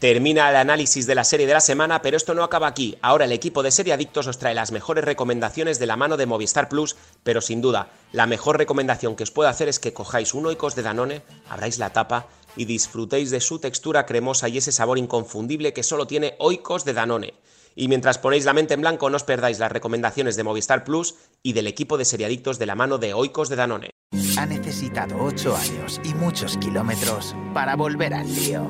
Termina 0.00 0.48
el 0.48 0.56
análisis 0.56 1.06
de 1.06 1.14
la 1.14 1.24
serie 1.24 1.46
de 1.46 1.52
la 1.52 1.60
semana, 1.60 2.00
pero 2.00 2.16
esto 2.16 2.32
no 2.32 2.42
acaba 2.42 2.66
aquí. 2.66 2.96
Ahora 3.02 3.26
el 3.26 3.32
equipo 3.32 3.62
de 3.62 3.70
Serie 3.70 3.92
Adictos 3.92 4.26
os 4.26 4.38
trae 4.38 4.54
las 4.54 4.72
mejores 4.72 5.04
recomendaciones 5.04 5.78
de 5.78 5.84
la 5.84 5.96
mano 5.96 6.16
de 6.16 6.24
Movistar 6.24 6.70
Plus, 6.70 6.96
pero 7.22 7.42
sin 7.42 7.60
duda, 7.60 7.90
la 8.10 8.24
mejor 8.24 8.56
recomendación 8.56 9.14
que 9.14 9.24
os 9.24 9.30
puedo 9.30 9.50
hacer 9.50 9.68
es 9.68 9.78
que 9.78 9.92
cojáis 9.92 10.32
un 10.32 10.46
Oikos 10.46 10.74
de 10.74 10.80
Danone, 10.80 11.20
abráis 11.50 11.78
la 11.78 11.90
tapa 11.90 12.28
y 12.56 12.64
disfrutéis 12.64 13.30
de 13.30 13.42
su 13.42 13.58
textura 13.58 14.06
cremosa 14.06 14.48
y 14.48 14.56
ese 14.56 14.72
sabor 14.72 14.96
inconfundible 14.96 15.74
que 15.74 15.82
solo 15.82 16.06
tiene 16.06 16.34
Oikos 16.38 16.86
de 16.86 16.94
Danone. 16.94 17.34
Y 17.76 17.88
mientras 17.88 18.16
ponéis 18.16 18.46
la 18.46 18.54
mente 18.54 18.72
en 18.72 18.80
blanco, 18.80 19.10
no 19.10 19.16
os 19.16 19.24
perdáis 19.24 19.58
las 19.58 19.70
recomendaciones 19.70 20.34
de 20.34 20.44
Movistar 20.44 20.82
Plus 20.82 21.16
y 21.42 21.52
del 21.52 21.66
equipo 21.66 21.98
de 21.98 22.06
Serie 22.06 22.24
Adictos 22.24 22.58
de 22.58 22.64
la 22.64 22.74
mano 22.74 22.96
de 22.96 23.12
Oikos 23.12 23.50
de 23.50 23.56
Danone. 23.56 23.90
Ha 24.38 24.46
necesitado 24.46 25.22
ocho 25.22 25.54
años 25.54 26.00
y 26.02 26.14
muchos 26.14 26.56
kilómetros 26.56 27.36
para 27.52 27.76
volver 27.76 28.14
al 28.14 28.34
lío. 28.34 28.66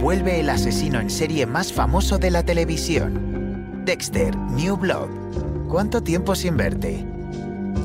Vuelve 0.00 0.40
el 0.40 0.48
asesino 0.48 0.98
en 0.98 1.10
serie 1.10 1.46
más 1.46 1.72
famoso 1.72 2.18
de 2.18 2.30
la 2.30 2.42
televisión. 2.42 3.82
Dexter, 3.84 4.36
New 4.36 4.76
Blood. 4.76 5.08
¿Cuánto 5.68 6.02
tiempo 6.02 6.34
sin 6.34 6.56
verte? 6.56 7.06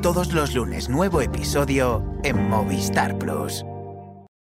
Todos 0.02 0.32
los 0.34 0.54
lunes 0.54 0.90
nuevo 0.90 1.22
episodio 1.22 2.04
en 2.24 2.50
Movistar 2.50 3.18
Plus. 3.18 3.66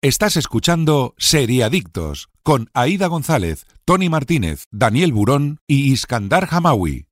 Estás 0.01 0.37
escuchando 0.37 1.15
Seriadictos 1.17 2.29
con 2.43 2.69
Aida 2.73 3.07
González, 3.07 3.65
Tony 3.83 4.09
Martínez, 4.09 4.65
Daniel 4.71 5.11
Burón 5.11 5.59
y 5.67 5.91
Iskandar 5.91 6.47
Hamawi. 6.49 7.07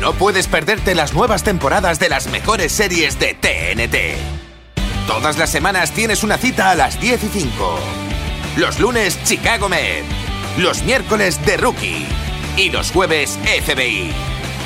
No 0.00 0.14
puedes 0.14 0.48
perderte 0.48 0.94
las 0.94 1.14
nuevas 1.14 1.44
temporadas 1.44 2.00
de 2.00 2.08
las 2.08 2.28
mejores 2.28 2.72
series 2.72 3.18
de 3.18 3.34
TNT. 3.34 4.41
Todas 5.06 5.38
las 5.38 5.50
semanas 5.50 5.92
tienes 5.92 6.22
una 6.22 6.38
cita 6.38 6.70
a 6.70 6.74
las 6.74 7.00
10 7.00 7.24
y 7.24 7.28
5. 7.28 7.78
Los 8.56 8.78
lunes, 8.80 9.18
Chicago 9.24 9.68
Med. 9.68 10.04
Los 10.58 10.82
miércoles, 10.84 11.38
The 11.44 11.56
Rookie. 11.56 12.06
y 12.56 12.68
los 12.70 12.90
jueves 12.90 13.38
FBI. 13.64 14.12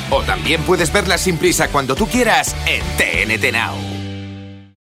O 0.09 0.21
también 0.23 0.61
puedes 0.63 0.91
verla 0.91 1.17
sin 1.17 1.37
prisa 1.37 1.69
cuando 1.69 1.95
tú 1.95 2.05
quieras 2.07 2.53
en 2.65 2.81
TNT 2.97 3.51
Now. 3.53 3.75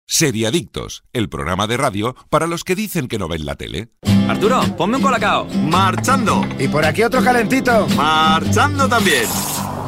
Seriadictos, 0.07 1.03
el 1.13 1.29
programa 1.29 1.67
de 1.67 1.77
radio 1.77 2.15
para 2.29 2.47
los 2.47 2.63
que 2.63 2.75
dicen 2.75 3.07
que 3.07 3.17
no 3.19 3.27
ven 3.27 3.45
la 3.45 3.55
tele. 3.55 3.89
Arturo, 4.27 4.61
ponme 4.75 4.97
un 4.97 5.03
colacao. 5.03 5.45
Marchando. 5.45 6.45
Y 6.59 6.67
por 6.67 6.85
aquí 6.85 7.03
otro 7.03 7.23
calentito. 7.23 7.87
Marchando 7.95 8.87
también. 8.87 9.25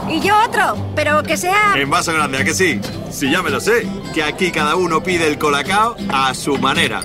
Y 0.09 0.21
yo 0.21 0.33
otro, 0.45 0.91
pero 0.95 1.21
que 1.23 1.37
sea... 1.37 1.73
En 1.75 1.89
vaso 1.89 2.13
grande, 2.13 2.37
¿a 2.37 2.43
que 2.43 2.53
sí? 2.53 2.79
Si 3.11 3.29
ya 3.29 3.41
me 3.41 3.49
lo 3.49 3.59
sé, 3.59 3.87
que 4.13 4.23
aquí 4.23 4.51
cada 4.51 4.75
uno 4.75 5.03
pide 5.03 5.27
el 5.27 5.37
colacao 5.37 5.95
a 6.09 6.33
su 6.33 6.57
manera. 6.57 7.01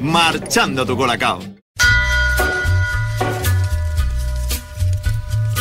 Marchando 0.00 0.86
tu 0.86 0.96
colacao. 0.96 1.53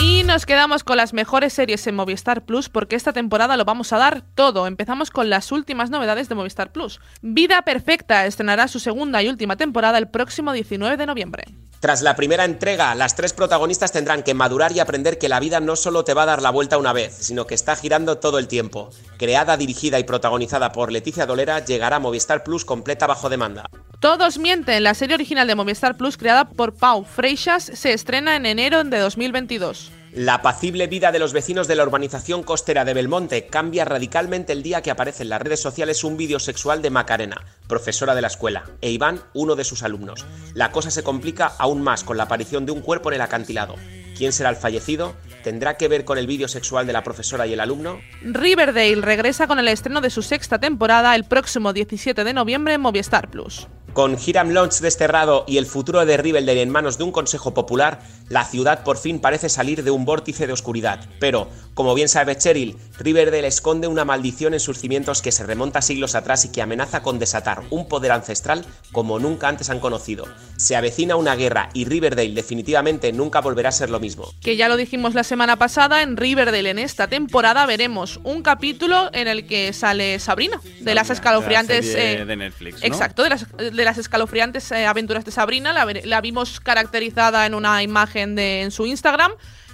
Y 0.06 0.24
nos 0.24 0.46
quedamos 0.46 0.84
con 0.84 0.98
las 0.98 1.14
mejores 1.14 1.54
series 1.54 1.88
en 1.88 1.96
Movistar 1.96 2.44
Plus 2.44 2.68
porque 2.68 2.98
esta 2.98 3.14
temporada 3.14 3.56
lo 3.56 3.64
vamos 3.64 3.94
a 3.94 3.98
dar 3.98 4.22
todo. 4.36 4.68
Empezamos 4.68 5.12
con 5.12 5.30
las 5.30 5.50
últimas 5.54 5.92
novedades 5.92 6.28
de 6.28 6.36
Movistar 6.36 6.74
Plus. 6.74 7.00
Vida 7.22 7.62
Perfecta 7.62 8.26
estrenará 8.26 8.68
su 8.68 8.82
segunda 8.82 9.24
y 9.24 9.30
última 9.30 9.56
temporada 9.56 9.98
el 9.98 10.10
próximo 10.10 10.52
19 10.52 10.98
de 10.98 11.06
noviembre. 11.06 11.46
Tras 11.80 12.02
la 12.02 12.18
primera 12.18 12.44
entrega, 12.44 12.96
las 12.96 13.16
tres 13.16 13.32
protagonistas 13.32 13.94
tendrán 13.94 14.24
que 14.24 14.34
madurar 14.34 14.74
y 14.74 14.82
aprender 14.82 15.18
que 15.18 15.30
la 15.30 15.40
vida 15.40 15.62
no 15.62 15.78
solo 15.78 16.04
te 16.04 16.14
va 16.14 16.24
a 16.24 16.28
dar 16.28 16.42
la 16.42 16.50
vuelta 16.50 16.78
una 16.78 16.92
vez, 16.92 17.16
sino 17.22 17.48
que 17.48 17.56
está 17.56 17.78
girando 17.78 18.18
todo 18.18 18.40
el 18.40 18.50
tiempo. 18.50 18.90
Creada, 19.18 19.56
dirigida 19.56 20.00
y 20.00 20.04
protagonizada 20.04 20.74
por 20.74 20.92
Leticia 20.92 21.26
Dolera, 21.26 21.64
llegará 21.64 21.96
a 21.98 22.00
Movistar 22.00 22.44
Plus 22.44 22.66
completa 22.66 23.08
bajo 23.08 23.30
demanda. 23.30 23.70
Todos 24.04 24.38
mienten. 24.38 24.84
La 24.84 24.96
serie 24.96 25.16
original 25.16 25.48
de 25.48 25.56
Movistar 25.56 25.96
Plus, 25.96 26.18
creada 26.18 26.44
por 26.44 26.74
Pau 26.74 27.06
Freixas, 27.06 27.64
se 27.64 27.94
estrena 27.94 28.36
en 28.36 28.46
enero 28.46 28.84
de 28.84 29.00
2022. 29.00 29.93
La 30.16 30.36
apacible 30.36 30.86
vida 30.86 31.12
de 31.12 31.18
los 31.18 31.34
vecinos 31.34 31.68
de 31.68 31.76
la 31.76 31.82
urbanización 31.82 32.44
costera 32.44 32.86
de 32.86 32.94
Belmonte 32.94 33.48
cambia 33.48 33.84
radicalmente 33.84 34.54
el 34.54 34.62
día 34.62 34.84
que 34.84 34.92
aparece 34.92 35.24
en 35.24 35.30
las 35.30 35.42
redes 35.42 35.60
sociales 35.60 36.04
un 36.04 36.18
vídeo 36.18 36.38
sexual 36.38 36.84
de 36.84 36.92
Macarena, 36.92 37.44
profesora 37.68 38.14
de 38.14 38.22
la 38.22 38.28
escuela, 38.28 38.64
e 38.82 38.92
Iván, 38.92 39.24
uno 39.34 39.56
de 39.56 39.64
sus 39.64 39.82
alumnos. 39.82 40.24
La 40.54 40.72
cosa 40.72 40.92
se 40.92 41.02
complica 41.02 41.54
aún 41.58 41.82
más 41.82 42.04
con 42.04 42.18
la 42.18 42.24
aparición 42.24 42.68
de 42.68 42.72
un 42.72 42.82
cuerpo 42.82 43.10
en 43.10 43.16
el 43.16 43.22
acantilado. 43.22 43.74
¿Quién 44.16 44.34
será 44.34 44.52
el 44.52 44.56
fallecido? 44.56 45.16
¿Tendrá 45.44 45.78
que 45.78 45.88
ver 45.88 46.06
con 46.06 46.20
el 46.20 46.28
vídeo 46.28 46.48
sexual 46.48 46.86
de 46.86 46.94
la 46.94 47.04
profesora 47.04 47.48
y 47.48 47.54
el 47.54 47.60
alumno? 47.60 48.00
Riverdale 48.22 49.02
regresa 49.02 49.48
con 49.48 49.58
el 49.58 49.68
estreno 49.68 50.00
de 50.00 50.12
su 50.12 50.22
sexta 50.22 50.60
temporada 50.60 51.16
el 51.16 51.24
próximo 51.24 51.74
17 51.74 52.24
de 52.24 52.34
noviembre 52.34 52.76
en 52.76 52.82
Movistar 52.82 53.32
Plus. 53.32 53.68
Con 53.94 54.18
Hiram 54.26 54.50
Launch 54.50 54.80
desterrado 54.80 55.46
y 55.48 55.58
el 55.58 55.68
futuro 55.68 56.04
de 56.04 56.18
Riverdale 56.18 56.64
en 56.64 56.72
manos 56.72 56.98
de 56.98 57.04
un 57.04 57.12
consejo 57.12 57.54
popular, 57.54 58.02
la 58.28 58.44
ciudad 58.44 58.84
por 58.84 58.98
fin 58.98 59.20
parece 59.20 59.50
salir 59.50 59.84
de 59.84 59.92
un 59.92 60.04
vórtice 60.04 60.48
de 60.48 60.54
oscuridad. 60.54 61.06
Pero, 61.20 61.48
como 61.76 61.94
bien 61.94 62.10
sabe 62.10 62.36
Cheryl, 62.36 62.76
Riverdale 62.98 63.46
esconde 63.46 63.88
una 63.88 64.04
maldición 64.04 64.56
en 64.56 64.60
sus 64.60 64.80
cimientos 64.80 65.22
que 65.22 65.32
se 65.32 65.44
remonta 65.44 65.84
siglos 65.84 66.16
atrás 66.16 66.44
y 66.44 66.52
que 66.52 66.64
amenaza 66.64 67.04
con 67.04 67.20
desatar 67.20 67.62
un 67.70 67.88
poder 67.88 68.14
ancestral 68.14 68.66
como 68.92 69.20
nunca 69.20 69.48
antes 69.48 69.70
han 69.70 69.80
conocido. 69.80 70.26
Se 70.58 70.76
avecina 70.76 71.16
una 71.16 71.36
guerra 71.36 71.70
y 71.74 71.86
Riverdale 71.86 72.34
definitivamente 72.34 73.14
nunca 73.14 73.42
volverá 73.42 73.70
a 73.70 73.74
ser 73.74 73.92
lo 73.92 74.00
mismo. 74.00 74.34
Que 74.42 74.58
ya 74.58 74.70
lo 74.70 74.78
dijimos 74.78 75.14
la 75.14 75.24
semana 75.24 75.58
pasada, 75.58 76.02
en 76.02 76.18
Riverdale 76.18 76.72
en 76.72 76.80
esta 76.80 77.08
temporada 77.08 77.68
veremos 77.68 78.20
un 78.24 78.42
capítulo 78.42 79.12
en 79.14 79.28
el 79.28 79.46
que 79.46 79.72
sale 79.72 80.18
Sabrina, 80.18 80.60
de 80.82 80.96
las 80.96 81.12
escalofriantes... 81.12 81.86
La 81.86 81.92
serie 81.92 82.22
eh, 82.22 82.26
de 82.26 82.36
Netflix, 82.36 82.82
¿no? 82.82 82.88
Exacto, 82.88 83.22
de 83.22 83.30
las, 83.30 83.46
de 83.58 83.83
las 83.84 83.98
escalofriantes 83.98 84.72
eh, 84.72 84.86
aventuras 84.86 85.26
de 85.26 85.32
Sabrina. 85.32 85.74
La, 86.04 86.22
vimos 86.22 86.60
caracterizada 86.60 87.46
en 87.46 87.54
una 87.56 87.84
imagen 87.84 88.36
de, 88.36 88.62
en 88.62 88.72
su 88.72 88.86
Instagram. 88.86 89.32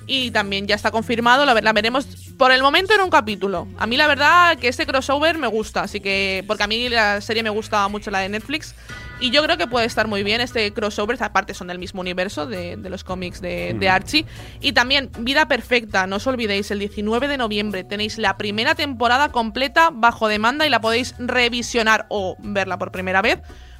Y 0.07 0.31
también 0.31 0.65
ya 0.65 0.73
está 0.73 0.89
confirmado, 0.89 1.45
la, 1.45 1.53
la 1.53 1.73
veremos 1.73 2.07
por 2.37 2.51
el 2.51 2.63
momento 2.63 2.95
en 2.95 3.01
un 3.01 3.11
capítulo. 3.11 3.67
A 3.77 3.85
mí 3.85 3.95
la 3.95 4.07
verdad 4.07 4.57
que 4.57 4.67
este 4.67 4.87
crossover 4.87 5.37
me 5.37 5.45
gusta, 5.45 5.83
así 5.83 5.99
que 5.99 6.43
porque 6.47 6.63
a 6.63 6.67
mí 6.67 6.89
la 6.89 7.21
serie 7.21 7.43
me 7.43 7.51
gusta 7.51 7.87
mucho 7.89 8.09
la 8.09 8.19
de 8.19 8.29
Netflix 8.29 8.73
y 9.21 9.31
yo 9.31 9.43
creo 9.43 9.57
que 9.57 9.67
puede 9.67 9.85
estar 9.85 10.07
muy 10.07 10.23
bien 10.23 10.39
este 10.39 10.71
crossover, 10.71 11.21
aparte 11.21 11.53
son 11.53 11.67
del 11.67 11.77
mismo 11.77 11.99
universo 11.99 12.45
de, 12.45 12.77
de 12.77 12.89
los 12.89 13.03
cómics 13.03 13.41
de, 13.41 13.75
de 13.77 13.89
Archie. 13.89 14.25
Y 14.61 14.71
también 14.71 15.09
Vida 15.19 15.47
Perfecta, 15.47 16.07
no 16.07 16.17
os 16.17 16.27
olvidéis, 16.27 16.71
el 16.71 16.79
19 16.79 17.27
de 17.27 17.37
noviembre 17.37 17.83
tenéis 17.83 18.17
la 18.17 18.37
primera 18.37 18.75
temporada 18.75 19.29
completa 19.29 19.89
bajo 19.91 20.29
demanda 20.29 20.65
y 20.65 20.69
la 20.69 20.79
podéis 20.79 21.15
revisionar 21.19 22.05
o 22.09 22.37
verla 22.39 22.79
por 22.79 22.91
primera 22.91 23.21
vez 23.21 23.39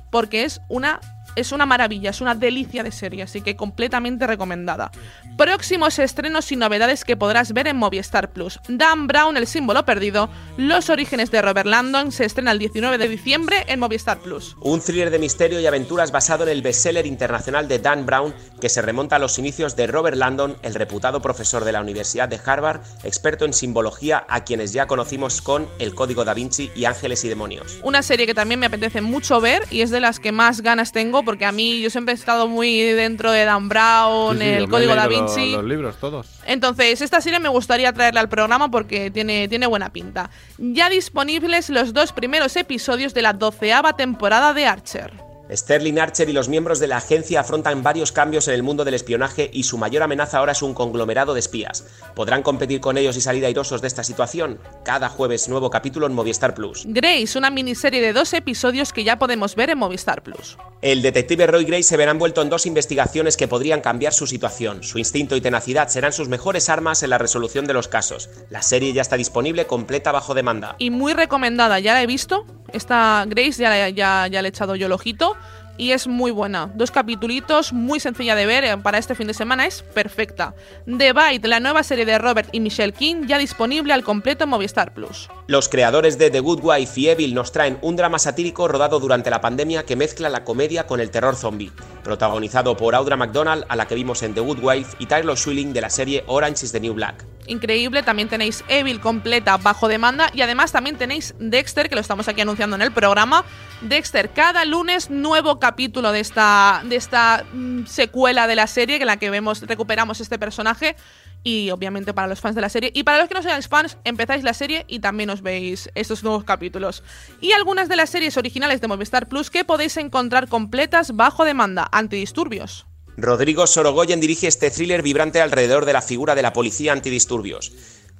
porque 0.09 0.43
es 0.43 0.61
una 0.67 0.99
es 1.35 1.51
una 1.51 1.65
maravilla, 1.65 2.09
es 2.09 2.21
una 2.21 2.35
delicia 2.35 2.83
de 2.83 2.91
serie, 2.91 3.23
así 3.23 3.41
que 3.41 3.55
completamente 3.55 4.27
recomendada. 4.27 4.91
Próximos 5.37 5.99
estrenos 5.99 6.51
y 6.51 6.55
novedades 6.55 7.05
que 7.05 7.17
podrás 7.17 7.53
ver 7.53 7.67
en 7.67 7.77
Movistar 7.77 8.31
Plus. 8.31 8.59
Dan 8.67 9.07
Brown, 9.07 9.37
el 9.37 9.47
símbolo 9.47 9.85
perdido, 9.85 10.29
Los 10.57 10.89
orígenes 10.89 11.31
de 11.31 11.41
Robert 11.41 11.67
Landon 11.67 12.11
se 12.11 12.25
estrena 12.25 12.51
el 12.51 12.59
19 12.59 12.97
de 12.97 13.07
diciembre 13.07 13.63
en 13.67 13.79
Movistar 13.79 14.19
Plus. 14.19 14.55
Un 14.61 14.81
thriller 14.81 15.09
de 15.09 15.19
misterio 15.19 15.59
y 15.59 15.65
aventuras 15.65 16.11
basado 16.11 16.43
en 16.43 16.49
el 16.49 16.61
bestseller 16.61 17.05
internacional 17.05 17.67
de 17.67 17.79
Dan 17.79 18.05
Brown 18.05 18.33
que 18.59 18.69
se 18.69 18.81
remonta 18.81 19.15
a 19.15 19.19
los 19.19 19.39
inicios 19.39 19.75
de 19.75 19.87
Robert 19.87 20.17
Landon, 20.17 20.57
el 20.61 20.75
reputado 20.75 21.21
profesor 21.21 21.63
de 21.63 21.71
la 21.71 21.81
Universidad 21.81 22.27
de 22.27 22.39
Harvard, 22.43 22.81
experto 23.03 23.45
en 23.45 23.53
simbología 23.53 24.25
a 24.27 24.43
quienes 24.43 24.73
ya 24.73 24.87
conocimos 24.87 25.41
con 25.41 25.67
El 25.79 25.95
Código 25.95 26.25
da 26.25 26.33
Vinci 26.33 26.71
y 26.75 26.85
Ángeles 26.85 27.23
y 27.23 27.29
Demonios. 27.29 27.79
Una 27.83 28.01
serie 28.01 28.25
que 28.25 28.33
también 28.33 28.59
me 28.59 28.65
apetece 28.65 29.01
mucho 29.01 29.39
ver 29.41 29.63
y 29.71 29.81
es 29.81 29.89
de 29.89 29.99
las 29.99 30.19
que 30.19 30.31
más 30.31 30.61
ganas 30.61 30.91
tengo 30.91 31.18
porque 31.23 31.45
a 31.45 31.51
mí 31.51 31.81
yo 31.81 31.89
siempre 31.89 32.13
he 32.13 32.15
estado 32.15 32.47
muy 32.47 32.81
dentro 32.81 33.31
de 33.31 33.45
Dan 33.45 33.69
Brown, 33.69 34.37
Sí, 34.37 34.43
sí, 34.43 34.49
yo 34.51 34.57
el 34.57 34.69
Código 34.69 34.95
da 34.95 35.07
Vinci. 35.07 35.51
Los, 35.53 35.63
libros 35.63 35.97
todos. 35.97 36.27
Entonces, 36.45 37.01
esta 37.01 37.21
serie 37.21 37.39
me 37.39 37.49
gustaría 37.49 37.93
traerla 37.93 38.21
al 38.21 38.29
programa 38.29 38.69
porque 38.71 39.11
tiene, 39.11 39.47
tiene 39.47 39.67
buena 39.67 39.91
pinta. 39.91 40.29
Ya 40.57 40.89
disponibles 40.89 41.69
los 41.69 41.93
dos 41.93 42.11
primeros 42.11 42.55
episodios 42.55 43.13
de 43.13 43.21
la 43.21 43.33
doceava 43.33 43.93
temporada 43.93 44.53
de 44.53 44.65
Archer. 44.65 45.28
Sterling 45.51 45.97
Archer 45.99 46.29
y 46.29 46.33
los 46.33 46.47
miembros 46.47 46.79
de 46.79 46.87
la 46.87 46.97
agencia 46.97 47.39
afrontan 47.39 47.81
varios 47.81 48.11
cambios 48.11 48.47
en 48.47 48.53
el 48.53 48.61
mundo 48.63 48.85
del 48.85 48.93
espionaje 48.93 49.49
y 49.51 49.63
su 49.63 49.77
mayor 49.79 50.03
amenaza 50.03 50.37
ahora 50.37 50.51
es 50.51 50.61
un 50.61 50.73
conglomerado 50.75 51.33
de 51.33 51.39
espías. 51.39 51.85
¿Podrán 52.15 52.43
competir 52.43 52.79
con 52.81 52.97
ellos 52.97 53.17
y 53.17 53.21
salir 53.21 53.43
airosos 53.45 53.81
de 53.81 53.87
esta 53.87 54.03
situación? 54.03 54.59
Cada 54.85 55.09
jueves 55.09 55.49
nuevo 55.49 55.69
capítulo 55.71 56.05
en 56.05 56.13
Movistar 56.13 56.53
Plus. 56.53 56.83
Grace, 56.85 57.37
una 57.37 57.49
miniserie 57.49 57.99
de 58.01 58.13
dos 58.13 58.31
episodios 58.33 58.93
que 58.93 59.03
ya 59.03 59.17
podemos 59.17 59.55
ver 59.55 59.71
en 59.71 59.79
Movistar 59.79 60.21
Plus. 60.21 60.57
El 60.81 61.01
detective 61.01 61.47
Roy 61.47 61.65
Gray 61.65 61.83
se 61.83 61.97
verá 61.97 62.11
envuelto 62.11 62.41
en 62.41 62.49
dos 62.49 62.65
investigaciones 62.65 63.35
que 63.35 63.47
podrían 63.47 63.81
cambiar 63.81 64.13
su 64.13 64.27
situación. 64.27 64.83
Su 64.83 64.99
instinto 64.99 65.35
y 65.35 65.41
tenacidad 65.41 65.87
serán 65.89 66.13
sus 66.13 66.29
mejores 66.29 66.69
armas 66.69 67.01
en 67.03 67.09
la 67.09 67.17
resolución 67.17 67.65
de 67.65 67.73
los 67.73 67.87
casos. 67.87 68.29
La 68.49 68.61
serie 68.61 68.93
ya 68.93 69.01
está 69.01 69.17
disponible 69.17 69.65
completa 69.65 70.11
bajo 70.11 70.35
demanda. 70.35 70.75
Y 70.77 70.91
muy 70.91 71.13
recomendada, 71.13 71.79
ya 71.79 71.93
la 71.93 72.03
he 72.03 72.07
visto. 72.07 72.45
Esta 72.71 73.25
Grace 73.27 73.53
ya, 73.63 73.69
la- 73.71 73.89
ya, 73.89 74.27
ya 74.27 74.41
le 74.43 74.47
he 74.47 74.49
echado 74.49 74.75
yo 74.75 74.85
el 74.85 74.91
ojito. 74.91 75.35
Y 75.79 75.93
es 75.93 76.07
muy 76.07 76.31
buena. 76.31 76.69
Dos 76.75 76.91
capitulitos, 76.91 77.71
muy 77.71 78.01
sencilla 78.01 78.35
de 78.35 78.45
ver. 78.45 78.65
eh, 78.65 78.77
Para 78.77 78.97
este 78.97 79.15
fin 79.15 79.27
de 79.27 79.33
semana 79.33 79.65
es 79.65 79.81
perfecta. 79.81 80.53
The 80.85 81.13
Bite, 81.13 81.47
la 81.47 81.61
nueva 81.61 81.83
serie 81.83 82.03
de 82.03 82.17
Robert 82.17 82.49
y 82.51 82.59
Michelle 82.59 82.91
King, 82.91 83.27
ya 83.27 83.37
disponible 83.37 83.93
al 83.93 84.03
completo 84.03 84.43
en 84.43 84.49
Movistar 84.49 84.93
Plus. 84.93 85.29
Los 85.47 85.69
creadores 85.69 86.17
de 86.17 86.29
The 86.31 86.41
Good 86.41 86.59
Wife 86.63 86.99
y 86.99 87.07
Evil 87.07 87.33
nos 87.33 87.53
traen 87.53 87.79
un 87.81 87.95
drama 87.95 88.19
satírico 88.19 88.67
rodado 88.67 88.99
durante 88.99 89.29
la 89.29 89.39
pandemia 89.39 89.83
que 89.85 89.95
mezcla 89.95 90.27
la 90.27 90.43
comedia 90.43 90.85
con 90.85 90.99
el 90.99 91.11
terror 91.11 91.37
zombie, 91.37 91.71
protagonizado 92.03 92.75
por 92.75 92.93
Audra 92.93 93.15
McDonald, 93.15 93.63
a 93.69 93.77
la 93.77 93.87
que 93.87 93.95
vimos 93.95 94.21
en 94.21 94.33
The 94.33 94.41
Good 94.41 94.59
Wife, 94.61 94.97
y 94.99 95.05
Tyler 95.05 95.37
Schilling 95.37 95.71
de 95.71 95.79
la 95.79 95.89
serie 95.89 96.25
Orange 96.27 96.65
is 96.65 96.73
the 96.73 96.81
New 96.81 96.93
Black. 96.93 97.25
Increíble, 97.49 98.03
también 98.03 98.29
tenéis 98.29 98.63
Evil 98.67 98.99
completa 98.99 99.57
bajo 99.57 99.87
demanda 99.87 100.29
y 100.33 100.41
además 100.41 100.71
también 100.71 100.97
tenéis 100.97 101.33
Dexter, 101.39 101.89
que 101.89 101.95
lo 101.95 102.01
estamos 102.01 102.27
aquí 102.27 102.41
anunciando 102.41 102.75
en 102.75 102.83
el 102.83 102.91
programa. 102.91 103.43
Dexter, 103.81 104.29
cada 104.29 104.65
lunes 104.65 105.09
nuevo 105.09 105.59
capítulo 105.59 106.11
de 106.11 106.19
esta, 106.19 106.83
de 106.85 106.95
esta 106.95 107.45
mm, 107.51 107.85
secuela 107.85 108.45
de 108.45 108.55
la 108.55 108.67
serie 108.67 108.97
en 108.97 109.07
la 109.07 109.17
que 109.17 109.31
vemos, 109.31 109.61
recuperamos 109.61 110.21
este 110.21 110.37
personaje. 110.37 110.95
Y 111.41 111.69
obviamente 111.71 112.13
para 112.13 112.27
los 112.27 112.41
fans 112.41 112.55
de 112.55 112.61
la 112.61 112.69
serie. 112.69 112.91
Y 112.93 113.03
para 113.03 113.17
los 113.17 113.29
que 113.29 113.33
no 113.33 113.41
seáis 113.41 113.69
fans, 113.69 113.97
empezáis 114.03 114.43
la 114.43 114.53
serie 114.53 114.83
y 114.89 114.99
también 114.99 115.29
os 115.29 115.41
veis 115.41 115.89
estos 115.95 116.21
nuevos 116.21 116.43
capítulos. 116.43 117.01
Y 117.39 117.53
algunas 117.53 117.87
de 117.87 117.95
las 117.95 118.09
series 118.09 118.35
originales 118.35 118.81
de 118.81 118.89
Movistar 118.89 119.27
Plus 119.27 119.49
que 119.49 119.63
podéis 119.63 119.95
encontrar 119.95 120.49
completas 120.49 121.15
bajo 121.15 121.45
demanda, 121.45 121.87
antidisturbios. 121.93 122.88
Rodrigo 123.21 123.67
Sorogoyen 123.67 124.19
dirige 124.19 124.47
este 124.47 124.71
thriller 124.71 125.01
vibrante 125.01 125.41
alrededor 125.41 125.85
de 125.85 125.93
la 125.93 126.01
figura 126.01 126.35
de 126.35 126.41
la 126.41 126.53
policía 126.53 126.93
antidisturbios. 126.93 127.71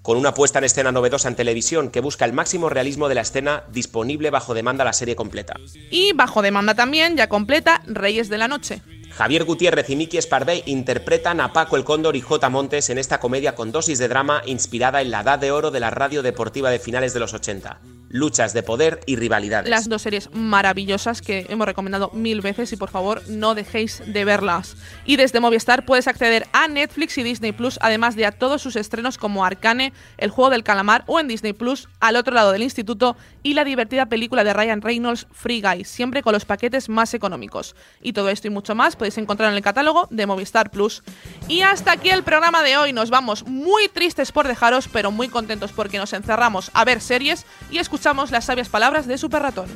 Con 0.02 0.18
una 0.18 0.34
puesta 0.34 0.60
en 0.60 0.66
escena 0.66 0.92
novedosa 0.92 1.28
en 1.28 1.36
televisión 1.36 1.90
que 1.90 2.00
busca 2.00 2.26
el 2.26 2.34
máximo 2.34 2.70
realismo 2.70 3.10
de 3.10 3.16
la 3.16 3.22
escena, 3.22 3.64
disponible 3.72 4.30
bajo 4.30 4.54
demanda 4.54 4.86
la 4.86 4.94
serie 4.94 5.16
completa. 5.16 5.56
Y 5.92 6.14
bajo 6.14 6.42
demanda 6.42 6.74
también, 6.74 7.18
ya 7.18 7.28
completa, 7.28 7.82
Reyes 7.86 8.30
de 8.30 8.38
la 8.38 8.48
Noche. 8.48 8.82
Javier 9.12 9.44
Gutiérrez 9.44 9.90
y 9.90 9.96
Miki 9.96 10.18
Esparvé 10.18 10.64
interpretan 10.66 11.42
a 11.42 11.54
Paco 11.54 11.76
el 11.76 11.84
Cóndor 11.84 12.16
y 12.16 12.22
J. 12.22 12.50
Montes 12.50 12.90
en 12.90 12.98
esta 12.98 13.20
comedia 13.20 13.56
con 13.56 13.72
dosis 13.72 14.00
de 14.00 14.08
drama 14.08 14.42
inspirada 14.46 15.02
en 15.02 15.12
la 15.12 15.22
edad 15.22 15.40
de 15.40 15.52
oro 15.52 15.72
de 15.72 15.80
la 15.80 15.90
radio 15.90 16.22
deportiva 16.22 16.70
de 16.70 16.80
finales 16.80 17.14
de 17.14 17.20
los 17.20 17.34
80 17.34 17.80
luchas 18.10 18.54
de 18.54 18.64
poder 18.64 19.00
y 19.06 19.16
rivalidades. 19.16 19.70
Las 19.70 19.88
dos 19.88 20.02
series 20.02 20.30
maravillosas 20.34 21.22
que 21.22 21.46
hemos 21.50 21.68
recomendado 21.68 22.10
mil 22.14 22.42
veces 22.42 22.74
y 22.74 22.76
por 22.76 22.90
favor 22.90 23.22
no 23.30 23.56
dejéis 23.56 24.02
de 24.06 24.26
verlas. 24.26 24.76
Y 25.06 25.16
desde 25.16 25.40
Movistar 25.40 25.86
puedes 25.86 26.08
acceder 26.08 26.48
a 26.52 26.68
Netflix 26.68 27.18
y 27.18 27.24
Disney 27.24 27.52
Plus, 27.52 27.78
además 27.82 28.16
de 28.16 28.26
a 28.26 28.32
todos 28.32 28.62
sus 28.62 28.76
estrenos 28.76 29.18
como 29.18 29.46
Arcane, 29.46 29.94
El 30.18 30.32
juego 30.32 30.50
del 30.50 30.64
calamar 30.64 31.04
o 31.08 31.20
en 31.20 31.28
Disney 31.28 31.54
Plus, 31.54 31.88
Al 32.00 32.16
otro 32.16 32.34
lado 32.34 32.52
del 32.52 32.64
instituto 32.64 33.16
y 33.44 33.54
la 33.54 33.64
divertida 33.64 34.08
película 34.08 34.44
de 34.44 34.54
Ryan 34.54 34.82
Reynolds, 34.82 35.28
Free 35.32 35.62
Guy, 35.62 35.86
siempre 35.86 36.24
con 36.24 36.34
los 36.34 36.46
paquetes 36.46 36.90
más 36.90 37.14
económicos. 37.14 37.76
Y 38.02 38.14
todo 38.14 38.30
esto 38.30 38.48
y 38.48 38.50
mucho 38.50 38.76
más 38.76 38.96
podéis 39.00 39.18
encontrar 39.18 39.50
en 39.50 39.56
el 39.56 39.64
catálogo 39.64 40.08
de 40.12 40.28
Movistar 40.28 40.70
Plus. 40.70 41.02
Y 41.48 41.62
hasta 41.62 41.94
aquí 41.94 42.12
el 42.12 42.22
programa 42.22 42.62
de 42.62 42.78
hoy. 42.78 42.94
Nos 42.94 43.10
vamos 43.10 43.48
muy 43.48 43.88
tristes 43.88 44.32
por 44.32 44.48
dejaros, 44.48 44.88
pero 44.88 45.10
muy 45.10 45.28
contentos 45.28 45.72
porque 45.72 45.98
nos 45.98 46.14
encerramos 46.14 46.70
a 46.76 46.86
ver 46.86 47.02
series 47.02 47.48
y 47.72 47.80
escuchamos 47.80 48.30
las 48.30 48.46
sabias 48.46 48.70
palabras 48.70 49.08
de 49.08 49.18
Super 49.18 49.42
Ratón. 49.42 49.70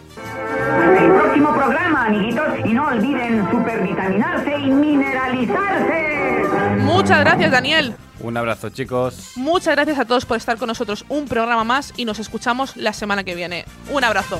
el 0.99 1.11
próximo 1.11 1.55
programa, 1.55 2.05
amiguitos, 2.05 2.45
y 2.63 2.73
no 2.73 2.85
olviden 2.87 3.49
supervitaminarse 3.49 4.55
y 4.59 4.69
mineralizarse. 4.69 6.43
Muchas 6.77 7.19
gracias, 7.21 7.51
Daniel. 7.51 7.95
Un 8.19 8.37
abrazo, 8.37 8.69
chicos. 8.69 9.31
Muchas 9.35 9.75
gracias 9.75 9.99
a 9.99 10.05
todos 10.05 10.25
por 10.25 10.37
estar 10.37 10.57
con 10.57 10.67
nosotros 10.67 11.05
un 11.09 11.25
programa 11.25 11.63
más 11.63 11.93
y 11.97 12.05
nos 12.05 12.19
escuchamos 12.19 12.77
la 12.77 12.93
semana 12.93 13.23
que 13.23 13.35
viene. 13.35 13.65
Un 13.91 14.03
abrazo. 14.03 14.39